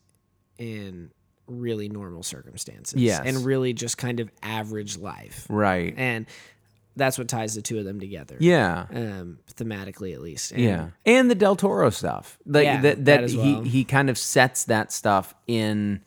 in 0.59 1.11
really 1.47 1.91
normal 1.91 2.23
circumstances 2.23 2.99
Yes. 3.01 3.21
and 3.27 3.45
really 3.45 3.75
just 3.75 3.99
kind 3.99 4.21
of 4.21 4.31
average 4.43 4.97
life 4.97 5.47
Right. 5.51 5.93
and 5.99 6.25
that's 6.97 7.19
what 7.19 7.29
ties 7.29 7.55
the 7.55 7.63
two 7.63 7.79
of 7.79 7.85
them 7.85 7.99
together. 8.01 8.37
Yeah. 8.41 8.87
um, 8.95 9.39
thematically 9.55 10.15
at 10.15 10.21
least. 10.21 10.53
And 10.53 10.61
Yeah, 10.63 10.89
and 11.05 11.31
the 11.31 11.35
Del 11.35 11.57
Toro 11.57 11.91
stuff. 11.91 12.39
Like 12.47 12.65
Yeah, 12.65 12.81
that, 12.83 12.97
that, 12.97 13.05
that 13.07 13.25
as 13.25 13.33
he 13.33 13.39
well. 13.39 13.63
he 13.63 13.85
kind 13.85 14.09
of 14.11 14.17
sets 14.19 14.65
that 14.65 14.93
stuff 14.93 15.35
in 15.47 16.01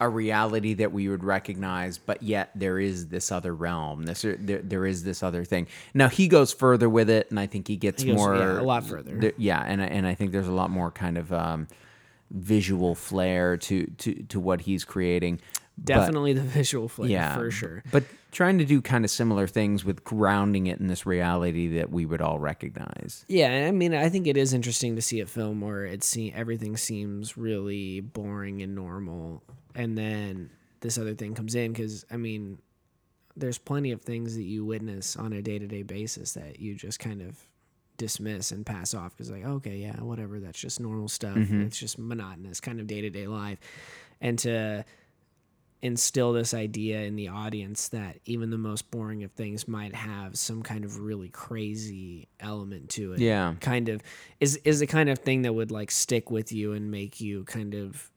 a 0.00 0.08
reality 0.08 0.74
that 0.74 0.90
we 0.90 1.08
would 1.08 1.22
recognize, 1.22 1.96
but 1.96 2.22
yet 2.24 2.50
there 2.56 2.80
is 2.80 3.06
this 3.08 3.30
other 3.30 3.54
realm. 3.54 4.02
This 4.04 4.22
there, 4.22 4.58
there 4.60 4.84
is 4.84 5.04
this 5.04 5.22
other 5.22 5.44
thing. 5.44 5.68
Now 5.94 6.08
he 6.08 6.26
goes 6.26 6.52
further 6.52 6.88
with 6.88 7.08
it, 7.08 7.30
and 7.30 7.38
I 7.38 7.46
think 7.46 7.68
he 7.68 7.76
gets 7.76 8.02
He 8.02 8.08
goes, 8.10 8.16
more 8.16 8.34
yeah, 8.34 8.60
a 8.60 8.62
lot 8.62 8.84
further. 8.84 9.14
there- 9.16 9.32
yeah, 9.38 9.62
and 9.64 9.80
I- 9.80 9.86
and 9.86 10.04
I 10.06 10.14
think 10.16 10.32
there's 10.32 10.48
a 10.48 10.52
lot 10.52 10.70
more 10.70 10.90
kind 10.90 11.16
of 11.18 11.32
um, 11.32 11.68
visual 12.30 12.94
flair 12.94 13.56
to 13.58 13.86
to 13.98 14.14
to 14.24 14.40
what 14.40 14.62
he's 14.62 14.84
creating. 14.84 15.40
But- 15.78 15.84
Definitely 15.86 16.32
the 16.34 16.40
visual 16.60 16.88
flair 16.88 17.08
yeah, 17.10 17.34
for 17.34 17.50
sure. 17.50 17.84
But 17.92 18.04
trying 18.32 18.58
to 18.58 18.64
do 18.64 18.80
kind 18.80 19.04
of 19.04 19.10
similar 19.10 19.46
things 19.46 19.84
with 19.84 20.02
grounding 20.02 20.66
it 20.66 20.80
in 20.80 20.88
this 20.88 21.06
reality 21.06 21.68
that 21.68 21.90
we 21.90 22.06
would 22.06 22.22
all 22.22 22.38
recognize. 22.38 23.24
Yeah, 23.28 23.66
I 23.68 23.70
mean, 23.70 23.94
I 23.94 24.08
think 24.08 24.26
it 24.26 24.36
is 24.36 24.54
interesting 24.54 24.96
to 24.96 25.02
see 25.02 25.20
a 25.20 25.26
film 25.26 25.60
where 25.60 25.84
it 25.84 26.02
se- 26.02 26.32
everything 26.34 26.76
seems 26.76 27.36
really 27.36 28.00
boring 28.00 28.62
and 28.62 28.74
normal, 28.74 29.42
and 29.74 29.96
then 29.96 30.50
this 30.80 30.98
other 30.98 31.14
thing 31.14 31.34
comes 31.34 31.54
in 31.54 31.72
because 31.72 32.04
I 32.10 32.16
mean, 32.16 32.58
there's 33.36 33.58
plenty 33.58 33.92
of 33.92 34.02
things 34.02 34.34
that 34.34 34.44
you 34.44 34.64
witness 34.64 35.14
on 35.16 35.32
a 35.34 35.42
day 35.42 35.58
to 35.58 35.66
day 35.66 35.82
basis 35.82 36.32
that 36.32 36.58
you 36.58 36.74
just 36.74 36.98
kind 36.98 37.22
of 37.22 37.38
dismiss 37.98 38.50
and 38.50 38.64
pass 38.64 38.94
off 38.94 39.14
because 39.14 39.30
like 39.30 39.44
okay 39.44 39.76
yeah 39.76 40.00
whatever 40.00 40.40
that's 40.40 40.58
just 40.58 40.80
normal 40.80 41.08
stuff 41.08 41.36
mm-hmm. 41.36 41.62
it's 41.62 41.78
just 41.78 41.98
monotonous 41.98 42.58
kind 42.58 42.80
of 42.80 42.86
day 42.86 43.02
to 43.02 43.10
day 43.10 43.26
life 43.26 43.58
and 44.20 44.38
to 44.38 44.84
instill 45.82 46.32
this 46.32 46.54
idea 46.54 47.00
in 47.02 47.16
the 47.16 47.26
audience 47.28 47.88
that 47.88 48.20
even 48.24 48.50
the 48.50 48.56
most 48.58 48.88
boring 48.92 49.24
of 49.24 49.32
things 49.32 49.66
might 49.66 49.94
have 49.94 50.38
some 50.38 50.62
kind 50.62 50.84
of 50.84 51.00
really 51.00 51.28
crazy 51.28 52.28
element 52.38 52.88
to 52.90 53.12
it. 53.14 53.18
Yeah. 53.18 53.54
Kind 53.60 53.88
of 53.88 54.00
is 54.38 54.56
is 54.64 54.78
the 54.78 54.86
kind 54.86 55.10
of 55.10 55.18
thing 55.18 55.42
that 55.42 55.52
would 55.52 55.72
like 55.72 55.90
stick 55.90 56.30
with 56.30 56.52
you 56.52 56.72
and 56.72 56.90
make 56.90 57.20
you 57.20 57.44
kind 57.44 57.74
of 57.74 58.08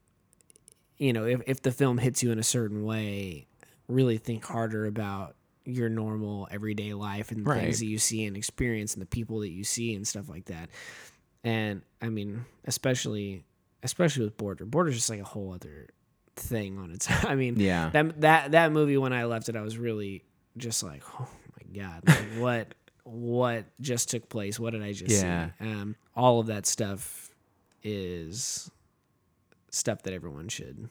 you 0.98 1.12
know, 1.12 1.26
if 1.26 1.42
if 1.48 1.62
the 1.64 1.72
film 1.72 1.98
hits 1.98 2.22
you 2.24 2.32
in 2.32 2.40
a 2.40 2.44
certain 2.44 2.84
way, 2.86 3.48
really 3.88 4.18
think 4.18 4.46
harder 4.46 4.86
about 4.86 5.36
your 5.66 5.90
normal 5.90 6.48
everyday 6.52 6.94
life 6.94 7.32
and 7.32 7.44
the 7.46 7.50
Right. 7.50 7.62
things 7.64 7.80
that 7.80 7.88
you 7.88 7.98
see 7.98 8.26
and 8.26 8.38
experience 8.38 8.94
and 8.94 9.02
the 9.02 9.08
people 9.08 9.40
that 9.40 9.50
you 9.50 9.64
see 9.64 9.96
and 9.96 10.08
stuff 10.08 10.30
like 10.30 10.46
that. 10.46 10.70
And 11.44 11.82
I 12.00 12.10
mean, 12.10 12.46
especially 12.66 13.44
especially 13.82 14.24
with 14.26 14.38
Border. 14.38 14.66
Border's 14.66 14.96
just 14.96 15.10
like 15.10 15.20
a 15.20 15.24
whole 15.24 15.52
other 15.54 15.88
thing 16.36 16.78
on 16.78 16.92
its. 16.92 17.08
I 17.24 17.36
mean, 17.36 17.60
Yeah. 17.60 17.90
that 17.92 18.22
that 18.22 18.52
that 18.52 18.72
movie 18.72 18.98
when 18.98 19.14
I 19.14 19.26
left 19.26 19.50
it, 19.50 19.56
I 19.56 19.62
was 19.62 19.78
really 19.78 20.24
just 20.58 20.84
like, 20.84 21.04
oh 21.20 21.28
my 21.58 21.80
god, 21.82 22.04
like, 22.08 22.18
what 22.38 22.74
what 23.04 23.66
just 23.82 24.10
took 24.10 24.30
place? 24.30 24.60
What 24.60 24.72
did 24.72 24.82
I 24.84 24.92
just 24.94 25.12
Yeah. 25.24 25.50
see? 25.60 25.66
Um, 25.68 25.96
all 26.16 26.40
of 26.40 26.48
that 26.48 26.66
stuff 26.66 27.30
is 27.84 28.70
stuff 29.70 30.02
that 30.04 30.14
everyone 30.14 30.48
should 30.48 30.90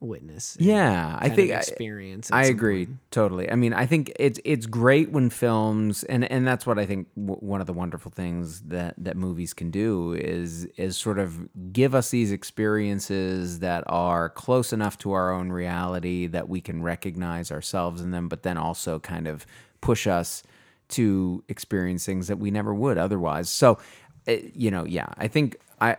witness. 0.00 0.56
Yeah, 0.60 1.16
I 1.18 1.28
think 1.28 1.50
experience. 1.50 2.30
at 2.30 2.36
I 2.36 2.44
agree 2.44 2.86
point. 2.86 2.98
totally. 3.10 3.50
I 3.50 3.56
mean, 3.56 3.72
I 3.72 3.86
think 3.86 4.12
it's 4.18 4.38
it's 4.44 4.66
great 4.66 5.10
when 5.10 5.30
films 5.30 6.04
and 6.04 6.24
and 6.30 6.46
that's 6.46 6.66
what 6.66 6.78
I 6.78 6.86
think 6.86 7.08
w- 7.16 7.40
one 7.40 7.60
of 7.60 7.66
the 7.66 7.72
wonderful 7.72 8.10
things 8.10 8.60
that 8.62 8.94
that 8.98 9.16
movies 9.16 9.52
can 9.52 9.70
do 9.70 10.12
is 10.12 10.66
is 10.76 10.96
sort 10.96 11.18
of 11.18 11.48
give 11.72 11.94
us 11.94 12.10
these 12.10 12.30
experiences 12.30 13.58
that 13.58 13.84
are 13.86 14.28
close 14.28 14.72
enough 14.72 14.98
to 14.98 15.12
our 15.12 15.32
own 15.32 15.50
reality 15.50 16.26
that 16.28 16.48
we 16.48 16.60
can 16.60 16.82
recognize 16.82 17.50
ourselves 17.50 18.00
in 18.00 18.10
them, 18.12 18.28
but 18.28 18.42
then 18.42 18.56
also 18.56 18.98
kind 18.98 19.26
of 19.26 19.46
push 19.80 20.06
us 20.06 20.42
to 20.90 21.42
experience 21.48 22.06
things 22.06 22.28
that 22.28 22.38
we 22.38 22.50
never 22.50 22.72
would 22.72 22.98
otherwise. 22.98 23.50
So, 23.50 23.78
uh, 24.26 24.36
you 24.54 24.70
know, 24.70 24.84
yeah, 24.84 25.06
I 25.16 25.28
think 25.28 25.56
I 25.80 25.96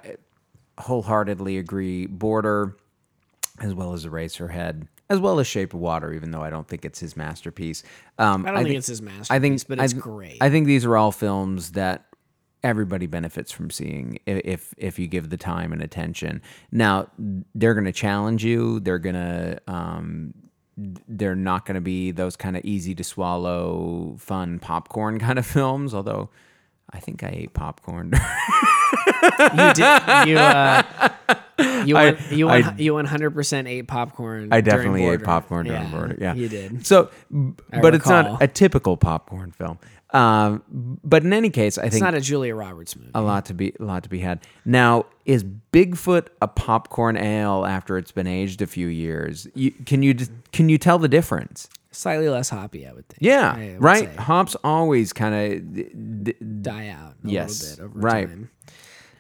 wholeheartedly 0.77 1.57
agree. 1.57 2.05
Border 2.05 2.75
as 3.61 3.73
well 3.73 3.93
as 3.93 4.05
Eraserhead, 4.05 4.87
as 5.09 5.19
well 5.19 5.39
as 5.39 5.47
Shape 5.47 5.73
of 5.73 5.79
Water, 5.79 6.13
even 6.13 6.31
though 6.31 6.41
I 6.41 6.49
don't 6.49 6.67
think 6.67 6.85
it's 6.85 6.99
his 6.99 7.17
masterpiece. 7.17 7.83
Um, 8.17 8.45
I 8.45 8.51
don't 8.51 8.57
think 8.59 8.69
thi- 8.69 8.75
it's 8.75 8.87
his 8.87 9.01
masterpiece, 9.01 9.31
I 9.31 9.39
think, 9.39 9.67
but 9.67 9.79
it's 9.79 9.93
I, 9.93 9.97
great. 9.97 10.37
I 10.41 10.49
think 10.49 10.67
these 10.67 10.85
are 10.85 10.95
all 10.97 11.11
films 11.11 11.71
that 11.71 12.05
everybody 12.63 13.07
benefits 13.07 13.51
from 13.51 13.69
seeing 13.69 14.19
if 14.25 14.73
if 14.77 14.99
you 14.99 15.07
give 15.07 15.29
the 15.29 15.37
time 15.37 15.71
and 15.71 15.81
attention. 15.81 16.41
Now 16.71 17.07
they're 17.55 17.73
going 17.73 17.85
to 17.85 17.91
challenge 17.91 18.43
you. 18.43 18.79
They're 18.79 18.99
going 18.99 19.15
to 19.15 19.61
um, 19.67 20.33
they're 20.77 21.35
not 21.35 21.65
going 21.65 21.75
to 21.75 21.81
be 21.81 22.11
those 22.11 22.35
kind 22.35 22.55
of 22.55 22.63
easy 22.63 22.95
to 22.95 23.03
swallow, 23.03 24.15
fun 24.19 24.59
popcorn 24.59 25.19
kind 25.27 25.39
of 25.39 25.45
films. 25.45 25.93
Although 25.93 26.29
I 26.91 26.99
think 26.99 27.23
I 27.23 27.29
ate 27.29 27.53
popcorn. 27.53 28.11
you 28.13 29.73
did 29.73 30.27
you 30.27 30.37
uh, 30.37 30.83
you 31.85 31.97
I- 31.97 32.03
went, 32.11 32.31
you 32.31 32.49
I- 32.49 32.59
went, 32.61 32.79
you 32.79 32.93
one 32.93 33.05
hundred 33.05 33.31
percent 33.31 33.67
ate 33.67 33.87
popcorn. 33.87 34.49
I 34.51 34.61
definitely 34.61 35.05
ate 35.05 35.23
popcorn 35.23 35.67
during 35.67 35.89
Border. 35.91 36.17
Yeah, 36.19 36.33
you 36.33 36.49
did. 36.49 36.85
So, 36.85 37.09
I 37.71 37.79
but 37.81 37.95
it's 37.95 38.07
not 38.07 38.41
a 38.41 38.47
typical 38.47 38.97
popcorn 38.97 39.51
film. 39.51 39.79
Um, 40.11 40.63
but 41.03 41.23
in 41.23 41.33
any 41.33 41.51
case, 41.51 41.77
I 41.77 41.83
It's 41.83 41.93
think 41.93 42.01
it's 42.01 42.01
not 42.01 42.15
a 42.15 42.21
Julia 42.21 42.55
Roberts 42.55 42.95
movie. 42.95 43.11
a 43.13 43.21
lot 43.21 43.45
to 43.45 43.53
be 43.53 43.75
a 43.79 43.83
lot 43.83 44.01
to 44.03 44.09
be 44.09 44.19
had. 44.19 44.39
Now, 44.65 45.05
is 45.25 45.43
Bigfoot 45.71 46.29
a 46.41 46.47
popcorn 46.47 47.15
ale 47.15 47.63
after 47.63 47.95
it's 47.95 48.11
been 48.11 48.25
aged 48.25 48.63
a 48.63 48.67
few 48.67 48.87
years? 48.87 49.47
You, 49.53 49.69
can 49.69 50.01
you 50.01 50.15
can 50.51 50.67
you 50.67 50.79
tell 50.79 50.97
the 50.97 51.07
difference? 51.09 51.69
Slightly 51.99 52.29
less 52.29 52.49
hoppy, 52.49 52.87
I 52.87 52.93
would 52.93 53.09
think. 53.09 53.17
Yeah, 53.19 53.51
I 53.57 53.73
would 53.73 53.83
right. 53.83 54.09
say. 54.09 54.15
Hops 54.15 54.55
always 54.63 55.11
kind 55.11 55.35
of 55.35 56.63
Die 56.63 56.87
out 56.87 57.15
a 57.25 57.27
Yes, 57.27 57.61
little 57.61 57.75
bit 57.75 57.91
over 57.91 57.99
right. 57.99 58.29
time. 58.29 58.49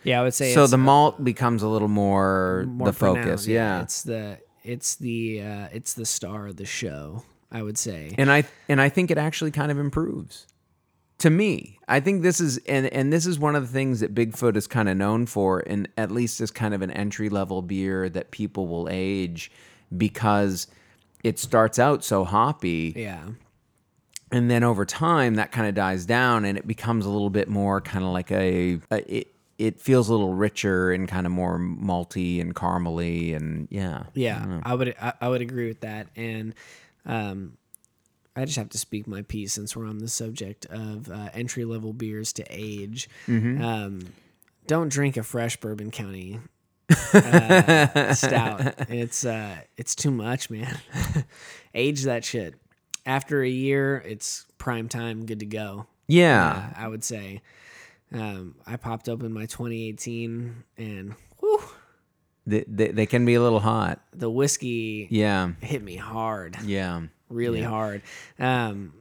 Yeah, 0.05 0.21
I 0.21 0.23
would 0.23 0.33
say 0.33 0.53
so 0.53 0.65
the 0.65 0.75
uh, 0.75 0.77
malt 0.77 1.21
becomes 1.21 1.61
a 1.61 1.67
little 1.67 1.89
more, 1.89 2.63
more 2.69 2.87
the 2.87 2.93
focus. 2.93 3.45
Yeah, 3.47 3.81
it's 3.81 4.03
the 4.03 4.39
it's 4.63 4.95
the 4.95 5.41
uh, 5.41 5.67
it's 5.73 5.93
the 5.93 6.05
star 6.05 6.47
of 6.47 6.55
the 6.55 6.63
show. 6.63 7.23
I 7.51 7.63
would 7.63 7.77
say. 7.77 8.15
and 8.17 8.31
I 8.31 8.45
and 8.69 8.79
I 8.79 8.87
think 8.87 9.11
it 9.11 9.17
actually 9.17 9.51
kind 9.51 9.73
of 9.73 9.77
improves. 9.77 10.47
To 11.17 11.29
me, 11.29 11.79
I 11.89 11.99
think 11.99 12.21
this 12.21 12.39
is 12.39 12.59
and 12.59 12.85
and 12.87 13.11
this 13.11 13.25
is 13.25 13.37
one 13.37 13.57
of 13.57 13.63
the 13.67 13.73
things 13.73 13.99
that 13.99 14.15
Bigfoot 14.15 14.55
is 14.55 14.67
kind 14.67 14.87
of 14.87 14.95
known 14.95 15.25
for, 15.25 15.59
and 15.67 15.89
at 15.97 16.11
least 16.11 16.39
as 16.39 16.49
kind 16.49 16.73
of 16.73 16.81
an 16.81 16.91
entry 16.91 17.27
level 17.27 17.61
beer 17.61 18.07
that 18.07 18.31
people 18.31 18.67
will 18.67 18.87
age 18.89 19.51
because 19.97 20.67
it 21.23 21.39
starts 21.39 21.79
out 21.79 22.03
so 22.03 22.23
hoppy, 22.23 22.93
yeah. 22.95 23.27
and 24.31 24.49
then 24.49 24.63
over 24.63 24.85
time 24.85 25.35
that 25.35 25.51
kind 25.51 25.67
of 25.67 25.75
dies 25.75 26.05
down, 26.05 26.45
and 26.45 26.57
it 26.57 26.67
becomes 26.67 27.05
a 27.05 27.09
little 27.09 27.29
bit 27.29 27.47
more 27.47 27.81
kind 27.81 28.05
of 28.05 28.11
like 28.11 28.31
a, 28.31 28.79
a 28.91 29.17
it. 29.17 29.27
It 29.57 29.81
feels 29.81 30.07
a 30.07 30.13
little 30.13 30.33
richer 30.33 30.93
and 30.93 31.05
kind 31.05 31.25
of 31.25 31.33
more 31.33 31.59
malty 31.59 32.39
and 32.39 32.55
caramely, 32.55 33.35
and 33.35 33.67
yeah, 33.69 34.03
Yeah, 34.13 34.61
I 34.63 34.73
would 34.73 34.95
I, 35.01 35.13
I 35.19 35.27
would 35.27 35.41
agree 35.41 35.67
with 35.67 35.81
that, 35.81 36.07
and 36.15 36.55
um, 37.05 37.57
I 38.37 38.45
just 38.45 38.57
have 38.57 38.69
to 38.69 38.77
speak 38.77 39.05
my 39.05 39.21
piece 39.21 39.51
since 39.51 39.75
we're 39.75 39.85
on 39.85 39.97
the 39.97 40.07
subject 40.07 40.65
of 40.67 41.11
uh, 41.11 41.29
entry 41.33 41.65
level 41.65 41.91
beers 41.91 42.31
to 42.33 42.45
age. 42.49 43.09
Mm-hmm. 43.27 43.61
Um, 43.61 43.99
don't 44.65 44.89
drink 44.89 45.17
a 45.17 45.23
fresh 45.23 45.57
Bourbon 45.57 45.91
County 45.91 46.39
uh, 47.13 48.13
stout. 48.13 48.75
It's 48.89 49.25
uh, 49.25 49.57
it's 49.77 49.95
too 49.95 50.11
much, 50.11 50.49
man. 50.49 50.77
age 51.73 52.03
that 52.03 52.25
shit. 52.25 52.55
After 53.05 53.41
a 53.41 53.49
year, 53.49 53.97
it's 54.05 54.45
prime 54.57 54.87
time, 54.89 55.25
good 55.25 55.39
to 55.39 55.45
go. 55.45 55.87
yeah, 56.07 56.71
Uh, 56.75 56.81
I 56.83 56.87
would 56.87 57.03
say. 57.03 57.41
Um, 58.11 58.55
I 58.65 58.75
popped 58.77 59.07
open 59.07 59.31
my 59.31 59.45
2018, 59.45 60.63
and 60.77 61.13
whew, 61.39 61.61
They, 62.47 62.65
they, 62.67 62.87
they 62.89 63.05
can 63.05 63.23
be 63.25 63.35
a 63.35 63.41
little 63.41 63.59
hot. 63.59 64.01
the 64.13 64.29
whiskey 64.31 65.07
Yeah, 65.11 65.51
hit 65.61 65.83
me 65.83 65.95
hard. 65.95 66.57
yeah. 66.63 67.01
really 67.29 67.61
hard. 67.61 68.01
Um, 68.39 68.93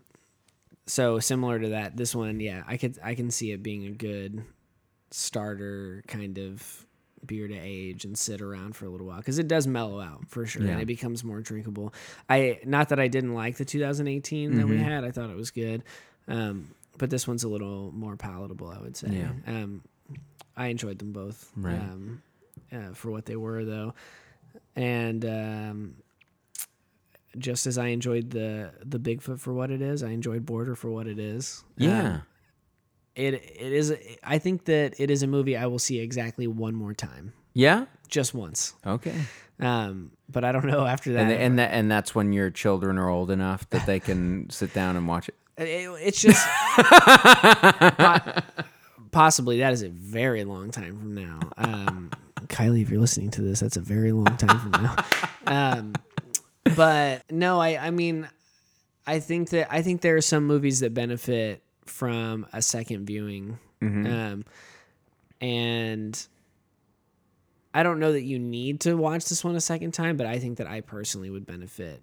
so 0.86 1.18
similar 1.20 1.58
to 1.58 1.68
that, 1.70 1.96
this 1.96 2.14
one, 2.14 2.38
yeah, 2.40 2.62
I 2.66 2.76
could 2.76 2.98
I 3.02 3.14
can 3.14 3.30
see 3.30 3.52
it 3.52 3.62
being 3.62 3.86
a 3.86 3.90
good 3.90 4.44
starter 5.10 6.02
kind 6.06 6.38
of 6.38 6.86
beer 7.28 7.46
to 7.46 7.54
age 7.56 8.04
and 8.04 8.18
sit 8.18 8.40
around 8.40 8.74
for 8.74 8.86
a 8.86 8.88
little 8.88 9.06
while 9.06 9.18
because 9.18 9.38
it 9.38 9.46
does 9.46 9.68
mellow 9.68 10.00
out 10.00 10.28
for 10.28 10.44
sure 10.46 10.62
Yeah. 10.64 10.72
and 10.72 10.80
it 10.82 10.86
becomes 10.86 11.22
more 11.22 11.40
drinkable. 11.40 11.94
I 12.28 12.58
not 12.64 12.88
that 12.88 12.98
I 12.98 13.06
didn't 13.06 13.34
like 13.34 13.56
the 13.58 13.64
2018 13.64 14.50
that 14.56 14.56
Mm-hmm. 14.62 14.70
we 14.70 14.78
had, 14.78 15.04
I 15.04 15.12
thought 15.12 15.30
it 15.30 15.36
was 15.36 15.52
good, 15.52 15.84
um, 16.26 16.68
but 16.98 17.10
this 17.10 17.28
one's 17.28 17.44
a 17.44 17.48
little 17.48 17.92
more 17.92 18.16
palatable, 18.16 18.68
I 18.68 18.80
would 18.80 18.96
say. 18.96 19.08
Yeah. 19.12 19.30
Um, 19.46 19.82
I 20.56 20.66
enjoyed 20.66 20.98
them 20.98 21.12
both, 21.12 21.52
Right. 21.56 21.74
um, 21.78 22.22
uh, 22.72 22.92
for 22.94 23.12
what 23.12 23.26
they 23.26 23.36
were 23.36 23.64
though, 23.64 23.94
and 24.74 25.24
um, 25.24 25.94
just 27.36 27.66
as 27.66 27.78
I 27.78 27.88
enjoyed 27.88 28.30
the 28.30 28.72
the 28.84 28.98
Bigfoot 28.98 29.38
for 29.38 29.52
what 29.52 29.70
it 29.70 29.80
is, 29.82 30.02
I 30.02 30.10
enjoyed 30.10 30.44
Border 30.46 30.74
for 30.74 30.90
what 30.90 31.06
it 31.06 31.18
is. 31.18 31.62
Yeah. 31.76 32.20
It 33.18 33.34
it 33.34 33.72
is. 33.72 33.92
I 34.22 34.38
think 34.38 34.64
that 34.66 34.94
it 35.00 35.10
is 35.10 35.22
a 35.22 35.26
movie 35.26 35.56
I 35.56 35.66
will 35.66 35.80
see 35.80 35.98
exactly 35.98 36.46
one 36.46 36.74
more 36.74 36.94
time, 36.94 37.32
yeah. 37.52 37.86
just 38.08 38.32
once. 38.32 38.74
Okay. 38.86 39.14
Um, 39.60 40.12
but 40.28 40.44
I 40.44 40.52
don't 40.52 40.66
know 40.66 40.86
after 40.86 41.12
that. 41.14 41.22
And 41.22 41.32
and 41.32 41.58
that 41.58 41.72
and 41.72 41.90
that's 41.90 42.14
when 42.14 42.32
your 42.32 42.48
children 42.50 42.96
are 42.96 43.08
old 43.08 43.30
enough 43.32 43.68
that 43.70 43.86
they 43.86 43.98
can 43.98 44.48
sit 44.58 44.72
down 44.72 44.96
and 44.96 45.08
watch 45.08 45.28
it. 45.28 45.34
It- 45.56 45.90
it's 46.00 46.20
just 46.22 46.46
po- 47.98 48.40
possibly 49.10 49.58
that 49.58 49.72
is 49.72 49.82
a 49.82 49.88
very 49.88 50.44
long 50.44 50.70
time 50.70 50.96
from 50.98 51.14
now. 51.14 51.40
Um, 51.56 52.10
Kylie, 52.46 52.82
if 52.82 52.90
you're 52.90 53.00
listening 53.00 53.30
to 53.32 53.42
this, 53.42 53.60
that's 53.60 53.76
a 53.76 53.80
very 53.80 54.12
long 54.12 54.36
time 54.36 54.58
from 54.60 54.70
now. 54.82 54.96
Um, 55.46 55.92
but 56.76 57.22
no, 57.30 57.60
I 57.60 57.86
I 57.86 57.90
mean, 57.90 58.28
I 59.06 59.18
think 59.20 59.50
that 59.50 59.72
I 59.72 59.82
think 59.82 60.02
there 60.02 60.16
are 60.16 60.20
some 60.20 60.44
movies 60.46 60.80
that 60.80 60.94
benefit 60.94 61.62
from 61.88 62.46
a 62.52 62.62
second 62.62 63.06
viewing, 63.06 63.58
um, 63.82 64.44
and. 65.40 66.26
I 67.74 67.82
don't 67.82 68.00
know 68.00 68.12
that 68.12 68.22
you 68.22 68.38
need 68.38 68.80
to 68.80 68.96
watch 68.96 69.28
this 69.28 69.44
one 69.44 69.54
a 69.54 69.60
second 69.60 69.92
time, 69.92 70.16
but 70.16 70.26
I 70.26 70.38
think 70.38 70.56
that 70.56 70.66
I 70.66 70.80
personally 70.80 71.28
would 71.28 71.46
benefit 71.46 72.02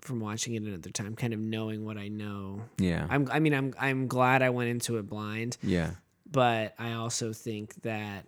from 0.00 0.20
watching 0.20 0.54
it 0.54 0.62
another 0.62 0.90
time, 0.90 1.14
kind 1.14 1.34
of 1.34 1.40
knowing 1.40 1.84
what 1.84 1.98
I 1.98 2.08
know 2.08 2.62
Yeah. 2.78 3.06
I'm, 3.10 3.28
I 3.30 3.40
mean, 3.40 3.52
I'm, 3.52 3.74
I'm 3.78 4.06
glad 4.06 4.40
I 4.40 4.50
went 4.50 4.70
into 4.70 4.98
it 4.98 5.08
blind, 5.08 5.58
yeah. 5.62 5.90
but 6.30 6.74
I 6.78 6.92
also 6.92 7.32
think 7.32 7.74
that 7.82 8.26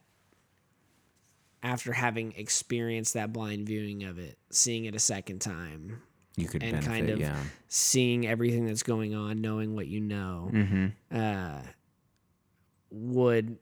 after 1.63 1.93
having 1.93 2.33
experienced 2.37 3.15
that 3.15 3.33
blind 3.33 3.67
viewing 3.67 4.05
of 4.05 4.19
it, 4.19 4.37
seeing 4.51 4.85
it 4.85 4.95
a 4.95 4.99
second 4.99 5.41
time, 5.41 6.03
You 6.37 6.47
could 6.49 6.63
and 6.63 6.73
benefit. 6.73 6.89
kind 6.91 7.11
of 7.11 7.21
yeah. 7.21 7.37
seeing 7.69 8.27
everything 8.27 8.65
that's 8.67 8.83
going 8.83 9.15
on, 9.15 9.41
knowing 9.41 9.75
what 9.75 9.87
you 9.87 10.01
know, 10.01 10.51
Mm-hmm. 10.53 10.87
uh, 11.17 11.61
would 12.91 13.57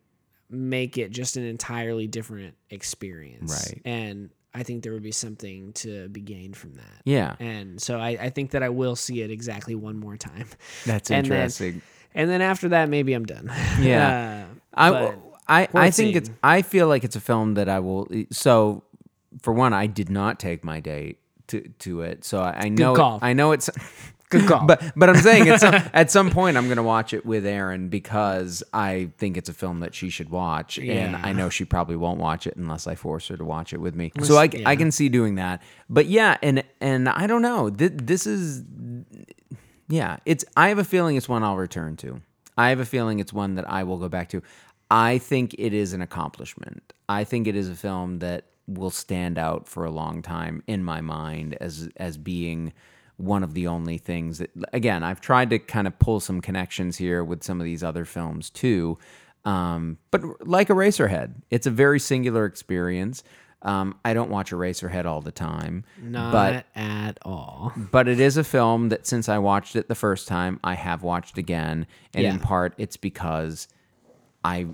make 0.48 0.98
it 0.98 1.10
just 1.10 1.36
an 1.36 1.44
entirely 1.44 2.06
different 2.06 2.54
experience. 2.70 3.70
Right. 3.70 3.82
And 3.84 4.30
I 4.52 4.64
think 4.64 4.82
there 4.82 4.92
would 4.92 5.02
be 5.02 5.12
something 5.12 5.72
to 5.74 6.08
be 6.08 6.20
gained 6.20 6.56
from 6.56 6.74
that. 6.74 7.02
Yeah. 7.04 7.36
And 7.38 7.80
so 7.80 7.98
I, 8.00 8.10
I 8.20 8.30
think 8.30 8.50
that 8.52 8.62
I 8.62 8.68
will 8.68 8.96
see 8.96 9.22
it 9.22 9.30
exactly 9.30 9.74
one 9.76 9.96
more 9.98 10.16
time. 10.16 10.48
That's 10.86 11.10
and 11.10 11.24
then- 11.26 11.32
interesting. 11.32 11.82
and 12.14 12.28
then 12.28 12.42
after 12.42 12.70
that 12.70 12.88
maybe 12.88 13.12
i'm 13.12 13.24
done 13.24 13.53
Yeah. 13.80 14.46
Uh, 14.72 15.12
I, 15.49 15.62
I, 15.62 15.68
I 15.74 15.90
think 15.90 16.14
it's. 16.14 16.30
I 16.45 16.62
feel 16.62 16.86
like 16.86 17.03
it's 17.03 17.16
a 17.16 17.20
film 17.20 17.54
that 17.54 17.68
I 17.68 17.80
will 17.80 18.08
so 18.30 18.84
for 19.42 19.53
one 19.53 19.72
I 19.72 19.88
did 19.88 20.08
not 20.08 20.38
take 20.38 20.62
my 20.64 20.78
date 20.78 21.18
to 21.50 21.68
to 21.80 22.02
it 22.02 22.24
so 22.24 22.40
I, 22.40 22.64
I 22.64 22.68
know 22.68 22.94
call. 22.94 23.18
I 23.22 23.32
know 23.32 23.52
it's 23.52 23.70
Good 24.30 24.46
call. 24.46 24.64
But 24.64 24.92
but 24.94 25.10
I'm 25.10 25.16
saying 25.16 25.48
at 25.48 25.60
some, 25.60 25.74
at 25.92 26.10
some 26.10 26.30
point 26.30 26.56
I'm 26.56 26.66
going 26.66 26.76
to 26.76 26.84
watch 26.84 27.12
it 27.12 27.26
with 27.26 27.44
Erin 27.44 27.88
because 27.88 28.62
I 28.72 29.10
think 29.18 29.36
it's 29.36 29.48
a 29.48 29.52
film 29.52 29.80
that 29.80 29.92
she 29.92 30.08
should 30.08 30.30
watch, 30.30 30.78
and 30.78 31.16
I 31.16 31.32
know 31.32 31.48
she 31.48 31.64
probably 31.64 31.96
won't 31.96 32.20
watch 32.20 32.46
it 32.46 32.56
unless 32.56 32.86
I 32.86 32.94
force 32.94 33.26
her 33.28 33.36
to 33.36 33.44
watch 33.44 33.72
it 33.72 33.80
with 33.80 33.96
me. 33.96 34.12
So 34.22 34.36
I, 34.36 34.44
yeah. 34.44 34.68
I 34.68 34.76
can 34.76 34.92
see 34.92 35.08
doing 35.08 35.34
that. 35.34 35.62
But 35.88 36.06
yeah, 36.06 36.38
and 36.42 36.62
and 36.80 37.08
I 37.08 37.26
don't 37.26 37.42
know. 37.42 37.70
Th- 37.70 37.92
this 37.92 38.24
is 38.24 38.62
yeah. 39.88 40.18
It's 40.24 40.44
I 40.56 40.68
have 40.68 40.78
a 40.78 40.84
feeling 40.84 41.16
it's 41.16 41.28
one 41.28 41.42
I'll 41.42 41.56
return 41.56 41.96
to. 41.96 42.22
I 42.56 42.68
have 42.68 42.78
a 42.78 42.84
feeling 42.84 43.18
it's 43.18 43.32
one 43.32 43.56
that 43.56 43.68
I 43.68 43.82
will 43.82 43.98
go 43.98 44.08
back 44.08 44.28
to. 44.28 44.42
I 44.92 45.18
think 45.18 45.54
it 45.58 45.74
is 45.74 45.92
an 45.92 46.02
accomplishment. 46.02 46.92
I 47.08 47.24
think 47.24 47.48
it 47.48 47.56
is 47.56 47.68
a 47.68 47.74
film 47.74 48.20
that 48.20 48.44
will 48.79 48.91
stand 48.91 49.38
out 49.38 49.68
for 49.68 49.84
a 49.84 49.91
long 49.91 50.22
time 50.22 50.63
in 50.67 50.84
my 50.84 51.01
mind 51.01 51.57
as 51.61 51.88
as 51.97 52.17
being 52.17 52.72
one 53.17 53.42
of 53.42 53.53
the 53.55 53.67
only 53.67 53.99
things 53.99 54.38
that 54.38 54.51
again 54.72 55.03
I've 55.03 55.21
tried 55.21 55.51
to 55.51 55.59
kind 55.59 55.87
of 55.87 55.99
pull 55.99 56.21
some 56.21 56.41
connections 56.41 56.97
here 56.97 57.22
with 57.22 57.42
some 57.42 57.61
of 57.61 57.64
these 57.64 57.83
other 57.83 58.05
films 58.05 58.49
too. 58.51 58.99
Um, 59.45 59.99
but 60.11 60.47
like 60.47 60.68
Eraserhead, 60.68 61.34
it's 61.51 61.67
a 61.67 61.71
very 61.71 61.99
singular 61.99 62.45
experience. 62.45 63.22
Um, 63.63 63.99
I 64.05 64.14
don't 64.14 64.30
watch 64.30 64.53
Eraserhead 64.53 65.05
all 65.05 65.21
the 65.21 65.33
time, 65.33 65.84
Not 66.01 66.33
but 66.33 66.67
at 66.75 67.18
all. 67.22 67.72
but 67.91 68.09
it 68.09 68.18
is 68.18 68.38
a 68.38 68.45
film 68.45 68.88
that 68.88 69.07
since 69.07 69.29
I 69.29 69.37
watched 69.38 69.76
it 69.76 69.88
the 69.88 69.95
first 69.95 70.26
time, 70.29 70.59
I 70.64 70.75
have 70.75 71.03
watched 71.03 71.37
again, 71.37 71.87
and 72.14 72.25
in 72.25 72.38
part 72.38 72.72
it's 72.79 72.97
because 72.97 73.68
I 74.42 74.67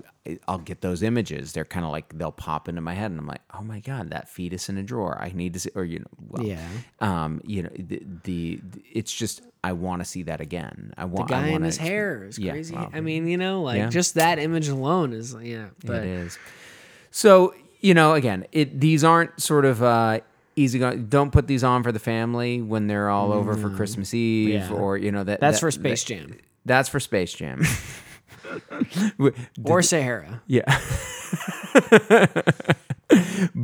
I'll 0.47 0.59
get 0.59 0.81
those 0.81 1.03
images. 1.03 1.51
They're 1.53 1.65
kind 1.65 1.85
of 1.85 1.91
like 1.91 2.17
they'll 2.17 2.31
pop 2.31 2.69
into 2.69 2.79
my 2.81 2.93
head, 2.93 3.11
and 3.11 3.19
I'm 3.19 3.27
like, 3.27 3.41
oh 3.53 3.61
my 3.61 3.79
god, 3.81 4.11
that 4.11 4.29
fetus 4.29 4.69
in 4.69 4.77
a 4.77 4.83
drawer. 4.83 5.17
I 5.21 5.31
need 5.33 5.53
to 5.55 5.59
see, 5.59 5.71
or 5.75 5.83
you 5.83 5.99
know, 5.99 6.05
well, 6.29 6.43
Yeah. 6.45 6.65
um, 7.01 7.41
you 7.45 7.63
know, 7.63 7.69
the, 7.77 8.01
the 8.23 8.61
it's 8.93 9.11
just 9.13 9.41
I 9.63 9.73
want 9.73 10.01
to 10.01 10.05
see 10.05 10.23
that 10.23 10.39
again. 10.39 10.93
I 10.97 11.01
The 11.01 11.07
want 11.07 11.31
I 11.31 11.41
guy 11.41 11.47
in 11.47 11.51
wanna 11.53 11.65
his 11.65 11.77
hair 11.77 12.23
is 12.23 12.39
Yeah, 12.39 12.51
crazy. 12.53 12.75
I 12.77 13.01
mean, 13.01 13.27
you 13.27 13.37
know, 13.37 13.61
like 13.61 13.77
yeah. 13.77 13.89
just 13.89 14.13
that 14.15 14.39
image 14.39 14.69
alone 14.69 15.11
is 15.13 15.35
yeah. 15.41 15.67
But 15.85 16.03
it 16.03 16.09
is. 16.09 16.37
So 17.11 17.53
you 17.81 17.93
know, 17.93 18.13
again, 18.13 18.45
it 18.53 18.79
these 18.79 19.03
aren't 19.03 19.41
sort 19.41 19.65
of 19.65 19.83
uh, 19.83 20.21
easy. 20.55 20.79
Go- 20.79 20.95
don't 20.97 21.31
put 21.31 21.47
these 21.47 21.63
on 21.65 21.83
for 21.83 21.91
the 21.91 21.99
family 21.99 22.61
when 22.61 22.87
they're 22.87 23.09
all 23.09 23.33
over 23.33 23.55
for 23.55 23.69
Christmas 23.69 24.13
Eve, 24.13 24.49
Yeah. 24.49 24.71
or 24.71 24.97
you 24.97 25.11
know 25.11 25.23
that 25.25 25.41
that's 25.41 25.57
that- 25.57 25.61
for 25.61 25.71
Space 25.71 26.03
that- 26.05 26.07
Jam 26.15 26.37
That's 26.65 26.87
for 26.89 26.99
Space 27.01 27.33
Jam. 27.33 27.63
or 29.63 29.81
Sahara. 29.81 30.41
yeah. 30.47 30.63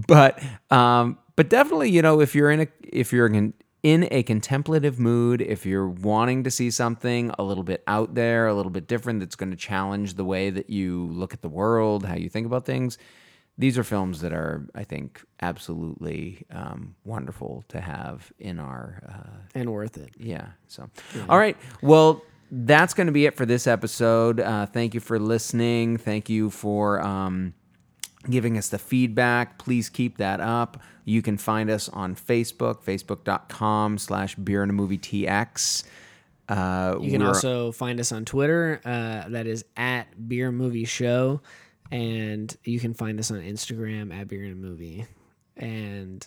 but 0.07 0.41
um, 0.71 1.17
but 1.35 1.49
definitely, 1.49 1.89
you 1.89 2.01
know, 2.01 2.19
if 2.21 2.35
you're 2.35 2.51
in 2.51 2.61
a 2.61 2.67
if 2.81 3.11
you're 3.11 3.27
in, 3.27 3.53
in 3.81 4.07
a 4.11 4.23
contemplative 4.23 4.99
mood, 4.99 5.41
if 5.41 5.65
you're 5.65 5.87
wanting 5.87 6.43
to 6.43 6.51
see 6.51 6.71
something 6.71 7.31
a 7.37 7.43
little 7.43 7.63
bit 7.63 7.83
out 7.87 8.15
there, 8.15 8.47
a 8.47 8.53
little 8.53 8.71
bit 8.71 8.87
different, 8.87 9.19
that's 9.19 9.35
going 9.35 9.51
to 9.51 9.57
challenge 9.57 10.13
the 10.13 10.25
way 10.25 10.49
that 10.49 10.69
you 10.69 11.07
look 11.11 11.33
at 11.33 11.41
the 11.41 11.49
world, 11.49 12.05
how 12.05 12.15
you 12.15 12.29
think 12.29 12.45
about 12.45 12.65
things. 12.65 12.97
These 13.55 13.77
are 13.77 13.83
films 13.83 14.21
that 14.21 14.33
are, 14.33 14.67
I 14.73 14.83
think, 14.83 15.23
absolutely 15.39 16.43
um, 16.49 16.95
wonderful 17.03 17.63
to 17.67 17.81
have 17.81 18.31
in 18.39 18.57
our 18.57 19.03
uh, 19.07 19.41
and 19.53 19.71
worth 19.71 19.97
it. 19.97 20.09
yeah. 20.17 20.47
So, 20.67 20.89
all 21.29 21.37
right. 21.37 21.55
Well, 21.83 22.23
that's 22.55 22.93
going 22.93 23.07
to 23.07 23.13
be 23.13 23.25
it 23.25 23.35
for 23.35 23.45
this 23.47 23.65
episode. 23.65 24.39
Uh, 24.39 24.67
thank 24.67 24.93
you 24.93 24.99
for 24.99 25.17
listening. 25.17 25.97
Thank 25.97 26.29
you 26.29 26.51
for 26.51 27.01
um, 27.01 27.55
giving 28.29 28.57
us 28.59 28.69
the 28.69 28.77
feedback. 28.77 29.57
Please 29.57 29.89
keep 29.89 30.17
that 30.17 30.39
up. 30.39 30.79
You 31.03 31.21
can 31.23 31.37
find 31.37 31.69
us 31.71 31.89
on 31.89 32.15
Facebook, 32.15 32.83
facebook.com 32.83 33.97
slash 33.97 34.35
beer 34.35 34.61
and 34.61 34.69
a 34.69 34.73
movie 34.73 34.99
TX. 34.99 35.83
Uh, 36.47 36.97
You 37.01 37.11
can 37.11 37.23
also 37.23 37.71
find 37.71 37.99
us 37.99 38.11
on 38.11 38.23
Twitter. 38.23 38.79
Uh, 38.85 39.29
that 39.29 39.47
is 39.47 39.65
at 39.75 40.05
Beer 40.29 40.51
Movie 40.51 40.85
Show, 40.85 41.41
and 41.91 42.55
you 42.65 42.79
can 42.79 42.93
find 42.93 43.19
us 43.19 43.31
on 43.31 43.39
Instagram 43.41 44.13
at 44.13 44.27
Beer 44.27 44.43
and 44.43 44.53
a 44.53 44.55
Movie, 44.55 45.07
and 45.57 46.25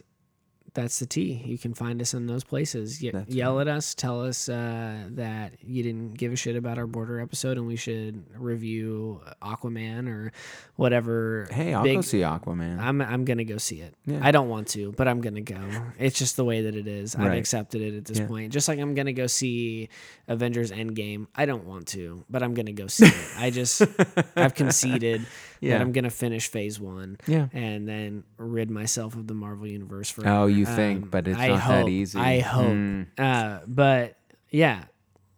that's 0.76 1.00
the 1.00 1.06
T. 1.06 1.42
You 1.44 1.58
can 1.58 1.74
find 1.74 2.00
us 2.00 2.14
in 2.14 2.26
those 2.28 2.44
places. 2.44 3.02
Ye- 3.02 3.12
yell 3.26 3.58
at 3.60 3.66
us. 3.68 3.94
Tell 3.94 4.22
us 4.24 4.48
uh, 4.48 4.96
that 5.10 5.54
you 5.66 5.82
didn't 5.82 6.14
give 6.14 6.32
a 6.32 6.36
shit 6.36 6.54
about 6.54 6.78
our 6.78 6.86
border 6.86 7.20
episode, 7.20 7.58
and 7.58 7.66
we 7.66 7.74
should 7.76 8.22
review 8.38 9.20
Aquaman 9.42 10.08
or 10.08 10.32
whatever. 10.76 11.48
hey, 11.50 11.74
I'll 11.74 11.82
big- 11.82 11.96
go 11.96 12.00
see 12.02 12.20
Aquaman. 12.20 12.78
I'm 12.78 13.00
I'm 13.02 13.24
gonna 13.24 13.44
go 13.44 13.58
see 13.58 13.80
it. 13.80 13.94
I 14.22 14.30
don't 14.30 14.48
want 14.48 14.68
to, 14.68 14.92
but 14.92 15.08
I'm 15.08 15.20
gonna 15.20 15.40
go. 15.40 15.58
It's 15.98 16.18
just 16.18 16.36
the 16.36 16.44
way 16.44 16.62
that 16.62 16.76
it 16.76 16.86
is. 16.86 17.16
I've 17.16 17.32
accepted 17.32 17.82
it 17.82 17.96
at 17.96 18.04
this 18.04 18.20
point. 18.20 18.52
Just 18.52 18.68
like 18.68 18.78
I'm 18.78 18.94
gonna 18.94 19.12
go 19.12 19.26
see 19.26 19.88
Avengers 20.28 20.70
Endgame. 20.70 21.26
I 21.34 21.46
don't 21.46 21.64
want 21.64 21.88
to, 21.88 22.24
but 22.30 22.42
I'm 22.42 22.54
gonna 22.54 22.72
go 22.72 22.86
see 22.86 23.06
it. 23.06 23.14
I 23.38 23.50
just 23.50 23.82
I've 24.36 24.54
conceded 24.54 25.26
Yeah. 25.60 25.72
that 25.72 25.80
I'm 25.80 25.92
gonna 25.92 26.10
finish 26.10 26.48
Phase 26.48 26.80
One. 26.80 27.18
Yeah. 27.26 27.48
and 27.52 27.88
then 27.88 28.24
rid 28.38 28.70
myself 28.70 29.14
of 29.14 29.26
the 29.26 29.34
Marvel 29.34 29.66
Universe 29.66 30.10
for. 30.10 30.26
Oh, 30.26 30.46
you 30.46 30.66
think, 30.66 31.10
but 31.10 31.26
it's 31.28 31.38
I 31.38 31.48
not 31.48 31.68
that 31.68 31.88
easy. 31.88 32.18
I 32.18 32.40
hope. 32.40 32.66
Mm. 32.66 33.06
Uh, 33.18 33.60
but 33.66 34.16
yeah, 34.50 34.84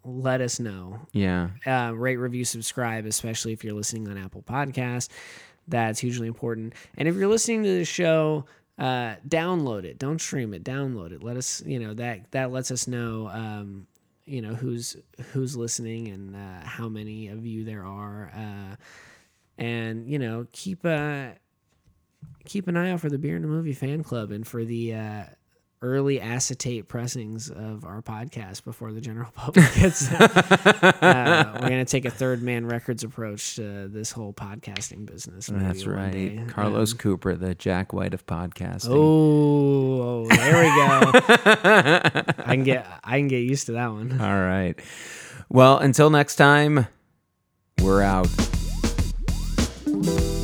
let 0.05 0.40
us 0.40 0.61
know 0.61 1.01
yeah. 1.12 1.51
uh, 1.66 1.93
rate, 1.95 2.16
review, 2.16 2.45
subscribe, 2.45 3.07
especially 3.07 3.53
if 3.53 3.65
you're 3.65 3.74
listening 3.74 4.09
on 4.09 4.16
Apple 4.16 4.43
Podcasts. 4.43 5.09
That's 5.66 6.01
hugely 6.01 6.27
important. 6.28 6.74
And 6.97 7.09
if 7.09 7.15
you're 7.15 7.28
listening 7.28 7.62
to 7.65 7.78
the 7.78 7.85
show, 7.85 8.47
uh, 8.78 9.16
download 9.28 9.85
it. 9.85 9.99
Don't 9.99 10.20
stream 10.20 10.55
it. 10.55 10.65
Download 10.65 11.12
it. 11.12 11.23
Let 11.23 11.36
us, 11.36 11.62
you 11.66 11.78
know, 11.78 11.95
that 11.95 12.31
that 12.31 12.51
lets 12.53 12.70
us 12.70 12.86
know, 12.86 13.28
um, 13.28 13.86
you 14.24 14.40
know, 14.40 14.55
who's 14.55 14.97
who's 15.32 15.57
listening 15.57 16.09
and 16.09 16.36
uh, 16.36 16.65
how 16.65 16.89
many 16.89 17.28
of 17.28 17.45
you 17.45 17.65
there 17.65 17.85
are. 17.85 18.32
Uh, 18.35 18.77
and 19.59 20.09
you 20.09 20.18
know, 20.18 20.47
keep 20.52 20.85
uh, 20.86 21.28
keep 22.44 22.68
an 22.68 22.76
eye 22.76 22.90
out 22.93 23.01
for 23.01 23.10
the 23.10 23.18
Beer 23.18 23.35
and 23.36 23.44
the 23.44 23.48
Movie 23.48 23.74
fan 23.74 24.02
club 24.02 24.30
and 24.30 24.47
for 24.47 24.64
the 24.64 24.94
uh, 24.94 25.24
early 25.80 26.20
acetate 26.20 26.89
pressings 26.89 27.51
of 27.51 27.85
our 27.85 28.02
podcast 28.02 28.64
before 28.64 28.93
the 28.93 29.01
general 29.01 29.30
public 29.36 29.64
gets 29.74 30.09
them. 30.09 30.20
uh, 30.22 31.52
we're 31.60 31.68
gonna 31.68 31.85
take 31.85 32.05
a 32.05 32.10
third 32.10 32.43
man 32.43 32.66
records 32.66 33.05
approach 33.05 33.55
to 33.56 33.86
this 33.89 34.10
whole 34.10 34.32
podcasting 34.32 35.06
business. 35.06 35.47
That's 35.52 35.86
right. 35.86 36.40
Carlos 36.48 36.93
Um, 36.93 36.98
Cooper, 36.98 37.36
the 37.36 37.55
Jack 37.55 37.93
White 37.93 38.12
of 38.14 38.26
podcasting. 38.26 38.89
oh, 38.90 40.26
there 40.26 40.62
we 40.62 40.68
go. 40.68 41.20
I 42.44 42.55
can 42.55 42.64
get 42.64 42.86
I 43.05 43.18
can 43.18 43.28
get 43.28 43.40
used 43.44 43.66
to 43.66 43.72
that 43.72 43.89
one. 43.93 44.12
All 44.20 44.40
right. 44.40 44.74
Well, 45.48 45.78
until 45.78 46.10
next 46.10 46.36
time, 46.36 46.89
we're 47.80 48.02
out. 48.02 48.28
Bye. 50.00 50.38